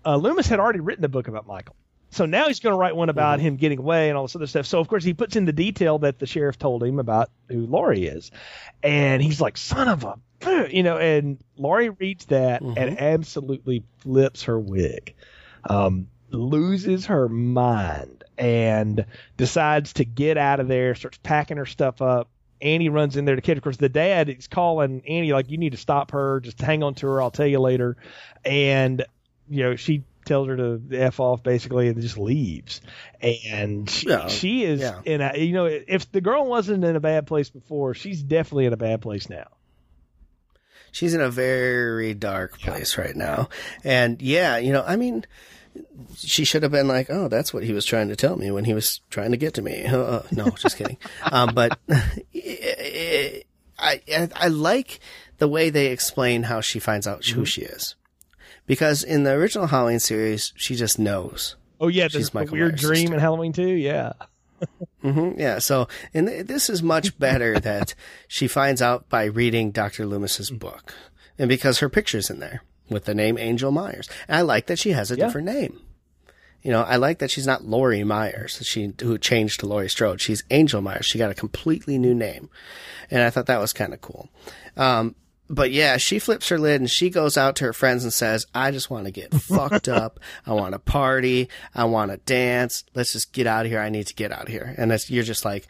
Uh, 0.05 0.17
Loomis 0.17 0.47
had 0.47 0.61
already 0.61 0.81
written 0.81 1.05
a 1.05 1.09
book 1.09 1.27
about 1.29 1.47
Michael. 1.47 1.75
So 2.11 2.25
now 2.27 2.47
he's 2.47 2.61
going 2.61 2.73
to 2.73 2.79
write 2.79 2.95
one 2.95 3.09
about 3.09 3.39
Mm-hmm. 3.39 3.47
him 3.49 3.57
getting 3.57 3.79
away 3.81 4.09
and 4.09 4.17
all 4.17 4.25
this 4.27 4.37
other 4.37 4.47
stuff. 4.47 4.67
So 4.67 4.79
of 4.79 4.87
course 4.89 5.03
he 5.03 5.13
puts 5.15 5.35
in 5.35 5.45
the 5.45 5.53
detail 5.53 5.99
that 5.99 6.19
the 6.21 6.27
sheriff 6.27 6.59
told 6.59 6.83
him 6.85 7.01
about 7.01 7.31
who 7.49 7.67
Laurie 7.67 8.07
is, 8.07 8.31
and 8.83 9.21
he's 9.21 9.41
like, 9.41 9.57
"Son 9.57 9.89
of 9.89 10.05
a," 10.05 10.15
you 10.71 10.83
know. 10.83 10.99
And 10.99 11.39
Laurie 11.57 11.91
reads 11.91 12.27
that 12.27 12.63
Mm-hmm. 12.63 12.79
and 12.79 13.01
absolutely 13.01 13.83
flips 13.99 14.45
her 14.45 14.59
wig, 14.59 15.15
um, 15.69 16.09
loses 16.31 17.07
her 17.07 17.29
mind, 17.29 18.25
and 18.39 19.05
decides 19.37 19.93
to 19.95 20.05
get 20.05 20.37
out 20.39 20.61
of 20.61 20.69
there. 20.69 20.95
Starts 20.95 21.19
packing 21.23 21.57
her 21.57 21.67
stuff 21.67 22.03
up. 22.03 22.29
Annie 22.61 22.89
runs 22.89 23.17
in 23.17 23.27
there 23.27 23.37
to 23.37 23.43
catch. 23.43 23.57
Of 23.59 23.63
course, 23.63 23.77
the 23.77 23.89
dad 23.91 24.29
is 24.31 24.47
calling 24.49 25.03
Annie 25.07 25.33
like, 25.33 25.51
"You 25.51 25.59
need 25.59 25.73
to 25.73 25.79
stop 25.79 26.13
her. 26.13 26.41
Just 26.41 26.61
hang 26.61 26.83
on 26.83 26.95
to 26.97 27.07
her. 27.07 27.21
I'll 27.23 27.31
tell 27.31 27.47
you 27.47 27.61
later." 27.61 27.97
And 28.45 29.05
you 29.49 29.63
know, 29.63 29.77
she 29.77 30.05
tells 30.25 30.49
her 30.49 30.57
to 30.57 30.81
f 30.91 31.21
off 31.21 31.43
basically 31.43 31.87
and 31.89 32.01
just 32.01 32.19
leaves. 32.19 32.81
And 33.23 33.89
she, 33.89 34.09
Yeah, 34.09 34.27
she 34.29 34.65
is 34.65 34.81
yeah. 34.81 35.01
in 35.05 35.21
a 35.21 35.37
you 35.39 35.53
know 35.53 35.67
if 35.67 36.11
the 36.11 36.21
girl 36.21 36.47
wasn't 36.47 36.83
in 36.85 36.97
a 36.97 37.01
bad 37.01 37.27
place 37.27 37.51
before, 37.51 37.95
she's 37.95 38.23
definitely 38.23 38.65
in 38.67 38.73
a 38.73 38.77
bad 38.79 39.03
place 39.03 39.29
now. 39.31 39.47
She's 40.97 41.13
in 41.13 41.21
a 41.21 41.29
very 41.29 42.15
dark 42.15 42.59
place 42.59 42.97
right 42.97 43.15
now. 43.15 43.51
And 43.85 44.23
yeah, 44.23 44.57
you 44.57 44.73
know, 44.73 44.83
I 44.87 44.97
mean, 44.97 45.27
she 46.17 46.47
should 46.47 46.63
have 46.63 46.73
been 46.73 46.89
like, 46.89 47.11
oh, 47.11 47.29
that's 47.29 47.53
what 47.53 47.65
he 47.65 47.75
was 47.75 47.85
trying 47.85 48.09
to 48.09 48.17
tell 48.17 48.37
me 48.37 48.51
when 48.51 48.65
he 48.65 48.73
was 48.73 49.03
trying 49.11 49.31
to 49.33 49.37
get 49.37 49.53
to 49.55 49.63
me. 49.63 49.85
Uh, 49.93 50.23
no, 50.33 50.49
just 50.53 50.79
kidding. 50.79 50.97
um, 51.31 51.51
but 51.55 51.79
I, 51.91 53.43
I, 53.79 54.29
I 54.35 54.49
like 54.49 55.01
the 55.37 55.49
way 55.49 55.69
they 55.69 55.89
explain 55.89 56.45
how 56.45 56.63
she 56.63 56.79
finds 56.79 57.07
out 57.07 57.27
who 57.27 57.45
she 57.45 57.61
is. 57.61 57.95
Because 58.67 59.03
in 59.03 59.25
the 59.25 59.33
original 59.33 59.67
Halloween 59.67 60.01
series, 60.01 60.55
she 60.57 60.77
just 60.77 60.99
knows. 60.99 61.57
Oh 61.79 61.89
yeah, 61.89 62.05
She's 62.05 62.13
there's 62.15 62.31
the 62.31 62.39
Michael 62.39 62.53
weird 62.55 62.73
Myers' 62.73 62.81
dream 62.81 62.97
sister. 62.97 63.15
in 63.17 63.21
Halloween 63.21 63.53
too. 63.53 63.69
Yeah. 63.69 64.15
Hmm 65.03 65.33
yeah. 65.39 65.59
So, 65.59 65.89
and 66.15 66.27
this 66.29 66.69
is 66.71 66.83
much 66.83 67.19
better 67.19 67.59
that 67.61 67.95
she 68.29 68.49
finds 68.49 68.81
out 68.83 69.09
by 69.09 69.25
reading 69.25 69.71
Dr. 69.71 70.07
Loomis's 70.07 70.51
book, 70.51 70.93
and 71.39 71.49
because 71.49 71.79
her 71.81 71.89
picture's 71.89 72.31
in 72.31 72.39
there 72.41 72.63
with 72.89 73.05
the 73.05 73.15
name 73.15 73.37
Angel 73.39 73.71
Myers. 73.71 74.09
And 74.29 74.37
I 74.37 74.41
like 74.43 74.67
that 74.67 74.79
she 74.79 74.91
has 74.91 75.11
a 75.11 75.17
Yeah. 75.17 75.27
different 75.27 75.47
name. 75.47 75.81
You 76.63 76.73
know, 76.73 76.83
I 76.83 76.97
like 76.97 77.19
that 77.19 77.31
she's 77.31 77.47
not 77.47 77.65
Laurie 77.65 78.03
Myers, 78.03 78.59
she 78.65 78.93
who 79.01 79.19
changed 79.19 79.61
to 79.61 79.67
Laurie 79.67 79.89
Strode. 79.89 80.21
She's 80.21 80.43
Angel 80.51 80.81
Myers. 80.81 81.07
She 81.07 81.19
got 81.19 81.31
a 81.31 81.35
completely 81.35 81.97
new 81.99 82.15
name, 82.15 82.49
and 83.11 83.23
I 83.23 83.31
thought 83.31 83.47
that 83.47 83.61
was 83.61 83.73
kind 83.73 83.93
of 83.95 84.01
cool. 84.01 84.29
Um, 84.77 85.15
but 85.49 85.71
yeah, 85.71 85.97
she 85.97 86.19
flips 86.19 86.49
her 86.49 86.59
lid 86.59 86.81
and 86.81 86.91
she 86.91 87.11
goes 87.11 87.37
out 87.37 87.57
to 87.57 87.65
her 87.65 87.73
friends 87.73 88.05
and 88.05 88.13
says, 88.13 88.47
I 88.55 88.71
just 88.71 88.91
want 88.91 89.07
to 89.07 89.11
get 89.11 89.35
fucked 89.41 89.89
up. 89.89 90.21
I 90.45 90.53
want 90.53 90.73
to 90.73 90.79
party. 90.79 91.49
I 91.75 91.85
want 91.85 92.11
to 92.11 92.17
dance. 92.19 92.85
Let's 92.95 93.13
just 93.13 93.33
get 93.33 93.47
out 93.47 93.67
of 93.67 93.71
here. 93.71 93.81
I 93.81 93.89
need 93.89 94.07
to 94.09 94.15
get 94.15 94.33
out 94.33 94.43
of 94.43 94.49
here. 94.49 94.75
And 94.77 94.91
you're 95.09 95.25
just 95.25 95.45
like, 95.45 95.67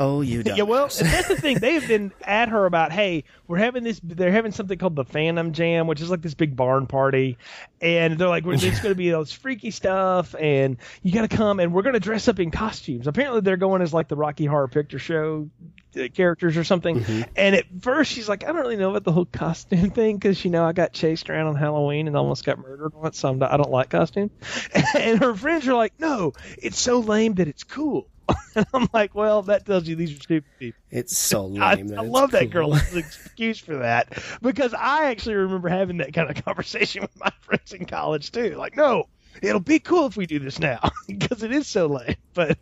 oh, 0.00 0.22
you 0.22 0.42
don't. 0.42 0.56
Yeah, 0.60 0.64
well, 0.64 0.88
that's 0.88 1.28
the 1.28 1.36
thing. 1.36 1.58
They've 1.58 1.86
been 1.86 2.12
at 2.22 2.48
her 2.48 2.66
about, 2.66 2.90
hey, 2.90 3.24
we're 3.46 3.58
having 3.58 3.84
this. 3.84 4.00
They're 4.02 4.32
having 4.32 4.52
something 4.52 4.76
called 4.78 4.96
the 4.96 5.04
Phantom 5.04 5.52
Jam, 5.52 5.86
which 5.86 6.00
is 6.00 6.10
like 6.10 6.22
this 6.22 6.34
big 6.34 6.56
barn 6.56 6.86
party, 6.86 7.38
and 7.80 8.18
they're 8.18 8.28
like, 8.28 8.44
"There's 8.44 8.62
going 8.62 8.92
to 8.92 8.94
be 8.94 9.12
all 9.12 9.22
this 9.22 9.32
freaky 9.32 9.70
stuff, 9.70 10.34
and 10.38 10.76
you 11.02 11.12
got 11.12 11.28
to 11.28 11.36
come, 11.36 11.60
and 11.60 11.72
we're 11.72 11.82
going 11.82 11.94
to 11.94 12.00
dress 12.00 12.26
up 12.28 12.40
in 12.40 12.50
costumes." 12.50 13.06
Apparently, 13.06 13.40
they're 13.40 13.56
going 13.56 13.82
as 13.82 13.94
like 13.94 14.08
the 14.08 14.16
Rocky 14.16 14.46
Horror 14.46 14.68
Picture 14.68 14.98
Show 14.98 15.48
uh, 15.96 16.08
characters 16.14 16.56
or 16.56 16.64
something. 16.64 17.04
And 17.36 17.56
at 17.56 17.64
first, 17.80 18.12
she's 18.12 18.28
like, 18.28 18.44
"I 18.44 18.48
don't 18.48 18.56
really 18.56 18.76
know 18.76 18.90
about 18.90 19.04
the 19.04 19.12
whole 19.12 19.24
costume 19.24 19.90
thing 19.92 20.16
because 20.16 20.44
you 20.44 20.50
know 20.50 20.64
I 20.64 20.72
got 20.72 20.92
chased 20.92 21.30
around 21.30 21.46
on 21.46 21.56
Halloween 21.56 22.06
and 22.08 22.16
almost 22.16 22.44
got 22.44 22.58
murdered 22.58 22.94
once, 22.94 23.18
so 23.18 23.28
I'm 23.28 23.38
not, 23.38 23.52
I 23.52 23.56
don't 23.56 23.70
like 23.70 23.90
costumes." 23.90 24.32
And 24.94 25.20
her 25.20 25.34
friends 25.34 25.66
are 25.68 25.74
like, 25.74 25.94
"No, 25.98 26.34
it's 26.58 26.78
so 26.78 27.00
lame 27.00 27.34
that 27.34 27.48
it's 27.48 27.64
cool." 27.64 28.09
And 28.56 28.66
I'm 28.74 28.88
like, 28.92 29.14
well, 29.14 29.42
that 29.42 29.64
tells 29.64 29.86
you 29.86 29.94
these 29.96 30.12
are 30.12 30.20
stupid 30.20 30.50
people. 30.58 30.80
It's 30.90 31.16
so 31.16 31.46
lame. 31.46 31.88
that 31.88 31.98
I 31.98 32.02
it's 32.02 32.10
love 32.12 32.32
that 32.32 32.42
cool. 32.50 32.70
girl's 32.70 32.94
excuse 32.94 33.58
for 33.58 33.76
that 33.78 34.12
because 34.42 34.74
I 34.74 35.10
actually 35.10 35.36
remember 35.36 35.68
having 35.68 35.98
that 35.98 36.12
kind 36.12 36.28
of 36.30 36.44
conversation 36.44 37.02
with 37.02 37.16
my 37.18 37.30
friends 37.40 37.72
in 37.72 37.86
college 37.86 38.32
too. 38.32 38.56
Like, 38.56 38.76
no, 38.76 39.06
it'll 39.42 39.60
be 39.60 39.78
cool 39.78 40.06
if 40.06 40.16
we 40.16 40.26
do 40.26 40.38
this 40.38 40.58
now 40.58 40.90
because 41.08 41.42
it 41.42 41.52
is 41.52 41.66
so 41.66 41.86
late. 41.86 42.18
But 42.34 42.58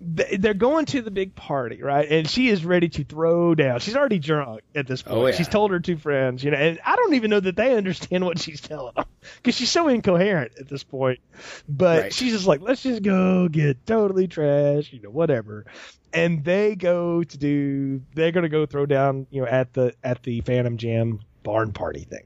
they're 0.00 0.54
going 0.54 0.86
to 0.86 1.02
the 1.02 1.10
big 1.10 1.34
party, 1.34 1.82
right? 1.82 2.06
And 2.08 2.28
she 2.28 2.48
is 2.48 2.64
ready 2.64 2.88
to 2.90 3.04
throw 3.04 3.54
down. 3.54 3.80
She's 3.80 3.96
already 3.96 4.18
drunk 4.18 4.62
at 4.74 4.86
this 4.86 5.02
oh, 5.06 5.10
point. 5.10 5.18
Oh, 5.18 5.26
yeah. 5.26 5.34
She's 5.34 5.48
told 5.48 5.70
her 5.70 5.80
two 5.80 5.96
friends, 5.96 6.44
you 6.44 6.50
know, 6.50 6.56
and 6.58 6.78
I 6.84 6.96
don't 6.96 7.14
even 7.14 7.30
know 7.30 7.40
that 7.40 7.56
they 7.56 7.76
understand 7.76 8.24
what 8.24 8.38
she's 8.38 8.60
telling 8.60 8.92
them 8.94 9.06
because 9.36 9.54
she's 9.54 9.70
so 9.70 9.88
incoherent 9.88 10.52
at 10.58 10.68
this 10.68 10.84
point. 10.84 11.20
But 11.68 12.02
Right. 12.02 12.12
she's 12.12 12.32
just 12.32 12.46
like, 12.46 12.60
let's 12.60 12.82
just 12.82 13.02
go 13.02 13.48
get 13.48 13.86
totally 13.86 14.28
trash, 14.28 14.92
you 14.92 15.00
know, 15.00 15.10
whatever. 15.10 15.66
And 16.12 16.44
they 16.44 16.76
go 16.76 17.22
to 17.22 17.38
do. 17.38 18.02
They're 18.14 18.32
going 18.32 18.44
to 18.44 18.48
go 18.48 18.64
throw 18.66 18.86
down, 18.86 19.26
you 19.30 19.42
know, 19.42 19.48
at 19.48 19.72
the 19.74 19.94
at 20.02 20.22
the 20.22 20.40
Phantom 20.42 20.76
Jam 20.76 21.20
barn 21.42 21.72
party 21.72 22.04
thing. 22.04 22.24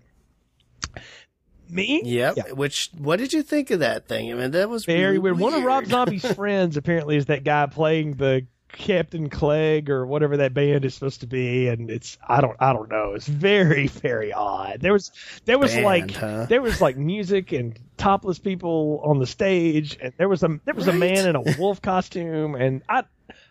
Me? 1.70 2.02
Yep. 2.04 2.34
Yeah. 2.36 2.52
Which, 2.52 2.90
what 2.96 3.18
did 3.18 3.32
you 3.32 3.42
think 3.42 3.70
of 3.70 3.80
that 3.80 4.08
thing? 4.08 4.30
I 4.30 4.34
mean, 4.34 4.50
that 4.52 4.68
was 4.68 4.84
Very 4.84 5.18
really 5.18 5.18
weird. 5.18 5.38
One 5.38 5.54
of 5.54 5.62
Rob 5.62 5.86
Zombie's 5.86 6.30
friends 6.32 6.76
apparently 6.76 7.16
is 7.16 7.26
that 7.26 7.44
guy 7.44 7.66
playing 7.66 8.14
the 8.14 8.46
Captain 8.72 9.28
Clegg 9.28 9.90
or 9.90 10.06
whatever 10.06 10.38
that 10.38 10.54
band 10.54 10.84
is 10.84 10.94
supposed 10.94 11.20
to 11.20 11.26
be, 11.26 11.68
and 11.68 11.90
it's 11.90 12.18
I 12.26 12.40
don't 12.40 12.56
I 12.60 12.72
don't 12.72 12.88
know. 12.88 13.12
It's 13.14 13.26
very 13.26 13.86
very 13.86 14.32
odd. 14.32 14.80
There 14.80 14.92
was 14.92 15.10
there 15.44 15.58
was 15.58 15.72
Band, 15.72 15.84
like 15.84 16.10
huh? 16.12 16.46
there 16.48 16.62
was 16.62 16.80
like 16.80 16.96
music 16.96 17.52
and 17.52 17.78
topless 17.96 18.38
people 18.38 19.02
on 19.04 19.18
the 19.18 19.26
stage, 19.26 19.98
and 20.00 20.12
there 20.16 20.28
was 20.28 20.42
a 20.42 20.60
there 20.64 20.74
was 20.74 20.88
a 20.88 20.92
man 20.92 21.28
in 21.28 21.36
a 21.36 21.42
wolf 21.58 21.82
costume, 21.82 22.54
and 22.54 22.82
I. 22.88 23.04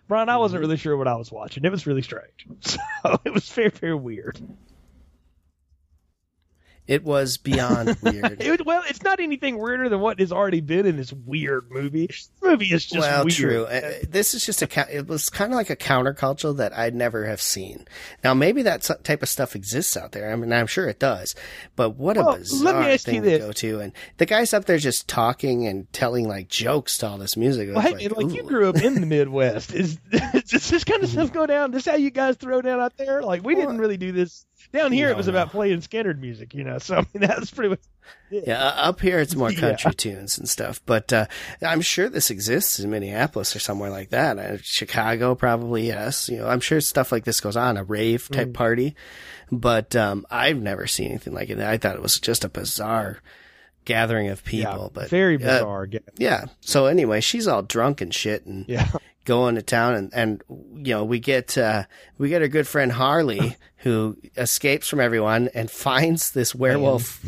Brian, 0.10 0.28
I 0.28 0.38
wasn't 0.38 0.58
mm-hmm. 0.58 0.70
really 0.70 0.78
sure 0.78 0.98
what 0.98 1.08
I 1.08 1.16
was 1.18 1.32
watching. 1.32 1.64
It 1.64 1.72
was 1.72 1.86
really 1.86 2.02
strange. 2.02 2.48
So 2.62 2.80
it 3.24 3.32
was 3.32 3.48
very, 3.50 3.70
very 3.70 3.94
weird. 3.94 4.42
It 6.90 7.04
was 7.04 7.38
beyond 7.38 7.96
weird. 8.02 8.42
It, 8.42 8.66
well, 8.66 8.82
it's 8.90 9.04
not 9.04 9.20
anything 9.20 9.60
weirder 9.60 9.90
than 9.90 10.00
what 10.00 10.20
has 10.20 10.32
already 10.32 10.60
been 10.60 10.88
in 10.88 10.98
this 10.98 11.14
weird 11.14 11.70
movie. 11.70 12.08
This 12.08 12.32
movie 12.42 12.66
is 12.74 12.84
just 12.84 12.98
well, 13.08 13.26
weird. 13.26 13.36
true. 13.36 13.66
Uh, 13.66 13.92
This 14.10 14.34
is 14.34 14.44
just 14.44 14.64
a. 14.64 14.88
It 14.98 15.08
was 15.08 15.30
kind 15.30 15.54
of 15.54 15.56
like 15.56 15.70
a 15.70 15.76
counterculture 15.76 16.58
that 16.58 16.76
I'd 16.76 16.96
never 16.96 17.26
have 17.26 17.42
seen. 17.42 17.86
Now, 18.24 18.34
maybe 18.34 18.64
that 18.64 18.90
type 19.04 19.22
of 19.22 19.30
stuff 19.30 19.56
exists 19.56 19.96
out 19.96 20.14
there. 20.14 20.34
I 20.34 20.36
mean, 20.36 20.52
I'm 20.52 20.66
sure 20.66 20.90
it 20.90 20.98
does. 20.98 21.36
But 21.76 21.92
what 21.92 22.18
Well, 22.18 22.30
a 22.30 22.32
let 22.32 22.40
me 22.40 22.42
bizarre 22.42 22.98
thing 22.98 23.22
to 23.22 23.38
go 23.38 23.52
to, 23.52 23.80
and 23.82 23.94
the 24.18 24.26
guy's 24.26 24.52
up 24.52 24.66
there 24.66 24.80
just 24.80 25.08
talking 25.08 25.68
and 25.68 25.94
telling 25.94 26.28
like 26.28 26.48
jokes 26.48 26.98
to 26.98 27.08
all 27.08 27.20
this 27.20 27.38
music. 27.38 27.70
Well, 27.72 27.82
hey, 27.82 27.94
man, 27.94 28.14
like 28.16 28.36
you 28.36 28.42
grew 28.42 28.68
up 28.68 28.82
in 28.82 28.96
the 28.96 29.06
Midwest. 29.06 29.76
Is, 29.76 29.98
does 30.10 30.70
this 30.72 30.84
kind 30.84 31.04
of 31.04 31.10
stuff 31.10 31.32
go 31.32 31.46
down? 31.46 31.70
This 31.70 31.86
how 31.86 31.98
you 31.98 32.10
guys 32.10 32.36
throw 32.38 32.64
down 32.64 32.80
out 32.80 32.98
there? 32.98 33.22
Like 33.22 33.44
we 33.44 33.54
didn't 33.54 33.78
really 33.78 33.98
do 33.98 34.12
this 34.12 34.48
down 34.74 34.92
here. 34.92 35.08
No, 35.08 35.12
it 35.12 35.18
was 35.18 35.28
no. 35.28 35.32
about 35.34 35.50
playing 35.52 35.82
scattered 35.82 36.20
music, 36.22 36.54
you 36.54 36.64
know. 36.64 36.78
So 36.80 36.96
I 36.98 37.00
mean, 37.14 37.28
that's 37.28 37.52
pretty 37.52 37.70
much. 37.70 37.80
Yeah, 38.32 38.62
uh, 38.64 38.90
up 38.90 39.02
here 39.02 39.20
it's 39.20 39.36
more 39.36 39.52
Yeah. 39.52 39.60
country 39.60 39.94
tunes 39.94 40.38
and 40.38 40.48
stuff, 40.50 40.82
but 40.86 41.12
uh, 41.14 41.26
I'm 41.62 41.82
sure 41.82 42.10
this 42.10 42.30
exists 42.32 42.80
in 42.80 42.90
Minneapolis 42.90 43.56
or 43.56 43.60
somewhere 43.60 43.90
like 43.92 44.10
that. 44.10 44.38
Uh, 44.40 44.58
Chicago, 44.62 45.36
probably 45.36 45.88
yes. 45.88 46.30
You 46.30 46.38
know, 46.40 46.48
I'm 46.48 46.60
sure 46.60 46.82
stuff 46.82 47.12
like 47.12 47.24
this 47.26 47.40
goes 47.40 47.56
on 47.56 47.78
a 47.78 47.84
rave 47.84 48.28
Mm. 48.30 48.36
type 48.36 48.54
party, 48.54 48.96
but 49.52 49.96
um, 49.96 50.26
I've 50.32 50.58
never 50.62 50.88
seen 50.88 51.10
anything 51.10 51.34
like 51.34 51.50
it. 51.50 51.60
I 51.60 51.78
thought 51.78 51.96
it 51.96 52.02
was 52.02 52.20
just 52.20 52.44
a 52.46 52.50
bizarre 52.50 53.20
gathering 53.86 54.28
of 54.30 54.44
people, 54.44 54.84
yeah, 54.84 54.90
but 55.02 55.10
very 55.10 55.36
uh, 55.36 55.40
bizarre. 55.40 55.88
yeah. 55.92 56.00
yeah. 56.18 56.46
So 56.62 56.86
anyway, 56.86 57.22
she's 57.22 57.48
all 57.48 57.62
drunk 57.64 58.02
and 58.02 58.14
shit 58.14 58.46
and 58.46 58.66
yeah. 58.68 58.90
Going 59.26 59.56
to 59.56 59.62
town 59.62 59.94
and, 59.94 60.14
and 60.14 60.44
you 60.50 60.94
know, 60.94 61.04
we 61.04 61.20
get 61.20 61.58
uh 61.58 61.84
we 62.18 62.30
get 62.30 62.42
our 62.42 62.48
good 62.48 62.68
friend 62.68 62.92
Harley 62.92 63.56
who 63.78 64.18
escapes 64.36 64.88
from 64.88 65.00
everyone 65.00 65.50
and 65.54 65.70
finds 65.72 66.32
this 66.32 66.54
werewolf 66.54 67.24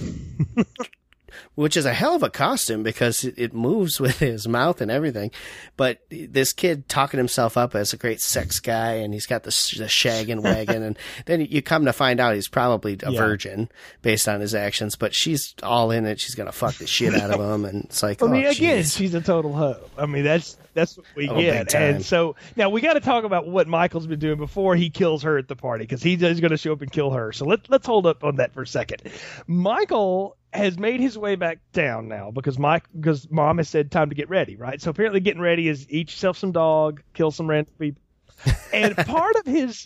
which 1.55 1.75
is 1.75 1.85
a 1.85 1.93
hell 1.93 2.15
of 2.15 2.23
a 2.23 2.29
costume 2.29 2.81
because 2.83 3.23
it, 3.23 3.53
moves 3.53 3.99
with 3.99 4.19
his 4.19 4.47
mouth 4.47 4.81
and 4.81 4.89
everything. 4.89 5.31
But 5.77 5.99
this 6.09 6.53
kid 6.53 6.87
talking 6.87 7.17
himself 7.17 7.57
up 7.57 7.75
as 7.75 7.93
a 7.93 7.97
great 7.97 8.21
sex 8.21 8.59
guy, 8.59 8.93
and 8.93 9.13
he's 9.13 9.25
got 9.25 9.43
the, 9.43 9.49
the 9.49 9.85
shaggin' 9.85 10.41
wagon, 10.43 10.81
and 10.83 10.97
then 11.25 11.41
you 11.41 11.61
come 11.61 11.85
to 11.85 11.93
find 11.93 12.19
out 12.19 12.35
he's 12.35 12.47
probably 12.47 12.97
a 13.03 13.11
Yeah. 13.11 13.19
virgin 13.19 13.69
based 14.01 14.27
on 14.29 14.39
his 14.41 14.55
actions. 14.55 14.95
But 14.95 15.13
she's 15.13 15.53
all 15.63 15.91
in 15.91 16.05
it; 16.05 16.19
she's 16.19 16.35
gonna 16.35 16.51
fuck 16.51 16.75
the 16.75 16.87
shit 16.87 17.13
out 17.13 17.31
of 17.31 17.39
him, 17.53 17.65
and 17.65 17.85
it's 17.85 18.01
like, 18.01 18.21
I 18.21 18.25
oh, 18.25 18.29
mean, 18.29 18.45
oh, 18.45 18.49
again, 18.51 18.83
jeez. 18.83 18.97
she's 18.97 19.13
a 19.13 19.21
total 19.21 19.53
hoe. 19.53 19.79
I 19.97 20.05
mean, 20.05 20.23
that's 20.23 20.57
that's 20.73 20.95
what 20.97 21.05
we 21.15 21.27
Oh, 21.27 21.39
get. 21.39 21.75
And 21.75 22.03
so 22.05 22.37
now 22.55 22.69
we 22.69 22.79
got 22.79 22.93
to 22.93 23.01
talk 23.01 23.25
about 23.25 23.45
what 23.45 23.67
Michael's 23.67 24.07
been 24.07 24.19
doing 24.19 24.37
before 24.37 24.75
he 24.75 24.89
kills 24.89 25.23
her 25.23 25.37
at 25.37 25.49
the 25.49 25.55
party 25.55 25.83
because 25.83 26.01
he's 26.01 26.19
going 26.21 26.51
to 26.51 26.57
show 26.57 26.71
up 26.71 26.81
and 26.81 26.89
kill 26.89 27.11
her. 27.11 27.33
So 27.33 27.45
let 27.45 27.69
let's 27.69 27.85
hold 27.85 28.05
up 28.05 28.23
on 28.23 28.37
that 28.37 28.53
for 28.53 28.61
a 28.61 28.67
second. 28.67 29.01
Michael 29.47 30.37
has 30.53 30.77
made 30.77 30.99
his 30.99 31.17
way 31.17 31.35
back 31.35 31.59
down 31.71 32.07
now 32.07 32.31
because 32.31 32.59
Mike 32.59 32.83
because 32.93 33.29
mom 33.31 33.57
has 33.57 33.69
said 33.69 33.91
time 33.91 34.09
to 34.09 34.15
get 34.15 34.29
ready, 34.29 34.55
right? 34.55 34.81
So 34.81 34.89
apparently 34.91 35.19
getting 35.19 35.41
ready 35.41 35.67
is 35.67 35.87
eat 35.89 36.09
yourself 36.09 36.37
some 36.37 36.51
dog, 36.51 37.01
kill 37.13 37.31
some 37.31 37.49
random 37.49 37.73
people. 37.79 38.01
And 38.73 38.95
part 39.05 39.35
of 39.35 39.45
his 39.45 39.85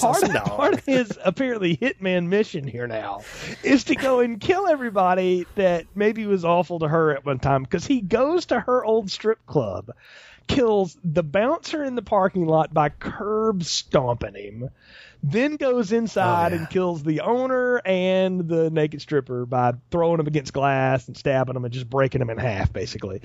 part, 0.00 0.22
of, 0.22 0.32
part 0.44 0.74
of 0.74 0.84
his 0.84 1.18
apparently 1.24 1.76
hitman 1.76 2.26
mission 2.26 2.66
here 2.66 2.86
now 2.86 3.20
is 3.62 3.84
to 3.84 3.94
go 3.94 4.20
and 4.20 4.40
kill 4.40 4.66
everybody 4.66 5.46
that 5.56 5.86
maybe 5.94 6.26
was 6.26 6.44
awful 6.44 6.80
to 6.80 6.88
her 6.88 7.14
at 7.14 7.24
one 7.24 7.38
time 7.38 7.62
because 7.62 7.86
he 7.86 8.00
goes 8.00 8.46
to 8.46 8.58
her 8.60 8.84
old 8.84 9.10
strip 9.10 9.44
club 9.46 9.90
kills 10.48 10.96
the 11.04 11.22
bouncer 11.22 11.84
in 11.84 11.94
the 11.94 12.02
parking 12.02 12.46
lot 12.46 12.74
by 12.74 12.88
curb 12.88 13.62
stomping 13.62 14.34
him 14.34 14.70
then 15.22 15.56
goes 15.56 15.92
inside 15.92 16.52
Oh, 16.52 16.54
yeah. 16.54 16.60
and 16.62 16.70
kills 16.70 17.02
the 17.02 17.20
owner 17.20 17.80
and 17.84 18.48
the 18.48 18.70
naked 18.70 19.00
stripper 19.00 19.46
by 19.46 19.74
throwing 19.90 20.16
them 20.18 20.26
against 20.26 20.52
glass 20.52 21.06
and 21.08 21.16
stabbing 21.16 21.54
them 21.54 21.64
and 21.64 21.72
just 21.72 21.88
breaking 21.88 22.18
them 22.18 22.30
in 22.30 22.38
half 22.38 22.72
basically 22.72 23.20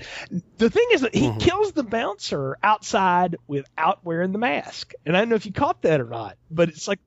the 0.58 0.70
thing 0.70 0.86
is 0.92 1.00
that 1.02 1.14
he 1.14 1.28
Mm-hmm. 1.28 1.38
kills 1.38 1.72
the 1.72 1.82
bouncer 1.82 2.56
outside 2.62 3.36
without 3.46 4.04
wearing 4.04 4.32
the 4.32 4.38
mask 4.38 4.92
and 5.04 5.16
i 5.16 5.20
don't 5.20 5.28
know 5.28 5.34
if 5.36 5.44
you 5.46 5.52
caught 5.52 5.82
that 5.82 6.00
or 6.00 6.06
not 6.08 6.36
but 6.50 6.68
it's 6.68 6.86
like 6.88 7.00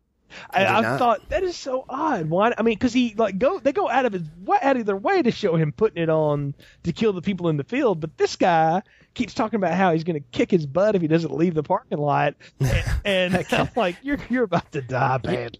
I, 0.49 0.63
I 0.65 0.71
I 0.77 0.81
did 0.81 0.87
not. 0.87 0.99
thought 0.99 1.29
that 1.29 1.43
is 1.43 1.55
so 1.57 1.85
odd. 1.89 2.29
Why? 2.29 2.53
I 2.57 2.61
mean, 2.63 2.75
because 2.75 2.93
he 2.93 3.13
like 3.17 3.37
go 3.37 3.59
they 3.59 3.73
go 3.73 3.89
out 3.89 4.05
of 4.05 4.13
his 4.13 4.23
wa- 4.43 4.59
out 4.61 4.77
of 4.77 4.85
their 4.85 4.95
way 4.97 5.21
to 5.21 5.31
show 5.31 5.55
him 5.55 5.71
putting 5.71 6.01
it 6.01 6.09
on 6.09 6.55
to 6.83 6.93
kill 6.93 7.13
the 7.13 7.21
people 7.21 7.49
in 7.49 7.57
the 7.57 7.63
field, 7.63 7.99
but 8.01 8.17
this 8.17 8.35
guy 8.35 8.81
keeps 9.13 9.33
talking 9.33 9.57
about 9.57 9.73
how 9.73 9.91
he's 9.93 10.03
going 10.05 10.21
to 10.21 10.25
kick 10.31 10.49
his 10.51 10.65
butt 10.65 10.95
if 10.95 11.01
he 11.01 11.07
doesn't 11.07 11.33
leave 11.33 11.53
the 11.53 11.63
parking 11.63 11.97
lot, 11.97 12.35
and, 13.05 13.35
and 13.35 13.45
I'm 13.51 13.69
like, 13.75 13.97
you're 14.01 14.19
you're 14.29 14.43
about 14.45 14.71
to 14.71 14.81
die 14.81 15.17
badly. 15.17 15.59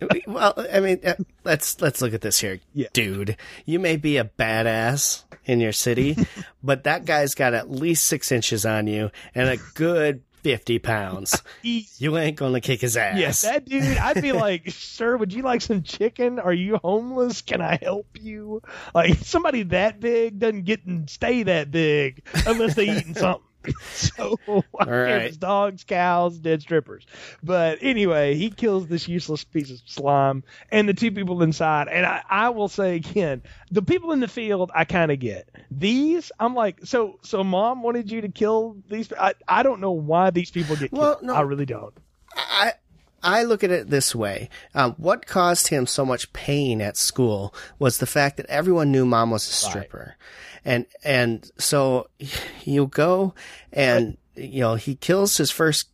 well, 0.28 0.54
I 0.72 0.78
mean, 0.80 1.00
uh, 1.04 1.14
let's 1.44 1.80
let's 1.80 2.00
look 2.00 2.14
at 2.14 2.20
this 2.20 2.38
here, 2.38 2.60
Yeah. 2.72 2.86
dude. 2.92 3.36
You 3.66 3.78
may 3.80 3.96
be 3.96 4.16
a 4.16 4.24
badass 4.24 5.24
in 5.44 5.58
your 5.60 5.72
city, 5.72 6.16
but 6.62 6.84
that 6.84 7.04
guy's 7.04 7.34
got 7.34 7.52
at 7.52 7.68
least 7.68 8.04
six 8.04 8.30
inches 8.30 8.64
on 8.64 8.86
you 8.86 9.10
and 9.34 9.48
a 9.48 9.56
good 9.74 10.22
fifty 10.42 10.78
pounds. 10.78 11.42
You 11.62 12.18
ain't 12.18 12.36
gonna 12.36 12.60
kick 12.60 12.80
his 12.80 12.96
ass. 12.96 13.16
yes, 13.18 13.42
that 13.42 13.64
dude. 13.64 13.96
I'd 13.96 14.20
be 14.20 14.32
like, 14.32 14.64
sir, 14.70 15.16
would 15.16 15.32
you 15.32 15.42
like 15.42 15.60
some 15.62 15.82
chicken? 15.82 16.38
Are 16.40 16.52
you 16.52 16.78
homeless? 16.82 17.40
Can 17.42 17.60
I 17.60 17.78
help 17.80 18.06
you? 18.20 18.60
Like 18.94 19.14
somebody 19.18 19.62
that 19.64 20.00
big 20.00 20.40
doesn't 20.40 20.64
get 20.64 20.84
and 20.84 21.08
stay 21.08 21.44
that 21.44 21.70
big 21.70 22.24
unless 22.46 22.74
they 22.74 22.96
eating 22.96 23.14
something. 23.16 23.42
So 23.92 24.38
I 24.78 24.84
don't 24.84 24.86
care 24.86 25.06
if 25.06 25.12
right. 25.18 25.22
it's 25.28 25.36
dogs, 25.36 25.84
cows, 25.84 26.38
dead 26.38 26.62
strippers. 26.62 27.06
But 27.42 27.78
anyway, 27.82 28.34
he 28.34 28.50
kills 28.50 28.86
this 28.88 29.08
useless 29.08 29.44
piece 29.44 29.70
of 29.70 29.80
slime 29.86 30.44
and 30.70 30.88
the 30.88 30.94
two 30.94 31.12
people 31.12 31.42
inside. 31.42 31.88
And 31.88 32.04
I, 32.04 32.22
I 32.28 32.48
will 32.50 32.68
say 32.68 32.96
again, 32.96 33.42
the 33.70 33.82
people 33.82 34.12
in 34.12 34.20
the 34.20 34.28
field 34.28 34.70
I 34.74 34.84
kind 34.84 35.10
of 35.12 35.18
get. 35.18 35.48
These 35.70 36.32
I'm 36.40 36.54
like, 36.54 36.80
so 36.84 37.18
so 37.22 37.44
mom 37.44 37.82
wanted 37.82 38.10
you 38.10 38.20
to 38.22 38.28
kill 38.28 38.76
these. 38.88 39.12
I 39.12 39.34
I 39.46 39.62
don't 39.62 39.80
know 39.80 39.92
why 39.92 40.30
these 40.30 40.50
people 40.50 40.76
get 40.76 40.92
Well, 40.92 41.14
killed. 41.16 41.26
no. 41.26 41.34
I 41.34 41.40
really 41.42 41.66
don't. 41.66 41.94
I 42.36 42.72
I 43.22 43.44
look 43.44 43.62
at 43.62 43.70
it 43.70 43.88
this 43.88 44.14
way. 44.14 44.48
Um, 44.74 44.94
what 44.98 45.26
caused 45.26 45.68
him 45.68 45.86
so 45.86 46.04
much 46.04 46.32
pain 46.32 46.80
at 46.80 46.96
school 46.96 47.54
was 47.78 47.98
the 47.98 48.06
fact 48.06 48.36
that 48.38 48.46
everyone 48.46 48.90
knew 48.90 49.06
mom 49.06 49.30
was 49.30 49.48
a 49.48 49.52
stripper. 49.52 50.16
And, 50.64 50.86
and 51.04 51.50
so 51.58 52.08
you 52.64 52.86
go 52.86 53.34
and, 53.72 54.16
you 54.36 54.60
know, 54.60 54.74
he 54.76 54.94
kills 54.94 55.36
his 55.36 55.50
first 55.50 55.88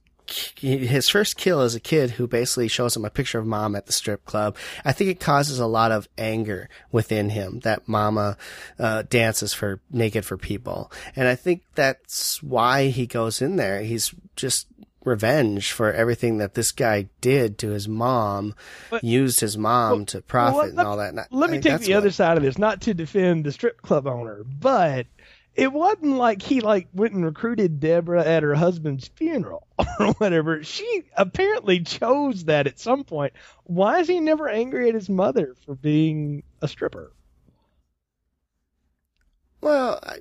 his 0.57 1.09
first 1.09 1.37
kill 1.37 1.61
as 1.61 1.75
a 1.75 1.81
kid 1.81 2.11
who 2.13 2.27
basically 2.27 2.69
shows 2.69 2.97
him 2.97 3.05
a 3.05 3.11
picture 3.11 3.39
of 3.39 3.47
mom 3.47 3.75
at 3.75 3.87
the 3.87 3.93
strip 3.93 4.25
club. 4.25 4.57
I 4.85 4.93
think 4.93 5.11
it 5.11 5.21
causes 5.21 5.59
a 5.59 5.67
lot 5.67 5.93
of 5.93 6.09
anger 6.19 6.69
within 6.93 7.31
him 7.31 7.61
that 7.61 7.89
mama 7.89 8.37
uh, 8.79 9.05
dances 9.09 9.55
for 9.55 9.81
naked 9.91 10.25
for 10.25 10.37
people. 10.37 10.93
And 11.17 11.29
I 11.29 11.35
think 11.35 11.63
that's 11.75 12.43
why 12.43 12.89
he 12.89 13.07
goes 13.07 13.41
in 13.41 13.57
there. 13.57 13.81
He's 13.81 14.15
just 14.37 14.67
revenge 15.09 15.73
for 15.73 15.93
everything 15.93 16.39
that 16.39 16.55
this 16.55 16.71
guy 16.73 17.09
did 17.21 17.59
to 17.59 17.71
his 17.71 17.89
mom, 17.89 18.55
But- 18.91 19.03
used 19.03 19.41
his 19.41 19.57
mom 19.59 20.07
to 20.07 20.21
profit 20.23 20.55
Well, 20.57 20.69
and 20.69 20.81
all 20.81 20.97
that. 20.99 21.09
And 21.11 21.21
I- 21.21 21.27
Let 21.31 21.51
me 21.51 21.61
take 21.61 21.81
the 21.81 21.93
what- 21.95 21.99
other 21.99 22.11
side 22.11 22.37
of 22.37 22.43
this, 22.43 22.59
not 22.59 22.81
to 22.83 22.95
defend 22.95 23.45
the 23.45 23.53
strip 23.53 23.83
club 23.83 24.07
owner, 24.07 24.45
but 24.45 25.07
it 25.55 25.73
wasn't 25.73 26.17
like 26.17 26.41
he 26.43 26.61
like 26.61 26.87
went 26.95 27.15
and 27.15 27.25
recruited 27.25 27.81
Deborah 27.81 28.25
at 28.25 28.45
her 28.45 28.55
husband's 28.55 29.09
funeral 29.09 29.67
or 29.99 30.13
whatever. 30.19 30.63
She 30.63 31.03
apparently 31.17 31.81
chose 31.81 32.45
that 32.45 32.67
at 32.69 32.79
some 32.79 33.03
point. 33.03 33.33
Why 33.65 33.99
is 33.99 34.07
he 34.07 34.21
never 34.21 34.49
angry 34.49 34.89
at 34.89 34.95
his 34.95 35.09
mother 35.09 35.57
for 35.67 35.75
being 35.75 36.45
a 36.63 36.69
stripper? 36.69 37.13
Well, 39.61 39.99
I, 40.03 40.19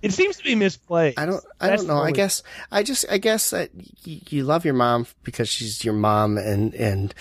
It 0.00 0.12
seems 0.12 0.36
to 0.36 0.44
be 0.44 0.54
misplaced. 0.54 1.18
I 1.18 1.26
don't. 1.26 1.44
I 1.60 1.68
That's 1.68 1.82
don't 1.84 1.88
know. 1.96 2.02
I 2.02 2.12
guess. 2.12 2.42
I 2.70 2.82
just. 2.82 3.04
I 3.10 3.18
guess 3.18 3.50
that 3.50 3.70
you 4.04 4.44
love 4.44 4.64
your 4.64 4.74
mom 4.74 5.06
because 5.24 5.48
she's 5.48 5.84
your 5.84 5.94
mom, 5.94 6.38
and 6.38 6.72
and 6.74 7.14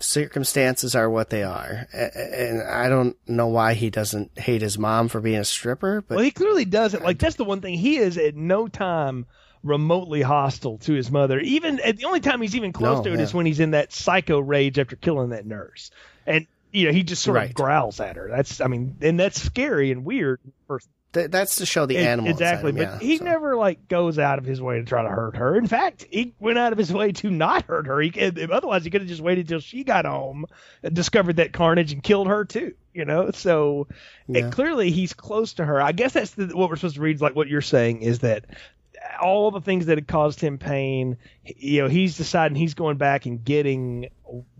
circumstances 0.00 0.94
are 0.94 1.10
what 1.10 1.30
they 1.30 1.42
are. 1.42 1.86
And 1.92 2.62
I 2.62 2.88
don't 2.88 3.16
know 3.26 3.48
why 3.48 3.74
he 3.74 3.90
doesn't 3.90 4.38
hate 4.38 4.62
his 4.62 4.78
mom 4.78 5.08
for 5.08 5.20
being 5.20 5.40
a 5.40 5.44
stripper, 5.44 6.02
but 6.06 6.16
well, 6.16 6.24
he 6.24 6.30
clearly 6.30 6.64
doesn't. 6.64 7.02
Like 7.02 7.18
that's 7.18 7.36
the 7.36 7.44
one 7.44 7.60
thing 7.60 7.74
he 7.74 7.96
is 7.96 8.16
at 8.18 8.34
no 8.36 8.68
time 8.68 9.26
remotely 9.64 10.22
hostile 10.22 10.78
to 10.78 10.92
his 10.92 11.10
mother. 11.10 11.40
Even 11.40 11.80
at 11.80 11.96
the 11.96 12.04
only 12.04 12.20
time 12.20 12.40
he's 12.40 12.54
even 12.54 12.72
close 12.72 12.98
No, 12.98 13.04
to 13.04 13.12
it 13.14 13.20
is 13.20 13.32
yeah. 13.32 13.36
when 13.36 13.46
he's 13.46 13.60
in 13.60 13.72
that 13.72 13.92
psycho 13.92 14.38
rage 14.38 14.78
after 14.78 14.94
killing 14.96 15.30
that 15.30 15.44
nurse, 15.46 15.90
and 16.26 16.46
you 16.72 16.86
know 16.86 16.92
he 16.92 17.02
just 17.02 17.22
sort 17.22 17.34
Right. 17.36 17.48
of 17.50 17.54
growls 17.54 17.98
at 18.00 18.16
her. 18.16 18.28
That's 18.30 18.60
I 18.60 18.68
mean, 18.68 18.96
and 19.00 19.18
that's 19.18 19.40
scary 19.42 19.90
and 19.90 20.04
weird. 20.04 20.38
Th- 21.18 21.30
that's 21.30 21.56
to 21.56 21.66
show 21.66 21.86
the 21.86 21.96
it- 21.96 22.06
animal 22.06 22.30
exactly, 22.30 22.70
him, 22.70 22.76
but 22.76 22.82
yeah, 22.82 22.98
he 22.98 23.18
so. 23.18 23.24
never 23.24 23.56
like 23.56 23.88
goes 23.88 24.18
out 24.18 24.38
of 24.38 24.44
his 24.44 24.60
way 24.60 24.78
to 24.78 24.84
try 24.84 25.02
to 25.02 25.08
hurt 25.08 25.36
her. 25.36 25.56
In 25.56 25.66
fact, 25.66 26.06
he 26.10 26.34
went 26.38 26.58
out 26.58 26.72
of 26.72 26.78
his 26.78 26.92
way 26.92 27.12
to 27.12 27.30
not 27.30 27.64
hurt 27.66 27.86
her. 27.86 28.00
He 28.00 28.12
otherwise 28.50 28.84
he 28.84 28.90
could 28.90 29.00
have 29.02 29.08
just 29.08 29.20
waited 29.20 29.48
till 29.48 29.60
she 29.60 29.84
got 29.84 30.04
home, 30.04 30.46
and 30.82 30.94
discovered 30.94 31.36
that 31.36 31.52
carnage, 31.52 31.92
and 31.92 32.02
killed 32.02 32.28
her 32.28 32.44
too. 32.44 32.74
You 32.94 33.04
know, 33.04 33.30
so 33.32 33.86
Yeah. 34.26 34.50
clearly 34.50 34.90
he's 34.90 35.12
close 35.14 35.52
to 35.54 35.64
her. 35.64 35.80
I 35.80 35.92
guess 35.92 36.14
that's 36.14 36.32
the, 36.32 36.46
what 36.56 36.68
we're 36.68 36.76
supposed 36.76 36.96
to 36.96 37.00
read. 37.00 37.20
Like 37.20 37.36
what 37.36 37.46
you're 37.48 37.60
saying 37.60 38.02
is 38.02 38.20
that 38.20 38.44
all 39.22 39.50
the 39.50 39.60
things 39.60 39.86
that 39.86 39.98
had 39.98 40.08
caused 40.08 40.40
him 40.40 40.58
pain, 40.58 41.16
you 41.44 41.82
know, 41.82 41.88
he's 41.88 42.16
deciding 42.16 42.56
he's 42.56 42.74
going 42.74 42.96
back 42.96 43.26
and 43.26 43.44
getting 43.44 44.08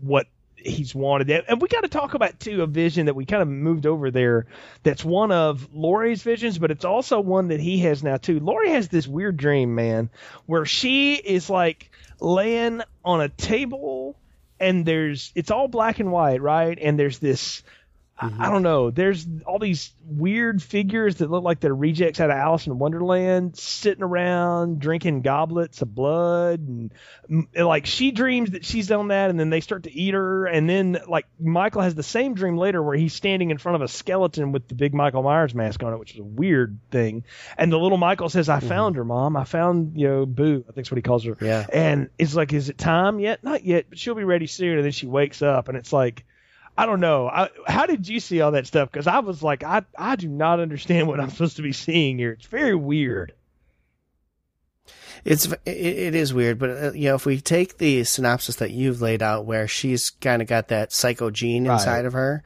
what 0.01 0.27
he's 0.63 0.93
wanted. 0.93 1.29
And 1.47 1.61
we 1.61 1.67
got 1.67 1.81
to 1.81 1.87
talk 1.87 2.13
about 2.13 2.39
too 2.39 2.61
a 2.61 2.67
vision 2.67 3.05
that 3.05 3.15
we 3.15 3.25
kind 3.25 3.41
of 3.41 3.47
moved 3.47 3.85
over 3.85 4.11
there. 4.11 4.47
That's 4.83 5.03
one 5.03 5.31
of 5.31 5.69
Laurie's 5.73 6.23
visions, 6.23 6.57
but 6.57 6.71
it's 6.71 6.85
also 6.85 7.19
one 7.19 7.49
that 7.49 7.59
he 7.59 7.79
has 7.79 8.03
now 8.03 8.17
too. 8.17 8.39
Laurie 8.39 8.71
has 8.71 8.87
this 8.87 9.07
weird 9.07 9.37
dream, 9.37 9.75
man, 9.75 10.09
where 10.45 10.65
she 10.65 11.15
is 11.15 11.49
like 11.49 11.91
laying 12.19 12.81
on 13.03 13.21
a 13.21 13.29
table 13.29 14.15
and 14.59 14.85
there's 14.85 15.31
it's 15.35 15.51
all 15.51 15.67
black 15.67 15.99
and 15.99 16.11
white, 16.11 16.41
right? 16.41 16.77
And 16.79 16.99
there's 16.99 17.19
this 17.19 17.63
I- 18.19 18.25
I 18.25 18.29
mm-hmm. 18.29 18.43
don't 18.43 18.63
know. 18.63 18.91
There's 18.91 19.25
all 19.45 19.59
these 19.59 19.93
weird 20.03 20.61
figures 20.61 21.15
that 21.17 21.31
look 21.31 21.43
like 21.43 21.61
they're 21.61 21.73
rejects 21.73 22.19
out 22.19 22.29
of 22.29 22.35
Alice 22.35 22.67
in 22.67 22.77
Wonderland, 22.77 23.57
sitting 23.57 24.03
around 24.03 24.79
drinking 24.79 25.21
goblets 25.21 25.81
of 25.81 25.95
blood, 25.95 26.59
and, 26.59 26.91
and, 27.29 27.65
like 27.65 27.85
she 27.85 28.11
dreams 28.11 28.51
that 28.51 28.65
she's 28.65 28.91
on 28.91 29.07
that, 29.07 29.29
and 29.29 29.39
then 29.39 29.49
they 29.49 29.61
start 29.61 29.83
to 29.83 29.91
eat 29.91 30.13
her, 30.13 30.45
and 30.45 30.69
then 30.69 30.99
like 31.07 31.27
Michael 31.39 31.81
has 31.81 31.95
the 31.95 32.03
same 32.03 32.33
dream 32.33 32.57
later 32.57 32.83
where 32.83 32.97
he's 32.97 33.13
standing 33.13 33.51
in 33.51 33.57
front 33.57 33.77
of 33.77 33.81
a 33.81 33.87
skeleton 33.87 34.51
with 34.51 34.67
the 34.67 34.75
big 34.75 34.93
Michael 34.93 35.23
Myers 35.23 35.55
mask 35.55 35.81
on 35.83 35.93
it, 35.93 35.99
which 35.99 36.13
is 36.13 36.19
a 36.19 36.23
weird 36.23 36.77
thing, 36.91 37.23
and 37.57 37.71
the 37.71 37.79
little 37.79 37.97
Michael 37.97 38.27
says, 38.27 38.49
"I 38.49 38.59
mm-hmm. 38.59 38.67
found 38.67 38.95
her, 38.97 39.05
mom. 39.05 39.37
I 39.37 39.45
found 39.45 39.97
you 39.97 40.07
know 40.07 40.25
Boo. 40.25 40.65
I 40.67 40.73
think's 40.73 40.91
what 40.91 40.97
he 40.97 41.03
calls 41.03 41.23
her." 41.23 41.37
Yeah. 41.39 41.65
And 41.71 42.09
it's 42.17 42.35
like, 42.35 42.51
is 42.51 42.69
it 42.69 42.77
time 42.77 43.19
yet? 43.19 43.43
Not 43.43 43.63
yet, 43.63 43.85
but 43.89 43.97
she'll 43.97 44.15
be 44.15 44.23
ready 44.23 44.47
soon. 44.47 44.75
And 44.75 44.83
then 44.83 44.91
she 44.91 45.07
wakes 45.07 45.41
up, 45.41 45.69
and 45.69 45.77
it's 45.77 45.93
like, 45.93 46.25
I 46.79 46.85
don't 46.85 46.99
know. 47.01 47.27
I, 47.27 47.49
how 47.67 47.85
did 47.85 48.07
you 48.07 48.19
see 48.19 48.39
all 48.41 48.51
that 48.51 48.65
stuff? 48.67 48.89
Because 48.91 49.05
I 49.07 49.19
was 49.19 49.43
like, 49.43 49.63
I 49.63 49.83
I 49.97 50.15
do 50.15 50.27
not 50.29 50.59
understand 50.59 51.07
what 51.07 51.19
I'm 51.19 51.29
supposed 51.29 51.57
to 51.57 51.61
be 51.61 51.73
seeing 51.73 52.17
here. 52.17 52.31
It's 52.31 52.45
very 52.47 52.75
weird. 52.75 53.33
It's 55.25 55.45
it, 55.45 55.59
it 55.65 56.15
is 56.15 56.33
weird, 56.33 56.57
but 56.59 56.69
uh, 56.69 56.91
you 56.93 57.09
know, 57.09 57.15
if 57.15 57.25
we 57.25 57.41
take 57.41 57.77
the 57.77 58.03
synopsis 58.05 58.55
that 58.57 58.71
you've 58.71 59.01
laid 59.01 59.21
out, 59.21 59.45
where 59.45 59.67
she's 59.67 60.09
kind 60.09 60.41
of 60.41 60.47
got 60.47 60.69
that 60.69 60.93
psycho 60.93 61.29
gene 61.29 61.67
Right. 61.67 61.73
inside 61.73 62.05
of 62.05 62.13
her, 62.13 62.43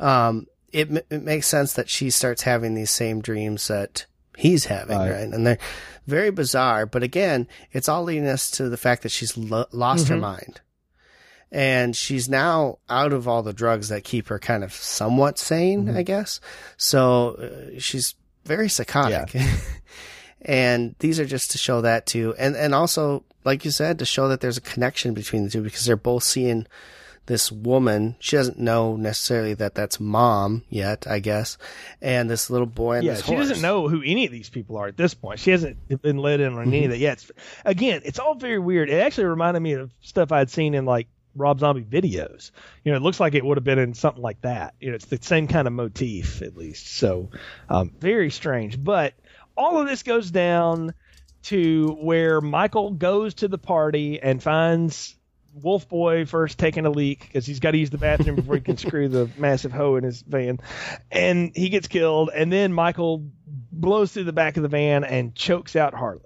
um, 0.00 0.46
it 0.72 1.06
it 1.08 1.22
makes 1.22 1.46
sense 1.46 1.74
that 1.74 1.88
she 1.88 2.10
starts 2.10 2.42
having 2.42 2.74
these 2.74 2.90
same 2.90 3.20
dreams 3.20 3.68
that 3.68 4.06
he's 4.36 4.64
having, 4.66 4.98
Right. 4.98 5.10
right? 5.12 5.28
And 5.28 5.46
they're 5.46 5.58
very 6.08 6.30
bizarre. 6.30 6.84
But 6.86 7.04
again, 7.04 7.46
it's 7.72 7.88
all 7.88 8.02
leading 8.02 8.26
us 8.26 8.50
to 8.52 8.68
the 8.68 8.76
fact 8.76 9.02
that 9.04 9.10
she's 9.12 9.36
lo- 9.38 9.66
lost 9.70 10.08
her 10.08 10.16
Mhm. 10.16 10.20
mind, 10.20 10.60
and 11.52 11.94
she's 11.96 12.28
now 12.28 12.78
out 12.88 13.12
of 13.12 13.26
all 13.28 13.42
the 13.42 13.52
drugs 13.52 13.88
that 13.88 14.04
keep 14.04 14.28
her 14.28 14.38
kind 14.38 14.64
of 14.64 14.72
somewhat 14.72 15.38
sane, 15.38 15.86
Mm-hmm. 15.86 15.96
I 15.96 16.02
guess. 16.02 16.40
So 16.76 17.34
uh, 17.74 17.78
she's 17.78 18.14
very 18.44 18.68
psychotic. 18.68 19.34
and 20.42 20.94
these 21.00 21.18
are 21.18 21.24
just 21.24 21.50
to 21.50 21.58
show 21.58 21.80
that 21.80 22.06
too 22.06 22.34
and 22.38 22.54
and 22.56 22.74
also 22.74 23.24
like 23.44 23.64
you 23.64 23.70
said 23.70 23.98
to 23.98 24.04
show 24.04 24.28
that 24.28 24.40
there's 24.40 24.58
a 24.58 24.60
connection 24.60 25.14
between 25.14 25.42
the 25.44 25.50
two 25.50 25.62
because 25.62 25.84
they're 25.86 25.96
both 25.96 26.22
seeing 26.22 26.66
this 27.24 27.50
woman 27.50 28.14
she 28.20 28.36
doesn't 28.36 28.58
know 28.58 28.94
necessarily 28.96 29.54
that 29.54 29.74
that's 29.74 29.98
mom 29.98 30.62
yet 30.68 31.04
i 31.08 31.18
guess 31.18 31.56
and 32.00 32.30
this 32.30 32.48
little 32.50 32.66
boy 32.66 32.96
and 32.98 33.04
yeah, 33.06 33.16
she 33.16 33.34
horse. 33.34 33.48
doesn't 33.48 33.62
know 33.62 33.88
who 33.88 34.02
any 34.04 34.26
of 34.26 34.30
these 34.30 34.50
people 34.50 34.76
are 34.76 34.86
at 34.86 34.96
this 34.96 35.14
point. 35.14 35.40
She 35.40 35.50
hasn't 35.50 35.78
been 36.02 36.18
let 36.18 36.38
in 36.40 36.52
on 36.52 36.68
any 36.68 36.84
of 36.84 36.90
that 36.92 36.98
yet. 36.98 37.14
It's, 37.14 37.32
again, 37.64 38.02
it's 38.04 38.18
all 38.20 38.34
very 38.36 38.58
weird. 38.60 38.88
It 38.90 39.00
actually 39.00 39.24
reminded 39.24 39.60
me 39.60 39.72
of 39.72 39.90
stuff 40.02 40.30
I'd 40.30 40.50
seen 40.50 40.74
in 40.74 40.84
like 40.84 41.08
Rob 41.36 41.60
Zombie 41.60 41.82
videos. 41.82 42.50
You 42.84 42.92
know, 42.92 42.96
it 42.96 43.02
looks 43.02 43.20
like 43.20 43.34
it 43.34 43.44
would 43.44 43.56
have 43.56 43.64
been 43.64 43.78
in 43.78 43.94
something 43.94 44.22
like 44.22 44.40
that. 44.42 44.74
You 44.80 44.90
know, 44.90 44.96
it's 44.96 45.06
the 45.06 45.18
same 45.20 45.48
kind 45.48 45.66
of 45.66 45.72
motif 45.72 46.42
at 46.42 46.56
least. 46.56 46.88
So, 46.88 47.30
um, 47.68 47.92
very 47.98 48.30
strange. 48.30 48.82
But 48.82 49.14
all 49.56 49.80
of 49.80 49.86
this 49.86 50.02
goes 50.02 50.30
down 50.30 50.94
to 51.44 51.96
where 52.00 52.40
Michael 52.40 52.90
goes 52.90 53.34
to 53.34 53.48
the 53.48 53.58
party 53.58 54.20
and 54.20 54.42
finds 54.42 55.16
Wolf 55.62 55.88
Boy 55.88 56.26
first 56.26 56.58
taking 56.58 56.86
a 56.86 56.90
leak 56.90 57.20
because 57.20 57.46
he's 57.46 57.60
got 57.60 57.70
to 57.70 57.78
use 57.78 57.90
the 57.90 57.98
bathroom 57.98 58.36
before 58.36 58.56
he 58.56 58.60
can 58.60 58.76
screw 58.76 59.08
the 59.08 59.30
massive 59.38 59.72
hoe 59.72 59.96
in 59.96 60.04
his 60.04 60.22
van, 60.22 60.60
and 61.10 61.52
he 61.54 61.68
gets 61.68 61.88
killed. 61.88 62.30
And 62.34 62.52
then 62.52 62.72
Michael 62.72 63.30
blows 63.72 64.12
through 64.12 64.24
the 64.24 64.32
back 64.32 64.56
of 64.56 64.62
the 64.62 64.68
van 64.68 65.04
and 65.04 65.34
chokes 65.34 65.76
out 65.76 65.94
Harley. 65.94 66.20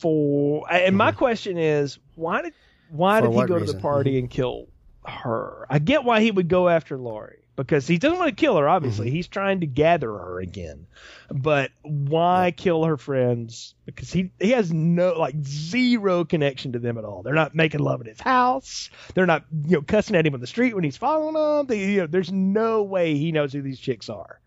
For 0.00 0.70
and 0.70 0.96
my 0.96 1.12
question 1.12 1.56
is, 1.56 1.98
why 2.14 2.42
did 2.42 2.52
why 2.90 3.20
For 3.20 3.28
did 3.28 3.36
he 3.36 3.44
go 3.46 3.58
to 3.58 3.64
the 3.64 3.78
party 3.78 4.18
and 4.18 4.30
kill 4.30 4.66
her? 5.06 5.66
I 5.70 5.78
get 5.78 6.04
why 6.04 6.20
he 6.20 6.30
would 6.30 6.48
go 6.48 6.68
after 6.68 6.96
Laurie 6.98 7.40
because 7.56 7.86
he 7.86 7.98
doesn't 7.98 8.18
want 8.18 8.30
to 8.30 8.34
kill 8.40 8.56
her. 8.56 8.68
Obviously, 8.68 9.06
Mm-hmm. 9.06 9.14
he's 9.16 9.28
trying 9.28 9.60
to 9.60 9.66
gather 9.66 10.10
her 10.10 10.40
again. 10.40 10.86
But 11.30 11.70
why 11.82 12.52
kill 12.56 12.84
her 12.84 12.96
friends? 12.96 13.74
Because 13.86 14.12
he 14.12 14.30
he 14.40 14.50
has 14.50 14.72
no 14.72 15.12
like 15.18 15.34
zero 15.42 16.24
connection 16.24 16.72
to 16.72 16.78
them 16.78 16.98
at 16.98 17.04
all. 17.04 17.22
They're 17.22 17.34
not 17.34 17.54
making 17.54 17.80
love 17.80 18.00
at 18.00 18.06
his 18.06 18.20
house. 18.20 18.90
They're 19.14 19.26
not 19.26 19.44
you 19.66 19.76
know 19.76 19.82
cussing 19.82 20.16
at 20.16 20.26
him 20.26 20.34
on 20.34 20.40
the 20.40 20.46
street 20.46 20.74
when 20.74 20.84
he's 20.84 20.96
following 20.96 21.34
them. 21.34 21.66
They, 21.66 21.92
you 21.92 22.00
know, 22.00 22.06
there's 22.06 22.32
no 22.32 22.82
way 22.82 23.16
he 23.16 23.32
knows 23.32 23.52
who 23.52 23.62
these 23.62 23.78
chicks 23.80 24.08
are. 24.08 24.40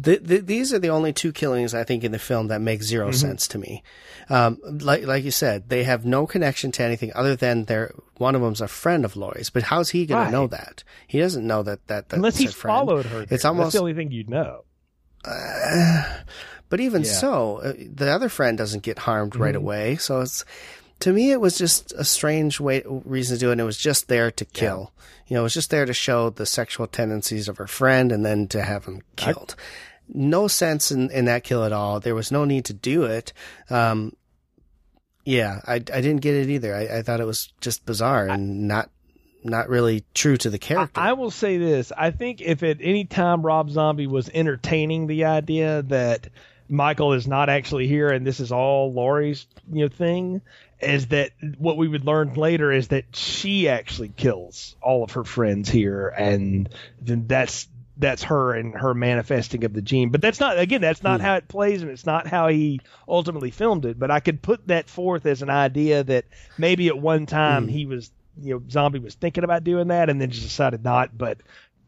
Th 0.00 0.24
th 0.26 0.46
these 0.46 0.72
are 0.72 0.78
the 0.78 0.90
only 0.90 1.12
two 1.12 1.32
killings 1.32 1.74
I 1.74 1.82
think 1.84 2.04
in 2.04 2.12
the 2.12 2.18
film 2.20 2.48
that 2.48 2.60
make 2.60 2.82
0 2.82 3.06
Mm-hmm. 3.08 3.14
sense 3.16 3.48
to 3.48 3.58
me. 3.58 3.82
Um, 4.30 4.58
like 4.64 5.04
like 5.06 5.24
you 5.24 5.30
said, 5.32 5.68
they 5.70 5.84
have 5.84 6.04
no 6.06 6.26
connection 6.26 6.70
to 6.72 6.82
anything 6.84 7.10
other 7.14 7.34
than 7.34 7.64
they're 7.64 7.92
one 8.18 8.34
of 8.36 8.42
them's 8.42 8.60
a 8.60 8.68
friend 8.68 9.04
of 9.04 9.16
Laurie's. 9.16 9.50
But 9.50 9.64
how's 9.64 9.90
he 9.90 10.06
going 10.06 10.20
Right. 10.20 10.26
to 10.26 10.32
know 10.32 10.46
that? 10.48 10.84
He 11.06 11.18
doesn't 11.18 11.46
know 11.46 11.62
that 11.64 11.86
that 11.88 12.08
that's 12.10 12.14
Unless 12.14 12.42
friend. 12.54 12.76
followed 12.76 13.06
her. 13.06 13.24
there. 13.24 13.34
It's 13.34 13.44
almost 13.44 13.66
That's 13.66 13.74
the 13.74 13.80
only 13.80 13.94
thing 13.94 14.12
you'd 14.12 14.30
know. 14.30 14.64
But 16.70 16.80
even 16.80 17.02
Yeah. 17.02 17.12
so, 17.12 17.56
uh, 17.64 17.72
the 17.94 18.10
other 18.10 18.28
friend 18.28 18.58
doesn't 18.58 18.82
get 18.82 18.98
harmed 19.00 19.34
right 19.36 19.54
Mm-hmm. 19.54 19.64
away. 19.64 19.96
So 19.96 20.20
it's 20.20 20.44
to 21.00 21.12
me, 21.12 21.30
it 21.32 21.40
was 21.40 21.56
just 21.56 21.92
a 21.92 22.04
strange 22.04 22.60
way 22.60 22.82
reason 22.86 23.36
to 23.36 23.40
do 23.40 23.48
it. 23.48 23.52
And 23.52 23.60
it 23.60 23.64
was 23.64 23.78
just 23.78 24.08
there 24.08 24.30
to 24.32 24.44
kill. 24.44 24.92
You 25.28 25.34
know, 25.34 25.40
it 25.40 25.44
was 25.44 25.54
just 25.54 25.70
there 25.70 25.86
to 25.86 25.94
show 25.94 26.28
the 26.30 26.44
sexual 26.44 26.86
tendencies 26.86 27.48
of 27.48 27.56
her 27.58 27.66
friend 27.68 28.10
and 28.12 28.24
then 28.26 28.48
to 28.48 28.62
have 28.62 28.84
him 28.86 29.02
killed. 29.16 29.54
No 30.08 30.48
sense 30.48 30.90
in, 30.90 31.10
in 31.10 31.26
that 31.26 31.44
kill 31.44 31.64
at 31.64 31.72
all. 31.72 32.00
There 32.00 32.14
was 32.14 32.32
no 32.32 32.44
need 32.44 32.64
to 32.66 32.72
do 32.72 33.04
it. 33.04 33.32
Um, 33.70 34.14
yeah, 35.24 35.60
I, 35.66 35.74
I 35.74 35.78
didn't 35.78 36.20
get 36.22 36.34
it 36.34 36.48
either. 36.48 36.74
I, 36.74 36.98
I 36.98 37.02
thought 37.02 37.20
it 37.20 37.26
was 37.26 37.52
just 37.60 37.84
bizarre 37.84 38.28
and 38.28 38.66
not 38.66 38.90
not 39.44 39.68
really 39.68 40.04
true 40.14 40.36
to 40.36 40.50
the 40.50 40.58
character. 40.58 41.00
I 41.00 41.12
will 41.12 41.30
say 41.30 41.58
this. 41.58 41.92
I 41.96 42.10
think 42.10 42.40
if 42.40 42.62
at 42.62 42.78
any 42.80 43.04
time 43.04 43.42
Rob 43.42 43.70
Zombie 43.70 44.06
was 44.06 44.28
entertaining 44.32 45.06
the 45.06 45.26
idea 45.26 45.82
that 45.82 46.28
Michael 46.68 47.12
is 47.12 47.26
not 47.26 47.48
actually 47.48 47.86
here 47.86 48.08
and 48.08 48.26
this 48.26 48.40
is 48.40 48.52
all 48.52 48.92
Laurie's 48.92 49.46
you 49.72 49.82
know 49.84 49.88
thing, 49.88 50.40
is 50.80 51.08
that 51.08 51.32
what 51.58 51.76
we 51.76 51.88
would 51.88 52.04
learn 52.04 52.34
later 52.34 52.72
is 52.72 52.88
that 52.88 53.04
she 53.14 53.68
actually 53.68 54.08
kills 54.08 54.76
all 54.80 55.04
of 55.04 55.12
her 55.12 55.24
friends 55.24 55.68
here 55.68 56.08
and 56.08 56.68
then 57.00 57.26
that's 57.26 57.68
that's 57.98 58.22
her 58.22 58.54
and 58.54 58.74
her 58.74 58.94
manifesting 58.94 59.64
of 59.64 59.72
the 59.72 59.82
gene. 59.82 60.10
But 60.10 60.22
that's 60.22 60.40
not 60.40 60.58
again, 60.58 60.80
that's 60.80 61.02
not 61.02 61.20
how 61.20 61.34
it 61.34 61.48
plays 61.48 61.82
and 61.82 61.90
it's 61.90 62.06
not 62.06 62.26
how 62.26 62.48
he 62.48 62.80
ultimately 63.08 63.50
filmed 63.50 63.84
it. 63.84 63.98
But 63.98 64.10
I 64.10 64.20
could 64.20 64.40
put 64.40 64.68
that 64.68 64.88
forth 64.88 65.26
as 65.26 65.42
an 65.42 65.50
idea 65.50 66.04
that 66.04 66.24
maybe 66.56 66.88
at 66.88 66.98
one 66.98 67.26
time 67.26 67.68
he 67.68 67.86
was 67.86 68.10
you 68.40 68.54
know, 68.54 68.62
Zombie 68.70 69.00
was 69.00 69.14
thinking 69.14 69.44
about 69.44 69.64
doing 69.64 69.88
that 69.88 70.08
and 70.10 70.20
then 70.20 70.30
just 70.30 70.44
decided 70.44 70.84
not, 70.84 71.16
but 71.16 71.38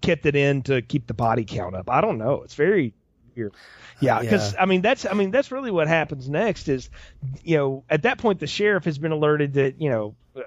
kept 0.00 0.26
it 0.26 0.36
in 0.36 0.62
to 0.62 0.82
keep 0.82 1.06
the 1.06 1.14
body 1.14 1.44
count 1.44 1.74
up. 1.74 1.90
I 1.90 2.00
don't 2.00 2.18
know. 2.18 2.42
It's 2.42 2.54
very 2.54 2.94
weird. 3.36 3.54
Yeah, 4.00 4.20
because 4.20 4.54
I 4.58 4.64
mean 4.64 4.80
that's 4.80 5.04
I 5.04 5.12
mean 5.12 5.30
that's 5.30 5.52
really 5.52 5.70
what 5.70 5.86
happens 5.86 6.28
next 6.28 6.68
is, 6.68 6.88
you 7.42 7.56
know, 7.56 7.84
at 7.90 8.02
that 8.02 8.18
point 8.18 8.40
the 8.40 8.46
sheriff 8.46 8.84
has 8.84 8.98
been 8.98 9.12
alerted 9.12 9.54
that 9.54 9.80
you 9.80 9.90
know 9.90 10.14
uh, 10.34 10.40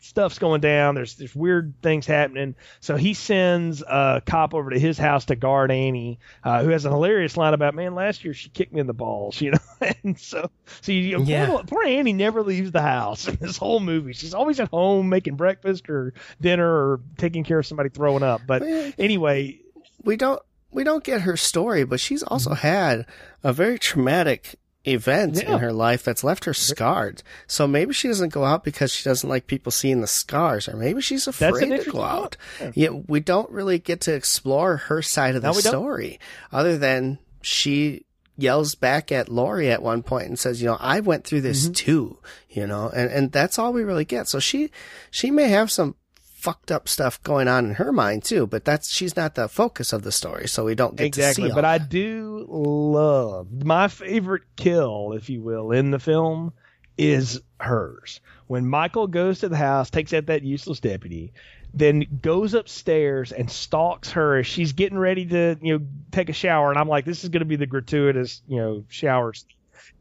stuff's 0.00 0.38
going 0.38 0.60
down. 0.60 0.94
There's 0.94 1.16
there's 1.16 1.34
weird 1.34 1.74
things 1.82 2.06
happening. 2.06 2.54
So 2.80 2.96
he 2.96 3.14
sends 3.14 3.82
a 3.82 4.22
cop 4.24 4.54
over 4.54 4.70
to 4.70 4.78
his 4.78 4.98
house 4.98 5.26
to 5.26 5.36
guard 5.36 5.70
Annie, 5.70 6.18
uh, 6.44 6.62
who 6.62 6.70
has 6.70 6.84
a 6.84 6.90
hilarious 6.90 7.36
line 7.36 7.54
about, 7.54 7.74
"Man, 7.74 7.94
last 7.94 8.24
year 8.24 8.34
she 8.34 8.48
kicked 8.48 8.72
me 8.72 8.80
in 8.80 8.86
the 8.86 8.94
balls," 8.94 9.40
you 9.40 9.52
know. 9.52 9.58
and 10.04 10.18
so 10.18 10.50
so 10.82 10.92
you 10.92 11.18
know, 11.18 11.24
Yeah. 11.24 11.46
poor, 11.46 11.62
poor 11.64 11.84
Annie 11.84 12.12
never 12.12 12.42
leaves 12.42 12.70
the 12.72 12.82
house 12.82 13.28
in 13.28 13.36
this 13.36 13.56
whole 13.56 13.80
movie. 13.80 14.12
She's 14.12 14.34
always 14.34 14.60
at 14.60 14.68
home 14.68 15.08
making 15.08 15.36
breakfast 15.36 15.88
or 15.90 16.14
dinner 16.40 16.66
or 16.68 17.00
taking 17.16 17.44
care 17.44 17.58
of 17.58 17.66
somebody 17.66 17.88
throwing 17.88 18.22
up. 18.22 18.42
But 18.46 18.62
anyway, 18.98 19.60
we 20.04 20.16
don't 20.16 20.40
we 20.70 20.84
don't 20.84 21.02
get 21.02 21.22
her 21.22 21.36
story, 21.36 21.84
but 21.84 21.98
she's 22.00 22.22
also 22.22 22.54
had 22.54 23.06
a 23.42 23.52
very 23.52 23.78
traumatic 23.78 24.56
event 24.84 25.36
Yeah. 25.42 25.54
in 25.54 25.58
her 25.58 25.72
life 25.72 26.02
that's 26.02 26.24
left 26.24 26.44
her 26.44 26.54
scarred. 26.54 27.22
So 27.46 27.66
maybe 27.66 27.92
she 27.92 28.08
doesn't 28.08 28.32
go 28.32 28.44
out 28.44 28.64
because 28.64 28.92
she 28.92 29.04
doesn't 29.04 29.28
like 29.28 29.46
people 29.46 29.70
seeing 29.72 30.00
the 30.00 30.06
scars, 30.06 30.68
or 30.68 30.76
maybe 30.76 31.00
she's 31.00 31.26
afraid 31.26 31.68
to 31.84 31.90
go 31.90 32.02
out. 32.02 32.36
thought. 32.58 32.76
Yeah, 32.76 32.90
we 33.06 33.20
don't 33.20 33.50
really 33.50 33.78
get 33.78 34.00
to 34.02 34.14
explore 34.14 34.76
her 34.76 35.02
side 35.02 35.34
of 35.36 35.42
the 35.42 35.48
No, 35.48 35.56
we 35.56 35.62
don't. 35.62 35.70
story, 35.72 36.20
other 36.52 36.78
than 36.78 37.18
she 37.42 38.04
yells 38.36 38.76
back 38.76 39.10
at 39.10 39.28
Laurie 39.28 39.68
at 39.70 39.82
one 39.82 40.02
point 40.02 40.28
and 40.28 40.38
says, 40.38 40.62
"You 40.62 40.68
know, 40.68 40.76
I 40.80 41.00
went 41.00 41.24
through 41.24 41.40
Mm-hmm. 41.40 41.48
this 41.48 41.68
too." 41.70 42.18
You 42.48 42.66
know, 42.66 42.88
and 42.94 43.10
and 43.10 43.32
that's 43.32 43.58
all 43.58 43.72
we 43.72 43.82
really 43.82 44.04
get. 44.04 44.28
So 44.28 44.38
she 44.38 44.70
she 45.10 45.30
may 45.30 45.48
have 45.48 45.70
some 45.72 45.96
fucked 46.38 46.70
up 46.70 46.88
stuff 46.88 47.20
going 47.24 47.48
on 47.48 47.66
in 47.66 47.74
her 47.74 47.92
mind 47.92 48.22
too, 48.22 48.46
but 48.46 48.64
that's 48.64 48.88
she's 48.88 49.16
not 49.16 49.34
the 49.34 49.48
focus 49.48 49.92
of 49.92 50.02
the 50.02 50.12
story, 50.12 50.46
so 50.46 50.64
we 50.64 50.74
don't 50.76 50.94
get 50.94 51.02
to 51.02 51.06
exactly. 51.06 51.50
But 51.52 51.64
I 51.64 51.78
do 51.78 52.46
love 52.48 53.64
my 53.64 53.88
favorite 53.88 54.44
kill, 54.54 55.14
if 55.14 55.28
you 55.28 55.42
will, 55.42 55.72
in 55.72 55.90
the 55.90 55.98
film 55.98 56.52
is 56.96 57.40
hers. 57.60 58.20
When 58.46 58.66
Michael 58.66 59.08
goes 59.08 59.40
to 59.40 59.48
the 59.48 59.56
house, 59.56 59.90
takes 59.90 60.12
out 60.12 60.26
that 60.26 60.42
useless 60.42 60.80
deputy, 60.80 61.32
then 61.74 62.06
goes 62.22 62.54
upstairs 62.54 63.32
and 63.32 63.50
stalks 63.50 64.12
her 64.12 64.38
as 64.38 64.46
she's 64.46 64.72
getting 64.72 64.98
ready 64.98 65.26
to, 65.26 65.58
you 65.60 65.78
know, 65.78 65.86
take 66.12 66.28
a 66.28 66.32
shower. 66.32 66.70
And 66.70 66.78
I'm 66.78 66.88
like, 66.88 67.04
this 67.04 67.24
is 67.24 67.30
going 67.30 67.40
to 67.40 67.46
be 67.46 67.56
the 67.56 67.66
gratuitous, 67.66 68.42
you 68.48 68.56
know, 68.56 68.84
showers. 68.88 69.44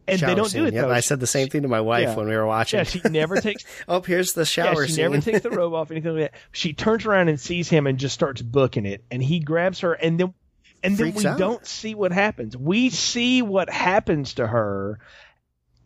And 0.07 0.19
they 0.21 0.35
don't 0.35 0.49
scene. 0.49 0.61
do 0.61 0.67
it 0.67 0.73
Yep. 0.73 0.87
I 0.87 0.99
said 1.01 1.19
the 1.19 1.27
same 1.27 1.49
thing 1.49 1.63
to 1.63 1.67
my 1.67 1.81
wife 1.81 2.03
Yeah. 2.09 2.15
when 2.15 2.27
we 2.27 2.35
were 2.35 2.45
watching. 2.45 2.77
Yeah, 2.79 2.83
she 2.83 3.01
never 3.09 3.35
takes 3.41 3.65
oh, 3.87 4.01
here's 4.01 4.33
the 4.33 4.45
shower 4.45 4.81
yeah, 4.81 4.87
she 4.87 4.93
scene. 4.93 5.11
never 5.11 5.21
takes 5.21 5.41
the 5.41 5.49
robe 5.51 5.73
off, 5.73 5.91
anything 5.91 6.13
like 6.15 6.31
that. 6.31 6.39
She 6.51 6.73
turns 6.73 7.05
around 7.05 7.27
and 7.29 7.39
sees 7.39 7.69
him 7.69 7.87
and 7.87 7.97
just 7.97 8.13
starts 8.13 8.41
booking 8.41 8.85
it, 8.85 9.03
and 9.11 9.21
he 9.21 9.39
grabs 9.39 9.81
her, 9.81 9.93
and 9.93 10.19
then 10.19 10.33
and 10.83 10.95
then 10.95 11.11
Freaks 11.11 11.23
we 11.23 11.29
out. 11.29 11.37
don't 11.39 11.65
see 11.65 11.95
what 11.95 12.11
happens. 12.11 12.55
We 12.55 12.89
see 12.91 13.41
what 13.41 13.69
happens 13.69 14.35
to 14.35 14.45
her 14.45 14.99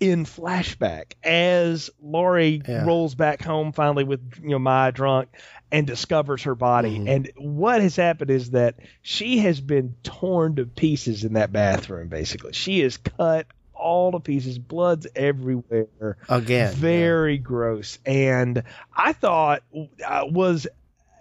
in 0.01 0.25
flashback 0.25 1.13
as 1.23 1.89
Laurie 2.01 2.61
Yeah. 2.67 2.85
rolls 2.85 3.15
back 3.15 3.41
home 3.41 3.71
finally 3.71 4.03
with 4.03 4.19
you 4.43 4.49
know 4.49 4.59
Maya 4.59 4.91
drunk 4.91 5.29
and 5.71 5.87
discovers 5.87 6.43
her 6.43 6.55
body. 6.55 6.99
Mhm. 6.99 7.07
And 7.09 7.31
what 7.37 7.81
has 7.81 7.95
happened 7.95 8.31
is 8.31 8.51
that 8.51 8.75
she 9.01 9.37
has 9.39 9.61
been 9.61 9.95
torn 10.03 10.55
to 10.57 10.65
pieces 10.65 11.23
in 11.23 11.33
that 11.33 11.53
bathroom. 11.53 12.07
Basically, 12.09 12.51
she 12.51 12.81
is 12.81 12.97
cut 12.97 13.47
all 13.81 14.11
to 14.11 14.19
pieces, 14.19 14.57
blood's 14.59 15.07
everywhere 15.15 16.17
Again, 16.29 16.73
very 16.75 17.37
gross 17.37 17.97
and 18.05 18.63
i 18.95 19.13
thought 19.13 19.63
uh, 20.05 20.23
was 20.25 20.67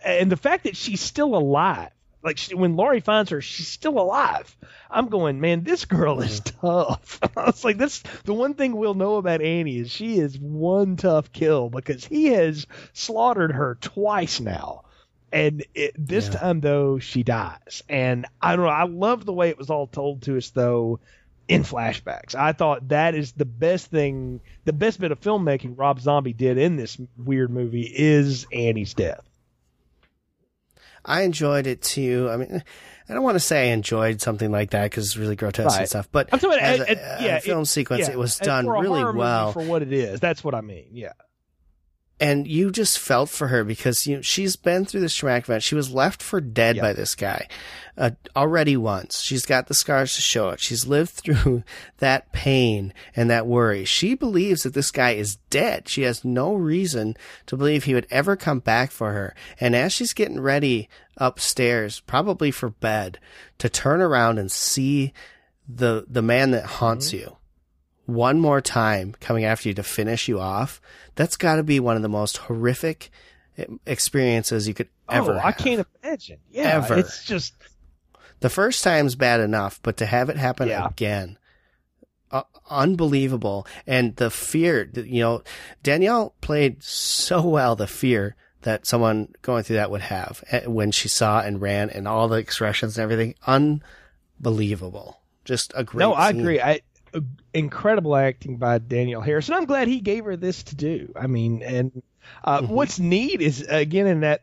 and 0.05 0.31
the 0.31 0.37
fact 0.37 0.65
that 0.65 0.77
she's 0.77 1.01
still 1.01 1.35
alive 1.37 1.91
like 2.23 2.37
she, 2.37 2.55
when 2.55 2.77
Laurie 2.77 3.01
finds 3.01 3.31
her, 3.31 3.41
she's 3.41 3.69
still 3.69 3.99
alive. 3.99 4.55
I'm 4.91 5.09
going, 5.09 5.41
man, 5.41 5.65
this 5.65 5.87
girl 5.87 6.20
is 6.20 6.41
tough. 6.41 7.19
I 7.37 7.47
was 7.47 7.65
like, 7.65 7.78
that's 7.78 8.03
the 8.24 8.35
one 8.35 8.55
thing 8.55 8.77
we'll 8.77 8.95
know 8.95 9.16
about 9.16 9.41
Annie 9.41 9.78
is 9.78 9.91
she 9.91 10.19
is 10.19 10.39
one 10.39 10.97
tough 10.97 11.32
kill 11.32 11.70
because 11.70 12.05
he 12.05 12.27
has 12.27 12.66
slaughtered 12.93 13.53
her 13.53 13.78
twice 13.81 14.39
now. 14.41 14.82
And 15.32 15.65
it, 15.74 15.95
this 15.97 16.27
Yeah. 16.27 16.41
time 16.41 16.61
though, 16.61 16.99
she 16.99 17.23
dies. 17.23 17.82
And 17.89 18.27
I 18.41 18.55
don't 18.57 18.66
know. 18.66 18.70
I 18.70 18.85
love 18.85 19.24
the 19.24 19.32
way 19.32 19.49
it 19.49 19.59
was 19.59 19.70
all 19.70 19.87
told 19.87 20.23
to 20.23 20.37
us 20.37 20.51
though 20.51 21.01
in 21.51 21.62
flashbacks. 21.64 22.35
I 22.35 22.52
thought 22.52 22.89
that 22.89 23.14
is 23.14 23.32
the 23.32 23.44
best 23.44 23.89
thing, 23.90 24.40
the 24.64 24.72
best 24.72 25.01
bit 25.01 25.10
of 25.12 25.20
filmmaking 25.20 25.78
Rob 25.78 26.01
Zombie 26.01 26.32
did 26.32 26.59
in 26.59 26.77
this 26.77 26.97
weird 27.16 27.51
movie 27.51 27.90
is 27.94 28.47
Annie's 28.52 28.94
death. 28.94 29.22
I 31.05 31.22
enjoyed 31.22 31.66
it 31.66 31.81
too. 31.82 32.28
I 32.31 32.36
mean, 32.36 32.62
I 33.09 33.14
don't 33.14 33.22
want 33.22 33.36
to 33.36 33.40
say 33.40 33.70
I 33.70 33.72
enjoyed 33.72 34.20
something 34.20 34.51
like 34.52 34.70
that 34.70 34.85
because 34.85 35.06
it's 35.06 35.16
really 35.16 35.35
grotesque 35.35 35.70
Right. 35.70 35.81
and 35.81 35.89
stuff. 35.89 36.09
But 36.12 36.28
I'm 36.32 36.39
talking 36.39 36.59
about, 36.59 36.68
as 36.68 36.81
uh, 36.81 36.85
a, 36.89 37.32
uh, 37.35 37.36
a 37.39 37.40
film 37.40 37.62
it- 37.62 37.66
sequence, 37.66 38.06
yeah, 38.06 38.12
it 38.12 38.18
was 38.18 38.36
done 38.36 38.66
a 38.66 38.70
really 38.72 39.02
well. 39.14 39.52
for 39.52 39.62
what 39.62 39.81
it 39.82 39.93
is. 39.93 40.20
That's 40.20 40.44
what 40.44 40.55
I 40.55 40.60
mean. 40.60 40.89
Yeah. 40.93 41.12
And 42.21 42.47
you 42.47 42.71
just 42.71 42.99
felt 42.99 43.31
for 43.31 43.49
her 43.49 43.65
because 43.65 44.07
you 44.07 44.17
know, 44.17 44.23
she's 44.23 44.55
been 44.57 44.85
through 44.85 45.01
this 45.01 45.15
traumatic 45.15 45.45
event. 45.45 45.63
She 45.63 45.75
was 45.75 45.91
left 45.93 46.23
for 46.23 46.41
dead 46.41 46.77
Yeah. 46.77 46.83
by 46.83 46.93
this 46.93 47.15
guy 47.15 47.49
uh, 47.97 48.11
already 48.37 48.77
once. 48.77 49.21
She's 49.23 49.47
got 49.47 49.67
the 49.69 49.75
scars 49.75 50.15
to 50.15 50.21
show 50.21 50.51
it. 50.51 50.61
She's 50.61 50.87
lived 50.87 51.11
through 51.13 51.65
that 51.99 52.31
pain 52.33 52.93
and 53.17 53.31
that 53.31 53.47
worry. 53.47 53.85
She 53.85 54.15
believes 54.15 54.63
that 54.65 54.75
this 54.75 54.91
guy 54.91 55.13
is 55.13 55.37
dead. 55.49 55.89
She 55.89 56.03
has 56.03 56.25
no 56.25 56.55
reason 56.55 57.17
to 57.47 57.57
believe 57.57 57.85
he 57.85 57.95
would 57.95 58.07
ever 58.11 58.37
come 58.37 58.59
back 58.61 58.91
for 58.91 59.13
her. 59.13 59.35
And 59.59 59.75
as 59.75 59.93
she's 59.93 60.13
getting 60.13 60.41
ready 60.41 60.89
upstairs, 61.17 62.01
probably 62.01 62.51
for 62.51 62.71
bed, 62.71 63.19
to 63.59 63.69
turn 63.69 64.01
around 64.01 64.39
and 64.39 64.51
see 64.53 65.13
the 65.69 66.05
the 66.09 66.23
man 66.23 66.51
that 66.51 66.65
haunts 66.67 67.13
you 67.13 67.37
one 68.15 68.41
more 68.41 68.61
time 68.61 69.15
coming 69.20 69.45
after 69.45 69.69
you 69.69 69.74
to 69.74 69.82
finish 69.82 70.28
you 70.28 70.39
off, 70.41 70.81
that's 71.15 71.37
got 71.37 71.57
to 71.57 71.62
be 71.62 71.81
one 71.81 71.97
of 71.97 72.03
the 72.03 72.09
most 72.09 72.37
horrific 72.39 73.11
eh, 73.59 73.65
experiences 73.87 74.66
you 74.69 74.74
could 74.74 74.89
ever. 75.09 75.35
oh, 75.35 75.39
I 75.39 75.47
have. 75.53 75.57
can't 75.59 75.87
imagine. 76.03 76.39
Yeah. 76.51 76.77
Ever. 76.77 76.99
It's 76.99 77.24
just 77.24 77.55
The 78.41 78.49
first 78.51 78.82
time's 78.85 79.15
bad 79.16 79.41
enough, 79.41 79.81
but 79.82 79.97
to 79.99 80.07
have 80.07 80.28
it 80.31 80.37
happen 80.37 80.69
Yeah. 80.69 80.87
again, 80.89 81.39
uh, 82.31 82.43
unbelievable. 82.69 83.66
And 83.87 84.15
the 84.16 84.31
fear, 84.31 84.89
you 84.95 85.20
know, 85.23 85.43
Danielle 85.82 86.35
played 86.41 86.82
so 86.82 87.43
well 87.47 87.77
the 87.77 87.87
fear 87.87 88.37
that 88.62 88.87
someone 88.87 89.35
going 89.43 89.62
through 89.65 89.77
that 89.77 89.91
would 89.91 90.03
have 90.03 90.45
eh, 90.51 90.66
when 90.66 90.91
she 90.93 91.09
saw 91.09 91.41
and 91.41 91.61
ran 91.61 91.91
and 91.91 92.07
all 92.07 92.28
the 92.28 92.37
expressions 92.37 92.97
and 92.99 93.03
everything. 93.03 93.35
Unbelievable. 94.39 95.20
Just 95.45 95.73
a 95.74 95.85
great 95.85 96.01
No, 96.01 96.15
I 96.15 96.31
scene. 96.32 96.41
agree. 96.41 96.61
I 96.61 96.81
incredible 97.55 98.16
acting 98.16 98.57
by 98.57 98.78
Danielle 98.78 99.20
Harris, 99.20 99.49
and 99.49 99.57
I'm 99.57 99.65
glad 99.66 99.89
he 99.89 100.01
gave 100.01 100.24
her 100.24 100.37
this 100.37 100.62
to 100.65 100.77
do. 100.77 101.12
I 101.16 101.27
mean, 101.27 101.62
and 101.62 102.03
uh, 102.45 102.62
Mm-hmm. 102.62 102.73
what's 102.73 102.99
neat 102.99 103.41
is 103.41 103.62
again 103.69 104.07
in 104.07 104.20
that 104.20 104.43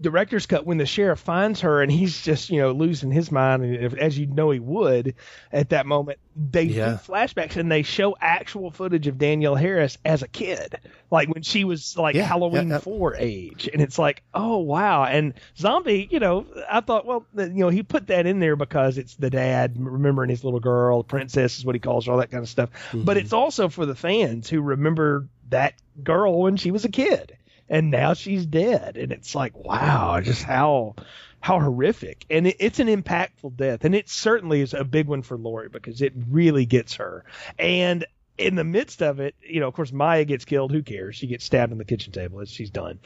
director's 0.00 0.46
cut 0.46 0.66
when 0.66 0.76
the 0.76 0.86
sheriff 0.86 1.20
finds 1.20 1.60
her 1.60 1.80
and 1.80 1.90
he's 1.90 2.20
just 2.22 2.50
you 2.50 2.60
know 2.60 2.72
losing 2.72 3.12
his 3.12 3.30
mind 3.30 3.62
and 3.64 3.76
if, 3.76 3.94
as 3.94 4.18
you 4.18 4.26
know 4.26 4.50
he 4.50 4.58
would 4.58 5.14
at 5.52 5.68
that 5.70 5.86
moment 5.86 6.18
they 6.36 6.64
Yeah. 6.64 6.90
do 6.90 7.12
flashbacks 7.12 7.56
and 7.56 7.70
they 7.70 7.82
show 7.82 8.16
actual 8.20 8.72
footage 8.72 9.06
of 9.06 9.18
Danielle 9.18 9.54
Harris 9.54 9.96
as 10.04 10.22
a 10.22 10.28
kid 10.28 10.74
like 11.12 11.28
when 11.28 11.42
she 11.44 11.62
was 11.62 11.96
like 11.96 12.16
Yeah, 12.16 12.24
Halloween 12.24 12.68
yeah. 12.70 12.78
4 12.80 13.14
age 13.16 13.68
and 13.72 13.80
it's 13.80 13.96
like 13.98 14.22
oh 14.34 14.58
wow 14.58 15.04
and 15.04 15.34
zombie 15.56 16.08
you 16.10 16.18
know 16.18 16.44
I 16.68 16.80
thought 16.80 17.06
well 17.06 17.24
you 17.36 17.48
know 17.50 17.68
he 17.68 17.84
put 17.84 18.08
that 18.08 18.26
in 18.26 18.40
there 18.40 18.56
because 18.56 18.98
it's 18.98 19.14
the 19.14 19.30
dad 19.30 19.76
remembering 19.78 20.28
his 20.28 20.42
little 20.42 20.60
girl 20.60 21.04
princess 21.04 21.58
is 21.58 21.64
what 21.64 21.76
he 21.76 21.80
calls 21.80 22.06
her 22.06 22.12
all 22.12 22.18
that 22.18 22.32
kind 22.32 22.42
of 22.42 22.48
stuff 22.48 22.70
Mm-hmm. 22.88 23.04
but 23.04 23.16
it's 23.16 23.32
also 23.32 23.68
for 23.68 23.86
the 23.86 23.94
fans 23.94 24.50
who 24.50 24.60
remember 24.60 25.28
that 25.50 25.74
girl 26.02 26.42
when 26.42 26.56
she 26.56 26.72
was 26.72 26.84
a 26.84 26.88
kid 26.90 27.36
and 27.68 27.90
now 27.90 28.14
she's 28.14 28.46
dead. 28.46 28.96
And 28.96 29.12
it's 29.12 29.34
like 29.34 29.56
wow 29.56 30.20
just 30.20 30.42
how 30.42 30.94
how 31.40 31.60
horrific. 31.60 32.24
And 32.30 32.46
it, 32.46 32.56
it's 32.58 32.78
an 32.78 32.88
impactful 32.88 33.56
death. 33.56 33.84
And 33.84 33.94
it 33.94 34.08
certainly 34.08 34.62
is 34.62 34.72
a 34.72 34.82
big 34.84 35.08
one 35.08 35.22
for 35.22 35.36
Laurie 35.36 35.68
because 35.68 36.00
it 36.00 36.12
really 36.30 36.64
gets 36.66 36.94
her. 36.94 37.24
And 37.58 38.06
in 38.36 38.54
the 38.56 38.64
midst 38.64 39.00
of 39.02 39.20
it 39.20 39.34
you 39.42 39.60
know 39.60 39.68
of 39.68 39.74
course 39.74 39.92
Maya 39.92 40.24
gets 40.24 40.44
killed. 40.44 40.72
Who 40.72 40.82
cares? 40.82 41.16
She 41.16 41.26
gets 41.26 41.44
stabbed 41.44 41.72
on 41.72 41.78
the 41.78 41.84
kitchen 41.84 42.12
table 42.12 42.40
as 42.40 42.50
she's 42.50 42.70
done. 42.70 42.98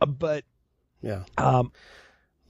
Uh, 0.00 0.06
but 0.06 0.44
Yeah. 1.02 1.24
um 1.36 1.72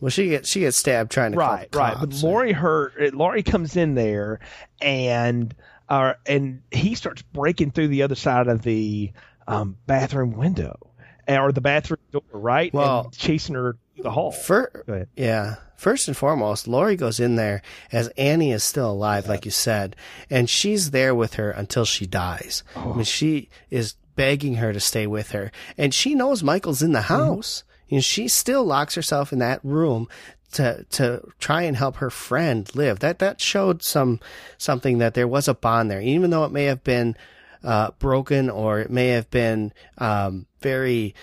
Well, 0.00 0.10
she 0.10 0.28
gets 0.28 0.48
she 0.48 0.60
gets 0.60 0.76
stabbed 0.76 1.10
trying 1.10 1.32
to 1.32 1.38
right 1.38 1.68
right. 1.74 1.96
But. 1.98 2.22
Laurie 2.22 2.52
her 2.52 2.92
Laurie 3.12 3.42
comes 3.42 3.76
in 3.76 3.94
there 3.94 4.40
and 4.80 5.54
uh 5.88 6.14
and 6.26 6.62
he 6.70 6.94
starts 6.94 7.22
breaking 7.22 7.72
through 7.72 7.88
the 7.88 8.02
other 8.02 8.14
side 8.14 8.46
of 8.46 8.62
the 8.62 9.12
um 9.48 9.76
bathroom 9.86 10.36
window 10.36 10.89
or 11.38 11.52
the 11.52 11.60
bathroom 11.60 12.00
door 12.10 12.22
right 12.32 12.72
Well- 12.72 13.04
and 13.04 13.12
chasing 13.16 13.54
her 13.54 13.76
through 13.94 14.04
the 14.04 14.10
hall 14.10 14.32
Fir- 14.32 15.06
yeah. 15.16 15.56
First 15.76 16.08
and 16.08 16.16
foremost, 16.16 16.68
Laurie 16.68 16.94
goes 16.96 17.18
in 17.18 17.36
there 17.36 17.62
as 17.90 18.08
Annie 18.18 18.52
is 18.52 18.62
still 18.62 18.90
alive, 18.90 19.26
like 19.26 19.46
you 19.46 19.50
said, 19.50 19.96
and 20.28 20.50
she's 20.50 20.90
there 20.90 21.14
with 21.14 21.34
her 21.34 21.50
until 21.50 21.86
she 21.86 22.04
dies. 22.04 22.62
I 22.76 22.84
mean, 22.84 23.00
oh. 23.00 23.02
she 23.02 23.48
is 23.70 23.94
begging 24.14 24.56
her 24.56 24.74
to 24.74 24.80
stay 24.80 25.06
with 25.06 25.30
her, 25.30 25.50
and 25.78 25.94
she 25.94 26.14
knows 26.14 26.42
Michael's 26.42 26.82
in 26.82 26.92
the 26.92 26.98
mm-hmm. 26.98 27.14
house. 27.14 27.64
You 27.88 27.96
know, 27.96 28.02
she 28.02 28.28
still 28.28 28.62
locks 28.62 28.94
herself 28.94 29.32
in 29.32 29.38
that 29.38 29.60
room 29.64 30.06
to 30.52 30.84
to 30.90 31.26
try 31.38 31.62
and 31.62 31.76
help 31.76 31.96
her 31.96 32.10
friend 32.10 32.70
live. 32.74 32.98
That 32.98 33.18
that 33.20 33.40
showed 33.40 33.82
some 33.82 34.20
something 34.58 34.98
that 34.98 35.14
there 35.14 35.28
was 35.28 35.48
a 35.48 35.54
bond 35.54 35.90
there, 35.90 36.02
even 36.02 36.30
though 36.30 36.44
it 36.44 36.52
may 36.52 36.64
have 36.64 36.84
been 36.84 37.16
uh, 37.64 37.90
broken 37.98 38.50
or 38.50 38.80
it 38.80 38.90
may 38.90 39.08
have 39.08 39.30
been 39.30 39.72
um, 39.98 40.46
very 40.60 41.14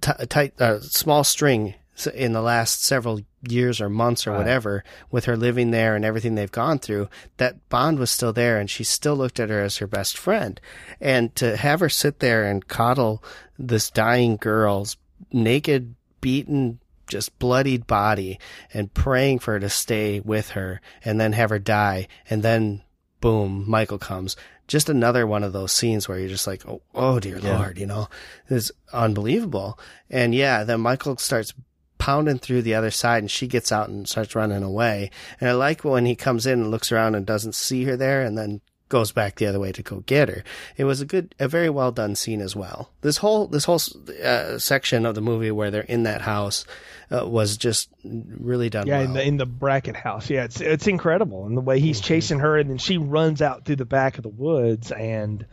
t- 0.00 0.26
tight, 0.28 0.60
uh, 0.60 0.80
small 0.80 1.24
string 1.24 1.74
in 2.12 2.32
the 2.32 2.42
last 2.42 2.84
several 2.84 3.20
years 3.48 3.80
or 3.80 3.88
months 3.88 4.26
or 4.26 4.32
whatever 4.32 4.82
with 5.10 5.26
her 5.26 5.36
living 5.36 5.70
there 5.70 5.94
and 5.94 6.04
everything 6.04 6.34
they've 6.34 6.50
gone 6.50 6.78
through, 6.78 7.08
that 7.36 7.68
bond 7.68 7.98
was 7.98 8.10
still 8.10 8.32
there 8.32 8.58
and 8.58 8.68
she 8.68 8.82
still 8.82 9.14
looked 9.14 9.38
at 9.38 9.50
her 9.50 9.62
as 9.62 9.76
her 9.76 9.86
best 9.86 10.16
friend. 10.16 10.60
And 11.00 11.34
to 11.36 11.56
have 11.56 11.80
her 11.80 11.88
sit 11.88 12.18
there 12.18 12.44
and 12.44 12.66
coddle 12.66 13.22
this 13.58 13.90
dying 13.90 14.36
girl's 14.36 14.96
naked, 15.32 15.94
beaten, 16.20 16.80
just 17.06 17.38
bloodied 17.38 17.86
body 17.86 18.40
and 18.72 18.92
praying 18.92 19.38
for 19.38 19.52
her 19.52 19.60
to 19.60 19.68
stay 19.68 20.20
with 20.20 20.50
her 20.50 20.80
and 21.04 21.20
then 21.20 21.32
have 21.32 21.50
her 21.50 21.58
die 21.58 22.08
and 22.28 22.42
then 22.42 22.82
boom, 23.20 23.64
Michael 23.66 23.98
comes. 23.98 24.36
Just 24.66 24.88
another 24.88 25.26
one 25.26 25.44
of 25.44 25.52
those 25.52 25.72
scenes 25.72 26.08
where 26.08 26.18
you're 26.18 26.28
just 26.28 26.46
like, 26.46 26.66
oh, 26.66 26.82
oh 26.94 27.20
dear 27.20 27.38
Lord, 27.38 27.78
you 27.78 27.86
know, 27.86 28.08
it's 28.48 28.72
unbelievable. 28.92 29.78
And 30.08 30.34
yeah, 30.34 30.64
then 30.64 30.80
Michael 30.80 31.16
starts 31.18 31.52
pounding 31.98 32.38
through 32.38 32.62
the 32.62 32.74
other 32.74 32.90
side 32.90 33.22
and 33.22 33.30
she 33.30 33.46
gets 33.46 33.72
out 33.72 33.88
and 33.88 34.08
starts 34.08 34.34
running 34.34 34.62
away. 34.62 35.10
And 35.40 35.48
I 35.48 35.52
like 35.52 35.84
when 35.84 36.06
he 36.06 36.14
comes 36.14 36.46
in 36.46 36.60
and 36.60 36.70
looks 36.70 36.92
around 36.92 37.14
and 37.14 37.26
doesn't 37.26 37.54
see 37.54 37.84
her 37.84 37.96
there 37.96 38.22
and 38.22 38.36
then 38.36 38.60
goes 38.88 39.12
back 39.12 39.36
the 39.36 39.46
other 39.46 39.58
way 39.58 39.72
to 39.72 39.82
go 39.82 40.00
get 40.06 40.28
her. 40.28 40.44
It 40.76 40.84
was 40.84 41.00
a 41.00 41.06
good, 41.06 41.34
a 41.40 41.48
very 41.48 41.70
well 41.70 41.90
done 41.90 42.14
scene 42.14 42.40
as 42.40 42.54
well. 42.54 42.90
This 43.00 43.16
whole, 43.16 43.46
this 43.46 43.64
whole 43.64 43.80
uh, 44.22 44.58
section 44.58 45.06
of 45.06 45.14
the 45.14 45.20
movie 45.20 45.50
where 45.50 45.70
they're 45.70 45.82
in 45.82 46.02
that 46.04 46.20
house 46.20 46.64
uh, 47.10 47.26
was 47.26 47.56
just 47.56 47.88
really 48.04 48.70
done 48.70 48.86
yeah 48.86 48.98
well. 48.98 49.04
in 49.06 49.12
the 49.14 49.26
in 49.26 49.36
the 49.36 49.46
Brackett 49.46 49.96
house 49.96 50.30
yeah 50.30 50.44
it's 50.44 50.60
it's 50.60 50.86
incredible 50.86 51.46
and 51.46 51.56
the 51.56 51.60
way 51.60 51.76
Mm-hmm. 51.78 51.86
he's 51.86 52.00
chasing 52.00 52.38
her 52.38 52.56
and 52.56 52.70
then 52.70 52.78
she 52.78 52.96
runs 52.98 53.42
out 53.42 53.64
through 53.64 53.76
the 53.76 53.84
back 53.84 54.16
of 54.16 54.22
the 54.22 54.28
woods 54.30 54.90
and 54.90 55.44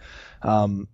um 0.43 0.87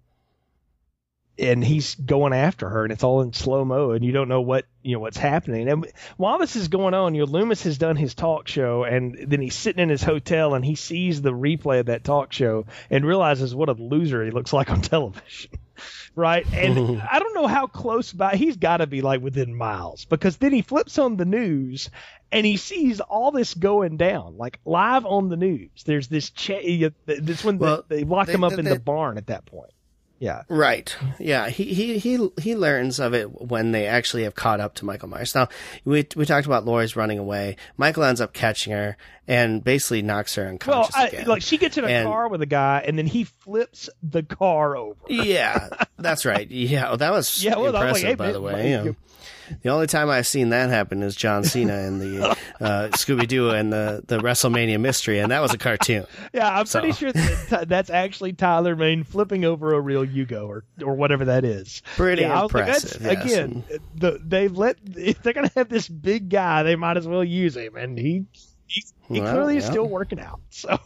and 1.40 1.64
he's 1.64 1.96
going 1.96 2.34
after 2.34 2.68
her 2.68 2.84
and 2.84 2.92
it's 2.92 3.04
all 3.04 3.22
in 3.22 3.32
slow 3.34 3.64
mo 3.64 3.92
and 3.92 4.04
you 4.04 4.12
don't 4.12 4.28
know 4.28 4.42
what 4.42 4.66
you 4.82 4.94
know 4.96 5.00
what's 5.00 5.18
happening. 5.18 5.68
And 5.70 5.86
while 6.18 6.38
this 6.40 6.56
is 6.56 6.68
going 6.68 6.94
on 6.94 7.14
you 7.16 7.26
know 7.26 7.32
loomis 7.32 7.64
has 7.64 7.78
done 7.78 7.96
his 7.96 8.14
talk 8.16 8.48
show 8.48 8.84
and 8.84 9.18
then 9.28 9.42
he's 9.42 9.56
sitting 9.56 9.82
in 9.84 9.90
his 9.90 10.04
hotel 10.04 10.56
and 10.56 10.64
he 10.66 10.76
sees 10.76 11.22
the 11.22 11.32
replay 11.32 11.80
of 11.80 11.86
that 11.88 12.04
talk 12.04 12.34
show 12.34 12.66
and 12.90 13.06
realizes 13.06 13.54
what 13.54 13.70
a 13.70 13.74
loser 13.74 14.24
he 14.26 14.32
looks 14.32 14.54
like 14.54 14.70
on 14.72 14.82
television 14.82 15.52
right? 16.16 16.52
And 16.54 17.02
i 17.12 17.20
don't 17.20 17.36
know 17.36 17.46
how 17.48 17.68
close 17.68 18.12
by 18.12 18.36
he's 18.36 18.58
got 18.58 18.78
to 18.78 18.88
be 18.88 19.02
like 19.02 19.22
within 19.22 19.54
miles 19.56 20.06
because 20.06 20.38
then 20.38 20.54
he 20.54 20.62
flips 20.64 20.98
on 20.98 21.18
the 21.18 21.26
news 21.26 21.90
and 22.32 22.46
he 22.46 22.58
sees 22.58 23.00
all 23.00 23.32
this 23.32 23.54
going 23.54 23.98
down 23.98 24.38
like 24.38 24.60
live 24.66 25.06
on 25.06 25.30
the 25.30 25.38
news. 25.38 25.70
There's 25.86 26.08
this 26.08 26.30
cha- 26.32 26.90
this 27.06 27.44
when 27.44 27.58
Well, 27.58 27.84
they, 27.88 27.98
they 27.98 28.04
lock 28.04 28.28
they- 28.28 28.34
him 28.34 28.44
up 28.44 28.54
they- 28.54 28.60
in 28.60 28.66
the 28.66 28.80
barn 28.80 29.18
at 29.18 29.28
that 29.28 29.46
point 29.46 29.72
yeah 30.20 30.44
Right. 30.50 30.96
Yeah. 31.20 31.50
He, 31.50 31.74
he, 31.74 31.98
he, 32.00 32.30
he 32.42 32.56
learns 32.56 33.00
of 33.00 33.14
it 33.14 33.26
when 33.42 33.72
they 33.72 33.86
actually 33.88 34.24
have 34.24 34.36
caught 34.36 34.60
up 34.60 34.76
to 34.76 34.86
Michael 34.86 35.10
Myers. 35.10 35.36
Now, 35.36 35.48
we, 35.86 36.08
we 36.16 36.26
talked 36.26 36.48
about 36.48 36.66
Laurie's 36.66 36.96
running 36.96 37.20
away. 37.20 37.56
Michael 37.78 38.04
ends 38.04 38.20
up 38.22 38.34
catching 38.34 38.74
her 38.74 38.98
and 39.28 39.64
basically 39.64 40.02
knocks 40.02 40.36
her 40.36 40.44
well 40.44 40.52
unconscious 40.52 40.96
I, 40.96 41.08
again. 41.08 41.28
like 41.28 41.42
she 41.42 41.58
gets 41.58 41.78
in 41.78 41.84
a 41.84 41.88
And- 41.88 42.08
car 42.08 42.30
with 42.30 42.42
a 42.42 42.46
guy 42.46 42.84
and 42.88 42.98
then 42.98 43.06
he 43.08 43.26
flips 43.26 43.90
the 44.02 44.24
car 44.24 44.76
over 44.78 44.98
yeah, 45.10 45.70
that's 45.98 46.26
right. 46.26 46.50
Yeah. 46.52 46.90
Well, 46.90 46.98
that 46.98 47.12
was 47.12 47.44
Yeah, 47.44 47.58
well, 47.58 47.76
I'm 47.76 47.92
like, 47.92 48.02
hey, 48.04 48.16
by 48.16 48.26
man, 48.26 48.34
the 48.34 48.42
way. 48.42 48.54
like, 48.78 48.86
Yeah. 48.86 48.92
The 49.62 49.70
only 49.70 49.88
time 49.88 50.10
I've 50.10 50.28
seen 50.28 50.50
that 50.50 50.70
happen 50.70 51.04
is 51.04 51.16
John 51.16 51.44
Cena 51.44 51.78
in 51.80 52.00
the 52.00 52.30
uh, 52.62 52.90
Scooby 52.92 53.28
Doo 53.28 53.50
and 53.50 53.72
the, 53.72 54.04
the 54.06 54.20
WrestleMania 54.20 54.80
mystery, 54.80 55.20
and 55.20 55.32
that 55.32 55.42
was 55.42 55.54
a 55.54 55.58
cartoon. 55.58 56.06
Yeah, 56.34 56.60
I'm 56.60 56.66
pretty 56.66 56.92
sure 56.92 57.12
that 57.14 57.66
that's 57.68 57.90
actually 57.90 58.34
Tyler 58.34 58.76
Mane 58.76 59.04
flipping 59.04 59.46
over 59.46 59.74
a 59.74 59.80
real 59.80 60.06
Yugo 60.06 60.48
or 60.48 60.64
or 60.84 60.96
whatever 60.96 61.26
that 61.26 61.46
is. 61.46 61.82
Pretty 61.96 62.24
yeah, 62.24 62.40
I 62.40 62.44
was 62.44 62.54
like, 62.54 62.68
impressive, 62.68 63.02
yes. 63.02 63.26
Again, 63.26 63.64
the, 63.96 64.20
they 64.24 64.48
let 64.48 64.78
if 64.96 65.22
they're 65.24 65.34
gonna 65.34 65.52
have 65.56 65.70
this 65.70 65.88
big 65.88 66.30
guy, 66.30 66.64
they 66.64 66.76
might 66.76 66.98
as 66.98 67.08
well 67.08 67.24
use 67.24 67.56
him, 67.56 67.76
and 67.76 67.98
he 67.98 68.26
he, 68.68 68.84
he 69.08 69.22
Well, 69.22 69.32
clearly 69.32 69.58
is 69.58 69.66
still 69.66 69.88
working 69.88 70.20
out. 70.20 70.42
So 70.50 70.80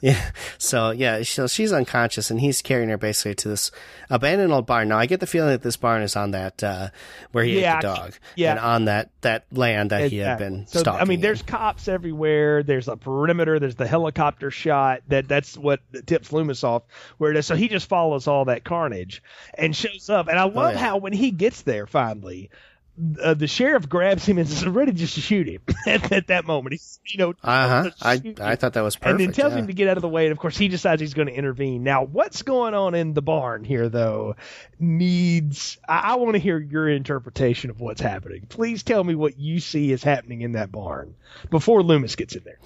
Yeah. 0.00 0.30
So 0.58 0.90
yeah, 0.90 1.22
so 1.22 1.46
she's 1.46 1.72
unconscious, 1.72 2.30
and 2.30 2.40
he's 2.40 2.60
carrying 2.62 2.88
her 2.90 2.98
basically 2.98 3.34
to 3.36 3.48
this 3.48 3.70
abandoned 4.10 4.52
old 4.52 4.66
barn. 4.66 4.88
Now 4.88 4.98
I 4.98 5.06
get 5.06 5.20
the 5.20 5.26
feeling 5.26 5.50
that 5.50 5.62
this 5.62 5.76
barn 5.76 6.02
is 6.02 6.16
on 6.16 6.32
that 6.32 6.62
uh, 6.62 6.88
where 7.32 7.44
he 7.44 7.60
Yeah, 7.60 7.78
ate 7.78 7.82
the 7.82 7.94
dog, 7.94 8.14
yeah. 8.34 8.50
and 8.52 8.60
on 8.60 8.84
that 8.86 9.10
that 9.22 9.44
land 9.52 9.90
that 9.90 10.10
he 10.10 10.18
had 10.18 10.34
Exactly. 10.40 10.46
been 10.58 10.66
So. 10.66 10.90
I 10.92 11.04
mean, 11.04 11.16
in. 11.16 11.20
there's 11.22 11.42
cops 11.42 11.88
everywhere. 11.88 12.62
There's 12.62 12.88
a 12.88 12.96
perimeter. 12.96 13.58
There's 13.58 13.74
the 13.76 13.86
helicopter 13.86 14.50
shot. 14.50 15.00
That 15.08 15.28
that's 15.28 15.56
what 15.56 15.80
tips 16.06 16.32
Loomis 16.32 16.62
off. 16.64 16.82
Where 17.18 17.30
it 17.30 17.36
is. 17.36 17.46
So 17.46 17.54
he 17.56 17.68
just 17.68 17.88
follows 17.88 18.26
all 18.26 18.44
that 18.46 18.64
carnage 18.64 19.22
and 19.54 19.74
shows 19.74 20.10
up. 20.10 20.28
And 20.28 20.38
I 20.38 20.44
love 20.44 20.56
Oh, 20.56 20.68
yeah. 20.70 20.78
how 20.78 20.96
when 20.98 21.12
he 21.12 21.30
gets 21.30 21.62
there 21.62 21.86
finally. 21.86 22.50
Uh, 23.22 23.34
the 23.34 23.46
sheriff 23.46 23.88
grabs 23.88 24.24
him 24.24 24.38
and 24.38 24.48
is 24.48 24.66
ready 24.66 24.90
just 24.92 25.16
to 25.16 25.20
shoot 25.20 25.46
him 25.46 25.60
at, 25.86 26.10
at 26.12 26.26
that 26.28 26.46
moment. 26.46 26.72
He's, 26.72 26.98
you 27.04 27.18
know, 27.18 27.30
uh 27.42 27.84
huh. 27.84 27.90
I 28.00 28.22
I 28.40 28.56
thought 28.56 28.72
that 28.72 28.80
was 28.82 28.96
perfect. 28.96 29.10
and 29.10 29.20
then 29.20 29.32
tells 29.34 29.52
yeah. 29.52 29.58
him 29.58 29.66
to 29.66 29.72
get 29.74 29.88
out 29.88 29.98
of 29.98 30.02
the 30.02 30.08
way. 30.08 30.24
And 30.24 30.32
of 30.32 30.38
course, 30.38 30.56
he 30.56 30.68
decides 30.68 31.00
he's 31.00 31.12
going 31.12 31.28
to 31.28 31.34
intervene. 31.34 31.82
Now, 31.82 32.04
what's 32.04 32.42
going 32.42 32.72
on 32.72 32.94
in 32.94 33.12
the 33.12 33.20
barn 33.22 33.64
here, 33.64 33.88
though, 33.90 34.36
needs. 34.78 35.78
I, 35.88 35.98
I 35.98 36.14
want 36.16 36.34
to 36.34 36.38
hear 36.38 36.58
your 36.58 36.88
interpretation 36.88 37.70
of 37.70 37.80
what's 37.80 38.00
happening. 38.00 38.46
Please 38.48 38.82
tell 38.82 39.04
me 39.04 39.14
what 39.14 39.38
you 39.38 39.60
see 39.60 39.92
is 39.92 40.02
happening 40.02 40.40
in 40.40 40.52
that 40.52 40.72
barn 40.72 41.14
before 41.50 41.82
Loomis 41.82 42.16
gets 42.16 42.34
in 42.34 42.44
there. 42.44 42.58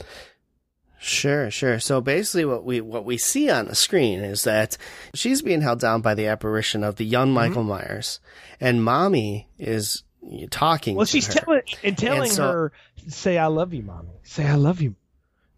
Sure, 1.02 1.50
sure. 1.50 1.80
So 1.80 2.02
basically, 2.02 2.44
what 2.44 2.62
we 2.64 2.80
what 2.82 3.06
we 3.06 3.16
see 3.16 3.48
on 3.48 3.66
the 3.66 3.74
screen 3.74 4.20
is 4.20 4.44
that 4.44 4.76
she's 5.14 5.40
being 5.40 5.62
held 5.62 5.80
down 5.80 6.02
by 6.02 6.14
the 6.14 6.26
apparition 6.26 6.84
of 6.84 6.96
the 6.96 7.04
Mm-hmm. 7.04 7.12
young 7.12 7.32
Michael 7.32 7.64
Myers, 7.64 8.20
and 8.60 8.84
mommy 8.84 9.48
is 9.58 10.02
talking. 10.50 10.96
Well, 10.96 11.06
she's 11.06 11.28
telling 11.28 11.62
and 11.82 11.96
telling 11.96 12.30
so- 12.30 12.42
her, 12.50 12.72
"Say 13.08 13.38
I 13.38 13.46
love 13.46 13.72
you, 13.74 13.82
mommy. 13.82 14.10
Say 14.22 14.46
I 14.46 14.54
love 14.56 14.80
you." 14.80 14.96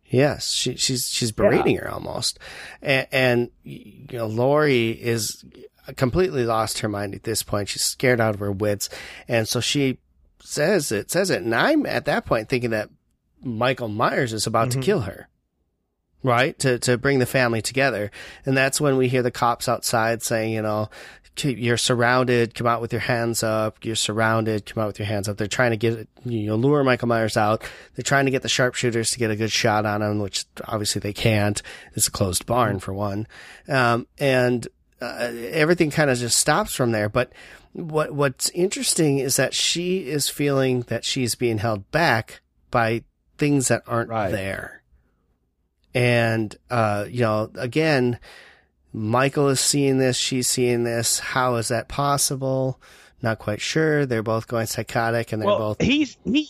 Yes, 0.06 0.51
she, 0.52 0.76
she's 0.76 1.09
she's 1.09 1.32
berating 1.32 1.76
her 1.78 1.90
almost, 1.90 2.39
and, 2.82 3.06
and 3.12 3.51
you 3.64 4.18
know 4.18 4.26
Laurie 4.26 4.90
is 4.90 5.43
completely 5.97 6.44
lost 6.44 6.80
her 6.80 6.89
mind 6.89 7.14
at 7.14 7.22
this 7.22 7.43
point. 7.43 7.70
She's 7.70 7.82
scared 7.84 8.20
out 8.20 8.34
of 8.34 8.40
her 8.40 8.52
wits, 8.52 8.90
and 9.26 9.48
so 9.48 9.60
she 9.60 9.98
says 10.40 10.93
it 10.93 11.10
says 11.10 11.30
it, 11.30 11.43
and 11.43 11.55
I'm 11.55 11.86
at 11.86 12.05
that 12.05 12.26
point 12.26 12.51
thinking 12.51 12.70
that 12.70 12.90
Michael 13.43 13.89
Myers 13.89 14.34
is 14.34 14.47
about 14.47 14.68
Mm-hmm. 14.68 14.80
to 14.80 14.84
kill 14.84 15.01
her, 15.01 15.28
right? 16.22 16.59
To 16.59 16.78
to 16.80 16.98
bring 16.98 17.18
the 17.18 17.24
family 17.24 17.62
together, 17.62 18.10
and 18.44 18.55
that's 18.55 18.82
when 18.82 18.98
we 18.98 19.09
hear 19.09 19.22
the 19.22 19.30
cops 19.30 19.66
outside 19.66 20.22
saying, 20.22 20.52
you 20.52 20.60
know. 20.62 20.90
"Keep- 21.35 21.59
You're 21.59 21.77
surrounded. 21.77 22.55
Come 22.55 22.67
out 22.67 22.81
with 22.81 22.93
your 22.93 23.01
hands 23.01 23.43
up. 23.43 23.79
You're 23.85 23.97
surrounded. 23.97 24.67
Come 24.67 24.83
out 24.83 24.89
with 24.89 24.99
your 24.99 25.07
hands 25.07 25.29
up. 25.29 25.37
They're 25.39 25.47
trying 25.47 25.71
to 25.73 25.77
get, 25.77 26.09
you 26.25 26.47
know, 26.47 26.57
lure 26.57 26.85
Michael 26.85 27.09
Myers 27.09 27.37
out. 27.37 27.63
They're 27.95 28.03
trying 28.03 28.27
to 28.27 28.31
get 28.31 28.43
the 28.43 28.49
sharpshooters 28.49 29.11
to 29.13 29.19
get 29.19 29.31
a 29.31 29.37
good 29.37 29.51
shot 29.53 29.87
on 29.87 30.03
him, 30.03 30.19
which 30.19 30.45
obviously 30.67 31.01
they 31.01 31.13
can't. 31.13 31.61
It's 31.95 32.09
a 32.09 32.11
closed 32.11 32.45
barn 32.47 32.81
for 32.81 32.93
one. 32.93 33.27
Um, 33.69 34.07
and, 34.19 34.67
uh, 35.01 35.31
everything 35.51 35.91
kind 35.91 36.11
of 36.11 36.19
just 36.19 36.39
stops 36.39 36.75
from 36.75 36.93
there. 36.93 37.09
But 37.09 37.33
what, 37.73 38.13
what's 38.13 38.51
interesting 38.51 39.19
is 39.19 39.37
that 39.37 39.55
she 39.55 40.07
is 40.09 40.29
feeling 40.29 40.83
that 40.89 41.05
she's 41.05 41.35
being 41.35 41.59
held 41.59 41.91
back 41.91 42.41
by 42.71 43.03
things 43.39 43.69
that 43.69 43.83
aren't 43.87 44.11
Right. 44.11 44.31
there. 44.31 44.83
And, 45.95 46.55
uh, 46.71 47.07
you 47.09 47.21
know, 47.23 47.51
again, 47.57 48.19
Michael 48.93 49.48
is 49.48 49.60
seeing 49.60 49.98
this. 49.98 50.16
She's 50.16 50.48
seeing 50.48 50.85
this. 50.85 51.19
How 51.19 51.56
is 51.56 51.69
that 51.69 51.89
possible? 51.89 52.81
Not 53.23 53.39
quite 53.39 53.60
sure. 53.60 54.05
They're 54.06 54.23
both 54.23 54.48
going 54.48 54.66
psychotic 54.66 55.32
and 55.32 55.40
they're 55.40 55.47
Well, 55.47 55.59
both 55.59 55.81
he's 55.81 56.16
he 56.24 56.48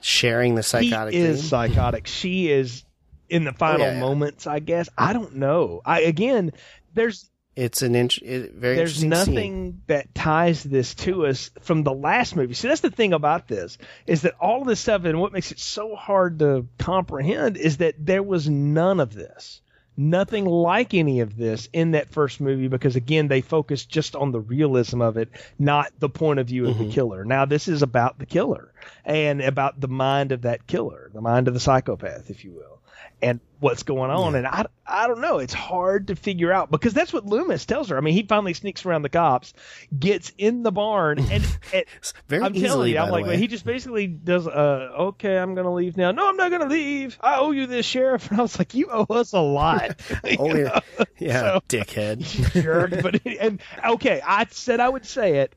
sharing 0.00 0.54
the 0.54 0.62
psychotic 0.62 1.14
he 1.14 1.20
is 1.20 1.40
thing. 1.40 1.48
psychotic. 1.48 2.06
She 2.06 2.50
is 2.50 2.84
in 3.28 3.44
the 3.44 3.52
final 3.52 3.86
yeah. 3.86 4.00
moments. 4.00 4.46
I 4.46 4.58
guess 4.58 4.88
I 4.98 5.12
don't 5.12 5.36
know. 5.36 5.82
I 5.84 6.00
again, 6.00 6.52
there's 6.94 7.30
It's 7.56 7.82
an 7.82 7.94
int- 7.94 8.18
it, 8.22 8.52
very 8.54 8.76
there's 8.76 9.04
nothing 9.04 9.34
scene. 9.34 9.82
that 9.86 10.14
ties 10.14 10.62
this 10.64 10.94
to 10.96 11.26
us 11.26 11.50
from 11.60 11.82
the 11.84 11.92
last 11.94 12.34
movie. 12.36 12.54
See, 12.54 12.68
that's 12.68 12.80
the 12.80 12.90
thing 12.90 13.12
about 13.12 13.46
this 13.46 13.78
is 14.06 14.22
that 14.22 14.34
all 14.40 14.64
this 14.64 14.80
stuff 14.80 15.04
and 15.04 15.20
what 15.20 15.32
makes 15.32 15.52
it 15.52 15.58
so 15.60 15.94
hard 15.94 16.38
to 16.40 16.66
comprehend 16.78 17.56
is 17.56 17.76
that 17.78 17.94
there 17.98 18.22
was 18.22 18.48
none 18.48 18.98
of 18.98 19.12
this. 19.14 19.60
Nothing 19.96 20.44
like 20.44 20.92
any 20.94 21.20
of 21.20 21.36
this 21.36 21.68
in 21.72 21.92
that 21.92 22.10
first 22.10 22.40
movie 22.40 22.68
because 22.68 22.96
again 22.96 23.28
they 23.28 23.40
focused 23.40 23.88
just 23.88 24.16
on 24.16 24.32
the 24.32 24.40
realism 24.40 25.00
of 25.00 25.16
it, 25.16 25.28
not 25.58 25.92
the 25.98 26.08
point 26.08 26.40
of 26.40 26.48
view 26.48 26.66
of 26.66 26.74
Mm-hmm. 26.76 26.88
the 26.88 26.92
killer. 26.92 27.24
Now 27.24 27.44
this 27.44 27.68
is 27.68 27.82
about 27.82 28.18
the 28.18 28.26
killer 28.26 28.72
and 29.04 29.40
about 29.40 29.80
the 29.80 29.88
mind 29.88 30.32
of 30.32 30.42
that 30.42 30.66
killer, 30.66 31.10
the 31.14 31.20
mind 31.20 31.46
of 31.48 31.54
the 31.54 31.60
psychopath, 31.60 32.30
if 32.30 32.44
you 32.44 32.52
will 32.52 32.80
and 33.22 33.40
what's 33.64 33.82
going 33.82 34.10
on. 34.10 34.34
And 34.34 34.46
I, 34.46 34.66
I 34.86 35.06
don't 35.08 35.22
know. 35.22 35.38
It's 35.38 35.54
hard 35.54 36.08
to 36.08 36.16
figure 36.16 36.52
out 36.52 36.70
because 36.70 36.92
that's 36.92 37.14
what 37.14 37.24
Loomis 37.24 37.64
tells 37.64 37.88
her. 37.88 37.96
I 37.96 38.00
mean, 38.02 38.12
he 38.12 38.22
finally 38.22 38.52
sneaks 38.52 38.84
around 38.84 39.00
the 39.02 39.08
cops, 39.08 39.54
gets 39.98 40.30
in 40.36 40.62
the 40.62 40.70
barn, 40.70 41.18
and, 41.18 41.32
and 41.72 41.84
Very 42.28 42.42
I'm 42.44 42.54
easily, 42.54 42.68
telling 42.68 42.92
you, 42.92 42.98
I'm 42.98 43.10
like, 43.10 43.24
way. 43.24 43.38
he 43.38 43.46
just 43.46 43.64
basically 43.64 44.06
does, 44.06 44.46
uh, 44.46 44.90
okay, 44.98 45.38
I'm 45.38 45.54
going 45.54 45.64
to 45.64 45.72
leave 45.72 45.96
now. 45.96 46.10
No, 46.12 46.28
I'm 46.28 46.36
not 46.36 46.50
going 46.50 46.60
to 46.62 46.68
leave. 46.68 47.16
I 47.22 47.36
owe 47.38 47.52
you 47.52 47.66
this, 47.66 47.86
sheriff. 47.86 48.30
And 48.30 48.38
I 48.38 48.42
was 48.42 48.58
like, 48.58 48.74
you 48.74 48.88
owe 48.92 49.06
us 49.10 49.32
a 49.32 49.40
lot. 49.40 49.98
Oh, 50.38 50.54
yeah, 50.54 50.80
yeah 51.18 51.40
So- 51.40 51.60
dickhead. 51.68 52.20
jerk. 52.62 53.02
But 53.02 53.20
and 53.26 53.60
okay, 53.86 54.20
I 54.26 54.46
said 54.50 54.78
I 54.80 54.88
would 54.90 55.06
say 55.06 55.38
it. 55.38 55.54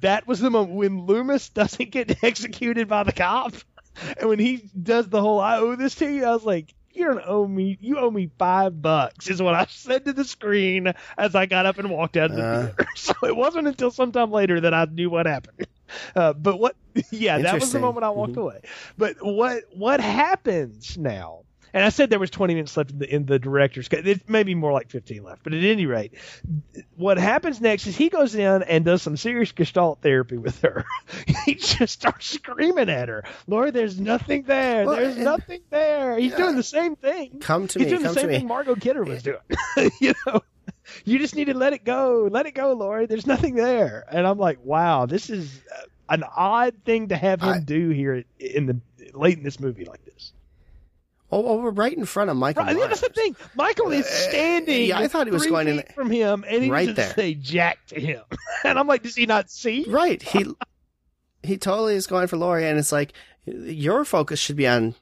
That 0.00 0.26
was 0.28 0.38
the 0.40 0.50
moment 0.50 0.74
when 0.76 1.06
Loomis 1.06 1.48
doesn't 1.48 1.90
get 1.90 2.22
executed 2.22 2.86
by 2.88 3.02
the 3.04 3.12
cop, 3.12 3.54
and 4.18 4.28
when 4.28 4.38
he 4.38 4.68
does 4.80 5.08
the 5.08 5.20
whole 5.20 5.40
"I 5.40 5.58
owe 5.58 5.76
this 5.76 5.94
to 5.96 6.10
you," 6.12 6.24
I 6.24 6.32
was 6.32 6.44
like, 6.44 6.74
"You 6.98 7.06
don't 7.06 7.22
owe 7.26 7.46
me. 7.46 7.78
You 7.80 7.98
owe 7.98 8.10
me 8.10 8.30
five 8.38 8.80
bucks," 8.82 9.28
is 9.30 9.40
what 9.42 9.54
I 9.54 9.66
said 9.68 10.04
to 10.06 10.12
the 10.12 10.24
screen 10.24 10.92
as 11.16 11.34
I 11.34 11.46
got 11.46 11.66
up 11.66 11.78
and 11.78 11.90
walked 11.90 12.16
out 12.16 12.30
of 12.30 12.36
the 12.36 12.42
Uh. 12.42 12.62
theater. 12.66 12.88
So 12.96 13.14
it 13.22 13.36
wasn't 13.36 13.68
until 13.68 13.90
sometime 13.90 14.30
later 14.32 14.60
that 14.60 14.74
I 14.74 14.84
knew 14.86 15.08
what 15.10 15.26
happened. 15.26 15.66
Uh, 16.14 16.32
but 16.34 16.58
what? 16.58 16.76
Yeah, 17.12 17.38
that 17.38 17.60
was 17.60 17.72
the 17.72 17.78
moment 17.78 18.04
I 18.04 18.10
walked 18.10 18.34
Mhm. 18.34 18.42
away. 18.42 18.60
But 18.98 19.16
what? 19.22 19.62
What 19.72 20.00
happens 20.00 20.98
now? 20.98 21.44
And 21.74 21.84
I 21.84 21.90
said 21.90 22.10
there 22.10 22.18
was 22.18 22.30
20 22.30 22.54
minutes 22.54 22.76
left 22.76 22.90
in 22.90 22.98
the, 22.98 23.14
in 23.14 23.26
the 23.26 23.38
director's 23.38 23.88
cut. 23.88 24.06
It 24.06 24.28
may 24.28 24.42
be 24.42 24.54
more 24.54 24.72
like 24.72 24.90
15 24.90 25.22
left, 25.22 25.42
but 25.42 25.52
at 25.52 25.62
any 25.62 25.86
rate, 25.86 26.14
what 26.96 27.18
happens 27.18 27.60
next 27.60 27.86
is 27.86 27.96
he 27.96 28.08
goes 28.08 28.34
in 28.34 28.62
and 28.62 28.84
does 28.84 29.02
some 29.02 29.16
serious 29.16 29.52
gestalt 29.52 30.00
therapy 30.00 30.36
with 30.38 30.60
her. 30.62 30.84
he 31.44 31.54
just 31.54 31.92
starts 31.92 32.26
screaming 32.26 32.88
at 32.88 33.08
her, 33.08 33.24
Lord, 33.46 33.74
there's 33.74 34.00
nothing 34.00 34.42
there. 34.44 34.86
Well, 34.86 34.96
there's 34.96 35.16
and- 35.16 35.24
nothing 35.24 35.60
there. 35.70 36.18
He's 36.18 36.34
doing 36.34 36.56
the 36.56 36.62
same 36.62 36.96
thing. 36.96 37.38
Come 37.40 37.68
to 37.68 37.78
He's 37.78 37.86
me. 37.86 37.90
doing 37.90 38.02
Come 38.04 38.14
the 38.14 38.20
same 38.20 38.28
me. 38.30 38.38
thing 38.38 38.46
Margot 38.48 38.74
Kidder 38.76 39.04
was 39.04 39.22
doing. 39.24 39.38
you 40.00 40.14
know, 40.26 40.40
you 41.04 41.18
just 41.18 41.34
need 41.36 41.46
to 41.46 41.54
let 41.54 41.72
it 41.74 41.84
go. 41.84 42.28
Let 42.30 42.46
it 42.46 42.52
go, 42.54 42.72
Lord. 42.72 43.08
There's 43.08 43.26
nothing 43.26 43.54
there. 43.54 44.04
And 44.10 44.26
I'm 44.26 44.38
like, 44.38 44.58
wow, 44.64 45.06
this 45.06 45.28
is 45.28 45.60
uh, 45.74 45.82
an 46.08 46.24
odd 46.34 46.74
thing 46.84 47.08
to 47.08 47.16
have 47.16 47.42
him 47.42 47.48
I- 47.48 47.60
do 47.60 47.90
here 47.90 48.24
in 48.38 48.66
the 48.66 48.80
late 49.12 49.36
in 49.38 49.44
this 49.44 49.60
movie 49.60 49.84
like 49.84 50.04
this. 50.04 50.32
Oh, 51.30 51.44
oh, 51.46 51.56
we're 51.60 51.70
right 51.70 51.92
in 51.96 52.06
front 52.06 52.30
of 52.30 52.36
Michael 52.38 52.64
Right, 52.64 52.76
yeah, 52.76 52.86
that's 52.86 53.00
the 53.02 53.08
Myers. 53.14 53.36
thing. 53.36 53.36
Michael 53.54 53.90
is 53.92 54.06
standing. 54.06 54.86
yeah, 54.86 54.98
I 54.98 55.08
thought 55.08 55.26
he 55.26 55.32
was 55.32 55.46
going 55.46 55.68
in 55.68 55.82
from 55.94 56.10
him, 56.10 56.44
and 56.48 56.64
he 56.64 56.70
right 56.70 56.94
there. 56.94 57.12
say 57.14 57.34
jack 57.34 57.78
to 57.88 58.00
him. 58.00 58.22
and 58.64 58.78
I'm 58.78 58.86
like, 58.86 59.02
does 59.02 59.14
he 59.14 59.26
not 59.26 59.50
see? 59.50 59.84
Right. 59.88 60.22
He 60.22 60.46
he 61.42 61.56
totally 61.58 61.94
is 61.94 62.06
going 62.06 62.26
for 62.28 62.36
Laurie, 62.36 62.66
and 62.66 62.78
it's 62.78 62.92
like 62.92 63.12
your 63.46 64.04
focus 64.04 64.40
should 64.40 64.56
be 64.56 64.66
on 64.66 64.94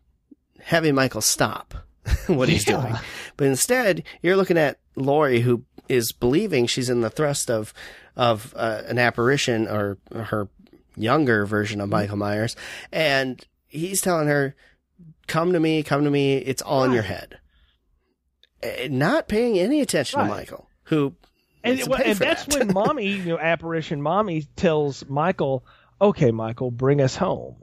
having 0.60 0.94
Michael 0.94 1.20
stop 1.20 1.74
what 2.26 2.48
he's 2.48 2.66
Yeah. 2.66 2.80
doing, 2.82 2.94
but 3.36 3.46
instead 3.46 4.02
you're 4.22 4.36
looking 4.36 4.58
at 4.58 4.78
Laurie, 4.96 5.40
who 5.40 5.62
is 5.88 6.10
believing 6.12 6.66
she's 6.66 6.90
in 6.90 7.00
the 7.02 7.10
thrust 7.10 7.50
of 7.50 7.72
of 8.16 8.52
uh, 8.56 8.82
an 8.86 8.98
apparition 8.98 9.68
or 9.68 9.98
her 10.12 10.48
younger 10.96 11.46
version 11.46 11.78
Mm-hmm. 11.78 11.84
of 11.84 11.90
Michael 11.90 12.16
Myers, 12.16 12.56
and 12.90 13.44
he's 13.68 14.00
telling 14.00 14.26
her, 14.28 14.56
"Come 15.26 15.52
to 15.52 15.60
me, 15.60 15.82
come 15.82 16.04
to 16.04 16.10
me. 16.10 16.36
It's 16.36 16.62
all 16.62 16.84
in 16.84 16.92
your 16.92 17.02
head." 17.02 17.38
Eh, 18.62 18.88
Not 18.90 19.28
paying 19.28 19.58
any 19.58 19.80
attention 19.80 20.20
Right. 20.20 20.28
to 20.28 20.34
Michael, 20.34 20.68
who 20.84 21.14
And, 21.64 21.82
well, 21.88 22.00
and 22.04 22.18
that's 22.18 22.44
that. 22.46 22.58
when 22.58 22.72
mommy, 22.74 23.08
you 23.08 23.24
know, 23.24 23.38
apparition 23.38 24.00
mommy 24.00 24.46
tells 24.56 25.04
Michael, 25.08 25.64
okay, 26.00 26.30
Michael, 26.30 26.70
bring 26.70 27.00
us 27.00 27.16
home. 27.16 27.56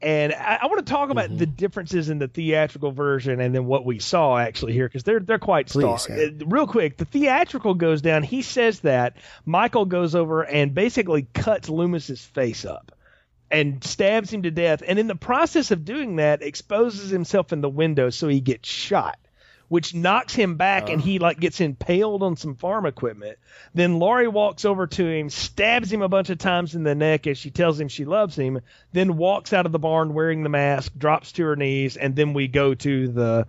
And 0.00 0.32
I, 0.32 0.60
I 0.62 0.66
want 0.66 0.78
to 0.86 0.90
talk 0.90 1.08
Mm-hmm. 1.08 1.12
about 1.12 1.38
the 1.38 1.46
differences 1.46 2.08
in 2.08 2.18
the 2.20 2.28
theatrical 2.28 2.92
version 2.92 3.40
and 3.40 3.52
then 3.52 3.64
what 3.66 3.84
we 3.84 3.98
saw 3.98 4.36
actually 4.38 4.72
here 4.74 4.86
because 4.86 5.02
they're 5.02 5.18
they're 5.18 5.40
quite 5.40 5.68
stark. 5.70 6.08
yeah. 6.08 6.26
Uh, 6.26 6.46
Real 6.46 6.68
quick, 6.68 6.98
the 6.98 7.04
theatrical 7.04 7.74
goes 7.74 8.00
down. 8.00 8.22
He 8.22 8.42
says 8.42 8.80
that 8.80 9.16
Michael 9.44 9.86
goes 9.86 10.14
over 10.14 10.42
and 10.42 10.72
basically 10.72 11.26
cuts 11.34 11.68
Loomis's 11.68 12.24
face 12.24 12.64
up 12.64 12.92
and 13.50 13.82
stabs 13.82 14.32
him 14.32 14.42
to 14.42 14.50
death. 14.50 14.82
And 14.86 14.98
in 14.98 15.06
the 15.06 15.14
process 15.14 15.70
of 15.70 15.84
doing 15.84 16.16
that, 16.16 16.42
exposes 16.42 17.10
himself 17.10 17.52
in 17.52 17.60
the 17.60 17.68
window 17.68 18.10
so 18.10 18.28
he 18.28 18.40
gets 18.40 18.68
shot, 18.68 19.18
which 19.68 19.94
knocks 19.94 20.34
him 20.34 20.56
back 20.56 20.88
and 20.90 21.00
he 21.00 21.18
oh. 21.18 21.22
like 21.22 21.40
gets 21.40 21.60
impaled 21.60 22.22
on 22.22 22.36
some 22.36 22.54
farm 22.54 22.86
equipment. 22.86 23.38
Then 23.74 23.98
Laurie 23.98 24.28
walks 24.28 24.64
over 24.64 24.86
to 24.86 25.06
him, 25.06 25.30
stabs 25.30 25.92
him 25.92 26.02
a 26.02 26.08
bunch 26.08 26.30
of 26.30 26.38
times 26.38 26.74
in 26.74 26.82
the 26.82 26.94
neck 26.94 27.26
as 27.26 27.38
she 27.38 27.50
tells 27.50 27.80
him 27.80 27.88
she 27.88 28.04
loves 28.04 28.36
him, 28.36 28.60
then 28.92 29.16
walks 29.16 29.52
out 29.52 29.66
of 29.66 29.72
the 29.72 29.78
barn 29.78 30.14
wearing 30.14 30.42
the 30.42 30.48
mask, 30.48 30.92
drops 30.96 31.32
to 31.32 31.44
her 31.44 31.56
knees, 31.56 31.96
and 31.96 32.14
then 32.16 32.34
we 32.34 32.48
go 32.48 32.74
to 32.74 33.08
the 33.08 33.46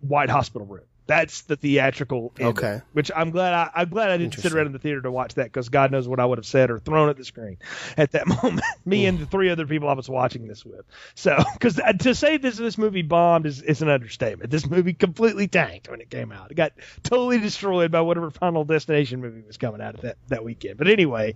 white 0.00 0.30
hospital 0.30 0.66
room. 0.66 0.84
That's 1.06 1.42
the 1.42 1.56
theatrical 1.56 2.32
ending, 2.38 2.46
Okay. 2.48 2.82
which 2.92 3.12
I'm 3.14 3.30
glad 3.30 3.54
I, 3.54 3.70
I'm 3.74 3.88
glad 3.88 4.10
I 4.10 4.16
didn't 4.16 4.34
sit 4.34 4.52
around 4.52 4.66
in 4.66 4.72
the 4.72 4.78
theater 4.80 5.00
to 5.02 5.10
watch 5.12 5.34
that 5.34 5.44
because 5.44 5.68
God 5.68 5.92
knows 5.92 6.08
what 6.08 6.18
I 6.18 6.24
would 6.24 6.38
have 6.38 6.46
said 6.46 6.70
or 6.70 6.78
thrown 6.78 7.08
at 7.08 7.16
the 7.16 7.24
screen 7.24 7.58
at 7.96 8.12
that 8.12 8.26
moment. 8.42 8.62
Me 8.84 9.06
and 9.06 9.18
the 9.18 9.26
three 9.26 9.50
other 9.50 9.66
people 9.66 9.88
I 9.88 9.92
was 9.92 10.08
watching 10.08 10.48
this 10.48 10.64
with. 10.64 10.84
So, 11.14 11.36
because 11.52 11.80
to 12.00 12.14
say 12.14 12.38
this 12.38 12.56
this 12.56 12.76
movie 12.76 13.02
bombed 13.02 13.46
is, 13.46 13.62
is 13.62 13.82
an 13.82 13.88
understatement. 13.88 14.50
This 14.50 14.68
movie 14.68 14.94
completely 14.94 15.46
tanked 15.46 15.88
when 15.88 16.00
it 16.00 16.10
came 16.10 16.32
out. 16.32 16.50
It 16.50 16.54
got 16.54 16.72
totally 17.04 17.38
destroyed 17.38 17.92
by 17.92 18.00
whatever 18.00 18.30
Final 18.30 18.64
Destination 18.64 19.20
movie 19.20 19.42
was 19.46 19.58
coming 19.58 19.80
out 19.80 19.94
at 19.94 20.00
that 20.02 20.16
that 20.28 20.44
weekend. 20.44 20.76
But 20.76 20.88
anyway, 20.88 21.34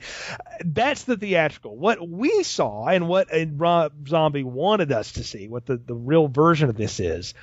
that's 0.65 1.05
the 1.05 1.17
theatrical. 1.17 1.77
What 1.77 2.07
we 2.07 2.43
saw 2.43 2.87
and 2.87 3.07
what 3.07 3.33
uh, 3.33 3.47
Rob 3.55 4.09
Zombie 4.09 4.43
wanted 4.43 4.91
us 4.91 5.13
to 5.13 5.25
see, 5.25 5.47
what 5.47 5.67
the 5.67 5.77
the 5.77 5.95
real 5.95 6.27
version 6.27 6.69
of 6.69 6.77
this 6.77 6.99
is. 6.99 7.35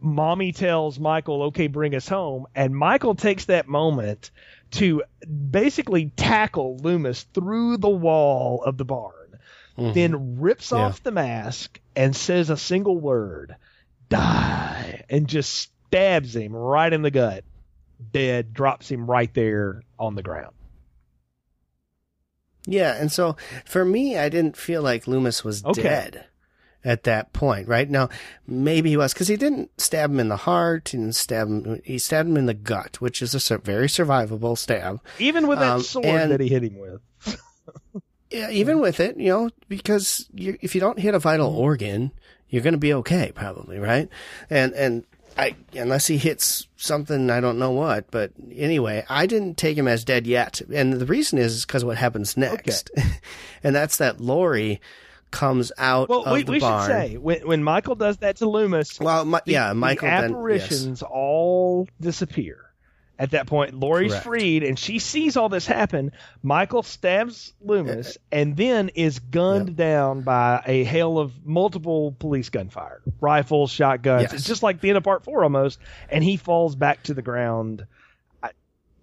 Mommy 0.00 0.52
tells 0.52 0.98
Michael, 0.98 1.42
"Okay, 1.44 1.66
bring 1.66 1.94
us 1.94 2.08
home," 2.08 2.46
and 2.54 2.74
Michael 2.74 3.14
takes 3.14 3.44
that 3.46 3.68
moment 3.68 4.30
to 4.72 5.02
basically 5.50 6.10
tackle 6.16 6.76
Loomis 6.78 7.24
through 7.34 7.76
the 7.76 7.88
wall 7.88 8.62
of 8.64 8.78
the 8.78 8.84
barn, 8.84 9.38
mm-hmm. 9.76 9.92
then 9.92 10.40
rips 10.40 10.70
Yeah. 10.72 10.78
off 10.78 11.02
the 11.02 11.10
mask 11.10 11.80
and 11.96 12.14
says 12.16 12.50
a 12.50 12.56
single 12.56 12.96
word, 12.98 13.56
"Die," 14.08 15.04
and 15.10 15.26
just 15.26 15.70
stabs 15.88 16.34
him 16.34 16.54
right 16.54 16.92
in 16.92 17.02
the 17.02 17.10
gut. 17.10 17.44
Dead, 18.12 18.54
drops 18.54 18.90
him 18.90 19.10
right 19.10 19.32
there 19.34 19.82
on 19.98 20.14
the 20.14 20.22
ground. 20.22 20.54
Yeah, 22.66 22.94
and 22.94 23.10
so 23.10 23.36
for 23.64 23.84
me, 23.84 24.16
I 24.16 24.28
didn't 24.28 24.56
feel 24.56 24.82
like 24.82 25.06
Loomis 25.06 25.44
was 25.44 25.64
Okay. 25.64 25.82
dead. 25.82 26.26
At 26.82 27.02
that 27.04 27.32
point, 27.34 27.68
right? 27.68 27.88
Now, 27.90 28.08
maybe 28.46 28.88
he 28.90 28.96
was 28.96 29.12
because 29.12 29.28
he 29.28 29.36
didn't 29.36 29.70
stab 29.78 30.10
him 30.10 30.18
in 30.20 30.28
the 30.28 30.36
heart. 30.38 30.94
and 30.94 31.14
stab 31.14 31.48
him. 31.48 31.82
He 31.84 31.98
stabbed 31.98 32.28
him 32.30 32.38
in 32.38 32.46
the 32.46 32.54
gut, 32.54 33.00
which 33.02 33.20
is 33.20 33.34
a 33.50 33.58
very 33.58 33.86
survivable 33.86 34.56
stab. 34.56 35.00
Even 35.18 35.46
with 35.46 35.58
that 35.58 35.72
Um, 35.76 35.82
sword 35.82 36.06
and- 36.06 36.30
that 36.32 36.40
he 36.40 36.48
hit 36.48 36.64
him 36.64 36.78
with. 36.78 37.00
Yeah, 38.32 38.48
even 38.50 38.78
with 38.78 39.00
it, 39.00 39.16
you 39.16 39.28
know, 39.28 39.50
because 39.68 40.28
you, 40.32 40.56
if 40.60 40.76
you 40.76 40.80
don't 40.80 41.00
hit 41.00 41.14
a 41.16 41.18
vital 41.18 41.52
organ, 41.52 42.12
you're 42.48 42.62
going 42.62 42.74
to 42.74 42.78
be 42.78 42.94
okay, 42.94 43.32
probably, 43.34 43.80
right? 43.80 44.08
And 44.48 44.72
and 44.74 45.04
I 45.36 45.56
unless 45.74 46.06
he 46.06 46.16
hits 46.16 46.68
something, 46.76 47.28
I 47.28 47.40
don't 47.40 47.58
know 47.58 47.72
what, 47.72 48.08
but 48.12 48.30
anyway, 48.54 49.04
I 49.08 49.26
didn't 49.26 49.56
take 49.56 49.76
him 49.76 49.88
as 49.88 50.04
dead 50.04 50.28
yet, 50.28 50.60
and 50.72 50.92
the 50.92 51.06
reason 51.06 51.40
is 51.40 51.66
because 51.66 51.84
what 51.84 51.96
happens 51.96 52.36
next, 52.36 52.92
and 53.64 53.74
that's 53.74 53.96
that 53.96 54.20
Laurie 54.20 54.80
comes 55.30 55.72
out 55.78 56.08
Well, 56.08 56.24
of 56.24 56.32
we, 56.32 56.42
the 56.42 56.52
we 56.52 56.60
should 56.60 56.86
say 56.86 57.16
when 57.16 57.46
when 57.46 57.62
Michael 57.64 57.94
does 57.94 58.18
that 58.18 58.36
to 58.36 58.48
Loomis, 58.48 58.98
well, 59.00 59.24
my, 59.24 59.40
the, 59.44 59.52
yeah, 59.52 59.68
the 59.70 59.74
Michael. 59.74 60.08
then- 60.08 60.22
yes. 60.22 60.30
apparitions 60.30 61.02
all 61.02 61.88
disappear. 62.00 62.66
At 63.18 63.32
that 63.32 63.46
point, 63.46 63.74
Laurie's 63.74 64.12
Correct. 64.12 64.24
freed, 64.26 64.62
and 64.62 64.78
she 64.78 64.98
sees 64.98 65.36
all 65.36 65.50
this 65.50 65.66
happen. 65.66 66.12
Michael 66.42 66.82
stabs 66.82 67.52
Loomis, 67.60 68.16
uh, 68.16 68.20
and 68.32 68.56
then 68.56 68.88
is 68.94 69.18
gunned 69.18 69.68
Yep. 69.68 69.76
down 69.76 70.20
by 70.22 70.62
a 70.64 70.84
hail 70.84 71.18
of 71.18 71.32
multiple 71.44 72.16
police 72.18 72.48
gunfire, 72.48 73.02
rifles, 73.20 73.70
shotguns. 73.72 74.22
Yes. 74.22 74.32
It's 74.32 74.44
just 74.46 74.62
like 74.62 74.80
the 74.80 74.88
end 74.88 74.96
of 74.96 75.04
Part 75.04 75.22
Four 75.24 75.42
almost, 75.42 75.78
and 76.08 76.24
he 76.24 76.38
falls 76.38 76.74
back 76.74 77.02
to 77.04 77.12
the 77.14 77.20
ground. 77.20 77.84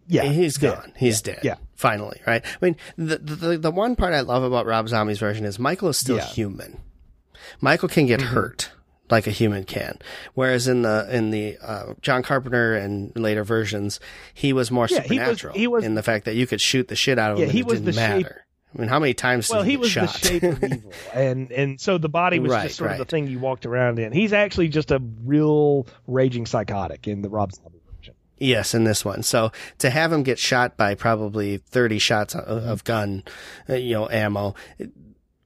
Yeah, 0.07 0.23
he's 0.23 0.55
dead. 0.57 0.75
gone. 0.75 0.93
He's 0.97 1.21
dead. 1.21 1.39
Yeah. 1.43 1.55
Finally, 1.75 2.21
right? 2.25 2.43
I 2.45 2.65
mean, 2.65 2.75
the, 2.97 3.17
the 3.17 3.57
the 3.57 3.71
one 3.71 3.95
part 3.95 4.13
I 4.13 4.21
love 4.21 4.43
about 4.43 4.65
Rob 4.65 4.88
Zombie's 4.89 5.19
version 5.19 5.45
is 5.45 5.59
Michael 5.59 5.89
is 5.89 5.97
still 5.97 6.15
Yeah. 6.17 6.23
Mm-hmm. 6.23 6.34
human. 6.34 6.81
Michael 7.61 7.89
can 7.89 8.05
get 8.07 8.21
hurt 8.21 8.71
like 9.09 9.25
a 9.27 9.31
human 9.31 9.63
can, 9.63 9.99
whereas 10.34 10.67
in 10.67 10.81
the 10.81 11.07
in 11.09 11.31
the 11.31 11.57
uh, 11.61 11.93
John 12.01 12.23
Carpenter 12.23 12.75
and 12.75 13.15
later 13.15 13.43
versions, 13.43 13.99
he 14.34 14.53
was 14.53 14.69
more 14.71 14.88
Yeah, 14.89 15.01
he 15.01 15.01
was- 15.01 15.09
supernatural 15.09 15.53
he 15.55 15.67
was- 15.67 15.84
in 15.84 15.95
the 15.95 16.03
fact 16.03 16.25
that 16.25 16.35
you 16.35 16.47
could 16.47 16.59
shoot 16.61 16.88
the 16.88 16.95
shit 16.95 17.17
out 17.19 17.31
of 17.34 17.39
Yeah, 17.39 17.45
him. 17.45 17.51
he 17.51 17.59
it 17.59 17.65
was 17.65 17.73
didn't 17.79 17.85
the 17.85 17.93
shape- 17.93 18.23
matter. 18.23 18.43
I 18.75 18.79
mean, 18.81 18.89
how 18.89 18.99
many 18.99 19.13
times? 19.13 19.49
Well, 19.49 19.61
did 19.61 19.65
he, 19.65 19.71
he 19.71 19.77
was 19.77 19.89
shot? 19.89 20.09
the 20.13 20.27
shape 20.27 20.43
of 20.43 20.63
evil, 20.63 20.91
and 21.13 21.51
and 21.51 21.79
so 21.79 21.97
the 21.97 22.09
body 22.09 22.39
was 22.39 22.51
Right, 22.51 22.63
just 22.67 22.75
sort 22.77 22.91
of 22.91 22.97
the 22.97 23.05
thing 23.05 23.27
you 23.27 23.39
walked 23.39 23.65
around 23.65 23.97
in. 23.97 24.11
He's 24.11 24.34
actually 24.34 24.67
just 24.67 24.91
a 24.91 25.01
real 25.23 25.88
raging 26.05 26.45
psychotic 26.45 27.07
in 27.07 27.21
the 27.21 27.29
Rob 27.29 27.53
Zombie. 27.53 27.76
Yes, 28.39 28.73
in 28.73 28.84
this 28.84 29.03
one. 29.03 29.23
So 29.23 29.51
to 29.80 29.89
have 29.89 30.11
him 30.11 30.23
get 30.23 30.39
shot 30.39 30.77
by 30.77 30.95
probably 30.95 31.57
30 31.57 31.99
shots 31.99 32.35
of, 32.35 32.84
gun, 32.84 33.23
uh, 33.69 33.76
you 33.76 33.95
know, 33.95 34.09
ammo, 34.09 34.55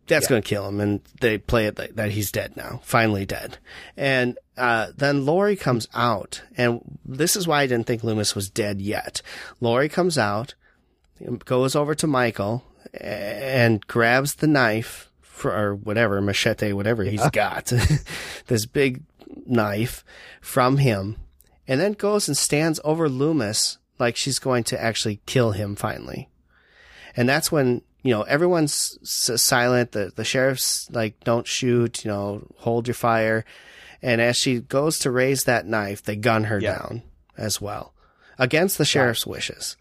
that's 0.08 0.28
going 0.28 0.42
to 0.42 0.48
kill 0.48 0.68
him. 0.68 0.82
And 0.82 1.02
they 1.22 1.38
play 1.38 1.68
it 1.68 1.78
that, 1.78 1.96
that 1.96 2.12
he's 2.12 2.32
dead 2.32 2.58
now, 2.58 2.82
finally 2.84 3.26
dead. 3.26 3.58
And, 3.96 4.38
uh, 4.58 4.92
then 4.96 5.26
Laurie 5.26 5.56
comes 5.56 5.88
out 5.94 6.44
and 6.58 6.82
this 7.06 7.36
is 7.36 7.48
why 7.48 7.62
I 7.62 7.68
didn't 7.68 7.88
think 7.88 8.04
Loomis 8.04 8.36
was 8.36 8.50
dead 8.50 8.82
yet. 8.82 9.22
Laurie 9.62 9.90
comes 9.90 10.18
out, 10.18 10.54
goes 11.46 11.76
over 11.76 11.96
to 11.96 12.08
Michael 12.08 12.64
and 12.94 13.86
grabs 13.88 14.36
the 14.36 14.48
knife 14.48 15.10
for, 15.22 15.56
or 15.56 15.76
whatever, 15.76 16.22
machete, 16.22 16.74
whatever 16.74 17.04
he's 17.04 17.28
got, 17.30 17.66
this 18.48 18.66
big 18.66 19.02
knife 19.46 20.04
from 20.42 20.78
him 20.78 21.16
and 21.72 21.80
then 21.80 21.94
goes 21.94 22.28
and 22.28 22.36
stands 22.36 22.82
over 22.84 23.08
Loomis 23.08 23.78
like 23.98 24.18
she's 24.18 24.40
going 24.40 24.66
to 24.66 24.82
actually 24.84 25.22
kill 25.26 25.52
him 25.52 25.78
finally. 25.78 26.28
And 27.16 27.30
that's 27.30 27.50
when, 27.50 27.82
you 28.04 28.12
know, 28.12 28.24
everyone's 28.24 29.00
silent. 29.42 29.94
The, 29.94 30.12
the 30.14 30.26
sheriff's 30.26 30.90
like, 30.92 31.18
don't 31.24 31.48
shoot, 31.48 32.04
you 32.04 32.12
know, 32.12 32.46
hold 32.58 32.88
your 32.88 32.94
fire. 32.96 33.46
And 34.02 34.20
as 34.20 34.36
she 34.36 34.60
goes 34.60 35.00
to 35.00 35.12
raise 35.12 35.46
that 35.46 35.66
knife, 35.66 36.04
they 36.04 36.18
gun 36.18 36.44
her 36.46 36.60
Yeah. 36.60 36.74
down 36.78 37.04
as 37.38 37.62
well 37.62 37.94
against 38.38 38.78
the 38.78 38.84
sheriff's 38.84 39.26
wishes. 39.26 39.78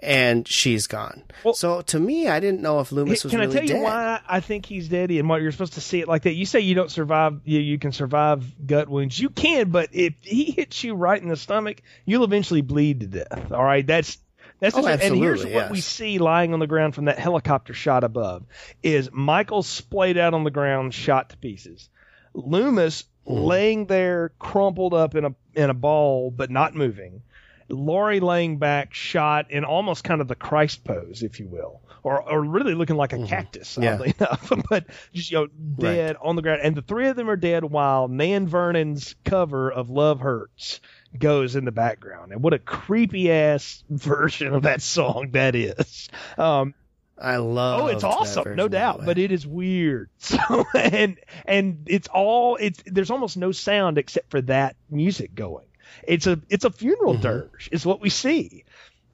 And 0.00 0.46
she's 0.46 0.86
gone. 0.86 1.24
Well- 1.44 1.54
so 1.54 1.80
to 1.82 1.98
me, 1.98 2.28
I 2.28 2.38
didn't 2.40 2.60
know 2.60 2.80
if 2.80 2.92
Loomis 2.92 3.24
was 3.24 3.34
really 3.34 3.46
dead. 3.46 3.52
Can 3.52 3.56
really 3.56 3.64
I 3.64 3.66
tell 3.66 3.76
you 3.78 3.84
dead. 3.84 3.92
why 3.92 4.20
I 4.28 4.40
think 4.40 4.66
he's 4.66 4.88
dead 4.88 5.10
and 5.10 5.28
why 5.28 5.38
you're 5.38 5.52
supposed 5.52 5.74
to 5.74 5.80
see 5.80 6.00
it 6.00 6.08
like 6.08 6.22
that? 6.22 6.34
You 6.34 6.46
say 6.46 6.60
you 6.60 6.74
don't 6.74 6.90
survive, 6.90 7.40
you, 7.44 7.58
you 7.58 7.78
can 7.78 7.92
survive 7.92 8.44
gut 8.64 8.88
wounds. 8.88 9.18
You 9.18 9.30
can, 9.30 9.70
but 9.70 9.90
if 9.92 10.14
he 10.22 10.52
hits 10.52 10.84
you 10.84 10.94
right 10.94 11.20
in 11.20 11.28
the 11.28 11.36
stomach, 11.36 11.82
you'll 12.04 12.24
eventually 12.24 12.60
bleed 12.60 13.00
to 13.00 13.06
death. 13.06 13.50
All 13.50 13.64
right, 13.64 13.86
that's 13.86 14.18
that's 14.60 14.76
Oh, 14.76 14.86
and 14.86 15.00
here's 15.00 15.40
absolutely, 15.40 15.54
what 15.54 15.70
we 15.70 15.80
see 15.80 16.18
lying 16.18 16.52
on 16.52 16.58
the 16.58 16.66
ground 16.66 16.94
from 16.94 17.04
that 17.04 17.18
helicopter 17.18 17.74
shot 17.74 18.02
above 18.02 18.44
is 18.82 19.10
Michael 19.12 19.62
splayed 19.62 20.18
out 20.18 20.34
on 20.34 20.44
the 20.44 20.50
ground, 20.50 20.94
shot 20.94 21.30
to 21.30 21.36
pieces. 21.36 21.88
Loomis 22.34 23.04
mm. 23.26 23.46
laying 23.46 23.86
there, 23.86 24.32
crumpled 24.38 24.94
up 24.94 25.14
in 25.14 25.24
a 25.24 25.34
in 25.54 25.70
a 25.70 25.74
ball, 25.74 26.30
but 26.30 26.50
not 26.50 26.74
moving. 26.74 27.22
Laurie 27.68 28.20
laying 28.20 28.58
back, 28.58 28.94
shot 28.94 29.50
in 29.50 29.64
almost 29.64 30.04
kind 30.04 30.20
of 30.20 30.28
the 30.28 30.34
Christ 30.34 30.84
pose, 30.84 31.22
if 31.22 31.38
you 31.40 31.46
will, 31.48 31.80
or 32.02 32.22
or 32.22 32.42
really 32.42 32.74
looking 32.74 32.96
like 32.96 33.12
a 33.12 33.26
cactus, 33.26 33.78
Yeah. 33.80 33.94
oddly 33.94 34.14
enough, 34.18 34.52
but 34.68 34.86
just 35.12 35.30
you 35.30 35.38
know 35.38 35.46
dead 35.78 36.16
on 36.22 36.36
the 36.36 36.42
ground, 36.42 36.60
and 36.62 36.74
the 36.76 36.82
three 36.82 37.08
of 37.08 37.16
them 37.16 37.28
are 37.28 37.36
dead 37.36 37.64
while 37.64 38.08
Nan 38.08 38.46
Vernon's 38.46 39.14
cover 39.24 39.70
of 39.70 39.90
Love 39.90 40.20
Hurts 40.20 40.80
goes 41.18 41.56
in 41.56 41.64
the 41.64 41.72
background, 41.72 42.32
and 42.32 42.42
what 42.42 42.54
a 42.54 42.58
creepy 42.58 43.30
ass 43.30 43.82
version 43.90 44.54
of 44.54 44.62
that 44.62 44.80
song 44.82 45.30
that 45.32 45.54
is. 45.54 46.08
Um, 46.38 46.74
I 47.20 47.38
love 47.38 47.80
it. 47.80 47.82
Oh, 47.82 47.86
it's 47.88 48.04
awesome, 48.04 48.54
no 48.54 48.68
doubt, 48.68 49.04
but 49.04 49.18
it, 49.18 49.24
it 49.24 49.32
is 49.32 49.46
weird. 49.46 50.08
So 50.18 50.64
and 50.74 51.18
and 51.44 51.82
it's 51.86 52.06
all 52.08 52.56
it's 52.56 52.82
there's 52.86 53.10
almost 53.10 53.36
no 53.36 53.50
sound 53.52 53.98
except 53.98 54.30
for 54.30 54.40
that 54.42 54.76
music 54.88 55.34
going. 55.34 55.64
It's 56.06 56.26
a 56.26 56.40
it's 56.48 56.64
a 56.64 56.70
funeral 56.70 57.14
Mm-hmm. 57.14 57.22
dirge. 57.22 57.68
Is 57.72 57.84
what 57.86 58.00
we 58.00 58.10
see. 58.10 58.64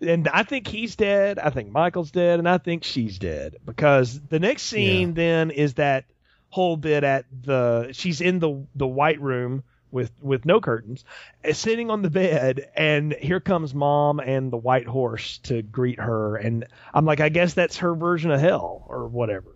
And 0.00 0.28
I 0.28 0.42
think 0.42 0.66
he's 0.66 0.96
dead. 0.96 1.38
I 1.38 1.50
think 1.50 1.70
Michael's 1.70 2.10
dead, 2.10 2.38
and 2.38 2.48
I 2.48 2.58
think 2.58 2.84
she's 2.84 3.18
dead 3.18 3.56
because 3.64 4.20
the 4.28 4.40
next 4.40 4.64
scene 4.64 5.14
then 5.14 5.50
is 5.50 5.74
that 5.74 6.04
whole 6.50 6.76
bit 6.76 7.04
at 7.04 7.24
the 7.42 7.88
she's 7.92 8.20
in 8.20 8.38
the 8.38 8.66
the 8.74 8.86
white 8.86 9.20
room 9.20 9.62
with 9.90 10.10
with 10.20 10.44
no 10.44 10.60
curtains, 10.60 11.04
uh, 11.48 11.52
sitting 11.52 11.88
on 11.90 12.02
the 12.02 12.10
bed, 12.10 12.68
and 12.76 13.12
here 13.14 13.40
comes 13.40 13.72
mom 13.74 14.18
and 14.18 14.52
the 14.52 14.56
white 14.56 14.86
horse 14.88 15.38
to 15.44 15.62
greet 15.62 16.00
her, 16.00 16.36
and 16.36 16.66
I'm 16.92 17.04
like, 17.06 17.20
I 17.20 17.28
guess 17.28 17.54
that's 17.54 17.78
her 17.78 17.94
version 17.94 18.32
of 18.32 18.40
hell 18.40 18.84
or 18.88 19.06
whatever. 19.06 19.53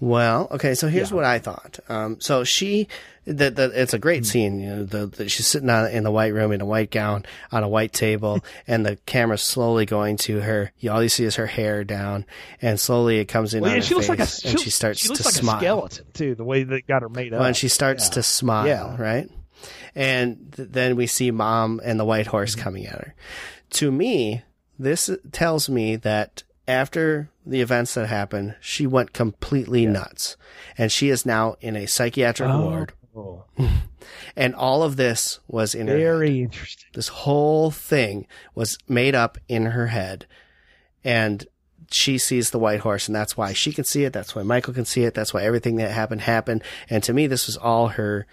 Well, 0.00 0.48
okay, 0.52 0.74
so 0.74 0.88
here's 0.88 1.10
Yeah. 1.10 1.16
what 1.16 1.24
I 1.24 1.38
thought. 1.38 1.78
Um, 1.88 2.18
so 2.20 2.42
she, 2.42 2.88
the, 3.26 3.50
the, 3.50 3.70
it's 3.82 3.92
a 3.92 3.98
Hmm. 3.98 4.00
great 4.00 4.24
scene. 4.26 4.58
You 4.58 4.70
know, 4.70 4.84
the, 4.84 5.06
the, 5.06 5.28
she's 5.28 5.46
sitting 5.46 5.68
on, 5.68 5.90
in 5.90 6.04
the 6.04 6.10
white 6.10 6.32
room 6.32 6.52
in 6.52 6.62
a 6.62 6.64
white 6.64 6.90
gown 6.90 7.26
on 7.52 7.62
a 7.62 7.68
white 7.68 7.92
table 7.92 8.42
and 8.66 8.84
the 8.86 8.96
camera's 9.04 9.42
slowly 9.42 9.84
going 9.84 10.16
to 10.18 10.40
her. 10.40 10.72
You, 10.78 10.90
all 10.90 11.02
you 11.02 11.10
see 11.10 11.24
is 11.24 11.36
her 11.36 11.46
hair 11.46 11.84
down 11.84 12.24
and 12.62 12.80
slowly 12.80 13.18
it 13.18 13.26
comes 13.26 13.52
in 13.52 13.60
Well, 13.62 13.70
yeah, 13.72 13.76
her 13.76 13.82
she 13.82 13.94
looks 13.94 14.06
face 14.06 14.18
like 14.18 14.18
a 14.20 14.48
and 14.48 14.58
she, 14.58 14.64
she 14.64 14.70
starts 14.70 15.00
she 15.00 15.08
looks 15.08 15.20
to 15.20 15.26
like 15.26 15.34
smile. 15.34 15.56
a 15.56 15.60
skeleton 15.60 16.06
too, 16.14 16.34
the 16.34 16.44
way 16.44 16.62
that 16.62 16.86
got 16.86 17.02
her 17.02 17.08
made 17.10 17.34
up. 17.34 17.40
Well, 17.40 17.48
and 17.48 17.56
she 17.56 17.68
starts 17.68 18.06
Yeah. 18.08 18.14
to 18.14 18.22
smile, 18.22 18.96
right? 18.98 19.28
And 19.94 20.52
th- 20.56 20.68
then 20.70 20.96
we 20.96 21.06
see 21.06 21.30
mom 21.30 21.80
and 21.84 22.00
the 22.00 22.04
white 22.06 22.26
horse 22.28 22.52
Mm-hmm. 22.54 22.62
coming 22.62 22.86
at 22.86 22.94
her. 22.94 23.14
To 23.70 23.92
me, 23.92 24.42
this 24.78 25.10
tells 25.32 25.68
me 25.68 25.96
that 25.96 26.42
after 26.70 27.28
the 27.44 27.60
events 27.60 27.94
that 27.94 28.06
happened, 28.06 28.56
she 28.60 28.86
went 28.86 29.12
completely 29.12 29.86
nuts. 29.86 30.36
And 30.78 30.90
she 30.90 31.08
is 31.10 31.26
now 31.26 31.56
in 31.60 31.76
a 31.76 31.86
psychiatric 31.86 32.48
oh. 32.48 32.60
ward. 32.62 32.92
Oh, 33.14 33.44
And 34.36 34.54
all 34.54 34.82
of 34.82 34.96
this 34.96 35.40
was 35.48 35.74
in 35.74 35.88
her 35.88 35.94
head. 35.94 36.02
very 36.02 36.40
interesting. 36.40 36.88
This 36.94 37.08
whole 37.08 37.70
thing 37.70 38.26
was 38.54 38.78
made 38.88 39.14
up 39.14 39.38
in 39.48 39.66
her 39.66 39.88
head. 39.88 40.26
And 41.04 41.46
she 41.90 42.18
sees 42.18 42.50
the 42.50 42.58
white 42.58 42.80
horse, 42.80 43.08
and 43.08 43.14
that's 43.14 43.36
why 43.36 43.52
she 43.52 43.72
can 43.72 43.84
see 43.84 44.04
it. 44.04 44.12
That's 44.12 44.34
why 44.34 44.42
Michael 44.42 44.72
can 44.72 44.84
see 44.84 45.04
it. 45.04 45.14
That's 45.14 45.34
why 45.34 45.42
everything 45.42 45.76
that 45.76 45.90
happened 45.90 46.22
happened. 46.22 46.62
And 46.88 47.02
to 47.04 47.12
me, 47.12 47.26
this 47.26 47.46
was 47.46 47.56
all 47.56 47.88
her 47.88 48.26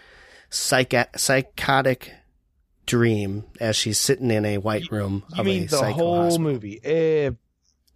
psych- 0.49 1.17
psychotic 1.17 2.13
dream 2.85 3.45
as 3.59 3.75
she's 3.75 3.99
sitting 3.99 4.31
in 4.31 4.45
a 4.45 4.57
white 4.59 4.89
room 4.91 5.23
You 5.33 5.39
of 5.39 5.45
mean 5.45 5.63
a 5.63 5.67
the 5.67 5.77
psycho 5.77 5.93
whole 5.93 6.15
hospital. 6.23 6.51
movie? 6.51 6.79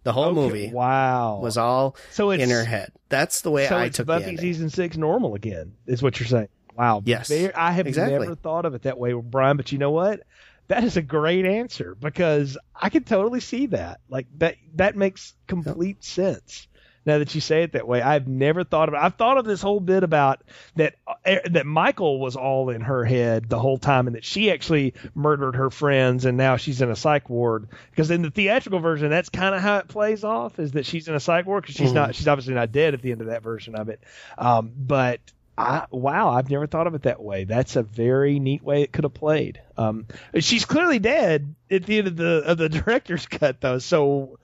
The 0.04 0.12
whole 0.12 0.26
okay, 0.26 0.34
movie 0.34 0.70
Wow. 0.72 1.38
was 1.40 1.56
all 1.56 1.96
so 2.10 2.30
in 2.30 2.50
her 2.50 2.64
head. 2.64 2.92
That's 3.08 3.42
the 3.42 3.50
way 3.50 3.68
so 3.68 3.78
I 3.78 3.88
took 3.88 4.06
Buffy 4.06 4.36
season 4.36 4.68
six 4.68 4.96
normal 4.96 5.34
again, 5.34 5.74
is 5.86 6.02
what 6.02 6.18
you're 6.18 6.26
saying. 6.26 6.48
Wow. 6.76 7.02
Yes, 7.04 7.28
Very- 7.28 7.54
I 7.54 7.70
have 7.72 7.86
exactly. 7.86 8.18
never 8.18 8.34
thought 8.34 8.64
of 8.64 8.74
it 8.74 8.82
that 8.82 8.98
way, 8.98 9.12
Brian. 9.12 9.56
But 9.56 9.70
you 9.72 9.78
know 9.78 9.90
what? 9.90 10.20
That 10.68 10.84
is 10.84 10.96
a 10.96 11.02
great 11.02 11.44
answer 11.44 11.94
because 12.00 12.56
I 12.74 12.88
can 12.88 13.04
totally 13.04 13.40
see 13.40 13.66
that. 13.66 14.00
Like 14.08 14.26
that. 14.38 14.56
That 14.76 14.96
makes 14.96 15.34
complete 15.46 16.02
sense. 16.02 16.66
Now 17.04 17.18
that 17.18 17.34
you 17.34 17.40
say 17.40 17.62
it 17.62 17.72
that 17.72 17.86
way, 17.86 18.00
I've 18.00 18.28
never 18.28 18.64
thought 18.64 18.88
of 18.88 18.94
it. 18.94 18.98
I've 18.98 19.14
thought 19.14 19.38
of 19.38 19.44
this 19.44 19.60
whole 19.60 19.80
bit 19.80 20.04
about 20.04 20.42
that 20.76 20.94
uh, 21.06 21.38
that 21.50 21.66
Michael 21.66 22.20
was 22.20 22.36
all 22.36 22.70
in 22.70 22.80
her 22.82 23.04
head 23.04 23.48
the 23.48 23.58
whole 23.58 23.78
time, 23.78 24.06
and 24.06 24.16
that 24.16 24.24
she 24.24 24.50
actually 24.50 24.94
murdered 25.14 25.56
her 25.56 25.70
friends, 25.70 26.24
and 26.24 26.36
now 26.36 26.56
she's 26.56 26.80
in 26.80 26.90
a 26.90 26.96
psych 26.96 27.28
ward. 27.28 27.68
Because 27.90 28.10
in 28.10 28.22
the 28.22 28.30
theatrical 28.30 28.80
version, 28.80 29.10
that's 29.10 29.28
kind 29.28 29.54
of 29.54 29.60
how 29.60 29.78
it 29.78 29.88
plays 29.88 30.24
off: 30.24 30.58
is 30.58 30.72
that 30.72 30.86
she's 30.86 31.08
in 31.08 31.14
a 31.14 31.20
psych 31.20 31.46
ward 31.46 31.62
because 31.64 31.76
she's 31.76 31.92
not, 31.92 32.14
she's 32.14 32.28
obviously 32.28 32.54
not 32.54 32.72
dead 32.72 32.94
at 32.94 33.02
the 33.02 33.12
end 33.12 33.20
of 33.20 33.28
that 33.28 33.42
version 33.42 33.74
of 33.74 33.88
it. 33.88 34.00
Um, 34.38 34.72
but 34.76 35.20
I, 35.56 35.84
wow, 35.90 36.30
I've 36.30 36.50
never 36.50 36.66
thought 36.66 36.86
of 36.86 36.94
it 36.94 37.02
that 37.02 37.22
way. 37.22 37.44
That's 37.44 37.76
a 37.76 37.82
very 37.82 38.38
neat 38.38 38.62
way 38.62 38.82
it 38.82 38.92
could 38.92 39.04
have 39.04 39.12
played. 39.12 39.60
Um, 39.76 40.06
she's 40.38 40.64
clearly 40.64 40.98
dead 40.98 41.54
at 41.70 41.84
the 41.84 41.98
end 41.98 42.08
of 42.08 42.16
the 42.16 42.42
of 42.46 42.58
the 42.58 42.68
director's 42.70 43.26
cut, 43.26 43.60
though. 43.60 43.78
So, 43.78 44.38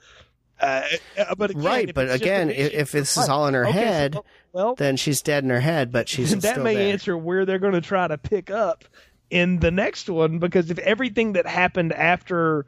uh, 0.61 0.83
uh 1.19 1.35
but 1.37 1.51
again, 1.51 1.65
right. 1.65 1.95
But 1.95 2.11
again, 2.11 2.51
if, 2.51 2.73
if 2.73 2.93
this 2.93 3.17
is 3.17 3.29
all 3.29 3.47
in 3.47 3.55
her 3.55 3.67
okay, 3.67 3.79
head, 3.79 4.15
so, 4.15 4.25
well, 4.53 4.75
then 4.75 4.97
she's 4.97 5.23
dead 5.23 5.45
in 5.45 5.51
her 5.51 5.61
head. 5.61 5.93
But 5.93 6.09
she's 6.09 6.37
that 6.41 6.61
may 6.63 6.75
there. 6.75 6.93
answer 6.93 7.17
where 7.17 7.45
they're 7.45 7.59
going 7.59 7.75
to 7.75 7.81
try 7.81 8.09
to 8.09 8.19
pick 8.19 8.51
up 8.51 8.85
in 9.31 9.59
the 9.61 9.71
next 9.71 10.09
one 10.09 10.39
because 10.39 10.71
if 10.71 10.79
everything 10.79 11.35
that 11.35 11.47
happened 11.47 11.93
after 11.93 12.67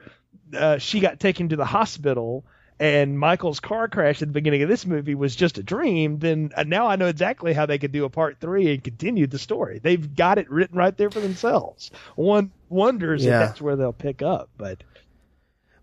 uh, 0.56 0.78
she 0.78 1.00
got 1.00 1.20
taken 1.20 1.48
to 1.48 1.56
the 1.56 1.64
hospital 1.64 2.44
and 2.78 3.18
Michael's 3.18 3.60
car 3.60 3.88
crash 3.88 4.22
at 4.22 4.28
the 4.28 4.32
beginning 4.32 4.62
of 4.62 4.68
this 4.68 4.86
movie 4.86 5.14
was 5.14 5.36
just 5.36 5.58
a 5.58 5.62
dream, 5.62 6.18
then 6.18 6.50
uh, 6.56 6.62
now 6.62 6.86
I 6.86 6.96
know 6.96 7.06
exactly 7.08 7.52
how 7.52 7.66
they 7.66 7.78
could 7.78 7.92
do 7.92 8.06
a 8.06 8.10
part 8.10 8.38
three 8.40 8.72
and 8.72 8.82
continue 8.82 9.26
the 9.26 9.38
story. 9.38 9.80
They've 9.82 10.14
got 10.14 10.38
it 10.38 10.50
written 10.50 10.78
right 10.78 10.96
there 10.96 11.10
for 11.10 11.20
themselves. 11.20 11.90
One 12.16 12.50
wonders 12.70 13.22
Yeah. 13.22 13.42
if 13.42 13.48
that's 13.48 13.60
where 13.60 13.76
they'll 13.76 13.92
pick 13.92 14.22
up, 14.22 14.48
but 14.56 14.82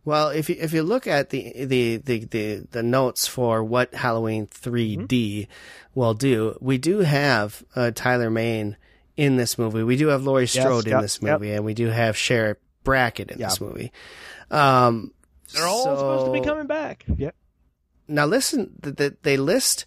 Well, 0.07 0.29
if 0.29 0.49
you 0.49 0.55
if 0.57 0.71
you 0.71 0.84
look 0.84 1.05
at 1.05 1.31
the 1.31 1.65
the 1.65 1.97
the 1.97 2.23
the, 2.23 2.67
the 2.71 2.81
notes 2.81 3.27
for 3.27 3.61
what 3.61 3.93
Halloween 3.93 4.47
3D 4.47 5.05
Mm-hmm. 5.05 5.99
will 5.99 6.13
do, 6.13 6.57
we 6.61 6.77
do 6.77 6.99
have 6.99 7.61
uh, 7.75 7.91
Tyler 7.93 8.29
Mane 8.29 8.77
in 9.17 9.35
this 9.35 9.57
movie. 9.57 9.84
We 9.84 9.97
do 9.97 10.07
have 10.07 10.23
Laurie 10.23 10.47
Strode 10.47 10.85
in 10.85 10.91
yep, 10.91 11.01
this 11.01 11.19
yep. 11.21 11.41
movie, 11.41 11.51
and 11.51 11.65
we 11.65 11.73
do 11.73 11.88
have 11.88 12.15
Sheriff 12.15 12.57
Brackett 12.85 13.31
in 13.31 13.39
this 13.39 13.59
movie. 13.59 13.91
Um, 14.49 15.11
they're 15.53 15.67
all 15.67 15.84
supposed 15.84 16.27
to 16.27 16.31
be 16.31 16.39
coming 16.39 16.67
back. 16.67 17.03
Yep. 17.13 17.35
Now 18.07 18.27
listen, 18.27 18.79
th- 18.81 18.95
th- 18.95 19.15
they 19.23 19.35
list 19.35 19.85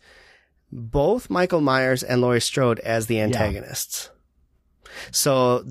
both 0.70 1.30
Michael 1.30 1.62
Myers 1.62 2.02
and 2.02 2.20
Laurie 2.20 2.42
Strode 2.42 2.78
as 2.80 3.06
the 3.06 3.22
antagonists. 3.22 4.10
So, 5.12 5.64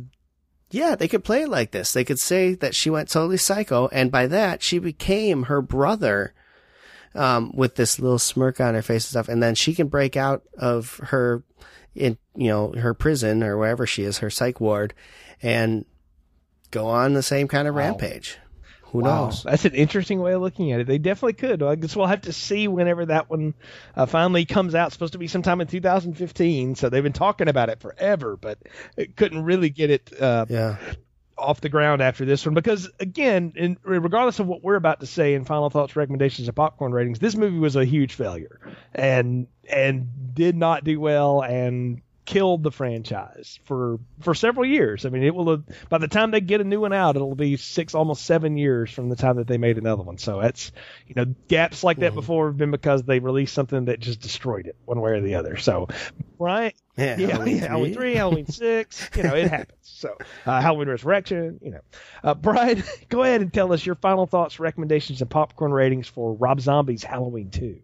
yeah, 0.72 0.96
they 0.96 1.08
could 1.08 1.24
play 1.24 1.44
it 1.44 1.50
like 1.50 1.72
this. 1.72 1.92
They 1.94 2.04
could 2.04 2.20
say 2.20 2.54
that 2.56 2.76
she 2.76 2.90
went 2.90 3.10
totally 3.10 3.38
psycho, 3.38 3.88
and 3.88 4.12
by 4.12 4.28
that 4.28 4.62
she 4.64 4.80
became 4.80 5.44
her 5.44 5.62
brother, 5.62 6.34
um, 7.16 7.52
with 7.56 7.76
this 7.76 8.00
little 8.00 8.20
smirk 8.20 8.60
on 8.62 8.76
her 8.76 8.82
face 8.82 9.06
and 9.06 9.10
stuff, 9.10 9.30
and 9.30 9.42
then 9.42 9.56
she 9.56 9.74
can 9.74 9.88
break 9.88 10.16
out 10.16 10.44
of 10.58 10.98
her, 11.06 11.44
in 11.96 12.18
you 12.36 12.48
know 12.50 12.72
her 12.74 12.94
prison 12.94 13.42
or 13.44 13.58
wherever 13.58 13.88
she 13.88 14.04
is, 14.04 14.20
her 14.20 14.30
psych 14.30 14.62
ward, 14.62 14.94
and 15.42 15.86
go 16.72 16.88
on 16.88 17.14
the 17.14 17.24
same 17.24 17.48
kind 17.48 17.68
of 17.68 17.74
Wow. 17.74 17.80
rampage. 17.82 18.38
Who 18.92 19.02
Wow, 19.02 19.26
knows? 19.26 19.44
that's 19.44 19.66
an 19.66 19.74
interesting 19.76 20.20
way 20.20 20.34
of 20.34 20.42
looking 20.42 20.72
at 20.72 20.80
it. 20.80 20.88
They 20.88 20.98
definitely 20.98 21.34
could. 21.34 21.62
I 21.64 21.76
guess 21.76 21.96
we'll 21.96 22.08
have 22.08 22.22
to 22.22 22.34
see 22.34 22.68
whenever 22.68 23.06
that 23.06 23.30
one 23.30 23.54
uh, 23.96 24.06
finally 24.08 24.46
comes 24.46 24.74
out. 24.76 24.88
It's 24.88 24.94
supposed 24.96 25.14
to 25.14 25.20
be 25.20 25.28
sometime 25.28 25.62
in 25.62 25.68
2015, 25.68 26.76
so 26.76 26.90
they've 26.90 27.04
been 27.04 27.14
talking 27.14 27.48
about 27.48 27.70
it 27.70 27.80
forever, 27.82 28.36
but 28.36 28.58
it 28.98 29.16
couldn't 29.16 29.44
really 29.44 29.70
get 29.70 29.90
it 29.92 30.12
uh, 30.22 30.46
Yeah. 30.50 30.78
off 31.38 31.62
the 31.62 31.70
ground 31.70 32.02
after 32.02 32.26
this 32.26 32.46
one 32.46 32.56
because, 32.56 32.90
again, 33.00 33.54
in, 33.56 33.78
regardless 33.84 34.40
of 34.40 34.48
what 34.48 34.64
we're 34.64 34.76
about 34.76 35.00
to 35.02 35.06
say 35.06 35.36
in 35.36 35.46
final 35.46 35.70
thoughts, 35.70 35.96
recommendations, 35.96 36.48
and 36.48 36.56
popcorn 36.56 36.92
ratings, 36.92 37.20
this 37.20 37.36
movie 37.36 37.60
was 37.60 37.76
a 37.76 37.86
huge 37.86 38.14
failure 38.16 38.60
and 38.94 39.48
and 39.70 40.34
did 40.34 40.56
not 40.56 40.84
do 40.84 41.00
well 41.00 41.42
and 41.42 42.02
killed 42.30 42.62
the 42.62 42.70
franchise 42.72 43.60
for 43.66 43.98
for 44.22 44.36
several 44.36 44.64
years. 44.64 45.04
I 45.04 45.10
mean, 45.10 45.24
it 45.24 45.34
will 45.34 45.50
have, 45.50 45.64
by 45.90 45.98
the 45.98 46.08
time 46.08 46.30
they 46.30 46.42
get 46.42 46.62
a 46.62 46.64
new 46.64 46.80
one 46.82 46.94
out, 46.94 47.16
it'll 47.16 47.34
be 47.34 47.58
six, 47.58 47.96
almost 47.96 48.24
seven 48.24 48.56
years 48.56 48.92
from 48.92 49.10
the 49.10 49.16
time 49.16 49.38
that 49.38 49.48
they 49.48 49.58
made 49.58 49.80
another 49.80 50.04
one. 50.04 50.20
So 50.20 50.40
that's 50.40 50.72
you 51.08 51.16
know 51.16 51.26
gaps 51.48 51.84
like 51.84 51.98
that 51.98 52.14
before 52.14 52.46
have 52.48 52.58
been 52.58 52.70
because 52.70 53.02
they 53.02 53.18
released 53.18 53.56
something 53.56 53.86
that 53.86 54.00
just 54.00 54.22
destroyed 54.22 54.68
it 54.68 54.76
one 54.86 55.02
way 55.02 55.12
or 55.14 55.22
the 55.22 55.36
other. 55.36 55.58
So 55.58 55.88
Brian, 56.38 56.74
Yeah. 56.96 57.18
yeah, 57.18 57.28
Halloween 57.30 57.58
yeah, 57.58 57.68
Halloween 57.68 57.94
three. 57.94 57.96
three, 57.96 58.16
Halloween 58.16 58.46
six, 58.52 59.10
you 59.16 59.24
know, 59.24 59.34
it 59.34 59.50
happens. 59.50 59.80
So 59.82 60.16
uh, 60.46 60.62
Halloween 60.62 60.90
Resurrection, 60.90 61.60
you 61.64 61.72
know. 61.72 61.82
Uh, 62.24 62.36
Brian, 62.36 62.84
go 63.10 63.24
ahead 63.24 63.42
and 63.42 63.52
tell 63.52 63.74
us 63.74 63.84
your 63.84 63.96
final 63.96 64.28
thoughts, 64.28 64.60
recommendations, 64.60 65.22
and 65.22 65.30
popcorn 65.32 65.72
ratings 65.72 66.08
for 66.08 66.34
Rob 66.36 66.62
Zombie's 66.62 67.04
Halloween 67.04 67.50
two. 67.50 67.82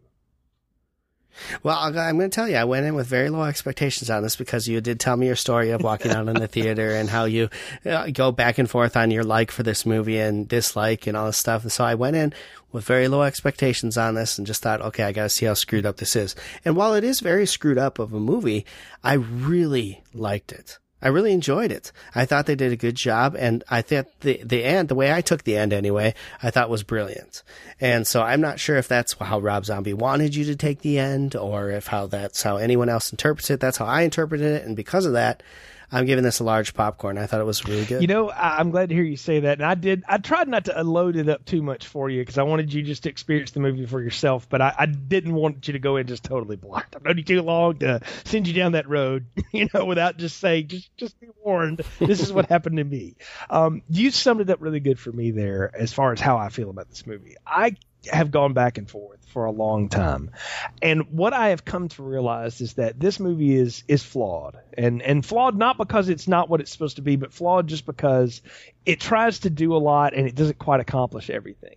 Well, 1.63 1.77
I'll- 1.77 1.97
I'm 1.99 2.17
going 2.17 2.29
to 2.29 2.35
tell 2.35 2.47
you, 2.47 2.55
I 2.57 2.63
went 2.63 2.85
in 2.85 2.95
with 2.95 3.07
very 3.07 3.29
low 3.29 3.43
expectations 3.43 4.09
on 4.09 4.23
this 4.23 4.35
because 4.35 4.67
you 4.67 4.81
did 4.81 4.99
tell 4.99 5.17
me 5.17 5.27
your 5.27 5.35
story 5.35 5.71
of 5.71 5.81
walking 5.81 6.11
out 6.11 6.27
in 6.27 6.35
the 6.35 6.47
theater 6.47 6.91
and 6.91 7.09
how 7.09 7.25
you 7.25 7.49
uh, 7.85 8.07
go 8.11 8.31
back 8.31 8.57
and 8.57 8.69
forth 8.69 8.95
on 8.95 9.11
your 9.11 9.23
like 9.23 9.51
for 9.51 9.63
this 9.63 9.85
movie 9.85 10.19
and 10.19 10.47
dislike 10.47 11.07
and 11.07 11.15
all 11.17 11.25
this 11.27 11.37
stuff. 11.37 11.63
And 11.63 11.71
so 11.71 11.83
I 11.83 11.95
went 11.95 12.15
in 12.15 12.33
with 12.71 12.85
very 12.85 13.07
low 13.07 13.21
expectations 13.23 13.97
on 13.97 14.15
this 14.15 14.37
and 14.37 14.45
just 14.45 14.61
thought, 14.61 14.81
okay, 14.81 15.03
I 15.03 15.11
got 15.11 15.23
to 15.23 15.29
see 15.29 15.45
how 15.45 15.53
screwed 15.53 15.85
up 15.85 15.97
this 15.97 16.15
is. 16.15 16.35
And 16.63 16.75
while 16.75 16.93
it 16.93 17.03
is 17.03 17.19
very 17.19 17.45
screwed 17.45 17.77
up 17.77 17.99
of 17.99 18.13
a 18.13 18.19
movie, 18.19 18.65
I 19.03 19.13
really 19.13 20.03
liked 20.13 20.51
it. 20.51 20.77
I 21.06 21.10
really 21.10 21.34
enjoyed 21.34 21.72
it. 21.72 21.91
I 22.15 22.26
thought 22.26 22.48
they 22.48 22.56
did 22.56 22.72
a 22.72 22.76
good 22.76 22.95
job, 22.95 23.36
and 23.38 23.64
I 23.69 23.84
thought 23.84 24.07
the 24.22 24.41
the 24.44 24.64
end, 24.64 24.90
the 24.90 24.95
way 24.95 25.14
I 25.14 25.22
took 25.22 25.44
the 25.44 25.56
end 25.56 25.72
anyway, 25.72 26.15
I 26.41 26.49
thought 26.49 26.68
was 26.68 26.82
brilliant. 26.82 27.44
And 27.80 28.07
so 28.07 28.23
I'm 28.23 28.41
not 28.41 28.60
sure 28.60 28.76
if 28.77 28.88
that's 28.88 29.14
how 29.14 29.38
Rob 29.38 29.65
Zombie 29.65 29.94
wanted 29.94 30.34
you 30.34 30.45
to 30.45 30.56
take 30.56 30.82
the 30.82 30.98
end, 30.98 31.36
or 31.36 31.69
if 31.69 31.86
how 31.86 32.07
that's 32.07 32.41
how 32.41 32.57
anyone 32.57 32.90
else 32.90 33.11
interprets 33.11 33.52
it. 33.52 33.60
That's 33.60 33.77
how 33.77 33.86
I 33.86 34.02
interpreted 34.02 34.48
it, 34.48 34.65
and 34.65 34.76
because 34.76 35.06
of 35.06 35.14
that, 35.14 35.44
I'm 35.91 36.05
giving 36.05 36.23
this 36.23 36.39
a 36.39 36.43
large 36.43 36.73
popcorn. 36.73 37.17
I 37.17 37.25
thought 37.25 37.39
it 37.39 37.45
was 37.45 37.65
really 37.65 37.85
good. 37.85 38.01
You 38.01 38.07
know, 38.07 38.29
I, 38.29 38.57
I'm 38.57 38.71
glad 38.71 38.89
to 38.89 38.95
hear 38.95 39.03
you 39.03 39.17
say 39.17 39.41
that. 39.41 39.59
And 39.59 39.65
I 39.65 39.75
did. 39.75 40.03
I 40.07 40.17
tried 40.17 40.47
not 40.47 40.65
to 40.65 40.83
load 40.83 41.15
it 41.15 41.29
up 41.29 41.45
too 41.45 41.61
much 41.61 41.87
for 41.87 42.09
you 42.09 42.21
because 42.21 42.37
I 42.37 42.43
wanted 42.43 42.73
you 42.73 42.81
just 42.81 43.03
to 43.03 43.09
experience 43.09 43.51
the 43.51 43.59
movie 43.59 43.85
for 43.85 44.01
yourself. 44.01 44.47
But 44.49 44.61
I, 44.61 44.73
I 44.77 44.85
didn't 44.85 45.33
want 45.33 45.67
you 45.67 45.73
to 45.73 45.79
go 45.79 45.97
in 45.97 46.07
just 46.07 46.23
totally 46.23 46.55
blind. 46.55 46.85
I've 46.95 47.03
known 47.03 47.17
you 47.17 47.23
too 47.23 47.41
long 47.41 47.77
to 47.79 48.01
send 48.23 48.47
you 48.47 48.53
down 48.53 48.73
that 48.73 48.89
road, 48.89 49.25
you 49.51 49.67
know, 49.73 49.85
without 49.85 50.17
just 50.17 50.37
saying, 50.37 50.67
just 50.67 50.95
just 50.97 51.19
be 51.19 51.27
warned. 51.43 51.81
This 51.99 52.21
is 52.21 52.31
what 52.31 52.47
happened 52.47 52.77
to 52.77 52.83
me. 52.83 53.15
Um, 53.49 53.81
you 53.89 54.11
summed 54.11 54.41
it 54.41 54.49
up 54.49 54.61
really 54.61 54.79
good 54.79 54.99
for 54.99 55.11
me 55.11 55.31
there 55.31 55.71
as 55.75 55.93
far 55.93 56.13
as 56.13 56.19
how 56.19 56.37
I 56.37 56.49
feel 56.49 56.69
about 56.69 56.89
this 56.89 57.05
movie. 57.05 57.35
I 57.45 57.75
have 58.11 58.32
gone 58.32 58.53
back 58.53 58.77
and 58.77 58.90
forth 58.90 59.19
for 59.27 59.45
a 59.45 59.52
long 59.52 59.90
time. 59.90 60.32
And 60.82 61.11
what 61.11 61.34
I 61.34 61.49
have 61.49 61.65
come 61.65 61.90
to 61.90 62.03
realize 62.03 62.61
is 62.61 62.76
that 62.76 62.99
this 62.99 63.19
movie 63.19 63.56
is 63.56 63.84
is 63.88 64.03
flawed. 64.03 64.57
And 64.77 65.02
and 65.02 65.26
flawed 65.26 65.57
not 65.57 65.77
because 65.77 66.10
it's 66.10 66.27
not 66.27 66.49
what 66.49 66.61
it's 66.61 66.72
supposed 66.72 66.98
to 66.98 67.02
be, 67.02 67.15
but 67.15 67.34
flawed 67.34 67.68
just 67.68 67.86
because 67.86 68.41
it 68.86 68.99
tries 68.99 69.40
to 69.40 69.49
do 69.49 69.76
a 69.76 69.77
lot 69.77 70.14
and 70.14 70.27
it 70.27 70.36
doesn't 70.36 70.57
quite 70.57 70.80
accomplish 70.80 71.30
everything. 71.30 71.76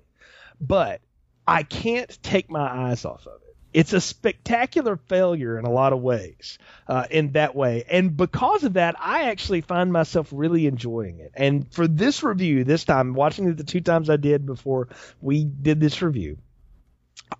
But 0.61 1.01
I 1.47 1.63
can't 1.63 2.17
take 2.23 2.51
my 2.51 2.91
eyes 2.91 3.05
off 3.05 3.27
of 3.27 3.41
it. 3.43 3.48
It's 3.73 3.93
a 3.93 4.01
spectacular 4.01 4.97
failure 4.97 5.59
in 5.59 5.65
a 5.65 5.71
lot 5.71 5.93
of 5.93 6.01
ways, 6.01 6.59
uh, 6.87 7.07
in 7.11 7.33
that 7.33 7.55
way. 7.55 7.85
And 7.89 8.17
because 8.17 8.65
of 8.65 8.75
that, 8.75 8.97
I 8.99 9.25
actually 9.25 9.61
find 9.61 9.93
myself 9.93 10.29
really 10.33 10.67
enjoying 10.67 11.19
it. 11.19 11.33
And 11.35 11.71
for 11.73 11.87
this 11.87 12.23
review, 12.23 12.65
this 12.65 12.85
time, 12.85 13.15
watching 13.15 13.49
it 13.49 13.57
the 13.57 13.65
two 13.65 13.81
times 13.81 14.09
I 14.09 14.17
did 14.17 14.47
before 14.47 14.89
we 15.21 15.45
did 15.45 15.81
this 15.81 16.01
review, 16.01 16.39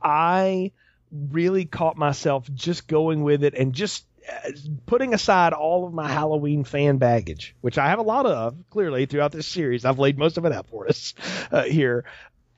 I 0.03 0.73
really 1.11 1.65
caught 1.65 1.97
myself 1.97 2.49
just 2.53 2.87
going 2.87 3.23
with 3.23 3.43
it 3.43 3.55
and 3.55 3.73
just 3.73 4.05
uh, 4.29 4.51
putting 4.85 5.15
aside 5.15 5.55
all 5.55 5.87
of 5.87 5.95
my 5.95 6.09
Halloween 6.09 6.65
fan 6.65 6.99
baggage, 6.99 7.55
which 7.63 7.79
I 7.79 7.89
have 7.89 7.99
a 7.99 8.03
lot 8.03 8.27
of 8.27 8.57
clearly 8.69 9.07
throughout 9.07 9.33
this 9.33 9.47
series. 9.47 9.85
I've 9.87 9.99
laid 9.99 10.19
most 10.19 10.37
of 10.37 10.45
it 10.45 10.53
out 10.53 10.69
for 10.69 10.87
us 10.87 11.15
uh, 11.51 11.63
here. 11.63 12.05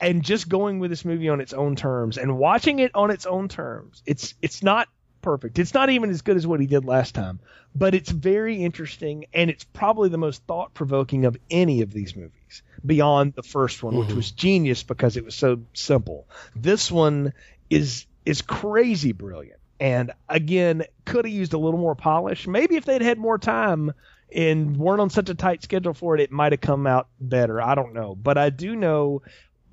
And 0.01 0.23
just 0.23 0.49
going 0.49 0.79
with 0.79 0.89
this 0.89 1.05
movie 1.05 1.29
on 1.29 1.39
its 1.39 1.53
own 1.53 1.75
terms 1.75 2.17
and 2.17 2.37
watching 2.37 2.79
it 2.79 2.91
on 2.95 3.11
its 3.11 3.25
own 3.25 3.47
terms. 3.47 4.01
It's 4.05 4.33
it's 4.41 4.63
not 4.63 4.89
perfect. 5.21 5.59
It's 5.59 5.73
not 5.73 5.89
even 5.89 6.09
as 6.09 6.23
good 6.23 6.37
as 6.37 6.47
what 6.47 6.59
he 6.59 6.65
did 6.65 6.85
last 6.85 7.15
time, 7.15 7.39
but 7.75 7.93
it's 7.93 8.09
very 8.09 8.63
interesting 8.63 9.25
and 9.33 9.49
it's 9.49 9.63
probably 9.63 10.09
the 10.09 10.17
most 10.17 10.43
thought 10.47 10.73
provoking 10.73 11.25
of 11.25 11.37
any 11.49 11.81
of 11.81 11.93
these 11.93 12.15
movies 12.15 12.63
beyond 12.85 13.33
the 13.35 13.43
first 13.43 13.83
one, 13.83 13.95
which 13.95 14.07
mm-hmm. 14.07 14.17
was 14.17 14.31
genius 14.31 14.83
because 14.83 15.17
it 15.17 15.23
was 15.23 15.35
so 15.35 15.61
simple. 15.73 16.27
This 16.55 16.91
one 16.91 17.33
is 17.69 18.05
is 18.25 18.41
crazy 18.41 19.11
brilliant. 19.11 19.59
And 19.79 20.11
again, 20.29 20.83
could 21.05 21.25
have 21.25 21.33
used 21.33 21.53
a 21.53 21.57
little 21.57 21.79
more 21.79 21.95
polish. 21.95 22.47
Maybe 22.47 22.75
if 22.75 22.85
they'd 22.85 23.01
had 23.01 23.17
more 23.17 23.39
time 23.39 23.93
and 24.33 24.77
weren't 24.77 25.01
on 25.01 25.09
such 25.09 25.29
a 25.29 25.33
tight 25.33 25.63
schedule 25.63 25.95
for 25.95 26.15
it, 26.15 26.21
it 26.21 26.31
might 26.31 26.51
have 26.51 26.61
come 26.61 26.85
out 26.85 27.07
better. 27.19 27.59
I 27.59 27.73
don't 27.73 27.93
know. 27.93 28.13
But 28.13 28.37
I 28.37 28.51
do 28.51 28.75
know 28.75 29.23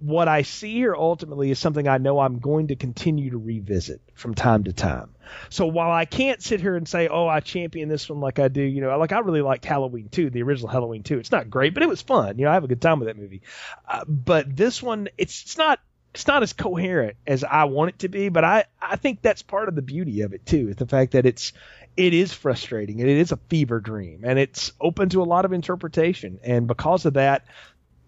what 0.01 0.29
I 0.29 0.43
see 0.43 0.75
here 0.75 0.95
ultimately 0.95 1.51
is 1.51 1.59
something 1.59 1.89
I 1.89 1.99
know 1.99 2.21
I'm 2.21 2.39
going 2.39 2.69
to 2.69 2.77
continue 2.77 3.31
to 3.31 3.39
revisit 3.39 4.01
from 4.15 4.35
time 4.35 4.65
to 4.65 4.73
time. 4.73 5.15
So 5.51 5.67
while 5.67 5.91
I 5.91 6.05
can't 6.05 6.43
sit 6.43 6.61
here 6.61 6.77
and 6.77 6.89
say, 6.89 7.09
oh, 7.09 7.27
I 7.27 7.41
champion 7.41 7.89
this 7.89 8.09
one 8.09 8.21
like 8.21 8.39
I 8.39 8.49
do, 8.49 8.63
you 8.63 8.81
know, 8.81 8.97
like 8.99 9.13
I 9.13 9.19
really 9.19 9.43
liked 9.43 9.65
Halloween 9.65 10.09
2, 10.09 10.31
the 10.31 10.43
original 10.43 10.69
Halloween 10.69 11.03
2. 11.03 11.19
It's 11.19 11.33
not 11.33 11.51
great, 11.51 11.75
but 11.75 11.83
it 11.83 11.89
was 11.89 12.01
fun. 12.01 12.39
You 12.39 12.45
know, 12.45 12.51
I 12.51 12.55
have 12.55 12.65
a 12.65 12.69
good 12.69 12.81
time 12.81 13.01
with 13.01 13.09
that 13.09 13.19
movie. 13.19 13.43
Uh, 13.87 14.05
but 14.07 14.57
this 14.57 14.83
one, 14.83 15.09
it's, 15.19 15.43
it's 15.43 15.59
not. 15.59 15.81
It's 16.15 16.27
not 16.27 16.43
as 16.43 16.55
coherent 16.55 17.17
as 17.27 17.45
I 17.45 17.65
want 17.65 17.91
it 17.91 17.99
to 18.01 18.09
be, 18.09 18.31
but 18.31 18.43
I, 18.43 18.65
I 18.81 18.97
think 18.97 19.21
that's 19.21 19.43
part 19.43 19.69
of 19.69 19.75
the 19.75 19.83
beauty 19.83 20.23
of 20.23 20.33
it 20.33 20.45
too, 20.47 20.71
is 20.71 20.77
the 20.77 20.87
fact 20.87 21.13
that 21.13 21.27
it's 21.27 21.53
it 21.99 22.15
is 22.15 22.33
frustrating 22.33 23.01
and 23.01 23.11
it 23.11 23.19
is 23.19 23.31
a 23.31 23.37
fever 23.49 23.79
dream 23.79 24.23
and 24.25 24.39
it's 24.39 24.73
open 24.81 25.11
to 25.11 25.23
a 25.23 25.25
lot 25.25 25.45
of 25.45 25.53
interpretation. 25.53 26.41
And 26.43 26.67
because 26.67 27.05
of 27.05 27.15
that, 27.15 27.45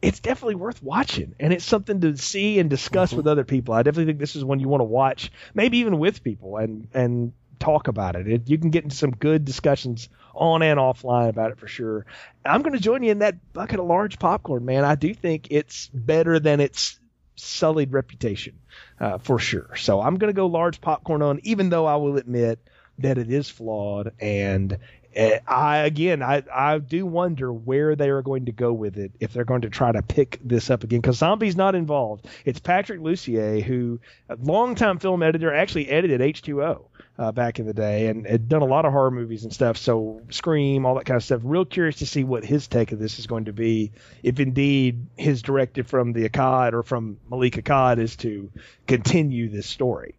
it's 0.03 0.21
definitely 0.21 0.55
worth 0.55 0.83
watching 0.83 1.35
and 1.39 1.53
it's 1.53 1.65
something 1.65 2.01
to 2.01 2.17
see 2.17 2.59
and 2.59 2.71
discuss 2.71 3.13
with 3.13 3.27
other 3.27 3.45
people. 3.45 3.75
I 3.75 3.83
definitely 3.83 4.07
think 4.07 4.19
this 4.19 4.37
is 4.37 4.45
one 4.45 4.61
you 4.61 4.69
want 4.69 4.81
to 4.81 4.85
watch, 4.85 5.31
maybe 5.55 5.79
even 5.79 5.99
with 5.99 6.23
people 6.23 6.57
and 6.57 6.89
and 6.95 7.33
talk 7.59 7.89
about 7.89 8.17
it. 8.17 8.27
it. 8.27 8.49
You 8.49 8.59
can 8.59 8.71
get 8.71 8.85
into 8.85 8.97
some 8.97 9.11
good 9.11 9.45
discussions 9.45 10.09
on 10.35 10.63
and 10.63 10.81
offline 10.81 11.29
about 11.29 11.51
it 11.51 11.59
for 11.59 11.69
sure. 11.69 12.07
I'm 12.45 12.63
going 12.63 12.73
to 12.73 12.81
join 12.81 13.03
you 13.03 13.11
in 13.11 13.19
that 13.19 13.53
bucket 13.53 13.79
of 13.79 13.87
large 13.87 14.19
popcorn, 14.19 14.65
man. 14.65 14.85
I 14.85 14.95
do 14.95 15.13
think 15.13 15.49
it's 15.51 15.89
better 15.93 16.41
than 16.41 16.61
its 16.61 16.99
sullied 17.37 17.93
reputation, 17.93 18.59
uh, 18.99 19.19
for 19.19 19.39
sure. 19.39 19.77
So 19.77 20.01
I'm 20.01 20.17
going 20.17 20.33
to 20.33 20.37
go 20.37 20.47
large 20.47 20.81
popcorn 20.81 21.23
on, 21.23 21.41
even 21.43 21.69
though 21.69 21.87
I 21.87 21.97
will 21.97 22.17
admit 22.17 22.59
that 22.99 23.19
it 23.19 23.31
is 23.31 23.49
flawed 23.49 24.13
and 24.21 24.79
I 25.17 25.79
again, 25.79 26.23
I 26.23 26.43
I 26.53 26.79
do 26.79 27.05
wonder 27.05 27.53
where 27.53 27.97
they 27.97 28.11
are 28.11 28.23
going 28.23 28.47
to 28.47 28.53
go 28.53 28.73
with 28.73 28.97
it 28.97 29.13
if 29.19 29.33
they're 29.33 29.45
going 29.45 29.63
to 29.63 29.71
try 29.71 29.91
to 29.91 30.03
pick 30.03 30.39
this 30.45 30.71
up 30.71 30.85
again 30.85 31.01
because 31.01 31.19
Zombie's 31.19 31.57
not 31.57 31.75
involved. 31.75 32.27
It's 32.45 32.61
Patrick 32.61 33.01
Lussier, 33.01 33.63
who 33.63 34.01
a 34.29 34.37
longtime 34.37 34.99
film 34.99 35.23
editor, 35.23 35.53
actually 35.53 35.89
edited 35.89 36.21
H2O 36.21 36.85
uh, 37.19 37.33
back 37.33 37.59
in 37.59 37.67
the 37.67 37.75
day 37.75 38.07
and 38.07 38.27
had 38.27 38.49
done 38.49 38.63
a 38.63 38.67
lot 38.67 38.85
of 38.85 38.93
horror 38.93 39.11
movies 39.11 39.45
and 39.45 39.53
stuff. 39.53 39.77
So 39.77 40.23
Scream, 40.31 40.87
all 40.87 40.95
that 40.95 41.07
kind 41.07 41.17
of 41.17 41.25
stuff. 41.25 41.43
Real 41.45 41.65
curious 41.65 41.97
to 41.97 42.07
see 42.07 42.25
what 42.25 42.45
his 42.45 42.69
take 42.69 42.93
of 42.93 42.99
this 42.99 43.19
is 43.19 43.27
going 43.27 43.47
to 43.47 43.53
be. 43.53 43.93
If 44.23 44.39
indeed 44.39 45.07
his 45.17 45.43
directive 45.43 45.87
from 45.87 46.13
the 46.13 46.29
Akkad 46.29 46.73
or 46.73 46.83
from 46.83 47.19
Malek 47.29 47.57
Akkad 47.57 47.99
is 47.99 48.17
to 48.17 48.51
continue 48.87 49.49
this 49.49 49.67
story. 49.67 50.15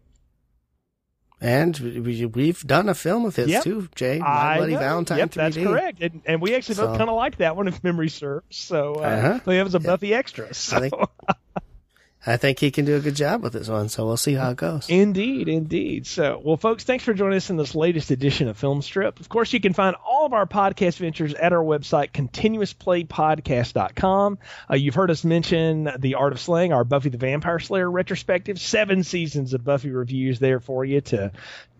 And 1.42 1.76
we, 1.76 2.46
have 2.46 2.64
done 2.64 2.88
a 2.88 2.94
film 2.94 3.24
of 3.24 3.34
his 3.34 3.48
yep. 3.48 3.64
too, 3.64 3.88
Jay. 3.96 4.20
My 4.20 4.26
I 4.26 4.56
Bloody 4.58 4.72
know. 4.74 4.78
Valentine. 4.78 5.18
Yep, 5.18 5.30
3D. 5.30 5.34
that's 5.34 5.56
correct. 5.56 6.00
And, 6.00 6.22
and 6.24 6.40
we 6.40 6.54
actually 6.54 6.76
so. 6.76 6.86
both 6.86 6.98
kind 6.98 7.10
of 7.10 7.16
liked 7.16 7.38
that 7.38 7.56
one, 7.56 7.66
if 7.66 7.82
memory 7.82 8.08
serves. 8.08 8.56
So 8.56 8.94
uh, 8.94 9.00
uh-huh. 9.00 9.50
it 9.50 9.62
was 9.64 9.74
a 9.74 9.80
Buffy 9.80 10.14
extra. 10.14 10.54
So. 10.54 10.76
I 10.76 10.80
think, 10.80 10.94
I 12.24 12.36
think 12.36 12.60
he 12.60 12.70
can 12.70 12.84
do 12.84 12.94
a 12.94 13.00
good 13.00 13.16
job 13.16 13.42
with 13.42 13.52
this 13.52 13.68
one, 13.68 13.88
so 13.88 14.06
we'll 14.06 14.16
see 14.16 14.34
how 14.34 14.50
it 14.50 14.56
goes. 14.56 14.88
Indeed, 14.88 15.48
indeed. 15.48 16.06
So, 16.06 16.40
well, 16.44 16.56
folks, 16.56 16.84
thanks 16.84 17.02
for 17.02 17.14
joining 17.14 17.36
us 17.36 17.50
in 17.50 17.56
this 17.56 17.74
latest 17.74 18.12
edition 18.12 18.46
of 18.48 18.56
Film 18.56 18.80
Strip. 18.80 19.18
Of 19.18 19.28
course, 19.28 19.52
you 19.52 19.58
can 19.60 19.72
find 19.72 19.96
all 20.06 20.26
of 20.26 20.32
our 20.32 20.46
podcast 20.46 20.98
ventures 20.98 21.34
at 21.34 21.52
our 21.52 21.64
website, 21.64 22.12
continuousplaypodcast.com. 22.12 24.38
Uh, 24.70 24.76
you've 24.76 24.94
heard 24.94 25.10
us 25.10 25.24
mention 25.24 25.90
The 25.98 26.14
Art 26.14 26.32
of 26.32 26.38
Slaying, 26.38 26.72
our 26.72 26.84
Buffy 26.84 27.08
the 27.08 27.18
Vampire 27.18 27.58
Slayer 27.58 27.90
retrospective. 27.90 28.60
Seven 28.60 29.02
seasons 29.02 29.52
of 29.52 29.64
Buffy 29.64 29.90
reviews 29.90 30.38
there 30.38 30.60
for 30.60 30.84
you 30.84 31.00
to 31.00 31.32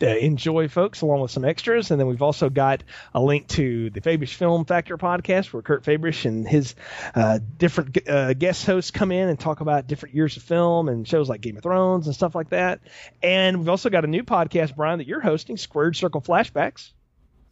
enjoy, 0.03 0.69
folks, 0.69 1.01
along 1.03 1.21
with 1.21 1.31
some 1.31 1.45
extras. 1.45 1.91
And 1.91 2.01
then 2.01 2.07
we've 2.07 2.23
also 2.23 2.51
got 2.51 2.83
a 3.15 3.21
link 3.21 3.49
to 3.49 3.91
the 3.91 4.01
Fabish 4.01 4.35
Film 4.35 4.65
Factor 4.65 4.99
podcast, 4.99 5.53
where 5.53 5.63
Kurt 5.63 5.85
Fabish 5.85 6.25
and 6.25 6.47
his 6.47 6.75
uh, 7.15 7.39
different 7.59 8.09
uh, 8.09 8.35
guest 8.35 8.67
hosts 8.67 8.91
come 8.91 9.13
in 9.13 9.29
and 9.29 9.39
talk 9.39 9.61
about 9.61 9.87
different 9.87 10.15
years 10.15 10.37
of 10.37 10.43
film 10.43 10.89
and 10.89 11.07
shows 11.07 11.29
like 11.29 11.41
Game 11.41 11.57
of 11.57 11.63
Thrones 11.63 12.07
and 12.07 12.15
stuff 12.15 12.35
like 12.35 12.51
that. 12.51 12.81
And 13.23 13.59
we've 13.59 13.69
also 13.69 13.91
got 13.91 14.05
a 14.05 14.09
new 14.09 14.23
podcast, 14.23 14.77
Brian, 14.77 14.99
that 14.99 15.07
you're 15.07 15.21
hosting, 15.21 15.57
Squared 15.57 15.97
Circle 15.97 16.21
Flashbacks. 16.21 16.93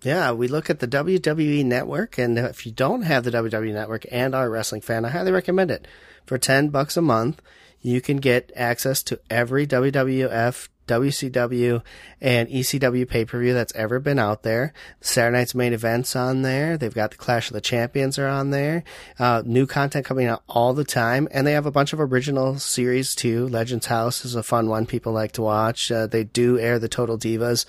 Yeah, 0.02 0.32
we 0.32 0.48
look 0.48 0.70
at 0.70 0.78
the 0.80 0.88
WWE 0.88 1.64
Network, 1.64 2.16
and 2.16 2.38
if 2.38 2.64
you 2.64 2.72
don't 2.72 3.02
have 3.02 3.24
the 3.24 3.30
WWE 3.30 3.74
Network 3.74 4.06
and 4.10 4.34
are 4.34 4.46
a 4.46 4.48
wrestling 4.48 4.80
fan, 4.80 5.04
I 5.04 5.10
highly 5.10 5.30
recommend 5.30 5.70
it. 5.70 5.86
For 6.24 6.38
ten 6.38 6.68
bucks 6.68 6.96
a 6.96 7.02
month, 7.02 7.42
you 7.82 8.00
can 8.00 8.16
get 8.16 8.50
access 8.56 9.02
to 9.04 9.20
every 9.28 9.66
WWF 9.66 10.68
WCW 10.90 11.82
and 12.20 12.48
ECW 12.48 13.08
pay 13.08 13.24
per 13.24 13.40
view 13.40 13.54
that's 13.54 13.74
ever 13.74 14.00
been 14.00 14.18
out 14.18 14.42
there. 14.42 14.72
Saturday 15.00 15.38
night's 15.38 15.54
main 15.54 15.72
events 15.72 16.16
on 16.16 16.42
there. 16.42 16.76
They've 16.76 16.92
got 16.92 17.12
the 17.12 17.16
Clash 17.16 17.48
of 17.48 17.54
the 17.54 17.60
Champions 17.60 18.18
are 18.18 18.26
on 18.26 18.50
there. 18.50 18.82
Uh, 19.18 19.42
new 19.46 19.66
content 19.66 20.04
coming 20.04 20.26
out 20.26 20.42
all 20.48 20.74
the 20.74 20.84
time, 20.84 21.28
and 21.30 21.46
they 21.46 21.52
have 21.52 21.66
a 21.66 21.70
bunch 21.70 21.92
of 21.92 22.00
original 22.00 22.58
series 22.58 23.14
too. 23.14 23.46
Legends 23.48 23.86
House 23.86 24.24
is 24.24 24.34
a 24.34 24.42
fun 24.42 24.68
one 24.68 24.84
people 24.84 25.12
like 25.12 25.32
to 25.32 25.42
watch. 25.42 25.92
Uh, 25.92 26.06
they 26.06 26.24
do 26.24 26.58
air 26.58 26.78
the 26.78 26.88
Total 26.88 27.16
Divas. 27.16 27.66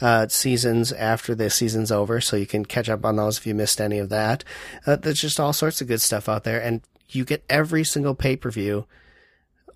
Uh, 0.00 0.28
seasons 0.28 0.92
after 0.92 1.34
the 1.34 1.50
season's 1.50 1.90
over, 1.90 2.20
so 2.20 2.36
you 2.36 2.46
can 2.46 2.64
catch 2.64 2.88
up 2.88 3.04
on 3.04 3.16
those 3.16 3.38
if 3.38 3.46
you 3.48 3.52
missed 3.52 3.80
any 3.80 3.98
of 3.98 4.10
that. 4.10 4.44
Uh, 4.86 4.94
there's 4.94 5.20
just 5.20 5.40
all 5.40 5.52
sorts 5.52 5.80
of 5.80 5.88
good 5.88 6.00
stuff 6.00 6.28
out 6.28 6.44
there, 6.44 6.62
and 6.62 6.82
you 7.08 7.24
get 7.24 7.42
every 7.50 7.82
single 7.82 8.14
pay 8.14 8.36
per 8.36 8.48
view 8.48 8.86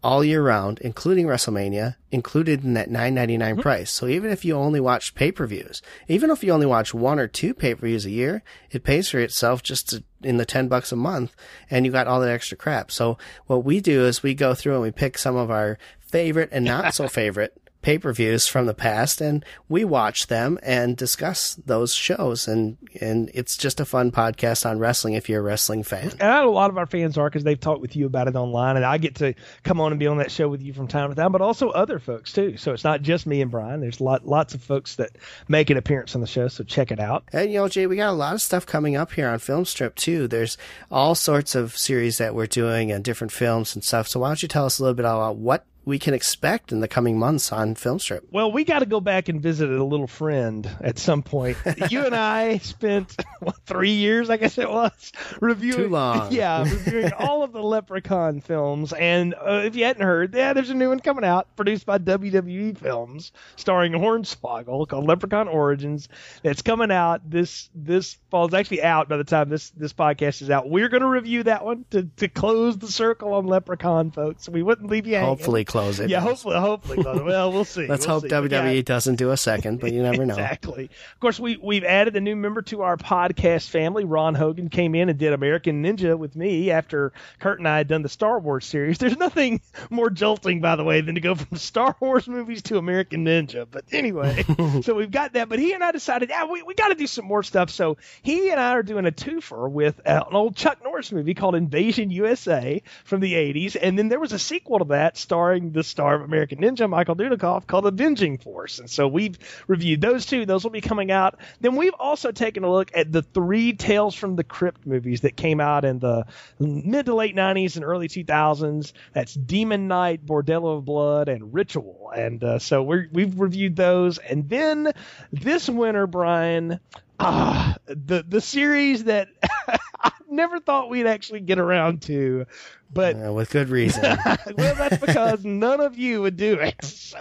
all 0.03 0.24
year 0.24 0.43
round, 0.43 0.79
including 0.81 1.27
WrestleMania, 1.27 1.97
included 2.11 2.65
in 2.65 2.74
that 2.74 2.91
nine 2.91 3.15
ninety 3.15 3.37
nine 3.37 3.55
mm-hmm. 3.55 3.62
price. 3.62 3.91
So 3.91 4.07
even 4.07 4.31
if 4.31 4.45
you 4.45 4.55
only 4.57 4.81
watch 4.81 5.15
pay 5.15 5.33
per 5.33 5.47
views, 5.47 5.83
even 6.09 6.31
if 6.31 6.43
you 6.43 6.53
only 6.53 6.66
watch 6.66 6.93
one 6.93 7.19
or 7.19 7.29
two 7.29 7.55
pay 7.55 7.74
per 7.74 7.87
views 7.87 8.07
a 8.07 8.11
year, 8.11 8.43
it 8.70 8.85
pays 8.85 9.09
for 9.09 9.20
itself 9.20 9.62
just 9.62 9.91
to, 9.91 10.05
in 10.23 10.37
the 10.37 10.47
ten 10.47 10.69
bucks 10.69 10.93
a 10.93 10.97
month, 10.97 11.35
and 11.70 11.87
you 11.87 11.93
got 11.93 12.07
all 12.07 12.20
that 12.20 12.31
extra 12.31 12.57
crap. 12.57 12.91
So 12.91 13.19
what 13.47 13.65
we 13.65 13.81
do 13.81 14.05
is 14.05 14.23
we 14.23 14.35
go 14.35 14.55
through 14.55 14.74
and 14.74 14.83
we 14.83 14.91
pick 14.91 15.19
some 15.19 15.37
of 15.37 15.51
our 15.51 15.79
favorite 16.01 16.51
and 16.53 16.65
not 16.65 16.95
so 16.95 17.09
favorite 17.09 17.57
pay 17.82 17.98
per 17.98 18.12
views 18.12 18.46
from 18.46 18.66
the 18.66 18.74
past, 18.74 19.20
and 19.20 19.44
we 19.68 19.84
watch 19.84 20.28
them 20.28 20.59
and 20.62 20.96
discuss 20.96 21.54
those 21.54 21.94
shows. 21.94 22.48
And 22.48 22.78
and 23.00 23.30
it's 23.34 23.56
just 23.56 23.80
a 23.80 23.84
fun 23.84 24.10
podcast 24.10 24.68
on 24.68 24.78
wrestling 24.78 25.14
if 25.14 25.28
you're 25.28 25.40
a 25.40 25.42
wrestling 25.42 25.82
fan. 25.82 26.12
And 26.20 26.22
a 26.22 26.48
lot 26.48 26.70
of 26.70 26.78
our 26.78 26.86
fans 26.86 27.18
are 27.18 27.28
because 27.28 27.44
they've 27.44 27.59
talked 27.59 27.80
with 27.80 27.96
you 27.96 28.06
about 28.06 28.28
it 28.28 28.36
online, 28.36 28.76
and 28.76 28.84
I 28.84 28.98
get 28.98 29.16
to 29.16 29.34
come 29.62 29.80
on 29.80 29.92
and 29.92 29.98
be 29.98 30.06
on 30.06 30.18
that 30.18 30.30
show 30.30 30.48
with 30.48 30.62
you 30.62 30.72
from 30.72 30.88
time 30.88 31.10
to 31.10 31.16
time, 31.16 31.32
but 31.32 31.40
also 31.40 31.70
other 31.70 31.98
folks 31.98 32.32
too. 32.32 32.56
So 32.56 32.72
it's 32.72 32.84
not 32.84 33.02
just 33.02 33.26
me 33.26 33.42
and 33.42 33.50
Brian. 33.50 33.80
There's 33.80 34.00
lot, 34.00 34.26
lots 34.26 34.54
of 34.54 34.62
folks 34.62 34.96
that 34.96 35.10
make 35.48 35.70
an 35.70 35.76
appearance 35.76 36.14
on 36.14 36.20
the 36.20 36.26
show. 36.26 36.48
So 36.48 36.64
check 36.64 36.90
it 36.90 37.00
out. 37.00 37.24
And 37.32 37.50
you 37.50 37.59
know, 37.59 37.68
Jay, 37.68 37.86
we 37.86 37.96
got 37.96 38.10
a 38.10 38.12
lot 38.12 38.34
of 38.34 38.42
stuff 38.42 38.64
coming 38.64 38.96
up 38.96 39.12
here 39.12 39.28
on 39.28 39.38
Film 39.38 39.64
Strip 39.64 39.96
too. 39.96 40.28
There's 40.28 40.56
all 40.90 41.14
sorts 41.14 41.54
of 41.54 41.76
series 41.76 42.18
that 42.18 42.34
we're 42.34 42.46
doing 42.46 42.92
and 42.92 43.04
different 43.04 43.32
films 43.32 43.74
and 43.74 43.84
stuff. 43.84 44.09
So 44.09 44.20
why 44.20 44.28
don't 44.28 44.42
you 44.42 44.48
tell 44.48 44.66
us 44.66 44.78
a 44.78 44.82
little 44.82 44.94
bit 44.94 45.04
about 45.04 45.36
what 45.36 45.66
we 45.84 45.98
can 45.98 46.14
expect 46.14 46.72
in 46.72 46.80
the 46.80 46.88
coming 46.88 47.18
months 47.18 47.52
on 47.52 47.74
Filmstrip? 47.74 48.22
Well, 48.30 48.52
we 48.52 48.64
got 48.64 48.80
to 48.80 48.86
go 48.86 49.00
back 49.00 49.28
and 49.28 49.40
visit 49.40 49.70
a 49.70 49.84
little 49.84 50.06
friend 50.06 50.68
at 50.80 50.98
some 50.98 51.22
point. 51.22 51.56
you 51.90 52.04
and 52.04 52.14
I 52.14 52.59
spent 52.59 53.16
what, 53.40 53.56
three 53.66 53.92
years, 53.92 54.30
I 54.30 54.36
guess 54.36 54.59
it 54.59 54.70
was, 54.70 55.12
reviewing. 55.40 55.76
Too 55.76 55.88
long. 55.88 56.32
Yeah, 56.42 56.62
reviewing 56.62 57.12
all 57.18 57.42
of 57.42 57.52
the 57.52 57.62
Leprechaun 57.62 58.40
films. 58.40 58.92
And 58.92 59.34
uh, 59.34 59.62
if 59.64 59.76
you 59.76 59.84
hadn't 59.84 60.02
heard, 60.02 60.34
yeah, 60.34 60.52
there's 60.52 60.70
a 60.70 60.74
new 60.74 60.88
one 60.88 61.00
coming 61.00 61.24
out, 61.24 61.54
produced 61.56 61.84
by 61.84 61.98
WWE 61.98 62.78
Films, 62.78 63.32
starring 63.56 63.92
Hornswoggle, 63.92 64.88
called 64.88 65.06
Leprechaun 65.06 65.48
Origins. 65.48 66.09
That's 66.42 66.62
coming 66.62 66.90
out 66.90 67.28
this 67.28 67.68
this 67.74 68.18
fall. 68.30 68.46
It's 68.46 68.54
actually 68.54 68.82
out 68.82 69.09
by 69.09 69.16
the 69.16 69.24
time 69.24 69.48
this 69.48 69.70
this 69.70 69.92
podcast 69.92 70.42
is 70.42 70.50
out. 70.50 70.68
We're 70.70 70.88
going 70.88 71.02
to 71.02 71.09
review 71.09 71.42
that 71.44 71.64
one 71.64 71.84
to 71.90 72.04
to 72.16 72.28
close 72.28 72.78
the 72.78 72.88
circle 72.88 73.34
on 73.34 73.46
Leprechaun, 73.46 74.10
folks. 74.10 74.48
We 74.48 74.62
wouldn't 74.62 74.90
leave 74.90 75.06
you 75.06 75.16
hanging. 75.16 75.32
Close 75.73 76.01
it. 76.01 76.11
Yeah, 76.11 76.20
hopefully, 76.20 76.57
hopefully. 76.57 77.03
Well, 77.23 77.51
we'll 77.51 77.65
see. 77.65 77.86
Let's 77.86 78.07
we'll 78.07 78.20
hope 78.20 78.24
see. 78.24 78.28
WWE 78.28 78.77
yeah. 78.77 78.82
doesn't 78.82 79.15
do 79.15 79.31
a 79.31 79.39
second, 79.39 79.81
but 79.81 79.90
you 79.90 80.03
never 80.03 80.27
know. 80.27 80.35
exactly. 80.35 80.90
Of 81.15 81.20
course, 81.20 81.40
we 81.40 81.57
we've 81.57 81.85
added 81.85 82.15
a 82.15 82.20
new 82.20 82.36
member 82.36 82.61
to 82.62 82.82
our 82.82 82.99
podcast 82.99 83.70
family. 83.70 84.05
Ron 84.05 84.35
Hogan 84.35 84.69
came 84.69 84.94
in 84.94 85.09
and 85.09 85.19
did 85.19 85.32
American 85.32 85.82
Ninja 85.82 86.19
with 86.19 86.36
me 86.36 86.70
after 86.70 87.15
Kurt 87.39 87.59
and 87.59 87.66
I 87.66 87.78
had 87.78 87.89
done 87.89 88.03
the 88.03 88.11
Star 88.11 88.39
Wars 88.39 88.66
series. 88.66 88.99
There's 89.03 89.16
nothing 89.16 89.62
more 89.89 90.11
jolting, 90.11 90.61
by 90.61 90.77
the 90.77 90.85
way, 90.85 91.01
than 91.01 91.15
to 91.15 91.23
go 91.23 91.35
from 91.35 91.57
Star 91.57 91.97
Wars 92.01 92.28
movies 92.28 92.61
to 92.65 92.77
American 92.77 93.24
Ninja. 93.24 93.66
But 93.70 93.85
anyway, 93.93 94.44
so 94.82 94.93
we've 94.94 95.11
got 95.11 95.32
that. 95.32 95.49
But 95.49 95.59
he 95.59 95.73
and 95.73 95.82
I 95.82 95.93
decided, 95.93 96.28
yeah, 96.28 96.44
we, 96.44 96.62
we 96.62 96.74
got 96.74 96.89
to 96.89 96.94
do 96.94 97.07
some 97.07 97.24
more 97.24 97.43
stuff. 97.43 97.70
So 97.70 97.97
he 98.23 98.51
and 98.51 98.61
I 98.61 98.73
are 98.73 98.82
doing 98.82 99.07
a 99.07 99.12
twofer 99.12 99.70
with 99.70 100.03
an 100.05 100.23
old 100.32 100.55
Chuck 100.55 100.85
Norris 100.85 101.12
movie 101.12 101.32
called 101.32 101.55
Invasion 101.55 102.11
USA 102.11 102.82
from 103.05 103.20
the 103.20 103.32
80s. 103.32 103.77
And 103.81 103.99
then 103.99 104.11
there 104.11 104.20
was 104.20 104.32
a 104.32 104.39
sequel 104.39 104.81
to 104.81 104.85
that 104.86 105.16
starring 105.16 105.61
the 105.70 105.84
star 105.84 106.16
of 106.16 106.22
American 106.22 106.59
Ninja, 106.59 106.89
Michael 106.89 107.14
Dudikoff, 107.14 107.66
called 107.66 107.86
Avenging 107.86 108.39
Force. 108.39 108.80
And 108.80 108.90
so 108.90 109.06
we've 109.06 109.39
reviewed 109.68 110.01
those 110.01 110.26
two. 110.26 110.44
Those 110.44 110.64
will 110.64 110.70
be 110.70 110.80
coming 110.80 111.10
out. 111.10 111.39
Then 111.60 111.76
we've 111.76 111.94
also 111.98 112.32
taken 112.32 112.64
a 112.64 112.70
look 112.70 112.90
at 112.94 113.12
the 113.12 113.22
three 113.22 113.74
Tales 113.74 114.14
from 114.14 114.34
the 114.36 114.44
Crypt 114.44 114.86
movies 114.86 115.20
that 115.20 115.36
came 115.36 115.60
out 115.60 115.84
in 115.84 115.98
the 115.98 116.24
mid 116.59 117.06
to 117.06 117.14
late 117.14 117.36
90s 117.36 117.76
and 117.76 117.84
early 117.84 118.09
2000s. 118.09 118.93
That's 119.12 119.34
Demon 119.34 119.86
Knight, 119.86 120.26
Bordello 120.26 120.78
of 120.78 120.84
Blood, 120.84 121.28
and 121.28 121.55
Ritual. 121.55 122.10
And 122.14 122.43
uh, 122.43 122.59
so 122.59 122.82
we 122.82 123.22
have 123.22 123.39
reviewed 123.39 123.76
those. 123.76 124.18
And 124.18 124.48
then 124.48 124.93
this 125.32 125.68
winter, 125.68 126.06
Brian, 126.06 126.80
ah, 127.18 127.76
the 127.86 128.24
the 128.26 128.40
series 128.40 129.05
that 129.05 129.28
I 130.02 130.12
never 130.28 130.60
thought 130.60 130.90
we'd 130.90 131.06
actually 131.06 131.40
get 131.40 131.59
around 131.59 132.02
to, 132.02 132.47
but 132.93 133.16
uh, 133.16 133.32
with 133.32 133.51
good 133.51 133.69
reason. 133.69 134.02
well, 134.56 134.74
that's 134.74 134.98
because 134.98 135.44
none 135.44 135.81
of 135.81 135.98
you 135.98 136.23
would 136.23 136.36
do 136.36 136.55
it. 136.55 136.74
So, 137.12 137.19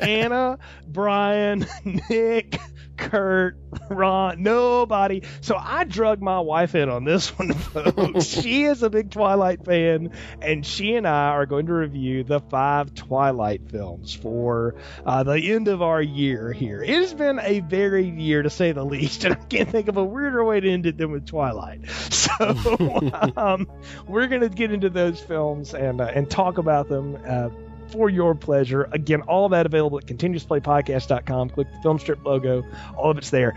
Anna, 0.00 0.58
Brian, 0.86 1.66
Nick, 2.08 2.58
Kurt, 3.00 3.56
Ron, 3.88 4.42
nobody. 4.42 5.22
So 5.40 5.56
I 5.58 5.84
drug 5.84 6.20
my 6.20 6.40
wife 6.40 6.74
in 6.74 6.88
on 6.88 7.04
this 7.04 7.28
one, 7.38 7.52
folks. 7.52 8.26
she 8.26 8.64
is 8.64 8.82
a 8.82 8.90
big 8.90 9.10
Twilight 9.10 9.64
fan, 9.64 10.12
and 10.40 10.64
she 10.64 10.94
and 10.94 11.08
I 11.08 11.28
are 11.30 11.46
going 11.46 11.66
to 11.66 11.72
review 11.72 12.24
the 12.24 12.40
five 12.40 12.94
Twilight 12.94 13.70
films 13.70 14.14
for 14.14 14.74
uh, 15.04 15.22
the 15.22 15.52
end 15.52 15.68
of 15.68 15.82
our 15.82 16.00
year 16.00 16.52
here. 16.52 16.82
It 16.82 16.90
has 16.90 17.14
been 17.14 17.40
a 17.40 17.60
varied 17.60 18.16
year, 18.16 18.42
to 18.42 18.50
say 18.50 18.72
the 18.72 18.84
least, 18.84 19.24
and 19.24 19.34
I 19.34 19.38
can't 19.38 19.68
think 19.68 19.88
of 19.88 19.96
a 19.96 20.04
weirder 20.04 20.44
way 20.44 20.60
to 20.60 20.70
end 20.70 20.86
it 20.86 20.98
than 20.98 21.10
with 21.10 21.26
Twilight. 21.26 21.88
So 21.90 23.32
um, 23.36 23.66
we're 24.06 24.26
going 24.26 24.42
to 24.42 24.48
get 24.48 24.72
into 24.72 24.89
those 24.92 25.20
films 25.20 25.74
and 25.74 26.00
uh, 26.00 26.10
and 26.14 26.30
talk 26.30 26.58
about 26.58 26.88
them. 26.88 27.18
Uh, 27.26 27.50
for 27.90 28.08
your 28.08 28.34
pleasure. 28.34 28.88
Again, 28.92 29.22
all 29.22 29.48
that 29.48 29.66
available 29.66 29.98
at 29.98 30.06
continuousplaypodcast.com. 30.06 31.50
Click 31.50 31.72
the 31.72 31.78
film 31.82 31.98
strip 31.98 32.24
logo. 32.24 32.64
All 32.96 33.10
of 33.10 33.18
it's 33.18 33.30
there. 33.30 33.54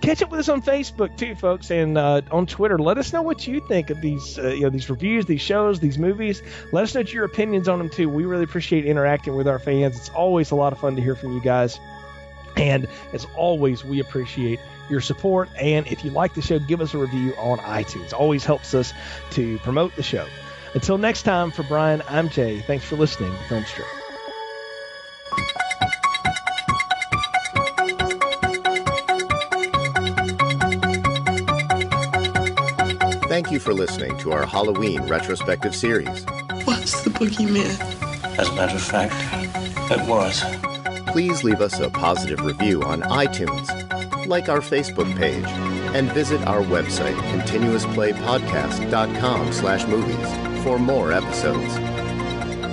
Catch 0.00 0.22
up 0.22 0.30
with 0.30 0.40
us 0.40 0.48
on 0.48 0.62
Facebook 0.62 1.16
too, 1.16 1.34
folks, 1.34 1.70
and 1.70 1.96
uh, 1.96 2.22
on 2.30 2.46
Twitter. 2.46 2.78
Let 2.78 2.98
us 2.98 3.12
know 3.12 3.22
what 3.22 3.46
you 3.46 3.60
think 3.66 3.90
of 3.90 4.00
these, 4.00 4.38
uh, 4.38 4.48
you 4.48 4.62
know, 4.62 4.70
these 4.70 4.90
reviews, 4.90 5.26
these 5.26 5.40
shows, 5.40 5.80
these 5.80 5.98
movies. 5.98 6.42
Let 6.72 6.84
us 6.84 6.94
know 6.94 7.02
your 7.02 7.24
opinions 7.24 7.68
on 7.68 7.78
them 7.78 7.88
too. 7.88 8.08
We 8.08 8.24
really 8.24 8.44
appreciate 8.44 8.84
interacting 8.84 9.36
with 9.36 9.48
our 9.48 9.58
fans. 9.58 9.96
It's 9.96 10.10
always 10.10 10.50
a 10.50 10.56
lot 10.56 10.72
of 10.72 10.80
fun 10.80 10.96
to 10.96 11.02
hear 11.02 11.14
from 11.14 11.32
you 11.32 11.40
guys. 11.40 11.78
And 12.56 12.88
as 13.12 13.26
always, 13.36 13.84
we 13.84 14.00
appreciate 14.00 14.58
your 14.88 15.00
support. 15.00 15.48
And 15.60 15.86
if 15.88 16.04
you 16.04 16.10
like 16.10 16.34
the 16.34 16.42
show, 16.42 16.58
give 16.58 16.80
us 16.80 16.94
a 16.94 16.98
review 16.98 17.34
on 17.36 17.58
iTunes. 17.58 18.12
Always 18.12 18.44
helps 18.44 18.74
us 18.74 18.92
to 19.32 19.58
promote 19.58 19.94
the 19.96 20.02
show. 20.02 20.26
Until 20.76 20.98
next 20.98 21.22
time, 21.22 21.50
for 21.52 21.62
Brian, 21.62 22.02
I'm 22.06 22.28
Jay. 22.28 22.60
Thanks 22.60 22.84
for 22.84 22.96
listening 22.96 23.32
to 23.32 23.38
Film 23.44 23.64
Strip. 23.64 23.86
Thank 33.26 33.50
you 33.50 33.58
for 33.58 33.72
listening 33.72 34.18
to 34.18 34.32
our 34.32 34.44
Halloween 34.44 35.00
retrospective 35.04 35.74
series. 35.74 36.26
What's 36.66 37.02
the 37.04 37.10
boogeyman? 37.10 37.80
As 38.38 38.50
a 38.50 38.54
matter 38.54 38.76
of 38.76 38.82
fact, 38.82 39.14
it 39.90 40.06
was. 40.06 40.44
Please 41.10 41.42
leave 41.42 41.62
us 41.62 41.80
a 41.80 41.88
positive 41.88 42.44
review 42.44 42.82
on 42.82 43.00
iTunes, 43.00 43.66
like 44.26 44.50
our 44.50 44.60
Facebook 44.60 45.16
page, 45.16 45.46
and 45.96 46.12
visit 46.12 46.46
our 46.46 46.60
website, 46.60 47.16
continuousplaypodcast.com 47.32 49.52
slash 49.54 49.86
movies, 49.86 50.55
for 50.66 50.80
more 50.80 51.12
episodes. 51.12 51.76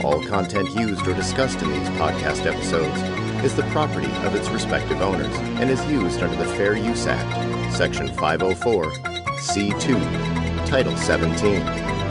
All 0.04 0.20
content 0.26 0.68
used 0.76 1.08
or 1.08 1.14
discussed 1.14 1.62
in 1.62 1.70
these 1.70 1.90
podcast 1.90 2.48
episodes 2.48 3.00
is 3.46 3.56
the 3.56 3.62
property 3.70 4.12
of 4.26 4.34
its 4.34 4.50
respective 4.50 5.00
owners 5.00 5.36
and 5.60 5.70
is 5.70 5.86
used 5.86 6.24
under 6.24 6.36
the 6.36 6.56
Fair 6.56 6.76
Use 6.76 7.06
Act, 7.06 7.72
Section 7.72 8.08
504, 8.08 8.86
C2, 8.86 10.66
Title 10.66 10.98
17. 10.98 12.03